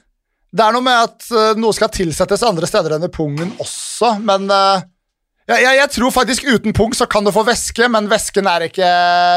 Det 0.53 0.63
er 0.63 0.75
noe 0.75 0.85
med 0.85 1.07
at 1.09 1.25
eh, 1.31 1.57
noe 1.59 1.75
skal 1.75 1.91
tilsettes 1.93 2.45
andre 2.47 2.69
steder 2.69 2.95
enn 2.95 3.07
i 3.07 3.11
pungen 3.11 3.49
også, 3.63 4.13
men 4.23 4.47
uh, 4.47 4.79
jeg, 5.47 5.63
jeg, 5.63 5.79
jeg 5.81 5.91
tror 5.95 6.13
faktisk 6.15 6.47
uten 6.47 6.75
pung 6.75 6.95
så 6.95 7.07
kan 7.09 7.27
du 7.27 7.33
få 7.35 7.43
væske, 7.47 7.89
men 7.91 8.07
væsken 8.11 8.47
er 8.51 8.67
ikke 8.69 8.87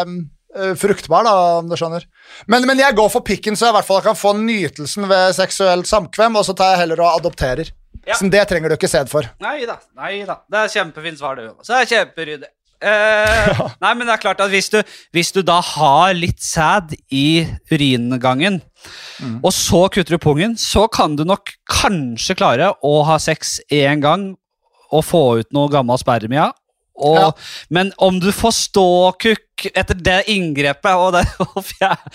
uh, 0.06 0.72
fruktbar, 0.78 1.26
da, 1.26 1.34
om 1.58 1.68
du 1.70 1.76
skjønner. 1.78 2.06
Men, 2.50 2.66
men 2.70 2.82
jeg 2.82 2.96
går 2.98 3.10
for 3.12 3.26
pikken, 3.26 3.58
så 3.58 3.68
jeg 3.68 3.74
i 3.74 3.78
hvert 3.80 3.90
fall 3.90 4.02
kan 4.06 4.18
få 4.18 4.34
nytelsen 4.38 5.10
ved 5.10 5.34
seksuelt 5.38 5.90
samkvem, 5.90 6.38
og 6.38 6.46
så 6.46 6.54
tar 6.58 6.74
jeg 6.74 6.84
heller 6.84 7.04
og 7.04 7.20
adopterer. 7.20 7.74
Ja. 8.06 8.16
Så 8.16 8.30
det 8.32 8.46
trenger 8.48 8.70
du 8.70 8.78
ikke 8.78 8.90
sæd 8.90 9.10
for. 9.12 9.26
Nei 9.42 9.66
da. 9.68 9.76
nei 9.98 10.22
da. 10.26 10.40
Det 10.50 10.62
er 10.62 10.72
kjempefint 10.72 11.20
svar, 11.20 11.36
det. 11.38 11.50
Så 11.62 11.74
det 11.74 11.82
er 11.82 11.90
kjemperyddig. 11.92 12.50
Eh, 12.80 13.60
nei, 13.84 13.92
men 13.94 14.06
det 14.06 14.14
er 14.14 14.22
klart 14.22 14.40
at 14.40 14.52
hvis 14.52 14.70
du, 14.72 14.78
hvis 15.14 15.32
du 15.36 15.42
da 15.46 15.58
har 15.64 16.14
litt 16.16 16.40
sæd 16.44 16.94
i 17.12 17.44
uringangen, 17.72 18.60
og 19.42 19.52
så 19.52 19.84
kutter 19.92 20.16
du 20.16 20.22
pungen, 20.22 20.56
så 20.56 20.86
kan 20.88 21.16
du 21.18 21.26
nok 21.28 21.52
kanskje 21.68 22.38
klare 22.38 22.72
å 22.80 22.94
ha 23.08 23.18
sex 23.20 23.58
én 23.68 24.00
gang 24.00 24.30
og 24.90 25.04
få 25.06 25.24
ut 25.42 25.50
noe 25.54 25.70
gammel 25.72 26.00
spermia. 26.00 26.50
Og, 27.00 27.16
Ja. 27.16 27.30
Men 27.70 27.92
om 27.96 28.18
du 28.20 28.30
får 28.32 28.52
ståkukk 28.56 29.70
etter 29.72 29.96
det 29.96 30.24
inngrepet 30.32 30.96
og 30.96 31.14
det 31.16 31.24
og 31.46 31.62
fjerne, 31.64 32.10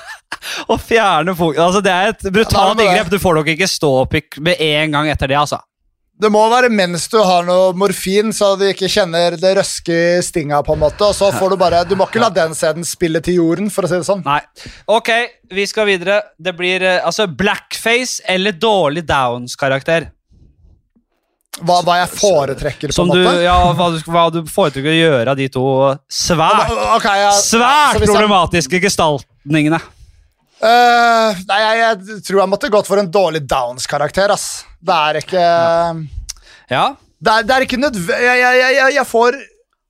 og 0.72 0.80
fjerne 0.80 1.34
pungen 1.36 1.60
altså 1.60 1.82
Det 1.84 1.92
er 1.92 2.12
et 2.14 2.24
brutalt 2.32 2.80
er 2.80 2.86
inngrep. 2.86 3.10
Du 3.12 3.18
får 3.20 3.40
nok 3.40 3.52
ikke 3.52 3.68
ståpikk 3.68 4.40
med 4.40 4.60
en 4.60 4.96
gang 4.96 5.10
etter 5.12 5.28
det. 5.28 5.36
altså. 5.40 5.60
Det 6.22 6.30
må 6.30 6.42
være 6.52 6.68
mens 6.70 7.08
du 7.10 7.16
har 7.18 7.42
noe 7.48 7.72
morfin, 7.74 8.30
så 8.36 8.52
du 8.58 8.62
ikke 8.68 8.86
kjenner 8.92 9.34
det 9.40 9.56
røske 9.58 9.90
i 10.18 10.22
stinga, 10.22 10.60
på 10.62 10.76
en 10.76 10.82
måte, 10.84 11.02
og 11.08 11.16
så 11.18 11.32
får 11.34 11.50
du 11.50 11.56
bare 11.58 11.80
Du 11.88 11.96
må 11.98 12.06
ikke 12.06 12.22
la 12.22 12.28
den 12.30 12.54
sæden 12.54 12.86
spille 12.86 13.18
til 13.24 13.40
jorden, 13.40 13.70
for 13.74 13.82
å 13.82 13.90
si 13.90 13.98
det 13.98 14.06
sånn. 14.06 14.22
Nei. 14.26 14.38
Ok, 14.86 15.10
vi 15.50 15.64
skal 15.66 15.88
videre. 15.90 16.20
Det 16.38 16.54
blir 16.58 16.84
eh, 16.86 17.00
altså 17.02 17.26
blackface 17.26 18.22
eller 18.30 18.54
dårlig 18.54 19.02
Downs-karakter. 19.08 20.10
Hva, 21.62 21.82
hva 21.84 21.98
jeg 22.00 22.08
foretrekker, 22.16 22.88
på 22.92 22.96
Som 22.96 23.10
en 23.10 23.18
du, 23.18 23.24
måte. 23.26 23.42
ja, 23.44 23.56
hva 23.76 23.90
du, 23.92 23.98
hva 24.08 24.22
du 24.32 24.38
foretrekker 24.48 24.94
å 24.94 25.00
gjøre 25.02 25.34
av 25.34 25.36
de 25.42 25.50
to 25.52 25.64
svært, 26.08 26.70
okay, 26.96 27.26
ja, 27.26 27.34
svært 27.36 27.98
jeg- 27.98 28.08
problematiske 28.08 28.80
gestaltningene. 28.86 29.82
Uh, 30.62 31.34
nei, 31.50 31.58
jeg, 31.58 31.78
jeg 31.82 32.20
tror 32.28 32.38
jeg 32.44 32.50
måtte 32.54 32.70
gått 32.70 32.86
for 32.88 33.02
en 33.02 33.10
dårlig 33.10 33.42
Downs-karakter, 33.50 34.30
ass. 34.32 34.62
Det 34.82 34.98
er 34.98 35.20
ikke 35.22 35.46
Ja, 36.72 36.84
Det 37.22 37.32
er, 37.32 37.46
det 37.46 37.56
er 37.56 37.66
ikke 37.66 37.80
nødvendig 37.80 38.22
jeg, 38.26 38.38
jeg, 38.42 38.76
jeg, 38.76 38.94
jeg, 38.98 39.06
får 39.08 39.40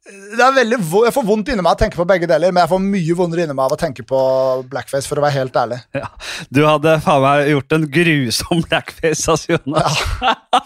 det 0.02 0.42
er 0.42 0.54
veldig, 0.56 0.78
Jeg 1.04 1.14
får 1.14 1.24
vondt 1.24 1.50
inni 1.52 1.62
meg 1.62 1.70
av 1.70 1.76
å 1.76 1.78
tenke 1.78 1.98
på 2.00 2.06
begge 2.10 2.26
deler, 2.26 2.50
men 2.50 2.64
jeg 2.64 2.70
får 2.72 2.80
mye 2.82 3.14
vondere 3.16 3.44
inni 3.44 3.54
meg 3.54 3.68
av 3.68 3.74
å 3.76 3.78
tenke 3.78 4.02
på 4.02 4.20
blackface, 4.66 5.06
for 5.06 5.20
å 5.20 5.22
være 5.22 5.36
helt 5.36 5.58
ærlig. 5.60 5.78
ja. 5.94 6.08
Du 6.50 6.64
hadde 6.66 6.96
faen 7.04 7.22
meg 7.22 7.50
gjort 7.52 7.76
en 7.76 7.84
grusom 7.94 8.64
blackface, 8.66 9.28
altså, 9.30 9.54
Jonas. 9.54 10.00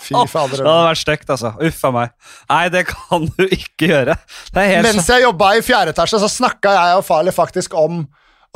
Fy 0.07 0.17
fader. 0.33 0.57
Det 0.57 0.65
hadde 0.65 0.87
vært 0.89 1.03
stygt, 1.03 1.35
altså. 1.37 1.53
Uff 1.69 1.85
a 1.85 1.91
meg. 1.99 2.15
Nei, 2.49 2.63
det 2.73 2.87
kan 2.89 3.29
du 3.29 3.45
ikke 3.45 3.91
gjøre. 3.93 4.17
Det 4.57 4.67
helt 4.73 4.89
Mens 4.89 5.13
jeg 5.13 5.27
jobba 5.27 5.53
i 5.59 5.65
fjerde 5.69 5.93
etasje, 5.93 6.23
så 6.25 6.33
snakka 6.33 6.73
jeg 6.79 7.03
og 7.03 7.05
Farley 7.05 7.37
faktisk 7.37 7.77
om 7.77 8.07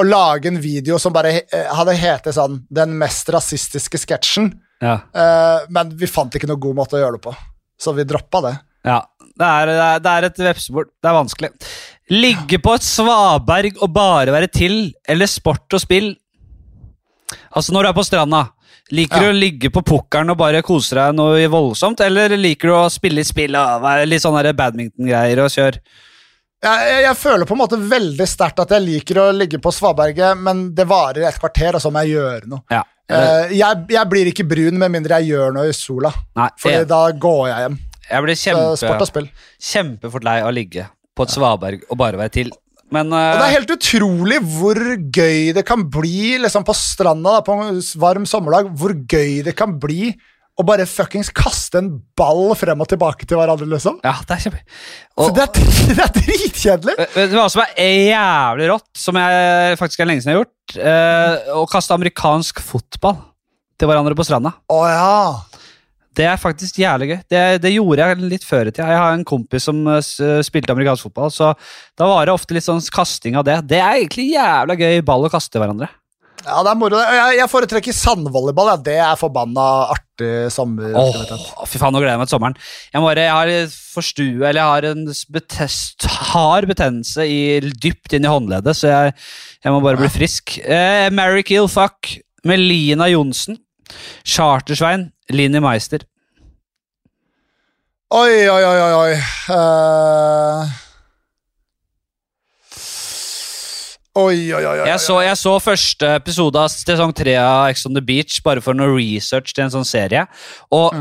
å 0.00 0.08
lage 0.08 0.48
en 0.48 0.62
video 0.64 0.96
som 1.02 1.12
bare 1.12 1.42
hadde 1.52 1.98
hete 2.00 2.32
sånn 2.32 2.62
'Den 2.72 2.96
mest 2.96 3.28
rasistiske 3.28 4.00
sketsjen', 4.00 4.54
ja. 4.80 4.96
Uh, 5.14 5.68
men 5.72 5.94
vi 5.96 6.08
fant 6.10 6.34
ikke 6.34 6.48
noe 6.50 6.60
god 6.60 6.78
måte 6.78 6.96
å 6.98 7.02
gjøre 7.02 7.18
det 7.18 7.24
på, 7.28 7.34
så 7.80 7.94
vi 7.96 8.06
droppa 8.08 8.42
det. 8.46 8.54
Ja, 8.88 9.02
det 9.40 9.48
er, 9.48 9.72
det 10.00 10.12
er, 10.12 10.26
et 10.28 10.40
vepsebord. 10.40 10.90
Det 11.00 11.10
er 11.10 11.16
vanskelig. 11.16 11.50
Ligge 12.12 12.60
på 12.62 12.74
et 12.76 12.84
svaberg 12.84 13.76
og 13.80 13.92
bare 13.94 14.34
være 14.34 14.50
til, 14.52 14.78
eller 15.08 15.28
sport 15.30 15.76
og 15.76 15.82
spill. 15.82 16.14
Altså 17.54 17.74
når 17.74 17.86
du 17.86 17.90
er 17.90 17.96
på 17.96 18.06
stranda, 18.08 18.42
liker 18.90 19.20
Ja. 19.20 19.28
du 19.28 19.34
å 19.34 19.38
ligge 19.38 19.70
på 19.70 19.84
pukkelen 19.86 20.32
og 20.32 20.38
bare 20.40 20.62
kose 20.66 20.96
deg 20.98 21.16
noe 21.16 21.48
voldsomt, 21.52 22.00
eller 22.04 22.34
liker 22.36 22.72
du 22.72 22.74
å 22.74 22.86
spille 22.90 23.20
litt 23.20 23.30
spill 23.30 23.56
og 23.56 23.82
være 23.84 24.08
litt 24.08 24.24
sånn 24.24 24.38
badminton-greier 24.56 25.44
og 25.44 25.52
kjøre? 25.54 25.82
Jeg, 26.60 26.88
jeg, 26.90 27.02
jeg 27.06 27.16
føler 27.16 27.48
på 27.48 27.56
en 27.56 27.62
måte 27.62 27.78
veldig 27.80 28.26
sterkt 28.28 28.60
at 28.60 28.74
jeg 28.74 28.84
liker 28.84 29.22
å 29.22 29.30
ligge 29.32 29.60
på 29.62 29.72
svaberget, 29.72 30.36
men 30.36 30.74
det 30.76 30.84
varer 30.88 31.24
et 31.28 31.38
kvarter, 31.40 31.78
og 31.78 31.80
så 31.80 31.92
må 31.92 32.02
jeg 32.04 32.18
gjøre 32.18 32.50
noe. 32.50 32.64
Ja. 32.68 32.82
Eh, 33.11 33.52
jeg, 33.58 33.84
jeg 33.90 34.11
blir 34.12 34.30
ikke 34.30 34.46
brun 34.48 34.78
med 34.78 34.92
mindre 34.94 35.20
jeg 35.20 35.32
gjør 35.34 35.54
noe 35.56 35.68
i 35.70 35.76
sola, 35.76 36.12
For 36.61 36.86
da 36.88 37.02
går 37.12 37.44
jeg 37.50 37.64
hjem. 37.66 37.78
jeg 38.11 38.24
blir 38.26 38.40
kjempe, 38.40 39.22
kjempefort 39.70 40.26
lei 40.26 40.40
av 40.40 40.50
å 40.50 40.54
ligge 40.54 40.86
på 41.16 41.26
et 41.26 41.34
svaberg 41.34 41.86
og 41.90 41.98
bare 42.00 42.20
være 42.20 42.34
til. 42.38 42.52
Men 42.90 43.12
Og 43.14 43.36
det 43.38 43.46
er 43.46 43.54
helt 43.54 43.70
utrolig 43.76 44.40
hvor 44.42 44.78
gøy 45.14 45.52
det 45.54 45.62
kan 45.66 45.84
bli 45.94 46.38
liksom 46.42 46.64
på 46.66 46.74
stranda 46.74 47.36
da, 47.36 47.42
på 47.46 47.54
en 47.54 47.78
varm 48.02 48.26
sommerdag. 48.26 48.72
Hvor 48.74 48.96
gøy 49.06 49.44
det 49.46 49.54
kan 49.58 49.76
bli 49.78 50.11
å 50.59 50.64
bare 50.66 50.86
fuckings 50.88 51.30
kaste 51.32 51.80
en 51.80 51.90
ball 52.18 52.53
frem 52.59 52.82
og 52.82 52.88
tilbake 52.90 53.26
til 53.28 53.38
hverandre, 53.40 53.68
liksom. 53.70 54.01
ja, 54.05 54.16
det 54.26 54.36
er 54.36 54.42
kjempe... 54.44 54.62
Så 55.20 55.28
det, 55.36 55.46
er, 55.46 55.70
det 55.96 56.05
er 56.05 56.14
dritkjedelig. 56.16 56.96
Vet 57.01 57.16
var 57.16 57.30
du 57.32 57.38
hva 57.38 57.46
som 57.53 57.64
er 57.64 57.94
jævlig 58.11 58.70
rått, 58.72 58.90
som 58.98 59.20
jeg 59.20 59.78
faktisk 59.80 60.03
er 60.03 60.11
lenge 60.11 60.24
siden 60.24 60.34
jeg 60.34 60.40
har 60.40 60.44
gjort? 60.44 60.76
Eh, 60.90 61.55
å 61.57 61.64
kaste 61.70 61.96
amerikansk 61.96 62.61
fotball 62.64 63.18
til 63.80 63.90
hverandre 63.90 64.16
på 64.18 64.26
stranda. 64.26 64.53
Å 64.72 64.80
ja. 64.90 65.14
Det 66.16 66.26
er 66.26 66.40
faktisk 66.42 66.80
jævlig 66.82 67.12
gøy. 67.12 67.18
Det, 67.30 67.42
det 67.62 67.70
gjorde 67.72 68.11
jeg 68.11 68.28
litt 68.32 68.44
før 68.44 68.68
i 68.68 68.74
tida. 68.74 68.90
Jeg 68.90 69.01
har 69.01 69.14
en 69.14 69.24
kompis 69.26 69.68
som 69.70 69.78
eh, 69.88 70.03
spilte 70.44 70.74
amerikansk 70.74 71.09
fotball, 71.09 71.32
så 71.32 71.55
da 71.98 72.11
var 72.11 72.26
det 72.26 72.34
ofte 72.34 72.57
litt 72.57 72.66
sånn 72.66 72.82
kasting 72.92 73.38
av 73.40 73.46
det. 73.46 73.61
Det 73.70 73.80
er 73.80 74.03
egentlig 74.03 74.32
jævla 74.34 74.76
gøy 74.76 75.01
ball 75.07 75.28
å 75.28 75.32
kaste 75.32 75.55
til 75.55 75.64
hverandre. 75.64 75.88
Ja, 76.47 76.61
det 76.64 76.70
er 76.72 76.78
moro. 76.80 76.99
Jeg, 77.01 77.36
jeg 77.41 77.51
foretrekker 77.53 77.97
sandvolleyball. 77.97 78.70
Ja. 78.72 78.78
Det 78.91 78.97
er 79.05 79.18
forbanna 79.20 79.66
artig 79.93 80.07
Åh, 80.20 80.97
Oh, 81.01 81.64
fy 81.64 81.78
faen, 81.80 81.95
nå 81.95 82.01
gleder 82.03 82.12
jeg 82.12 82.20
meg 82.20 82.28
til 82.28 82.34
sommeren. 82.34 82.57
Jeg, 82.93 83.01
bare, 83.01 83.22
jeg 83.24 83.32
har 83.32 83.76
forstue, 83.95 84.43
eller 84.45 84.59
jeg 84.61 84.68
har 84.68 84.86
en 84.91 85.07
betest, 85.32 86.05
hard 86.30 86.68
betennelse 86.68 87.24
i, 87.24 87.38
dypt 87.80 88.12
inn 88.18 88.28
i 88.28 88.32
håndleddet, 88.32 88.76
så 88.76 88.91
jeg, 88.93 89.14
jeg 89.64 89.72
må 89.72 89.80
bare 89.84 90.01
bli 90.01 90.11
frisk. 90.12 90.59
Eh, 90.61 91.09
Mary 91.16 91.41
Kill 91.49 91.70
Fuck 91.72 92.18
med 92.45 92.61
Lina 92.61 93.09
Johnsen. 93.09 93.57
Chartersvein, 94.28 95.09
Linni 95.32 95.64
Meister. 95.64 96.05
Oi, 98.12 98.45
oi, 98.51 98.62
oi, 98.66 98.78
oi, 98.84 98.93
oi. 99.01 99.12
Eh. 99.57 100.78
Oi, 104.20 104.50
oi, 104.52 104.60
oi, 104.60 104.76
oi. 104.82 104.86
Jeg 104.90 105.00
så, 105.02 105.16
jeg 105.24 105.38
så 105.40 105.56
første 105.62 106.12
episode 106.18 106.60
av 106.60 106.70
sesong 106.72 107.12
tre 107.16 107.36
av 107.40 107.70
Ex 107.70 107.86
on 107.88 107.96
the 107.96 108.02
Beach 108.04 108.40
bare 108.44 108.62
for 108.64 108.76
noe 108.76 108.92
research 108.92 109.54
til 109.54 109.64
en 109.66 109.72
sånn 109.72 109.88
serie. 109.88 110.26
Og 110.74 110.92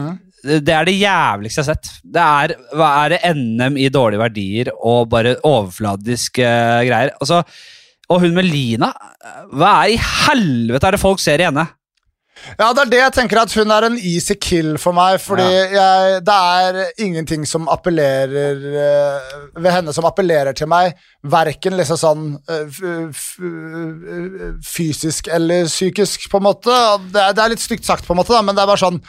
det 0.44 0.72
er 0.72 0.88
det 0.88 0.96
jævligste 0.96 1.60
jeg 1.60 1.66
har 1.66 1.74
sett. 1.74 1.90
Det 2.04 2.24
er, 2.24 2.54
hva 2.78 2.92
er 3.04 3.16
det 3.16 3.34
NM 3.36 3.80
i 3.82 3.90
dårlige 3.92 4.24
verdier 4.24 4.72
og 4.78 5.10
bare 5.12 5.36
overfladiske 5.44 6.54
greier. 6.88 7.12
Altså, 7.20 7.42
og 8.10 8.24
hun 8.24 8.34
med 8.34 8.48
Lina 8.48 8.88
Hva 9.54 9.74
er 9.84 9.92
i 9.94 10.00
helvete 10.02 10.88
er 10.88 10.96
det 10.96 11.02
folk 11.02 11.22
ser 11.22 11.44
i 11.44 11.46
henne? 11.50 11.68
Ja, 12.60 12.72
det 12.74 12.84
er 12.84 12.92
det 12.92 13.00
jeg 13.02 13.14
tenker 13.16 13.42
at 13.42 13.54
hun 13.58 13.72
er 13.74 13.86
en 13.88 13.98
easy 13.98 14.36
kill 14.40 14.74
for 14.82 14.96
meg, 14.96 15.20
fordi 15.22 15.46
jeg, 15.46 16.20
det 16.26 16.36
er 16.36 16.80
ingenting 17.06 17.46
som 17.48 17.70
appellerer 17.72 18.60
uh, 18.66 19.38
ved 19.60 19.72
henne 19.74 19.94
som 19.96 20.08
appellerer 20.10 20.56
til 20.58 20.70
meg, 20.72 20.98
verken 21.30 21.78
liksom 21.80 22.00
sånn 22.00 22.28
uh, 22.50 23.24
fysisk 24.66 25.32
eller 25.36 25.70
psykisk, 25.70 26.30
på 26.32 26.42
en 26.42 26.48
måte. 26.50 26.76
Det 27.14 27.24
er, 27.24 27.36
det 27.38 27.44
er 27.44 27.56
litt 27.56 27.64
stygt 27.64 27.88
sagt, 27.88 28.08
på 28.08 28.16
en 28.16 28.22
måte, 28.22 28.36
da, 28.36 28.44
men 28.46 28.58
det 28.58 28.64
er 28.64 28.72
bare 28.72 28.82
sånn 28.82 29.02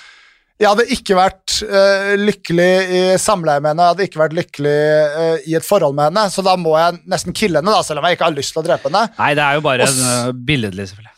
Jeg 0.60 0.68
hadde 0.68 0.90
ikke 0.92 1.16
vært 1.16 1.54
uh, 1.64 2.10
lykkelig 2.20 2.72
i 2.92 3.00
samleie 3.20 3.62
med 3.62 3.72
henne, 3.72 3.86
jeg 3.86 3.94
hadde 3.94 4.08
ikke 4.10 4.20
vært 4.20 4.36
lykkelig 4.36 4.80
uh, 5.14 5.38
i 5.48 5.56
et 5.56 5.66
forhold 5.66 5.96
med 5.96 6.10
henne, 6.10 6.26
så 6.34 6.44
da 6.44 6.56
må 6.60 6.76
jeg 6.76 7.00
nesten 7.08 7.36
kille 7.36 7.62
henne, 7.62 7.72
da, 7.72 7.86
selv 7.86 8.02
om 8.02 8.10
jeg 8.10 8.18
ikke 8.18 8.28
har 8.28 8.36
lyst 8.36 8.52
til 8.56 8.62
å 8.62 8.66
drepe 8.68 8.90
henne. 8.90 9.06
Nei, 9.16 9.32
det 9.38 9.46
er 9.46 9.56
jo 9.56 9.64
bare 9.64 9.88
Og 9.88 10.44
billedlig, 10.44 10.90
selvfølgelig. 10.92 11.16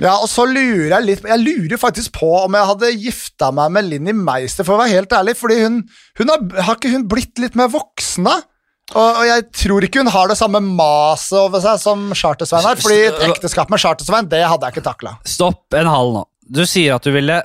Ja, 0.00 0.14
og 0.16 0.30
så 0.32 0.46
lurer 0.48 0.94
jeg 0.94 1.04
litt 1.04 1.26
Jeg 1.28 1.42
lurer 1.42 1.80
faktisk 1.80 2.14
på 2.16 2.28
om 2.40 2.54
jeg 2.56 2.68
hadde 2.70 2.92
gifta 3.02 3.50
meg 3.52 3.74
med 3.74 3.90
Linni 3.90 4.14
Meister, 4.16 4.64
for 4.64 4.76
å 4.76 4.80
være 4.80 4.96
helt 4.96 5.12
ærlig, 5.18 5.36
fordi 5.38 5.60
hun, 5.60 5.82
hun 6.20 6.32
har, 6.32 6.46
har 6.64 6.78
ikke 6.78 6.94
hun 6.94 7.04
blitt 7.10 7.42
litt 7.42 7.58
mer 7.58 7.68
voksen, 7.72 8.28
da? 8.30 8.38
Og, 8.90 9.06
og 9.06 9.22
jeg 9.28 9.44
tror 9.54 9.86
ikke 9.86 10.02
hun 10.02 10.10
har 10.10 10.30
det 10.32 10.38
samme 10.40 10.58
maset 10.64 11.36
over 11.38 11.62
seg 11.62 11.78
som 11.82 12.08
Charter-Svein 12.16 12.66
har, 12.66 12.80
fordi 12.80 13.04
et 13.06 13.24
ekteskap 13.28 13.70
med 13.70 13.82
Charter-Svein, 13.82 14.30
det 14.32 14.42
hadde 14.42 14.66
jeg 14.66 14.78
ikke 14.78 14.88
takla. 14.88 15.14
Stopp 15.28 15.78
en 15.78 15.90
halv 15.90 16.16
nå. 16.16 16.24
Du 16.50 16.64
sier 16.66 16.96
at 16.96 17.06
du 17.06 17.12
ville 17.14 17.36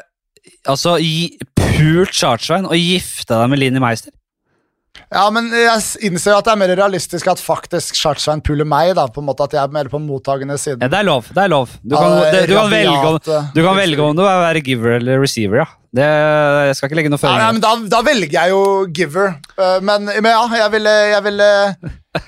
altså, 0.66 0.96
gi, 1.04 1.36
pult 1.60 2.16
Chartsvein 2.16 2.66
og 2.70 2.80
gifte 2.80 3.36
deg 3.36 3.52
med 3.52 3.62
Linni 3.62 3.84
Meister. 3.84 4.15
Ja, 5.14 5.26
men 5.34 5.50
jeg 5.54 6.10
innser 6.10 6.34
jo 6.34 6.40
at 6.40 6.48
det 6.48 6.54
er 6.56 6.60
mer 6.60 6.74
realistisk 6.80 7.28
at 7.32 7.42
faktisk 7.42 7.98
Charter-Svein 8.00 8.44
puler 8.46 8.68
meg, 8.68 8.94
da, 8.98 9.08
på 9.12 9.22
en 9.22 9.30
måte 9.30 9.46
at 9.48 9.56
jeg 9.56 9.62
er 9.62 9.74
mer 9.76 9.90
på 9.92 10.02
mottagende 10.02 10.58
siden. 10.62 10.84
Ja, 10.84 10.92
det 10.92 11.02
er 11.02 11.08
lov. 11.08 11.30
det 11.32 11.44
er 11.46 11.52
lov. 11.52 11.74
Du 11.84 11.96
kan, 11.96 12.18
er 12.20 12.40
det, 12.40 12.44
du 12.50 12.56
kan, 12.58 12.72
velge, 12.74 13.00
om, 13.00 13.20
du 13.22 13.62
kan 13.62 13.72
eh, 13.72 13.82
velge 13.84 14.06
om 14.06 14.16
du 14.18 14.24
vil 14.24 14.46
være 14.46 14.64
giver 14.66 14.98
eller 15.00 15.22
receiver, 15.22 15.64
ja. 15.64 15.68
Det, 15.96 16.06
jeg 16.68 16.76
skal 16.76 16.90
ikke 16.90 16.98
legge 17.00 17.12
noe 17.14 17.22
føringer. 17.22 17.54
men 17.56 17.62
da, 17.64 17.70
da 17.94 18.00
velger 18.04 18.34
jeg 18.36 18.52
jo 18.52 18.64
giver. 18.92 19.38
Eh, 19.56 19.78
Men, 19.86 20.10
men 20.10 20.28
ja, 20.28 20.42
jeg 20.60 20.74
ville, 20.74 20.96
jeg 21.14 21.24
ville 21.24 21.48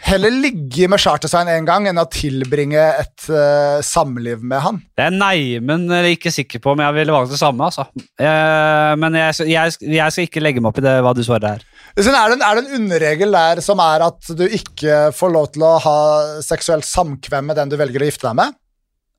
heller 0.07 0.33
ligge 0.43 0.87
med 0.91 1.01
Charter-Svein 1.03 1.49
en 1.51 1.67
gang 1.67 1.87
enn 1.89 1.99
å 1.99 2.05
tilbringe 2.11 2.79
et 3.01 3.27
uh, 3.31 3.79
samliv 3.83 4.43
med 4.43 4.63
han. 4.63 4.79
Jeg 4.99 5.11
er 5.11 5.15
neimen 5.15 5.87
ikke 6.13 6.31
sikker 6.33 6.61
på 6.63 6.73
om 6.73 6.83
jeg 6.83 6.95
ville 6.97 7.15
valgt 7.15 7.33
det 7.33 7.39
samme, 7.39 7.67
altså. 7.69 7.87
Uh, 8.19 8.93
men 8.99 9.15
jeg, 9.19 9.49
jeg, 9.51 9.77
jeg 9.95 10.15
skal 10.15 10.27
ikke 10.27 10.43
legge 10.43 10.63
meg 10.63 10.71
opp 10.71 10.81
i 10.81 10.85
det, 10.87 10.95
hva 11.03 11.15
du 11.15 11.23
svarer 11.27 11.57
her. 11.57 11.65
Er, 11.97 12.03
det 12.03 12.37
en, 12.37 12.45
er 12.45 12.59
det 12.59 12.65
en 12.65 12.81
underregel 12.81 13.35
der 13.35 13.63
som 13.65 13.81
er 13.83 14.05
at 14.07 14.31
du 14.37 14.45
ikke 14.45 15.07
får 15.15 15.33
lov 15.33 15.51
til 15.55 15.67
å 15.67 15.75
ha 15.83 15.97
seksuelt 16.45 16.87
samkvem 16.87 17.51
med 17.51 17.59
den 17.59 17.71
du 17.71 17.77
velger 17.79 18.03
å 18.03 18.09
gifte 18.11 18.27
deg 18.29 18.39
med? 18.43 18.57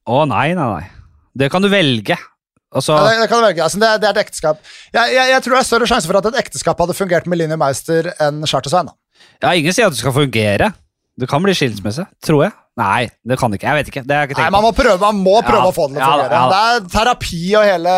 Å 0.08 0.24
nei, 0.28 0.50
nei, 0.56 0.68
nei. 0.78 0.84
Det 1.38 1.50
kan 1.52 1.64
du 1.64 1.68
velge. 1.72 2.16
Altså, 2.74 2.92
Ja, 2.98 3.04
det, 3.08 3.20
det 3.22 3.28
kan 3.30 3.40
du 3.40 3.46
velge, 3.48 3.62
altså, 3.64 3.78
det, 3.80 3.92
det 4.02 4.08
er 4.10 4.16
et 4.18 4.22
ekteskap. 4.26 4.58
Jeg, 4.92 5.14
jeg, 5.14 5.30
jeg 5.32 5.42
tror 5.44 5.54
det 5.56 5.60
er 5.62 5.68
større 5.70 5.86
sjanse 5.88 6.10
for 6.10 6.18
at 6.20 6.26
et 6.32 6.40
ekteskap 6.42 6.82
hadde 6.84 6.94
fungert 6.98 7.26
med 7.30 7.40
Linni 7.40 7.56
Meister 7.56 8.10
enn 8.20 8.42
Charter-Svein. 8.44 8.90
ja, 9.42 9.54
ingen 9.56 9.72
sier 9.72 9.88
at 9.88 9.94
det 9.96 10.02
skal 10.02 10.12
fungere. 10.12 10.72
Det 11.18 11.26
kan 11.26 11.42
bli 11.42 11.50
skilsmisse, 11.56 12.04
tror 12.22 12.44
jeg. 12.44 12.52
Nei, 12.78 13.08
det 13.26 13.38
kan 13.40 13.50
det 13.50 13.58
ikke. 13.58 13.66
Jeg 13.66 13.74
vet 13.80 13.88
ikke. 13.90 14.02
Det 14.06 14.18
ikke 14.28 14.38
Nei, 14.38 14.50
man 14.54 14.62
må 14.62 14.70
prøve, 14.76 15.00
man 15.02 15.16
må 15.18 15.40
prøve 15.42 15.64
Ja, 15.64 15.70
å 15.72 15.74
få 15.74 15.88
det 15.90 15.96
til 15.96 16.04
å 16.04 16.10
fungere. 16.12 16.28
ja 16.30 16.42
ja. 16.44 16.50
Det 16.52 16.60
er 16.84 16.92
terapi 16.92 17.40
og 17.58 17.64
hele 17.66 17.94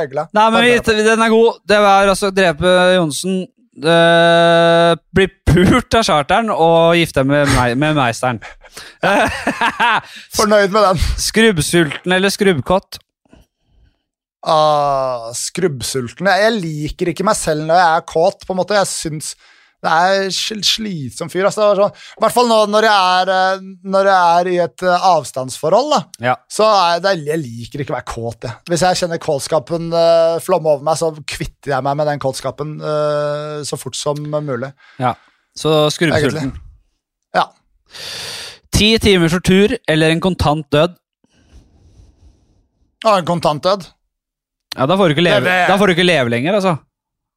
regla. 0.00 0.24
Nei, 0.34 0.46
men 0.56 0.64
vi, 0.66 0.72
den 1.06 1.22
er 1.22 1.30
god. 1.36 1.60
Det 1.70 1.78
var 1.84 2.10
altså 2.10 2.32
drepe 2.34 2.72
Johnsen. 2.96 3.36
eh, 3.78 4.96
bli 5.14 5.28
pult 5.52 5.94
av 6.00 6.02
charteren 6.08 6.50
og 6.50 6.96
gifte 6.98 7.22
med, 7.28 7.46
meg, 7.54 7.76
med 7.78 7.94
meisteren. 8.00 8.40
Fornøyd 10.36 10.74
med 10.74 10.82
den. 10.88 11.02
Skrubbsulten 11.28 12.14
eller 12.16 12.32
skrubbkott? 12.34 12.98
Ah, 14.44 15.30
skrubbsulten. 15.32 16.28
Jeg, 16.28 16.54
liker 16.60 17.10
ikke 17.10 17.24
meg 17.26 17.36
selv 17.38 17.64
når 17.68 17.80
jeg 17.80 17.98
er 17.98 18.08
kåt. 18.10 18.46
på 18.46 18.52
en 18.54 18.60
måte. 18.60 18.76
Jeg 18.76 18.90
syns 18.90 19.34
det 19.84 19.92
er 19.92 20.30
slitsom 20.32 21.28
fyr. 21.28 21.44
Altså. 21.48 21.66
Sånn, 21.76 21.92
I 22.16 22.22
hvert 22.24 22.32
fall 22.32 22.48
nå 22.48 22.58
når 22.72 22.86
jeg 22.88 23.20
er, 23.20 23.32
eh, 23.34 23.66
når 23.94 24.08
jeg 24.08 24.38
er 24.38 24.50
i 24.50 24.56
et 24.64 24.84
eh, 24.84 25.06
avstandsforhold. 25.10 25.90
da. 25.92 26.00
Ja. 26.30 26.34
Så 26.48 26.68
det, 27.04 27.14
jeg 27.26 27.42
liker 27.42 27.84
ikke 27.84 27.92
å 27.92 27.98
være 27.98 28.08
kåt. 28.08 28.48
Jeg. 28.48 28.60
Hvis 28.72 28.84
jeg 28.86 29.00
kjenner 29.02 29.20
kåtskapen 29.20 29.92
uh, 29.92 30.40
flomme 30.44 30.72
over 30.72 30.86
meg, 30.88 30.96
så 31.00 31.12
kvitter 31.20 31.76
jeg 31.76 31.84
meg 31.84 31.98
med 32.00 32.08
den 32.08 32.22
kåtskapen 32.22 32.78
uh, 32.80 33.60
så 33.66 33.80
fort 33.80 33.98
som 33.98 34.20
mulig. 34.24 34.72
ja. 35.02 35.14
Så 35.54 35.70
skrubbsulten. 35.94 36.48
Ja. 37.36 37.44
Ti 38.74 38.88
timer 38.98 39.30
tortur 39.30 39.76
eller 39.86 40.10
en 40.10 40.22
kontant 40.24 40.66
død? 40.74 40.96
Ja, 43.04 43.18
en 43.20 43.28
kontantdød. 43.28 43.84
Ja, 44.76 44.86
Da 44.86 44.96
får 44.96 45.08
du 45.08 45.14
ikke 45.14 45.24
leve, 45.24 45.44
Det- 45.44 45.68
du 45.86 45.92
ikke 45.94 46.06
leve 46.06 46.30
lenger, 46.30 46.54
altså. 46.54 46.78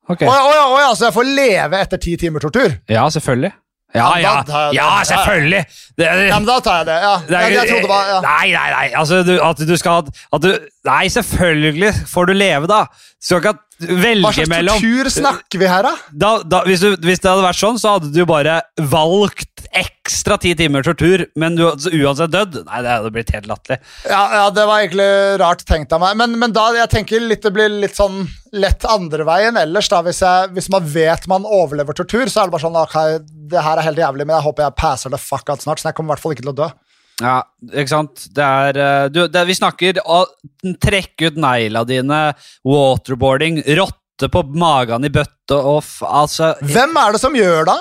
Okay. 0.10 0.28
Å 0.28 0.32
ja, 0.34 0.44
å 0.48 0.52
ja, 0.56 0.66
å 0.72 0.80
ja, 0.80 0.92
så 0.96 1.06
jeg 1.10 1.14
får 1.14 1.26
leve 1.36 1.80
etter 1.84 1.98
ti 2.00 2.16
timer 2.18 2.40
tortur? 2.40 2.78
Ja, 2.88 3.08
selvfølgelig. 3.12 3.52
Ja, 3.96 4.18
Ja, 4.20 4.44
ja, 4.76 4.88
selvfølgelig! 5.08 5.66
Det, 5.98 6.06
Ja, 6.28 6.40
men 6.40 6.46
da 6.46 6.60
tar 6.60 6.78
jeg 6.84 6.86
det. 6.88 6.98
ja. 7.02 7.18
det 7.28 7.38
er- 7.38 7.50
jeg, 7.56 7.68
trodde 7.70 7.88
var, 7.88 8.08
ja. 8.08 8.20
Nei, 8.22 8.52
nei, 8.52 8.70
nei. 8.72 8.88
Altså, 9.00 9.24
du, 9.26 9.40
at 9.42 9.58
du 9.58 9.78
skal 9.78 10.04
at 10.34 10.42
du, 10.42 10.50
Nei, 10.86 11.08
selvfølgelig 11.08 11.94
får 12.08 12.28
du 12.28 12.34
leve, 12.34 12.68
da. 12.68 12.84
Du 12.84 13.26
skal 13.30 13.42
ikke 13.42 13.56
at- 13.82 14.24
Hva 14.26 14.32
slags 14.34 14.50
mellom 14.50 14.80
tortur 14.82 15.10
snakker 15.14 15.60
vi 15.62 15.68
her, 15.70 15.84
da? 15.86 15.92
da, 16.12 16.32
da, 16.44 16.62
hvis, 16.66 16.82
du, 16.82 16.96
hvis 17.06 17.20
det 17.22 17.30
hadde 17.30 17.46
vært 17.46 17.60
sånn, 17.62 17.78
så 17.82 17.96
hadde 17.98 18.10
du 18.16 18.24
bare 18.26 18.62
valgt 18.92 19.68
ekstra 19.78 20.38
ti 20.42 20.54
timer 20.58 20.82
tortur, 20.86 21.26
men 21.38 21.56
du 21.60 21.66
uansett 21.68 22.32
dødd. 22.34 22.58
Nei, 22.66 22.82
det 22.82 22.90
hadde 22.96 23.12
blitt 23.14 23.32
helt 23.36 23.48
latterlig. 23.52 23.78
Ja, 24.10 24.22
ja, 24.40 24.46
det 24.56 24.66
var 24.70 24.82
egentlig 24.82 25.10
rart 25.44 25.64
tenkt 25.68 25.94
av 25.94 26.02
meg. 26.02 26.18
Men, 26.18 26.38
men 26.42 26.56
da, 26.56 26.70
jeg 26.80 26.90
tenker 26.94 27.22
litt, 27.22 27.44
det 27.46 27.54
blir 27.54 27.70
litt 27.70 27.96
sånn 28.00 28.24
lett 28.58 28.86
andre 28.90 29.26
veien 29.28 29.58
ellers. 29.60 29.90
da. 29.92 30.02
Hvis, 30.08 30.24
jeg, 30.26 30.50
hvis 30.58 30.70
man 30.74 30.88
vet 30.90 31.28
man 31.30 31.46
overlever 31.46 31.94
tortur, 31.98 32.26
så 32.32 32.42
er 32.42 32.50
det 32.50 32.56
bare 32.58 32.66
sånn 32.66 32.82
ok, 32.82 32.98
det 33.54 33.62
her 33.64 33.78
er 33.82 33.88
helt 33.92 34.02
jævlig, 34.02 34.26
men 34.28 34.38
jeg 34.40 34.48
håper 34.48 34.68
jeg 34.70 34.78
passer 34.82 35.14
det 35.14 35.22
fuck 35.22 35.50
out 35.54 35.62
snart, 35.64 35.80
så 35.84 35.92
jeg 35.92 35.98
kommer 36.00 36.14
i 36.14 36.16
hvert 36.18 36.26
fall 36.26 36.34
ikke 36.38 36.48
til 36.48 36.56
å 36.56 36.60
dø. 36.64 36.70
Ja, 37.18 37.42
ikke 37.74 37.90
sant? 37.90 38.28
Det 38.36 38.46
er, 38.46 38.78
eh, 38.78 39.06
du, 39.10 39.24
det, 39.32 39.46
Vi 39.50 39.58
snakker 39.58 40.02
å 40.06 40.22
trekke 40.84 41.32
ut 41.32 41.40
negla 41.42 41.82
dine, 41.88 42.20
waterboarding, 42.68 43.64
rotte 43.80 44.30
på 44.34 44.44
magen 44.58 45.08
i 45.08 45.14
bøtte 45.14 45.58
og 45.58 45.82
f... 45.82 46.02
Altså 46.06 46.54
Hvem 46.62 46.98
er 47.02 47.16
det 47.16 47.22
som 47.24 47.38
gjør 47.38 47.70
det? 47.72 47.78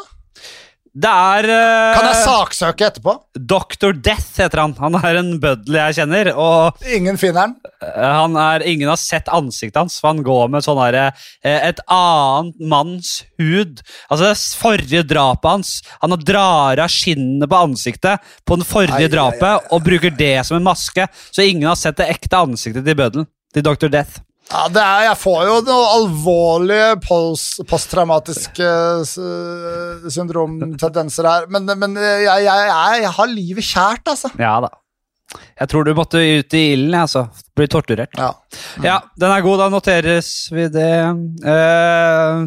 Det 0.97 1.11
er 1.12 1.47
uh, 1.51 1.92
Kan 1.92 2.07
jeg 2.09 2.20
saksøke 2.22 2.86
etterpå? 2.86 3.12
Dr. 3.36 3.92
Death 3.92 4.40
heter 4.40 4.62
han. 4.62 4.72
Han 4.80 4.97
er 5.03 5.18
en 5.20 5.34
bøddel 5.42 5.76
jeg 5.76 5.99
kjenner. 5.99 6.30
Og 6.40 6.86
Ingen 6.97 7.20
finner 7.20 7.53
eh, 7.84 8.01
han 8.01 8.36
er, 8.40 8.64
ingen 8.64 8.88
har 8.88 9.01
sett 9.01 9.28
ansiktet 9.28 9.76
hans, 9.82 9.99
for 10.01 10.14
han 10.14 10.24
går 10.24 10.49
med 10.55 10.64
sånn 10.64 10.80
derre 10.80 11.11
eh, 11.44 11.68
Et 11.68 11.82
annet 11.92 12.64
manns 12.72 13.12
hud. 13.36 13.82
Altså 14.09 14.30
det 14.30 14.34
forrige 14.62 15.05
drapet 15.11 15.51
hans. 15.53 15.74
Han 16.01 16.16
har 16.16 16.24
drar 16.32 16.84
av 16.86 16.92
skinnet 16.92 17.51
på 17.51 17.62
ansiktet 17.68 18.32
på 18.49 18.57
den 18.57 18.68
forrige 18.68 19.11
ei, 19.11 19.12
drapet 19.12 19.44
ei, 19.51 19.57
ei, 19.59 19.72
og 19.76 19.84
bruker 19.84 20.16
det 20.16 20.36
som 20.49 20.57
en 20.57 20.66
maske, 20.66 21.11
så 21.28 21.44
ingen 21.44 21.68
har 21.68 21.76
sett 21.76 22.01
det 22.01 22.09
ekte 22.16 22.40
ansiktet 22.40 22.86
til 22.86 22.97
bøddelen. 22.97 23.28
Til 23.53 23.64
Dr. 23.64 23.92
Death. 23.92 24.22
Ja, 24.47 24.62
det 24.70 24.78
er, 24.82 25.01
Jeg 25.09 25.18
får 25.18 25.40
jo 25.49 25.55
noen 25.66 25.88
alvorlige 25.97 26.90
post, 27.03 27.61
posttraumatiske 27.66 28.68
s- 29.03 29.16
syndromtendenser 30.14 31.26
her. 31.28 31.47
Men, 31.51 31.66
men 31.80 31.97
jeg, 31.99 32.26
jeg, 32.28 32.44
jeg, 32.47 33.01
jeg 33.03 33.14
har 33.18 33.32
livet 33.32 33.66
kjært, 33.66 34.12
altså. 34.14 34.30
Ja 34.40 34.59
da. 34.64 34.70
Jeg 35.59 35.68
tror 35.72 35.82
du 35.84 35.90
måtte 35.99 36.20
ut 36.22 36.55
i 36.55 36.61
ilden, 36.76 36.94
altså. 37.01 37.24
Bli 37.59 37.66
torturert. 37.72 38.14
Ja. 38.16 38.30
Ja, 38.84 39.01
den 39.18 39.32
er 39.34 39.42
god. 39.44 39.59
Da 39.64 39.68
noteres 39.72 40.28
vi 40.55 40.68
det. 40.72 40.92
Uh, 41.42 42.47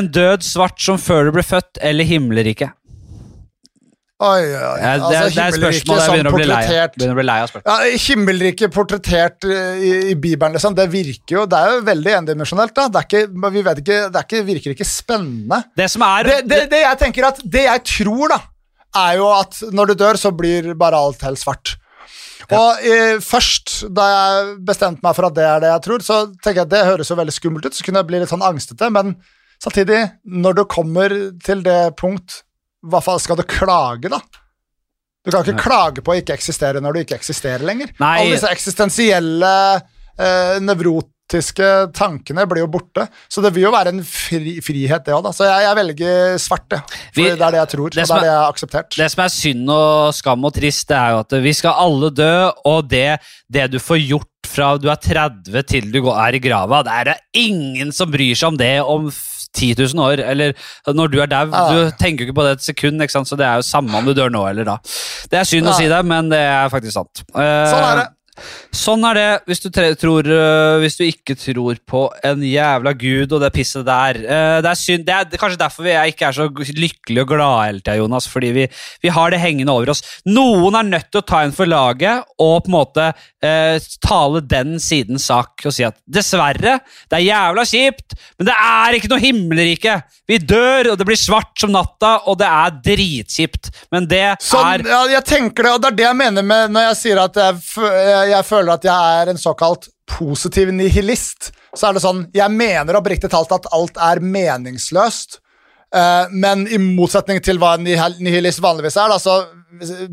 en 0.00 0.08
død 0.14 0.46
svart 0.46 0.80
som 0.82 0.96
før 0.98 1.28
du 1.28 1.34
ble 1.36 1.44
født, 1.46 1.76
eller 1.84 2.08
himmelriket? 2.08 2.72
Oi, 4.16 4.44
oi, 4.48 4.52
oi. 4.56 4.76
Ja, 4.80 4.92
det, 4.96 5.02
Altså, 5.04 5.28
det 5.28 5.42
er 5.44 5.56
spørsmål 5.58 5.98
jeg 6.00 6.12
begynner 6.14 6.32
portrettert- 6.32 6.94
Begynner 6.96 7.12
å 7.12 7.18
bli 7.18 7.24
lei 7.28 7.36
av 7.42 7.48
spørsmål. 7.50 7.66
Ja, 7.68 7.98
Himmelriket 8.06 8.72
portrettert 8.72 9.44
eh, 9.44 9.82
i, 9.84 9.90
i 10.12 10.14
Bibelen, 10.16 10.54
liksom, 10.56 10.74
det 10.78 10.86
virker 10.92 11.36
jo 11.36 11.42
Det 11.52 11.58
er 11.60 11.74
jo 11.74 11.82
veldig 11.84 12.14
endimensjonelt. 12.22 12.72
da. 12.78 12.86
Det, 12.94 13.02
ikke, 13.04 13.50
vi 13.52 13.64
vet 13.66 13.82
ikke, 13.82 13.98
det 14.14 14.22
ikke, 14.24 14.40
virker 14.48 14.72
ikke 14.72 14.88
spennende. 14.88 15.58
Det 15.76 15.90
som 15.92 16.04
er 16.08 16.30
Det, 16.30 16.38
det, 16.48 16.60
det 16.72 16.80
jeg 16.86 17.00
tenker 17.04 17.28
at, 17.28 17.42
det 17.44 17.66
jeg 17.66 17.84
tror, 17.92 18.32
da, 18.32 18.40
er 19.02 19.18
jo 19.20 19.28
at 19.36 19.60
når 19.76 19.92
du 19.92 19.94
dør, 20.06 20.16
så 20.16 20.32
blir 20.32 20.72
bare 20.80 20.96
alt 20.96 21.20
helt 21.28 21.42
svart. 21.42 21.76
Og 22.46 22.80
eh, 22.88 23.18
først, 23.20 23.82
da 23.92 24.08
jeg 24.14 24.56
bestemte 24.64 25.04
meg 25.04 25.16
for 25.18 25.28
at 25.28 25.36
det 25.36 25.44
er 25.44 25.60
det 25.66 25.74
jeg 25.74 25.84
tror, 25.90 26.04
så 26.08 26.22
tenker 26.40 26.62
jeg 26.62 26.68
at 26.70 26.72
det 26.72 26.84
høres 26.88 27.10
jo 27.12 27.16
veldig 27.20 27.34
skummelt 27.36 27.68
ut, 27.68 27.76
så 27.76 27.84
kunne 27.84 28.00
jeg 28.00 28.08
bli 28.14 28.20
litt 28.22 28.32
sånn 28.32 28.44
angstete, 28.48 28.88
men 28.96 29.16
samtidig, 29.60 30.02
når 30.24 30.56
du 30.60 30.64
kommer 30.70 31.12
til 31.44 31.64
det 31.66 31.80
punkt, 32.00 32.44
hva 32.88 33.00
faen 33.04 33.20
skal 33.22 33.36
du 33.40 33.42
klage, 33.48 34.08
da? 34.12 34.20
Du 35.26 35.32
kan 35.34 35.42
ikke 35.42 35.58
klage 35.64 36.02
på 36.06 36.12
å 36.14 36.18
ikke 36.20 36.36
eksistere 36.36 36.78
når 36.80 36.92
du 36.94 37.00
ikke 37.02 37.16
eksisterer 37.18 37.64
lenger. 37.66 37.90
Nei. 37.98 38.12
Alle 38.22 38.36
disse 38.36 38.46
eksistensielle, 38.54 39.54
eh, 40.22 40.60
nevrotiske 40.62 41.70
tankene 41.98 42.44
blir 42.46 42.62
jo 42.62 42.68
borte. 42.70 43.08
Så 43.28 43.42
det 43.42 43.50
vil 43.56 43.64
jo 43.66 43.72
være 43.74 43.90
en 43.90 44.02
fri, 44.06 44.60
frihet, 44.62 45.02
det 45.08 45.16
òg. 45.16 45.26
Så 45.34 45.48
jeg, 45.48 45.64
jeg 45.66 45.78
velger 45.80 46.38
svart, 46.38 46.68
det. 46.70 46.78
For 46.86 47.18
Vi- 47.18 47.26
det 47.32 47.42
er 47.42 47.50
det 47.56 47.60
jeg 47.64 47.72
tror, 47.74 47.90
det 47.90 48.04
og 48.04 48.06
det 48.06 48.16
er 48.16 48.20
det 48.22 48.30
jeg 48.30 48.38
har 48.38 48.52
akseptert. 48.52 48.96
Det 49.02 49.10
som 49.10 49.24
er 49.24 49.34
synd 49.34 49.70
og 49.74 50.14
skam 50.14 50.44
og 50.46 50.54
trist, 50.54 50.86
det 50.88 50.96
er 50.96 51.10
jo 51.16 51.18
at 51.26 51.36
vi 51.42 51.52
skal 51.58 51.74
alle 51.86 52.10
dø, 52.14 52.32
og 52.64 52.88
det, 52.88 53.18
det 53.50 53.70
du 53.74 53.78
får 53.82 53.98
gjort 54.06 54.30
fra 54.46 54.76
du 54.78 54.86
er 54.88 54.96
30 55.02 55.62
til 55.66 55.90
du 55.90 56.00
går- 56.06 56.20
er 56.28 56.34
i 56.38 56.38
grava, 56.38 56.84
det 56.86 56.92
er 56.92 57.04
det 57.10 57.16
ingen 57.34 57.90
som 57.90 58.08
bryr 58.12 58.34
seg 58.38 58.46
om 58.54 58.56
det 58.56 58.80
om 58.80 59.08
f- 59.10 59.35
10 59.56 59.72
000 59.94 60.04
år, 60.04 60.22
eller 60.32 60.52
når 60.92 61.12
du 61.12 61.18
er 61.24 61.30
dau. 61.32 61.46
Du 61.48 61.96
tenker 62.00 62.24
jo 62.24 62.28
ikke 62.30 62.36
på 62.40 62.44
det 62.46 62.56
et 62.58 62.66
sekund, 62.68 63.00
så 63.26 63.38
det 63.40 63.46
er 63.48 63.60
jo 63.62 63.66
samme 63.66 63.96
om 63.98 64.04
du 64.06 64.12
dør 64.16 64.30
nå 64.32 64.44
eller 64.50 64.68
da. 64.68 64.76
Det 65.32 65.40
er 65.40 65.48
synd 65.48 65.66
å 65.72 65.74
si 65.78 65.88
det, 65.90 66.02
men 66.06 66.28
det 66.32 66.42
er 66.44 66.68
faktisk 66.72 66.96
sant. 66.98 67.24
Eh, 67.34 67.66
Sånn 67.72 67.86
er 67.88 68.02
det. 68.02 68.06
Sånn 68.74 69.04
er 69.08 69.18
det 69.18 69.28
hvis 69.48 69.62
du, 69.64 69.68
tror, 69.72 70.28
øh, 70.28 70.78
hvis 70.82 70.98
du 70.98 71.04
ikke 71.06 71.36
tror 71.38 71.80
på 71.88 72.02
en 72.26 72.42
jævla 72.44 72.92
gud 72.98 73.32
og 73.32 73.42
det 73.42 73.52
pisset 73.54 73.86
der. 73.86 74.20
Eh, 74.20 74.58
det, 74.64 74.70
er 74.72 74.80
synd, 74.80 75.06
det 75.06 75.16
er 75.16 75.40
kanskje 75.40 75.60
derfor 75.60 75.86
vi 75.86 75.94
er 75.96 76.10
ikke 76.10 76.28
er 76.28 76.36
så 76.36 76.48
lykkelige 76.50 77.24
og 77.24 77.32
glade 77.32 77.66
hele 77.68 77.82
tida, 77.82 77.98
Jonas. 78.00 78.28
Fordi 78.30 78.52
vi, 78.56 78.66
vi, 79.04 79.12
har 79.16 79.32
det 79.32 79.42
hengende 79.42 79.72
over 79.72 79.94
oss. 79.94 80.04
Noen 80.28 80.78
er 80.78 80.90
nødt 80.90 81.10
til 81.10 81.22
å 81.22 81.26
ta 81.26 81.42
en 81.44 81.54
for 81.56 81.70
laget 81.70 82.26
og 82.36 82.66
på 82.66 82.70
en 82.70 82.76
måte 82.76 83.08
eh, 83.44 83.78
tale 84.04 84.42
den 84.44 84.76
sidens 84.82 85.28
sak 85.30 85.64
og 85.66 85.74
si 85.74 85.86
at 85.86 85.96
dessverre, 86.04 86.78
det 87.10 87.18
er 87.18 87.26
jævla 87.26 87.64
kjipt, 87.66 88.16
men 88.38 88.50
det 88.50 88.56
er 88.56 88.96
ikke 88.96 89.10
noe 89.12 89.22
himmelrike. 89.22 89.96
Vi 90.26 90.38
dør, 90.42 90.92
og 90.92 90.98
det 90.98 91.06
blir 91.06 91.18
svart 91.18 91.54
som 91.60 91.72
natta, 91.74 92.16
og 92.26 92.38
det 92.40 92.48
er 92.50 92.78
dritkjipt. 92.84 93.70
Men 93.94 94.08
det 94.10 94.24
sånn, 94.42 94.66
er 94.66 94.84
ja, 94.90 95.02
Jeg 95.16 95.24
tenker 95.28 95.68
det, 95.68 95.74
og 95.76 95.82
det 95.82 95.92
er 95.92 95.98
det 96.00 96.06
jeg 96.06 96.18
mener 96.18 96.46
med 96.46 96.74
når 96.74 96.88
jeg 96.90 96.98
sier 97.00 97.20
at 97.22 97.38
jeg, 97.40 97.60
jeg, 97.86 98.25
jeg 98.30 98.46
føler 98.48 98.74
at 98.76 98.86
jeg 98.86 99.20
er 99.22 99.32
en 99.32 99.40
såkalt 99.40 99.88
positiv 100.06 100.70
nihilist. 100.74 101.50
Så 101.76 101.88
er 101.88 101.96
det 101.96 102.04
sånn 102.04 102.24
Jeg 102.34 102.52
mener 102.54 102.98
oppriktig 102.98 103.30
talt 103.32 103.52
at 103.54 103.68
alt 103.74 103.98
er 104.00 104.22
meningsløst. 104.22 105.40
Uh, 105.94 106.26
men 106.34 106.64
i 106.66 106.78
motsetning 106.82 107.38
til 107.44 107.60
hva 107.62 107.76
en 107.76 107.86
nihilist 107.86 108.60
vanligvis 108.60 108.96
er, 108.98 109.12
da, 109.12 109.20
så 109.22 109.36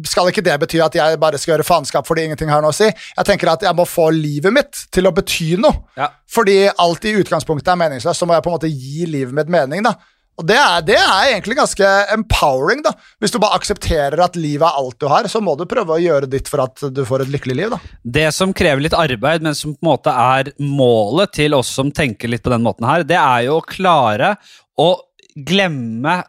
skal 0.06 0.30
ikke 0.30 0.44
det 0.45 0.56
bety 0.61 0.80
at 0.84 0.95
jeg 0.95 1.18
bare 1.22 1.40
skal 1.40 1.53
gjøre 1.53 1.65
faenskap 1.65 2.07
fordi 2.07 2.27
ingenting 2.27 2.52
har 2.52 2.61
noe 2.64 2.73
å 2.73 2.77
si. 2.77 2.90
Jeg 2.90 3.27
tenker 3.27 3.52
at 3.52 3.65
jeg 3.65 3.76
må 3.77 3.85
få 3.90 4.10
livet 4.14 4.53
mitt 4.53 4.85
til 4.94 5.10
å 5.10 5.14
bety 5.15 5.53
noe. 5.61 5.84
Ja. 5.98 6.11
Fordi 6.30 6.57
alt 6.69 7.07
i 7.10 7.15
utgangspunktet 7.19 7.73
er 7.73 7.80
meningsløst, 7.80 8.22
så 8.22 8.30
må 8.30 8.38
jeg 8.38 8.45
på 8.45 8.52
en 8.52 8.57
måte 8.57 8.72
gi 8.72 9.07
livet 9.10 9.35
mitt 9.35 9.52
mening. 9.52 9.85
da. 9.85 9.95
Og 10.41 10.47
det 10.49 10.55
er, 10.57 10.81
det 10.81 10.95
er, 10.97 11.27
egentlig 11.35 11.60
ganske 11.60 11.89
empowering. 12.15 12.81
da. 12.85 12.95
Hvis 13.22 13.34
du 13.34 13.39
bare 13.41 13.60
aksepterer 13.60 14.18
at 14.23 14.38
livet 14.39 14.65
er 14.65 14.80
alt 14.80 14.97
du 15.01 15.05
har, 15.11 15.27
så 15.30 15.41
må 15.43 15.53
du 15.60 15.68
prøve 15.69 15.93
å 15.93 16.01
gjøre 16.01 16.30
ditt 16.31 16.49
for 16.49 16.64
at 16.65 16.85
du 16.89 17.03
får 17.05 17.26
et 17.26 17.34
lykkelig 17.35 17.57
liv. 17.60 17.76
da. 17.76 17.80
Det 18.01 18.27
som 18.34 18.53
krever 18.55 18.81
litt 18.81 18.97
arbeid, 18.97 19.45
men 19.45 19.57
som 19.57 19.76
på 19.76 19.85
en 19.85 19.91
måte 19.91 20.14
er 20.14 20.49
målet 20.57 21.35
til 21.38 21.53
oss 21.57 21.69
som 21.77 21.93
tenker 21.93 22.31
litt 22.34 22.43
på 22.45 22.53
den 22.53 22.65
måten 22.65 22.88
her, 22.89 23.05
det 23.05 23.19
er 23.19 23.47
jo 23.47 23.60
å 23.60 23.68
klare 23.68 24.35
å 24.81 24.89
glemme 25.34 26.22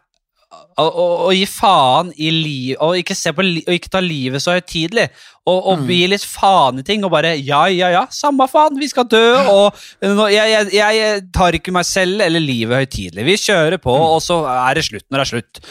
å, 0.81 1.31
gi 1.31 1.45
faen 1.47 2.09
i 2.19 2.29
liv 2.33 2.81
Og 2.83 2.97
ikke, 2.99 3.15
li, 3.45 3.61
og 3.63 3.77
ikke 3.77 3.91
ta 3.93 4.01
livet 4.03 4.43
så 4.43 4.57
høytidelig. 4.57 5.05
Og, 5.45 5.59
og 5.59 5.81
mm. 5.83 5.91
gi 5.93 6.07
litt 6.11 6.25
faen 6.27 6.81
i 6.81 6.85
ting 6.87 7.05
og 7.07 7.13
bare 7.13 7.35
Ja, 7.37 7.65
ja, 7.71 7.91
ja, 7.93 8.05
samme 8.11 8.47
faen, 8.51 8.79
vi 8.81 8.89
skal 8.91 9.07
dø. 9.07 9.25
Og 9.51 10.29
jeg, 10.33 10.67
jeg, 10.73 10.99
jeg 10.99 11.25
tar 11.35 11.57
ikke 11.57 11.73
meg 11.75 11.87
selv 11.87 12.23
eller 12.25 12.43
livet 12.43 12.83
høytidelig. 12.83 13.27
Vi 13.29 13.37
kjører 13.47 13.79
på, 13.81 13.95
mm. 13.95 14.07
og 14.17 14.23
så 14.25 14.41
er 14.51 14.77
det 14.77 14.87
slutt 14.89 15.07
når 15.07 15.21
det 15.21 15.25
er 15.25 15.33
slutt. 15.33 15.61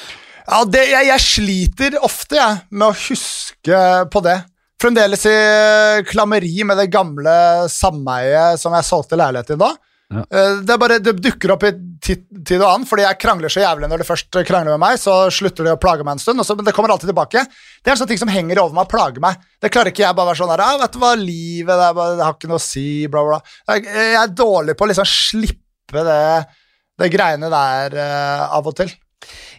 Ja, 0.45 0.61
det, 0.69 0.83
jeg, 0.91 1.09
jeg, 1.09 1.25
sliter 1.25 1.95
ofte 2.05 2.37
jeg, 2.37 2.61
med 2.75 2.91
å 2.91 2.99
huske 3.07 3.81
på 4.13 4.25
det. 4.25 4.39
Fremdeles 4.83 5.23
i 5.31 5.39
klammeri 6.11 6.67
med 6.67 6.77
det 6.81 6.91
gamle 6.93 7.35
sameiet 7.73 8.61
som 8.61 8.75
jeg 8.77 8.89
solgte 8.89 9.19
leilighet 9.21 9.55
i 9.55 9.61
da. 9.61 9.71
Ja. 10.15 10.23
Eh, 10.31 10.61
det, 10.67 10.77
bare, 10.79 10.99
det, 11.03 11.17
dukker 11.25 11.55
opp 11.55 11.65
i 11.67 11.73
tid 12.05 12.61
og 12.61 12.69
annen, 12.69 12.87
fordi 12.89 13.07
jeg 13.07 13.19
krangler 13.23 13.53
så 13.53 13.65
jævlig 13.65 13.89
når 13.91 14.03
det 14.03 14.09
først 14.09 14.39
krangler 14.47 14.77
med 14.77 14.83
meg, 14.85 14.99
så 15.01 15.17
slutter 15.35 15.67
det 15.67 15.75
å 15.75 15.81
plage 15.81 16.07
meg 16.07 16.17
en 16.17 16.23
stund, 16.23 16.45
så, 16.47 16.57
men 16.59 16.69
det 16.69 16.75
kommer 16.77 16.95
alltid 16.95 17.11
tilbake. 17.11 17.45
Det 17.81 17.91
er 17.91 17.97
en 17.97 18.03
sånn 18.03 18.11
ting 18.13 18.21
som 18.21 18.33
henger 18.33 18.63
over 18.63 18.77
meg 18.77 18.87
og 18.87 18.93
plager 18.93 19.25
meg. 19.25 19.41
Det 19.63 19.73
klarer 19.75 19.91
ikke 19.91 20.05
jeg 20.05 20.17
bare 20.17 20.29
å 20.29 20.33
være 20.33 20.43
sånn 20.43 20.53
der, 20.55 20.65
ah, 20.65 20.81
vet 20.85 20.95
du 20.95 21.01
hva, 21.03 21.15
livet 21.19 21.81
det, 21.83 21.93
bare, 21.99 22.19
det, 22.19 22.27
har 22.29 22.37
ikke 22.39 22.53
noe 22.53 22.61
å 22.61 22.67
si, 22.67 22.89
bla, 23.11 23.25
bla. 23.29 23.41
Jeg, 23.73 23.87
jeg 23.91 24.19
er 24.23 24.37
dårlig 24.45 24.77
på 24.79 24.87
å 24.87 24.91
liksom 24.93 25.11
slippe 25.11 26.05
det, 26.09 26.21
det 27.03 27.11
greiene 27.13 27.51
der 27.53 27.99
uh, 27.99 28.55
av 28.59 28.71
og 28.71 28.79
til. 28.79 28.95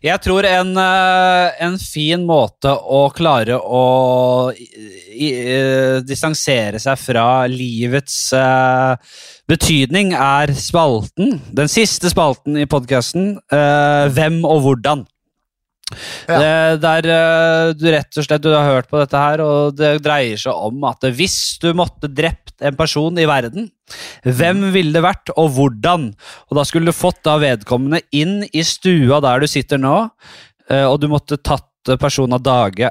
Jeg 0.05 0.21
tror 0.21 0.45
en, 0.45 0.75
eh, 0.77 1.63
en, 1.65 1.77
fin 1.81 2.25
måte 2.27 2.69
å 2.69 3.07
klare 3.15 3.57
å 3.57 4.51
i, 4.53 4.67
i, 5.15 5.29
distansere 6.05 6.81
seg 6.81 6.99
fra 6.99 7.25
livets 7.49 8.17
uh, 8.35 8.93
betydning 9.49 10.13
er 10.13 10.53
spalten, 10.59 11.39
den 11.55 11.71
siste 11.71 12.11
spalten 12.11 12.59
i 12.59 12.67
podkasten, 12.69 13.35
uh, 13.53 14.05
Hvem 14.13 14.43
og 14.45 14.61
hvordan. 14.67 15.05
Ja. 16.25 16.39
Det, 16.41 16.81
der 16.81 17.05
du 17.77 17.85
rett 17.93 18.17
og 18.17 18.25
slett 18.25 18.41
du 18.41 18.49
har 18.49 18.65
hørt 18.65 18.89
på 18.89 18.97
dette 18.97 19.19
her, 19.21 19.43
og 19.45 19.77
det 19.77 19.99
dreier 20.05 20.39
seg 20.41 20.57
om 20.57 20.81
at 20.89 21.05
hvis 21.13 21.37
du 21.61 21.69
måtte 21.77 22.09
drept 22.09 22.55
en 22.65 22.77
person 22.79 23.21
i 23.21 23.27
verden, 23.29 23.69
hvem 24.25 24.63
mm. 24.63 24.71
ville 24.73 24.95
det 24.95 25.05
vært, 25.05 25.29
og 25.37 25.53
hvordan? 25.53 26.09
Og 26.49 26.57
da 26.57 26.65
skulle 26.65 26.89
du 26.89 26.97
fått 26.97 27.21
da 27.27 27.37
vedkommende 27.41 28.01
inn 28.15 28.39
i 28.49 28.65
stua 28.65 29.21
der 29.23 29.45
du 29.45 29.49
sitter 29.51 29.81
nå, 29.81 29.97
uh, 30.71 30.85
og 30.89 30.99
du 31.03 31.09
måtte 31.11 31.37
tatt 31.37 31.95
personen 32.01 32.39
av 32.39 32.41
dage 32.41 32.89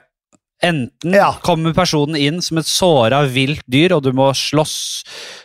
Enten 0.64 1.12
ja. 1.12 1.34
kommer 1.44 1.74
personen 1.76 2.16
inn 2.16 2.40
som 2.44 2.58
et 2.60 2.68
såra 2.68 3.24
vilt 3.28 3.64
dyr, 3.68 3.96
og 3.96 4.04
du 4.06 4.12
må 4.16 4.30
slåss 4.38 4.76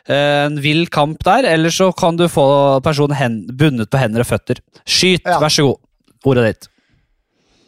eh, 0.08 0.46
en 0.46 0.60
vill 0.64 0.86
kamp 0.94 1.24
der, 1.28 1.48
eller 1.50 1.74
så 1.74 1.90
kan 1.98 2.16
du 2.20 2.28
få 2.32 2.46
personen 2.86 3.18
hen, 3.20 3.40
bundet 3.50 3.92
på 3.92 4.00
hender 4.00 4.24
og 4.24 4.30
føtter. 4.30 4.62
Skyt, 4.86 5.26
ja. 5.26 5.40
vær 5.42 5.52
så 5.52 5.66
god. 5.68 5.82
Ordet 6.30 6.46
ditt. 6.46 6.70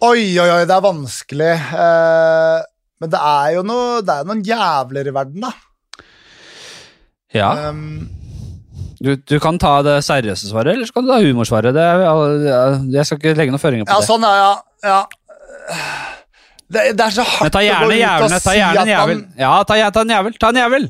Oi, 0.02 0.22
oi, 0.42 0.48
oi, 0.50 0.62
det 0.66 0.74
er 0.74 0.82
vanskelig. 0.82 1.52
Uh, 1.74 2.62
men 3.02 3.12
det 3.14 3.20
er 3.22 3.52
jo 3.56 3.62
noe, 3.66 4.00
det 4.06 4.16
er 4.16 4.26
noen 4.30 4.42
jævler 4.46 5.10
i 5.10 5.14
verden, 5.14 5.46
da. 5.46 5.52
Ja. 7.38 7.52
Um, 7.70 8.10
du, 9.02 9.14
du, 9.16 9.36
kan 9.42 9.58
ta 9.62 9.76
det 9.86 10.00
seriøse 10.06 10.50
svaret, 10.50 10.74
eller 10.74 10.90
så 10.90 10.96
kan 10.96 11.06
du 11.06 11.12
ta 11.14 11.20
humorsvaret. 11.22 11.78
jeg 11.78 13.06
skal 13.06 13.22
ikke 13.22 13.36
legge 13.38 13.54
noen 13.54 13.62
føringer 13.62 13.86
på 13.86 13.94
ja, 13.94 14.02
det. 14.02 14.10
Sånn 14.10 14.26
ja, 14.26 14.52
ja. 14.86 15.00
Det, 16.72 16.84
det, 16.96 17.06
er 17.06 17.16
så 17.16 17.26
hardt 17.28 17.54
ta 17.54 17.62
gjerne 17.66 17.98
jævlene. 17.98 18.38
og 18.38 18.44
si 18.46 18.58
at 18.64 18.88
jævel. 18.88 19.24
Ja, 19.38 19.54
ta, 19.68 19.78
ta, 19.94 20.06
en 20.06 20.14
jævel. 20.16 20.38
Ta 20.40 20.52
en 20.54 20.62
jævel. 20.62 20.90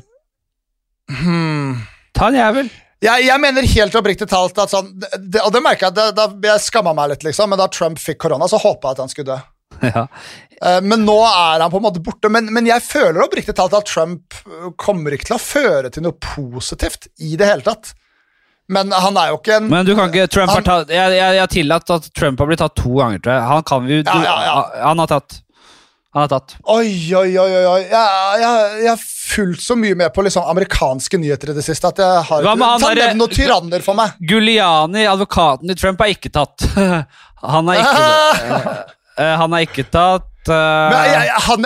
Hmm. 1.20 1.80
Ta 2.16 2.28
en 2.30 2.38
jævel. 2.38 2.68
Jeg, 3.02 3.24
jeg, 3.26 3.40
mener 3.42 3.66
helt 3.66 3.96
oppriktig 3.98 4.28
talt 4.30 4.58
at 4.62 4.70
sånn 4.70 4.92
det, 4.94 5.40
Og 5.42 5.50
det 5.50 5.62
merker 5.64 5.90
jeg 5.90 6.14
da 6.14 6.28
jeg 6.46 6.62
skamma 6.62 6.92
meg 6.94 7.10
litt, 7.10 7.24
liksom, 7.26 7.50
men 7.50 7.58
da 7.58 7.66
Trump 7.72 7.98
fikk 7.98 8.20
korona, 8.22 8.46
så 8.46 8.60
håpa 8.62 8.92
jeg 8.92 8.98
at 8.98 9.02
han 9.04 9.12
skulle 9.12 9.32
dø. 9.34 9.40
Ja. 9.82 10.06
Uh, 10.62 10.78
men 10.84 11.02
nå 11.02 11.16
er 11.26 11.58
han 11.58 11.70
på 11.72 11.80
en 11.80 11.86
måte 11.88 12.02
borte. 12.04 12.28
Men, 12.30 12.46
men 12.54 12.68
jeg 12.68 12.84
føler 12.86 13.24
oppriktig 13.24 13.56
talt 13.58 13.74
at 13.74 13.88
Trump 13.90 14.36
kommer 14.78 15.16
ikke 15.16 15.32
til 15.32 15.34
å 15.34 15.42
føre 15.42 15.90
til 15.90 16.04
noe 16.06 16.14
positivt 16.22 17.08
i 17.18 17.34
det 17.40 17.48
hele 17.48 17.66
tatt. 17.66 17.90
Men 18.70 18.92
han 18.94 19.18
er 19.18 19.32
jo 19.32 19.40
ikke 19.40 19.56
en 19.58 19.66
Men 19.72 19.88
du 19.88 19.96
kan 19.98 20.12
ikke 20.12 20.28
Trump 20.30 20.52
han, 20.52 20.62
har 20.62 20.84
tatt 20.84 20.92
Jeg, 20.94 21.16
jeg, 21.18 21.34
jeg 21.40 21.50
tillatt 21.50 21.90
at 21.92 22.06
Trump 22.14 22.38
har 22.40 22.48
blitt 22.48 22.62
tatt 22.62 22.76
to 22.78 22.92
ganger, 23.00 23.18
tror 23.24 23.34
jeg. 23.34 23.48
Han 23.50 23.64
kan 23.66 23.88
vi 23.88 23.98
ja, 23.98 24.18
ja, 24.22 24.36
ja. 24.46 24.60
Han 24.86 25.02
har 25.02 25.10
tatt 25.10 25.40
han 26.12 26.26
har 26.26 26.28
tatt. 26.28 26.56
Oi, 26.68 27.14
oi, 27.16 27.38
oi. 27.40 27.52
oi. 27.64 27.82
Jeg, 27.88 28.40
jeg, 28.42 28.88
har 28.90 29.00
fulgt 29.00 29.62
så 29.64 29.76
mye 29.80 29.96
med 29.96 30.12
på 30.12 30.24
liksom 30.26 30.44
amerikanske 30.44 31.20
nyheter 31.22 31.54
i 31.54 31.54
det 31.56 31.64
siste 31.64 31.88
at 31.88 32.02
jeg 32.02 32.24
har 32.28 32.48
ikke 32.50 32.90
nevn 32.98 33.22
noen 33.22 33.32
tyranner 33.32 33.84
for 33.84 33.96
meg. 33.96 34.18
Guliani, 34.20 35.06
advokaten 35.08 35.72
til 35.72 35.78
Trump, 35.80 36.04
er 36.04 36.12
ikke 36.12 36.28
tatt. 36.34 36.66
han 37.54 37.72
er 37.72 37.80
ikke 37.80 38.02
uh, 38.52 39.32
Han 39.40 39.56
er 39.56 39.64
ikke 39.64 39.86
tatt. 39.88 40.28
Uh, 40.42 40.92
jeg, 41.06 41.32
han, 41.46 41.64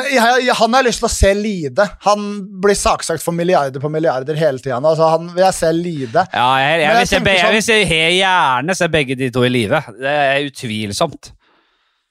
han, 0.61 0.77
har 0.79 0.87
lyst 0.87 1.03
til 1.03 1.09
å 1.09 1.11
se 1.11 1.33
lide. 1.35 1.89
Han 2.07 2.29
blir 2.63 2.79
saksøkt 2.79 3.25
for 3.25 3.35
milliarder 3.35 3.83
på 3.83 3.91
milliarder 3.91 4.39
hele 4.39 4.63
tida. 4.63 4.79
Altså, 4.79 5.09
han 5.11 5.33
vil 5.33 5.43
jeg 5.43 5.57
se 5.59 5.73
lide. 5.75 6.23
Ja, 6.31 6.47
jeg, 6.63 6.85
jeg, 6.85 7.01
vil, 7.01 7.11
se, 7.11 7.23
jeg 7.35 7.67
se, 7.67 7.99
gjerne 8.21 8.79
se 8.79 8.91
begge 8.95 9.19
de 9.19 9.33
to 9.35 9.43
i 9.49 9.51
live. 9.51 9.83
Det 9.99 10.15
er 10.15 10.47
utvilsomt. 10.53 11.33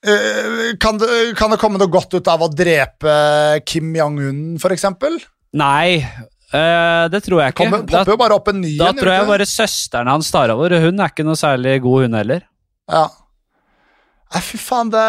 Eh, 0.05 0.75
kan 0.81 0.99
det, 1.01 1.07
kan 1.39 1.49
det, 1.49 1.57
komme 1.61 1.79
noe 1.81 1.89
godt 1.89 2.13
ut 2.13 2.27
av 2.29 2.43
å 2.45 2.51
drepe 2.51 3.15
Kim 3.65 3.95
Jong-un, 3.97 4.57
f.eks.? 4.59 4.85
Nei, 5.55 5.97
øh, 6.03 7.05
det 7.09 7.21
tror 7.25 7.41
jeg 7.41 7.55
ikke. 7.55 7.63
Kommer, 7.63 7.85
popper 7.89 8.13
jo 8.13 8.19
bare 8.21 8.37
opp 8.37 8.51
en 8.51 8.61
ny 8.61 8.75
Da 8.77 8.91
tror 8.97 9.13
jeg 9.15 9.29
bare 9.31 9.47
søsteren 9.49 10.11
hans 10.11 10.29
tar 10.33 10.53
over. 10.53 10.77
Hun 10.83 11.01
er 11.01 11.13
ikke 11.13 11.25
noe 11.25 11.39
særlig 11.39 11.79
god, 11.85 12.05
hun 12.05 12.19
heller. 12.19 12.45
Ja. 12.91 13.07
Nei, 14.35 14.41
fy 14.45 14.59
faen, 14.61 14.91
det 14.93 15.05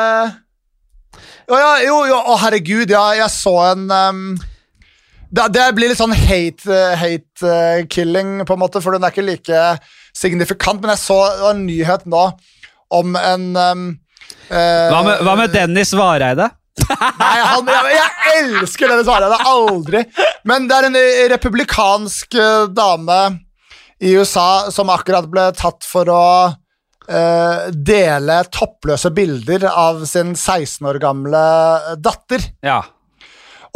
Jo, 1.48 1.56
ja, 1.58 1.72
jo, 1.84 1.98
jo, 2.10 2.20
å 2.32 2.36
herregud, 2.40 2.90
ja, 2.92 3.04
jeg 3.18 3.32
så 3.34 3.54
en 3.72 3.84
um... 3.90 4.24
det, 5.30 5.46
det, 5.54 5.66
blir 5.76 5.92
litt 5.92 6.00
sånn 6.00 6.14
hate, 6.16 6.80
hate 7.00 7.52
uh, 7.52 7.84
killing, 7.92 8.40
på 8.48 8.56
en 8.56 8.62
måte, 8.64 8.82
for 8.84 8.96
den 8.96 9.04
er 9.04 9.12
ikke 9.12 9.26
like 9.26 9.62
signifikant. 10.16 10.80
Men 10.80 10.94
jeg 10.94 11.04
så 11.04 11.20
en 11.52 11.64
nyhet 11.68 12.08
nå 12.08 12.24
om 12.96 13.16
en 13.18 13.46
um, 13.58 13.86
hva, 14.48 15.00
med, 15.02 15.24
hva, 15.26 15.34
med, 15.38 15.52
Dennis 15.54 15.92
Vareide? 15.96 16.50
Nei, 16.86 17.38
han, 17.40 17.66
jeg, 17.72 17.96
jeg, 17.96 18.36
elsker 18.42 18.92
Dennis 18.92 19.08
Vareide. 19.08 19.40
Aldri. 19.48 20.04
Men 20.46 20.68
det 20.68 20.76
er 20.76 20.88
en 20.90 21.00
republikansk 21.32 22.38
uh, 22.38 22.68
dame 22.70 23.20
i 23.98 24.12
USA 24.16 24.68
som 24.72 24.92
akkurat 24.92 25.26
ble 25.30 25.48
tatt 25.56 25.86
for 25.88 26.10
å 26.12 26.26
uh, 26.50 27.70
dele 27.72 28.42
toppløse 28.52 29.10
bilder 29.16 29.66
av 29.72 30.04
sin 30.08 30.34
16 30.36 30.86
år 30.92 31.00
gamle 31.02 31.46
datter. 32.02 32.44
Ja. 32.66 32.82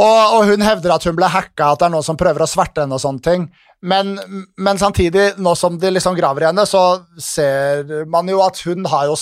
Og, 0.00 0.20
og, 0.36 0.44
hun 0.48 0.62
hevder 0.64 0.94
at 0.94 1.04
hun 1.08 1.16
ble 1.18 1.28
hacka, 1.28 1.72
at 1.72 1.80
det 1.80 1.88
er 1.88 1.94
noen 1.96 2.06
som 2.06 2.18
prøver 2.20 2.44
å 2.44 2.48
sverte 2.48 2.84
henne 2.84 2.96
og 2.96 3.02
sånne 3.02 3.24
ting. 3.24 3.50
Men, 3.80 4.14
men 4.60 4.80
samtidig, 4.80 5.34
nå 5.40 5.54
som 5.56 5.78
de 5.80 5.92
liksom 5.92 6.16
graver 6.16 6.44
i 6.44 6.48
henne, 6.50 6.66
så 6.68 7.02
ser 7.20 8.04
man 8.12 8.28
jo 8.28 8.42
at 8.44 8.60
hun 8.66 8.84
har 8.88 9.08
jo 9.08 9.16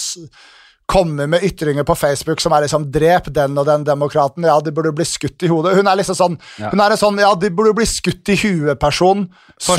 kommer 0.88 1.26
med 1.28 1.42
ytringer 1.44 1.84
på 1.84 1.94
Facebook 1.98 2.40
som 2.40 2.52
er 2.56 2.62
liksom 2.64 2.86
'drep 2.90 3.26
den 3.36 3.58
og 3.60 3.66
den 3.68 3.84
demokraten', 3.84 4.46
ja, 4.48 4.54
de 4.64 4.72
burde 4.72 4.94
bli 4.96 5.04
skutt 5.04 5.42
i 5.44 5.50
hodet. 5.50 5.74
Hun 5.76 5.86
er 5.86 5.96
liksom 6.00 6.16
sånn 6.16 6.38
Ja. 6.58 6.70
Hun 6.72 6.80
er 6.80 6.90
en 6.94 6.96
sånn 6.96 7.18
'ja, 7.20 7.34
de 7.34 7.50
burde 7.50 7.74
bli 7.76 7.84
skutt 7.84 8.28
i 8.32 8.36
huet'-person 8.40 9.28
som, 9.60 9.76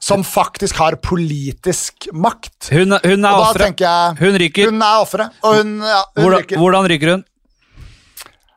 som 0.00 0.24
faktisk 0.24 0.74
har 0.76 0.96
politisk 0.96 2.08
makt. 2.12 2.70
Hun, 2.72 2.90
hun 3.04 3.24
er 3.24 3.38
offeret. 3.38 4.18
Hun 4.18 4.34
ryker. 4.42 4.70
Hun 4.70 4.82
er 4.82 5.00
offeret, 5.04 5.30
og 5.44 5.54
hun, 5.60 5.78
ja, 5.80 6.02
hun 6.16 6.24
Hvordan, 6.24 6.40
ryker. 6.42 6.56
hvordan 6.58 6.90
ryker 6.90 7.10
hun? 7.14 7.24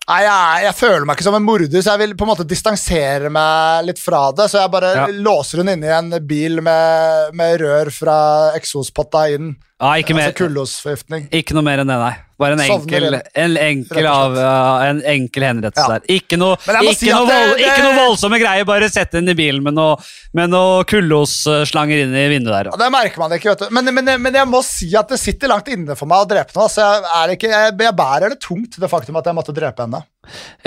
Nei, 0.09 0.23
jeg, 0.25 0.63
jeg 0.65 0.73
føler 0.73 1.05
meg 1.05 1.17
ikke 1.19 1.23
som 1.27 1.35
en 1.37 1.43
morder, 1.45 1.81
så 1.85 1.91
jeg 1.93 1.99
vil 2.01 2.15
på 2.17 2.25
en 2.25 2.31
måte 2.31 2.47
distansere 2.49 3.29
meg 3.29 3.85
litt 3.85 3.99
fra 4.01 4.31
det. 4.33 4.47
Så 4.49 4.57
jeg 4.57 4.71
bare 4.73 4.95
Ja. 4.95 5.05
låser 5.05 5.57
hun 5.61 5.69
inne 5.69 5.85
i 5.85 5.93
en 5.99 6.09
bil 6.25 6.61
med, 6.65 7.35
med 7.37 7.61
rør 7.61 7.91
fra 7.93 8.51
eksospotta 8.57 9.27
inn. 9.35 9.51
Ja, 9.79 9.93
ikke, 9.95 10.11
mer, 10.11 10.33
Altså 10.35 11.19
ikke 11.31 11.55
noe 11.55 11.63
mer 11.63 11.79
enn 11.79 11.87
det, 11.87 11.95
nei. 12.01 12.15
Bare 12.39 12.55
en 12.55 12.61
enkel, 12.63 13.15
en 13.15 13.53
enkel, 13.59 14.05
av, 14.07 14.35
uh, 14.35 14.83
en 14.89 14.99
enkel 15.07 15.43
henrettelse 15.43 15.85
Ja. 15.87 15.97
der. 15.99 16.05
Ikke 16.15 16.37
noe, 16.39 16.57
ikke, 16.59 16.95
si 16.95 17.09
noe 17.11 17.27
vold, 17.27 17.53
det- 17.55 17.65
ikke 17.67 17.83
noe 17.83 17.95
voldsomme 17.95 18.39
greier, 18.39 18.65
bare 18.67 18.89
sett 18.91 19.11
den 19.11 19.27
i 19.31 19.35
bilen 19.35 19.63
med 19.63 19.75
noe, 19.75 19.95
med 20.33 20.49
noe 20.51 20.83
kullosslanger 20.83 22.03
inn 22.03 22.15
i 22.15 22.27
vinduet 22.31 22.55
der. 22.55 22.71
Ja, 22.71 22.77
det 22.83 22.91
merker 22.91 23.23
man 23.23 23.31
ikke, 23.31 23.51
vet 23.53 23.59
du. 23.59 23.75
Men, 23.75 23.93
men, 23.93 24.21
men 24.21 24.33
jeg 24.33 24.47
må 24.47 24.61
si 24.63 24.91
at 24.95 25.07
det 25.07 25.19
sitter 25.19 25.47
langt 25.51 25.67
inne 25.71 25.95
for 25.95 26.07
meg 26.11 26.25
å 26.25 26.27
drepe 26.27 26.55
noe. 26.59 26.67
Så 26.67 26.83
jeg, 26.83 27.37
ikke, 27.39 27.51
jeg, 27.51 27.77
jeg 27.79 27.95
bærer 27.95 28.35
det 28.35 28.39
tungt, 28.43 28.79
det 28.79 28.91
faktum 28.91 29.15
at 29.19 29.31
jeg 29.31 29.35
måtte 29.35 29.55
drepe 29.55 29.87
henne. 29.87 30.03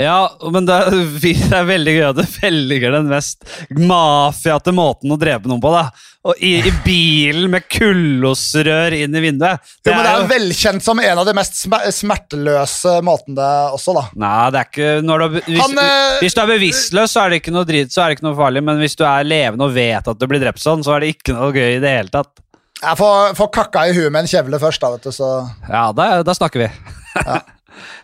Ja, 0.01 0.17
men 0.53 0.65
det 0.69 0.79
er, 0.79 0.97
det 1.23 1.59
er 1.59 1.69
veldig 1.69 1.93
gøy 1.97 2.07
at 2.09 2.19
du 2.21 2.39
velger 2.41 2.97
den 2.97 3.11
mest 3.11 3.45
mafiate 3.73 4.73
måten 4.75 5.13
å 5.13 5.19
drepe 5.19 5.49
noen 5.49 5.61
på. 5.63 5.71
da. 5.73 5.87
Og 6.23 6.39
i, 6.39 6.53
i 6.63 6.71
bilen 6.85 7.49
med 7.51 7.65
kullosrør 7.67 8.95
inn 8.95 9.15
i 9.15 9.21
vinduet. 9.25 9.59
Jo, 9.83 9.91
men 9.91 10.05
det 10.05 10.11
er 10.13 10.21
jo- 10.21 10.29
velkjent 10.31 10.85
som 10.85 11.01
en 11.03 11.19
av 11.19 11.27
de 11.27 11.33
mest 11.35 11.57
smerteløse 11.97 12.93
måtene 13.03 13.35
det 13.41 13.49
også, 13.75 13.95
da. 13.97 14.05
Nei, 14.23 14.37
det 14.55 14.61
er 14.61 14.69
ikke 14.69 14.93
du, 15.03 15.39
hvis, 15.49 15.59
Han, 15.59 15.75
eh, 15.83 16.21
hvis 16.23 16.37
du 16.37 16.41
er 16.45 16.51
bevisstløs, 16.53 17.11
så 17.11 17.25
er 17.25 17.33
det 17.33 17.41
ikke 17.41 17.55
noe 17.55 17.67
drit, 17.67 17.91
så 17.91 18.05
er 18.05 18.11
det 18.13 18.19
ikke 18.19 18.27
noe 18.29 18.39
farlig. 18.39 18.63
Men 18.63 18.79
hvis 18.79 18.95
du 18.99 19.03
er 19.07 19.27
levende 19.27 19.67
og 19.67 19.75
vet 19.75 20.07
at 20.13 20.19
du 20.21 20.25
blir 20.31 20.43
drept 20.43 20.63
sånn, 20.63 20.85
så 20.85 20.95
er 20.95 21.03
det 21.03 21.11
ikke 21.17 21.35
noe 21.35 21.51
gøy 21.51 21.75
i 21.75 21.83
det 21.83 21.91
hele 21.97 22.13
tatt. 22.13 22.31
Jeg 22.83 22.99
får, 22.99 23.35
får 23.37 23.51
kakka 23.55 23.85
i 23.87 23.93
huet 23.95 24.11
med 24.11 24.23
en 24.25 24.31
kjevle 24.31 24.59
først, 24.59 24.81
da, 24.83 24.89
vet 24.95 25.05
du, 25.07 25.11
så 25.15 25.27
Ja, 25.69 25.85
da, 25.95 26.07
da 26.23 26.35
snakker 26.35 26.65
vi. 26.65 26.71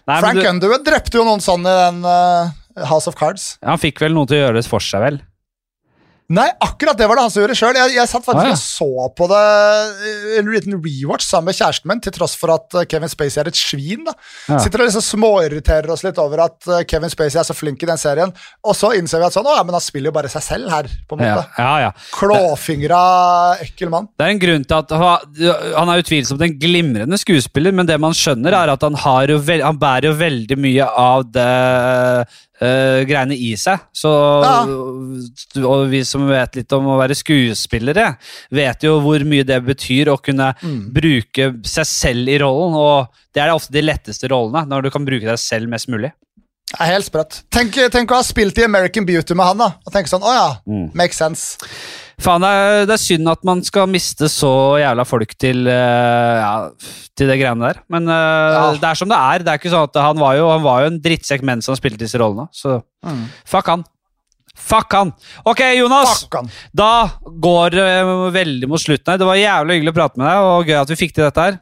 Nei, 0.09 0.19
Frank 0.19 0.41
du, 0.41 0.47
Underwood 0.49 0.85
drepte 0.87 1.19
jo 1.19 1.25
noen 1.27 1.43
sånn 1.43 1.67
i 1.67 1.75
den 1.83 2.03
uh, 2.05 2.51
House 2.89 3.09
of 3.11 3.17
Cards. 3.19 3.57
han 3.65 3.81
fikk 3.81 4.01
vel 4.03 4.15
noe 4.15 4.29
til 4.29 4.39
å 4.39 4.43
gjøre 4.45 4.59
det 4.59 4.69
for 4.69 4.83
seg, 4.83 5.03
vel? 5.05 5.19
Nei, 6.29 6.45
akkurat 6.61 6.93
det 6.99 7.07
var 7.09 7.17
det 7.17 7.23
han 7.25 7.31
som 7.33 7.41
gjorde 7.41 7.55
sjøl. 7.57 7.77
Jeg, 7.79 7.93
jeg 7.95 8.09
satt 8.11 8.25
faktisk 8.27 8.45
Ah, 8.45 8.49
ja. 8.51 8.53
og 8.53 8.61
så 8.61 9.07
på 9.17 9.25
det 9.31 9.39
eh, 10.09 10.35
en 10.37 10.51
liten 10.53 10.75
rewatch 10.77 11.25
sammen 11.25 11.49
med 11.49 11.57
kjæresten 11.57 11.89
min, 11.89 12.01
til 12.05 12.13
tross 12.13 12.35
for 12.37 12.53
at 12.53 12.75
eh, 12.77 12.85
Kevin 12.91 13.09
Spacey 13.09 13.39
er 13.41 13.49
et 13.49 13.57
svin. 13.57 14.03
da. 14.05 14.13
Ja. 14.45 14.59
Sitter 14.61 14.83
og 14.83 14.89
liksom 14.91 15.05
småirriterer 15.07 15.89
oss 15.95 16.03
litt 16.05 16.21
over 16.21 16.43
at 16.45 16.69
eh, 16.69 16.83
Kevin 16.89 17.09
Spacey 17.09 17.39
er 17.41 17.47
så 17.49 17.55
flink 17.57 17.81
i 17.81 17.89
den 17.89 17.97
serien. 17.97 18.29
Og 18.61 18.77
så 18.77 18.91
innser 18.99 19.23
vi 19.23 19.25
at 19.25 19.33
sånn, 19.39 19.49
å 19.49 19.55
ja, 19.57 19.63
men 19.65 19.73
han 19.79 19.81
spiller 19.81 20.11
jo 20.11 20.17
bare 20.19 20.29
seg 20.29 20.45
selv 20.45 20.69
her. 20.69 20.91
på 21.09 21.17
en 21.17 21.23
måte. 21.25 21.47
ja, 21.57 21.71
ja. 21.87 21.89
Klåfingra, 22.13 23.01
ekkel 23.65 23.89
mann. 23.93 24.11
Det 24.13 24.27
er 24.27 24.35
en 24.35 24.43
grunn 24.43 24.67
til 24.69 24.77
at 24.77 24.93
han 24.93 25.93
er 25.95 26.03
utvilsomt 26.03 26.45
en 26.45 26.57
glimrende 26.61 27.17
skuespiller, 27.19 27.73
men 27.73 27.89
det 27.89 27.97
man 28.01 28.13
skjønner, 28.13 28.53
er 28.53 28.75
at 28.75 28.85
han, 28.85 28.97
har 29.01 29.33
jo 29.33 29.41
han 29.41 29.81
bærer 29.81 30.11
jo 30.11 30.13
veldig 30.19 30.59
mye 30.61 30.85
av 30.93 31.25
det 31.33 31.49
eh, 32.61 33.01
greiene 33.09 33.35
i 33.37 33.53
seg. 33.59 33.79
Så, 33.95 34.11
Og 35.63 35.87
vi 35.91 36.03
som 36.07 36.27
vet 36.29 36.55
litt 36.59 36.75
om 36.75 36.87
å 36.93 36.97
være 36.99 37.17
skuespillere, 37.17 38.13
vet 38.55 38.83
jo 38.85 38.97
hvor 39.03 39.23
mye 39.27 39.45
det 39.47 39.59
betyr 39.65 40.11
å 40.13 40.17
kunne 40.21 40.51
bruke 40.93 41.51
seg 41.67 41.87
selv 41.89 42.31
i 42.31 42.39
rollen. 42.41 42.75
Og 42.79 43.21
det 43.35 43.43
er 43.43 43.53
ofte 43.55 43.73
de 43.75 43.83
letteste 43.85 44.29
rollene, 44.31 44.65
når 44.69 44.87
du 44.87 44.91
kan 44.95 45.05
bruke 45.07 45.25
deg 45.29 45.39
selv 45.41 45.69
mest 45.71 45.89
mulig. 45.91 46.11
Det 46.69 46.77
er 46.85 46.91
helt 46.93 47.07
sprøtt. 47.07 47.39
Tenk, 47.49 47.73
tenk 47.89 48.11
å 48.13 48.19
ha 48.19 48.25
spilt 48.25 48.59
i 48.61 48.65
American 48.67 49.05
Beauty 49.07 49.33
med 49.33 49.47
han, 49.47 49.57
da. 49.63 49.71
Og 49.87 49.93
tenke 49.95 50.11
sånn, 50.11 50.21
å 50.21 50.33
ja, 50.35 50.49
Mm. 50.69 50.91
makes 50.93 51.17
sense. 51.17 51.57
Faen, 52.19 52.43
det 52.43 52.49
er, 52.51 52.81
det 52.89 52.95
er 52.97 53.01
synd 53.01 53.29
at 53.31 53.45
man 53.47 53.61
skal 53.63 53.87
miste 53.87 54.27
så 54.31 54.49
jævla 54.81 55.05
folk 55.07 55.31
til, 55.39 55.61
eh, 55.71 56.39
ja, 56.41 56.51
til 57.15 57.29
det 57.31 57.37
greiene 57.39 57.69
der. 57.69 57.79
Men 57.91 58.09
eh, 58.11 58.55
Ja. 58.57 58.65
det 58.75 58.89
er 58.89 58.99
som 58.99 59.07
det 59.11 59.19
er. 59.19 59.45
Det 59.45 59.53
er 59.53 59.61
ikke 59.61 59.71
sånn 59.71 59.87
at 59.87 60.01
Han 60.03 60.19
var 60.19 60.35
jo, 60.35 60.49
han 60.51 60.65
var 60.65 60.81
jo 60.83 60.91
en 60.91 60.99
drittsekk 60.99 61.45
mens 61.47 61.69
han 61.71 61.79
spilte 61.79 62.01
disse 62.03 62.19
rollene. 62.19 62.49
Så 62.51 62.81
fuck 63.47 63.71
han. 63.71 63.85
Fuck 64.59 64.91
han. 64.91 65.13
Ok, 65.47 65.61
Jonas. 65.79 66.25
Han. 66.35 66.49
Da 66.75 66.91
går 67.23 67.69
det 67.77 67.87
veldig 68.35 68.67
mot 68.67 68.81
slutten 68.83 69.13
her. 69.13 69.17
Det 69.21 69.29
var 69.29 69.39
jævlig 69.39 69.77
hyggelig 69.79 69.93
å 69.93 69.97
prate 70.01 70.19
med 70.19 70.27
deg, 70.27 70.43
og 70.51 70.67
gøy 70.67 70.81
at 70.81 70.91
vi 70.91 70.97
fikk 70.99 71.15
til 71.15 71.23
dette 71.29 71.45
her. 71.47 71.59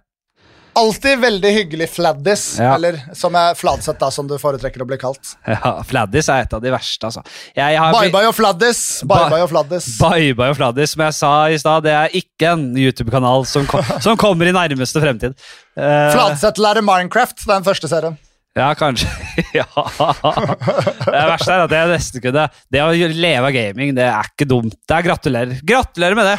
Alltid 0.78 1.20
veldig 1.24 1.52
hyggelig 1.56 1.88
fladdis, 1.95 2.44
Ja. 2.60 2.76
eller 2.76 2.99
som 3.18 3.36
er 3.40 3.56
fladsett, 3.58 3.98
da, 3.99 4.12
som 4.14 4.28
du 4.30 4.36
foretrekker 4.38 4.84
å 4.84 4.88
bli 4.90 4.99
kalt. 5.02 5.34
Ja, 5.48 5.82
Fladdis 5.88 6.30
er 6.30 6.45
et 6.45 6.54
av 6.54 6.62
de 6.62 6.74
verste, 6.74 7.10
altså. 7.10 7.24
Jeg 7.58 7.80
har 7.82 7.95
Bye 7.95 8.14
bye 8.14 8.30
og 8.30 8.36
fladdis. 8.38 8.84
Bye 9.10 9.32
bye 9.34 9.41
og 9.48 9.49
fladdis. 9.52 9.90
Bye 10.02 10.36
bye 10.38 10.54
og 10.54 10.60
Fladdis, 10.60 10.94
som 10.94 11.06
jeg 11.08 11.18
sa 11.18 11.34
i 11.49 11.58
stad, 11.58 11.88
det 11.88 11.95
er 11.98 12.14
ikke 12.22 12.54
en 12.54 12.70
YouTube-kanal 12.78 13.48
som, 13.49 13.66
kom, 13.70 13.84
som 14.06 14.20
kommer 14.20 14.49
i 14.49 14.54
nærmeste 14.56 15.02
fremtid. 15.02 15.38
Uh... 15.78 16.14
Fladseth 16.14 16.62
lærer 16.62 16.86
Minecraft, 16.86 17.41
den 17.49 17.66
første 17.66 17.90
serien. 17.91 18.18
Ja, 18.58 18.72
kanskje. 18.78 19.08
ja. 19.60 19.66
Det 19.68 21.24
verste 21.30 21.54
er 21.54 21.64
at 21.68 21.76
jeg 21.76 21.90
nesten 21.92 22.24
kunne 22.24 22.48
Det 22.74 22.82
å 22.82 22.90
leve 22.96 23.50
av 23.50 23.54
gaming, 23.54 23.94
det 23.98 24.08
er 24.10 24.32
ikke 24.32 24.48
dumt. 24.50 24.76
Det 24.88 24.98
er 24.98 25.06
Gratulerer. 25.06 25.62
Gratulerer 25.68 26.18
med 26.18 26.30
det! 26.32 26.38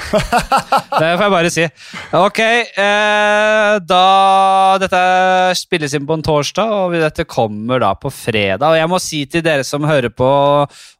Det 0.99 1.13
får 1.15 1.25
jeg 1.25 1.35
bare 1.35 1.53
si. 1.55 1.67
Ok, 2.19 2.41
eh, 2.43 3.75
da 3.87 4.03
Dette 4.83 5.03
spilles 5.59 5.95
inn 5.95 6.07
på 6.09 6.19
en 6.19 6.25
torsdag, 6.27 6.75
og 6.75 6.97
dette 6.99 7.27
kommer 7.29 7.83
da 7.83 7.93
på 7.99 8.11
fredag. 8.13 8.67
Og 8.67 8.81
jeg 8.81 8.91
må 8.91 9.01
si 9.03 9.23
til 9.31 9.45
dere 9.47 9.67
som 9.67 9.87
hører 9.87 10.11
på 10.11 10.29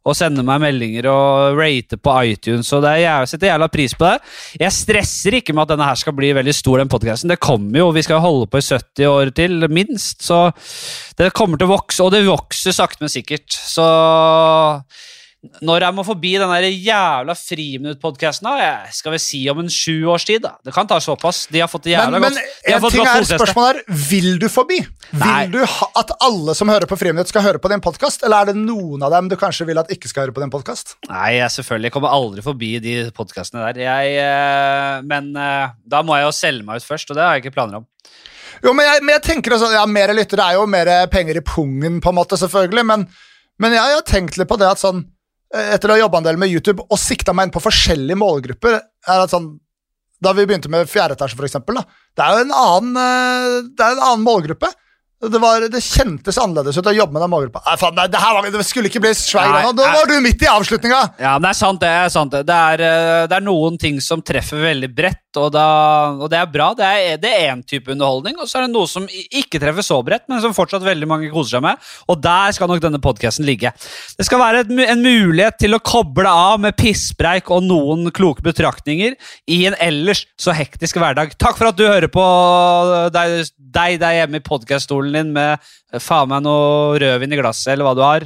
og 0.09 0.15
sender 0.17 0.45
meg 0.47 0.61
meldinger 0.63 1.09
og 1.11 1.59
rater 1.59 1.99
på 2.01 2.13
iTunes, 2.31 2.71
og 2.73 2.81
det 2.85 2.95
er, 2.95 3.01
jeg 3.03 3.31
setter 3.33 3.51
jævla 3.51 3.67
pris 3.71 3.93
på 3.97 4.07
det. 4.07 4.15
Jeg 4.63 4.75
stresser 4.75 5.37
ikke 5.39 5.53
med 5.53 5.65
at 5.65 5.73
denne 5.75 5.89
her 5.89 5.99
skal 5.99 6.15
bli 6.17 6.31
veldig 6.37 6.55
stor, 6.55 6.79
den 6.81 6.91
podkasten. 6.91 7.29
Det 7.29 7.41
kommer 7.43 7.83
jo, 7.83 7.91
vi 7.93 8.05
skal 8.05 8.23
holde 8.23 8.47
på 8.49 8.61
i 8.61 8.65
70 8.65 9.09
år 9.11 9.33
til, 9.37 9.67
minst. 9.69 10.23
Så 10.25 10.39
det 11.19 11.33
kommer 11.35 11.59
til 11.59 11.67
å 11.67 11.75
vokse, 11.75 12.03
og 12.05 12.13
det 12.15 12.25
vokser 12.27 12.75
sakte, 12.75 13.03
men 13.03 13.11
sikkert. 13.11 13.51
Så 13.51 13.85
når 15.63 15.85
jeg 15.85 15.95
må 15.95 16.03
forbi 16.03 16.33
den 16.35 16.51
der 16.51 16.65
jævla 16.67 17.31
friminutt-podkasten, 17.39 18.47
skal 18.91 19.13
vi 19.13 19.19
si 19.23 19.39
om 19.51 19.61
en 19.61 19.69
sju 19.71 20.03
års 20.11 20.25
tid, 20.27 20.41
da. 20.43 20.57
Det 20.67 20.73
kan 20.75 20.87
ta 20.87 20.97
såpass. 20.99 21.45
De 21.51 21.61
har 21.63 21.69
fått 21.71 21.85
det 21.87 21.93
jævla 21.93 22.19
men 22.19 22.25
godt. 22.25 22.39
Men 22.67 22.75
en 22.75 22.91
ting 22.91 23.07
er, 23.07 23.27
spørsmålet 23.29 23.79
er, 23.79 24.01
vil 24.09 24.33
du 24.41 24.49
forbi? 24.51 24.81
Nei. 25.13 25.45
Vil 25.47 25.53
du 25.55 25.63
ha, 25.63 25.87
at 26.01 26.11
alle 26.27 26.55
som 26.59 26.71
hører 26.71 26.91
på 26.91 26.97
Friminutt, 26.99 27.31
skal 27.31 27.45
høre 27.45 27.61
på 27.63 27.71
din 27.71 27.83
podkast? 27.83 28.25
Eller 28.27 28.43
er 28.43 28.51
det 28.51 28.59
noen 28.59 29.05
av 29.07 29.15
dem 29.15 29.31
du 29.31 29.37
kanskje 29.39 29.69
vil 29.69 29.79
at 29.79 29.91
ikke 29.95 30.11
skal 30.11 30.27
høre 30.27 30.35
på 30.35 30.43
din 30.43 30.51
podkast? 30.51 30.97
Nei, 31.07 31.37
jeg 31.37 31.55
selvfølgelig 31.55 31.93
kommer 31.95 32.15
aldri 32.19 32.43
forbi 32.43 32.73
de 32.83 32.97
podkastene 33.15 33.63
der. 33.69 33.79
Jeg, 33.87 34.19
eh, 34.25 34.99
men 35.07 35.31
eh, 35.39 35.71
da 35.87 36.03
må 36.03 36.19
jeg 36.19 36.27
jo 36.27 36.35
selge 36.35 36.67
meg 36.67 36.83
ut 36.83 36.89
først, 36.91 37.11
og 37.11 37.19
det 37.19 37.23
har 37.23 37.39
jeg 37.39 37.47
ikke 37.47 37.55
planer 37.61 37.79
om. 37.79 37.87
Jo, 38.63 38.73
men 38.73 38.87
jeg, 38.87 39.03
men 39.03 39.15
jeg 39.17 39.25
tenker 39.27 39.55
også, 39.55 39.71
ja, 39.73 39.85
Mer 39.89 40.13
lyttere 40.15 40.45
er 40.45 40.59
jo 40.59 40.65
mer 40.69 40.91
penger 41.11 41.39
i 41.39 41.45
pungen, 41.45 42.01
på 42.03 42.11
en 42.11 42.17
måte, 42.19 42.39
selvfølgelig. 42.39 42.85
Men, 42.91 43.07
men 43.61 43.75
jeg, 43.77 43.95
har 43.95 44.05
tenkt 44.07 44.39
litt 44.39 44.49
på 44.49 44.59
det 44.59 44.69
at 44.69 44.81
sånn 44.81 45.01
eh, 45.55 45.73
Etter 45.75 45.91
å 45.91 45.97
ha 45.97 46.03
jobba 46.03 46.21
en 46.21 46.29
del 46.29 46.41
med 46.41 46.51
YouTube 46.53 46.85
og 46.87 47.01
sikta 47.01 47.35
meg 47.35 47.49
inn 47.49 47.55
på 47.55 47.63
forskjellige 47.63 48.19
målgrupper 48.19 48.77
er 48.79 49.23
at 49.23 49.33
sånn, 49.33 49.53
Da 50.19 50.35
vi 50.35 50.45
begynte 50.45 50.71
med 50.71 50.89
fjerde 50.91 51.15
etasje, 51.15 51.37
for 51.39 51.47
eksempel, 51.47 51.79
da, 51.79 51.85
det 52.17 52.25
er 52.25 52.35
jo 52.35 52.45
en 52.47 52.55
annen, 52.63 53.01
eh, 53.05 53.57
det 53.71 53.85
er 53.85 53.97
en 53.97 54.05
annen 54.11 54.25
målgruppe. 54.27 54.71
Det, 55.19 55.39
var, 55.39 55.65
det 55.67 55.81
kjentes 55.83 56.37
annerledes 56.39 56.77
ut 56.79 56.87
å 56.87 56.93
jobbe 56.95 57.19
med. 57.19 57.33
Nei, 57.51 57.73
faen, 57.75 57.95
nei, 57.97 58.05
det, 58.07 58.19
her 58.23 58.37
var, 58.37 58.45
det 58.53 58.61
skulle 58.63 58.87
ikke 58.87 59.01
bli 59.03 59.09
svær 59.19 59.49
greie 59.51 59.73
nei. 59.75 59.87
var 59.97 60.07
du 60.07 60.13
midt 60.23 60.45
i 60.45 60.47
avslutninga! 60.47 60.99
Ja, 61.19 61.33
men 61.35 61.43
det 61.43 61.49
er 61.51 61.57
sant, 61.59 61.81
det. 61.81 61.89
er 61.91 62.13
sant 62.13 62.31
Det 62.31 62.45
Det 62.47 62.55
er, 62.55 62.83
eh, 62.87 63.23
det 63.27 63.35
er 63.35 63.43
noen 63.43 63.75
ting 63.81 63.97
som 64.03 64.23
treffer 64.23 64.63
veldig 64.63 64.89
bredt, 64.95 65.25
og, 65.35 65.49
da, 65.53 65.65
og 66.15 66.31
det 66.31 66.39
er 66.39 66.47
bra. 66.53 66.69
Det 66.77 66.87
er, 66.87 67.19
det 67.19 67.33
er 67.35 67.51
én 67.51 67.63
type 67.67 67.91
underholdning, 67.91 68.39
og 68.39 68.47
så 68.47 68.61
er 68.61 68.65
det 68.65 68.71
noe 68.77 68.87
som 68.87 69.09
ikke 69.11 69.59
treffer 69.59 69.83
så 69.85 69.99
bredt, 70.07 70.23
men 70.31 70.39
som 70.39 70.55
fortsatt 70.55 70.87
veldig 70.87 71.11
mange 71.11 71.33
koser 71.33 71.57
seg 71.57 71.65
med. 71.67 71.83
Og 72.07 72.23
der 72.23 72.55
skal 72.55 72.71
nok 72.71 72.85
denne 72.87 73.03
podkasten 73.03 73.47
ligge. 73.49 73.73
Det 74.15 74.27
skal 74.29 74.39
være 74.39 74.63
et, 74.63 74.71
en 74.95 75.03
mulighet 75.03 75.59
til 75.59 75.75
å 75.75 75.81
koble 75.83 76.31
av 76.31 76.63
med 76.63 76.79
pisspreik 76.79 77.51
og 77.51 77.67
noen 77.67 78.07
kloke 78.15 78.45
betraktninger 78.47 79.19
i 79.51 79.59
en 79.67 79.75
ellers 79.83 80.23
så 80.39 80.55
hektisk 80.55 81.03
hverdag. 81.03 81.35
Takk 81.35 81.59
for 81.59 81.73
at 81.73 81.77
du 81.77 81.83
hører 81.89 82.07
på 82.07 82.23
deg, 83.13 83.51
deg 83.59 83.99
der 83.99 84.17
hjemme 84.21 84.39
i 84.39 84.47
podkaststolen 84.47 85.08
din 85.17 85.33
med 85.35 85.57
eh, 85.57 85.99
faen 86.03 86.29
meg 86.31 86.45
noe 86.45 86.99
rødvin 87.01 87.35
i 87.35 87.41
glasset, 87.41 87.73
eller 87.73 87.87
hva 87.87 87.97
du 87.97 88.05
har, 88.05 88.25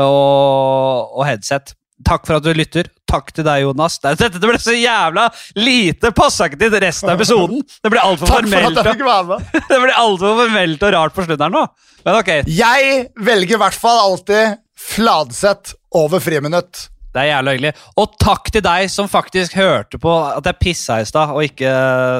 og, 0.00 1.14
og 1.18 1.26
headset. 1.28 1.74
Takk 2.06 2.24
for 2.24 2.38
at 2.38 2.46
du 2.46 2.52
lytter. 2.56 2.88
Takk 3.10 3.32
til 3.34 3.44
deg, 3.44 3.64
Jonas. 3.66 3.98
Dette 4.00 4.40
ble 4.40 4.56
så 4.62 4.72
jævla 4.72 5.26
lite. 5.58 6.12
Passa 6.16 6.46
ikke 6.48 6.60
til 6.62 6.78
resten 6.80 7.10
av 7.10 7.18
episoden. 7.18 7.60
Det 7.60 7.92
ble 7.92 8.00
altfor 8.00 8.30
formelt, 8.30 8.80
alt 10.04 10.22
for 10.22 10.40
formelt 10.44 10.86
og 10.86 10.94
rart 10.96 11.16
på 11.16 11.26
slutten 11.26 11.44
her 11.44 11.52
nå. 11.52 11.66
Men 12.06 12.20
ok, 12.22 12.30
Jeg 12.48 13.02
velger 13.20 13.58
i 13.58 13.60
hvert 13.60 13.76
fall 13.76 14.00
alltid 14.06 14.56
Fladseth 14.80 15.74
over 16.00 16.22
friminutt. 16.24 16.86
Det 17.10 17.22
er 17.22 17.30
jævla 17.32 17.54
hyggelig. 17.56 17.72
Og 17.98 18.14
takk 18.22 18.50
til 18.54 18.62
deg 18.64 18.90
som 18.92 19.10
faktisk 19.10 19.56
hørte 19.58 19.98
på 19.98 20.12
at 20.28 20.46
jeg 20.46 20.60
pissa 20.62 21.00
i 21.02 21.08
stad 21.08 21.34
og 21.34 21.42
ikke 21.46 21.72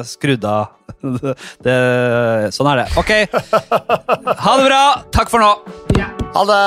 skrudde 0.07 0.51
av 0.51 0.77
det, 1.65 1.77
sånn 2.51 2.71
er 2.73 2.83
det. 2.83 2.87
Ok. 2.99 3.11
Ha 3.71 4.57
det 4.59 4.67
bra. 4.67 4.83
Takk 5.15 5.31
for 5.31 5.39
nå. 5.39 5.55
Ha 6.35 6.47
det! 6.51 6.61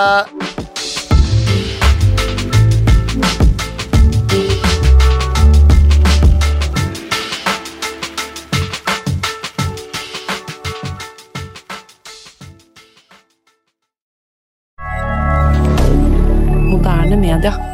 Moderne 16.65 17.17
media. 17.21 17.74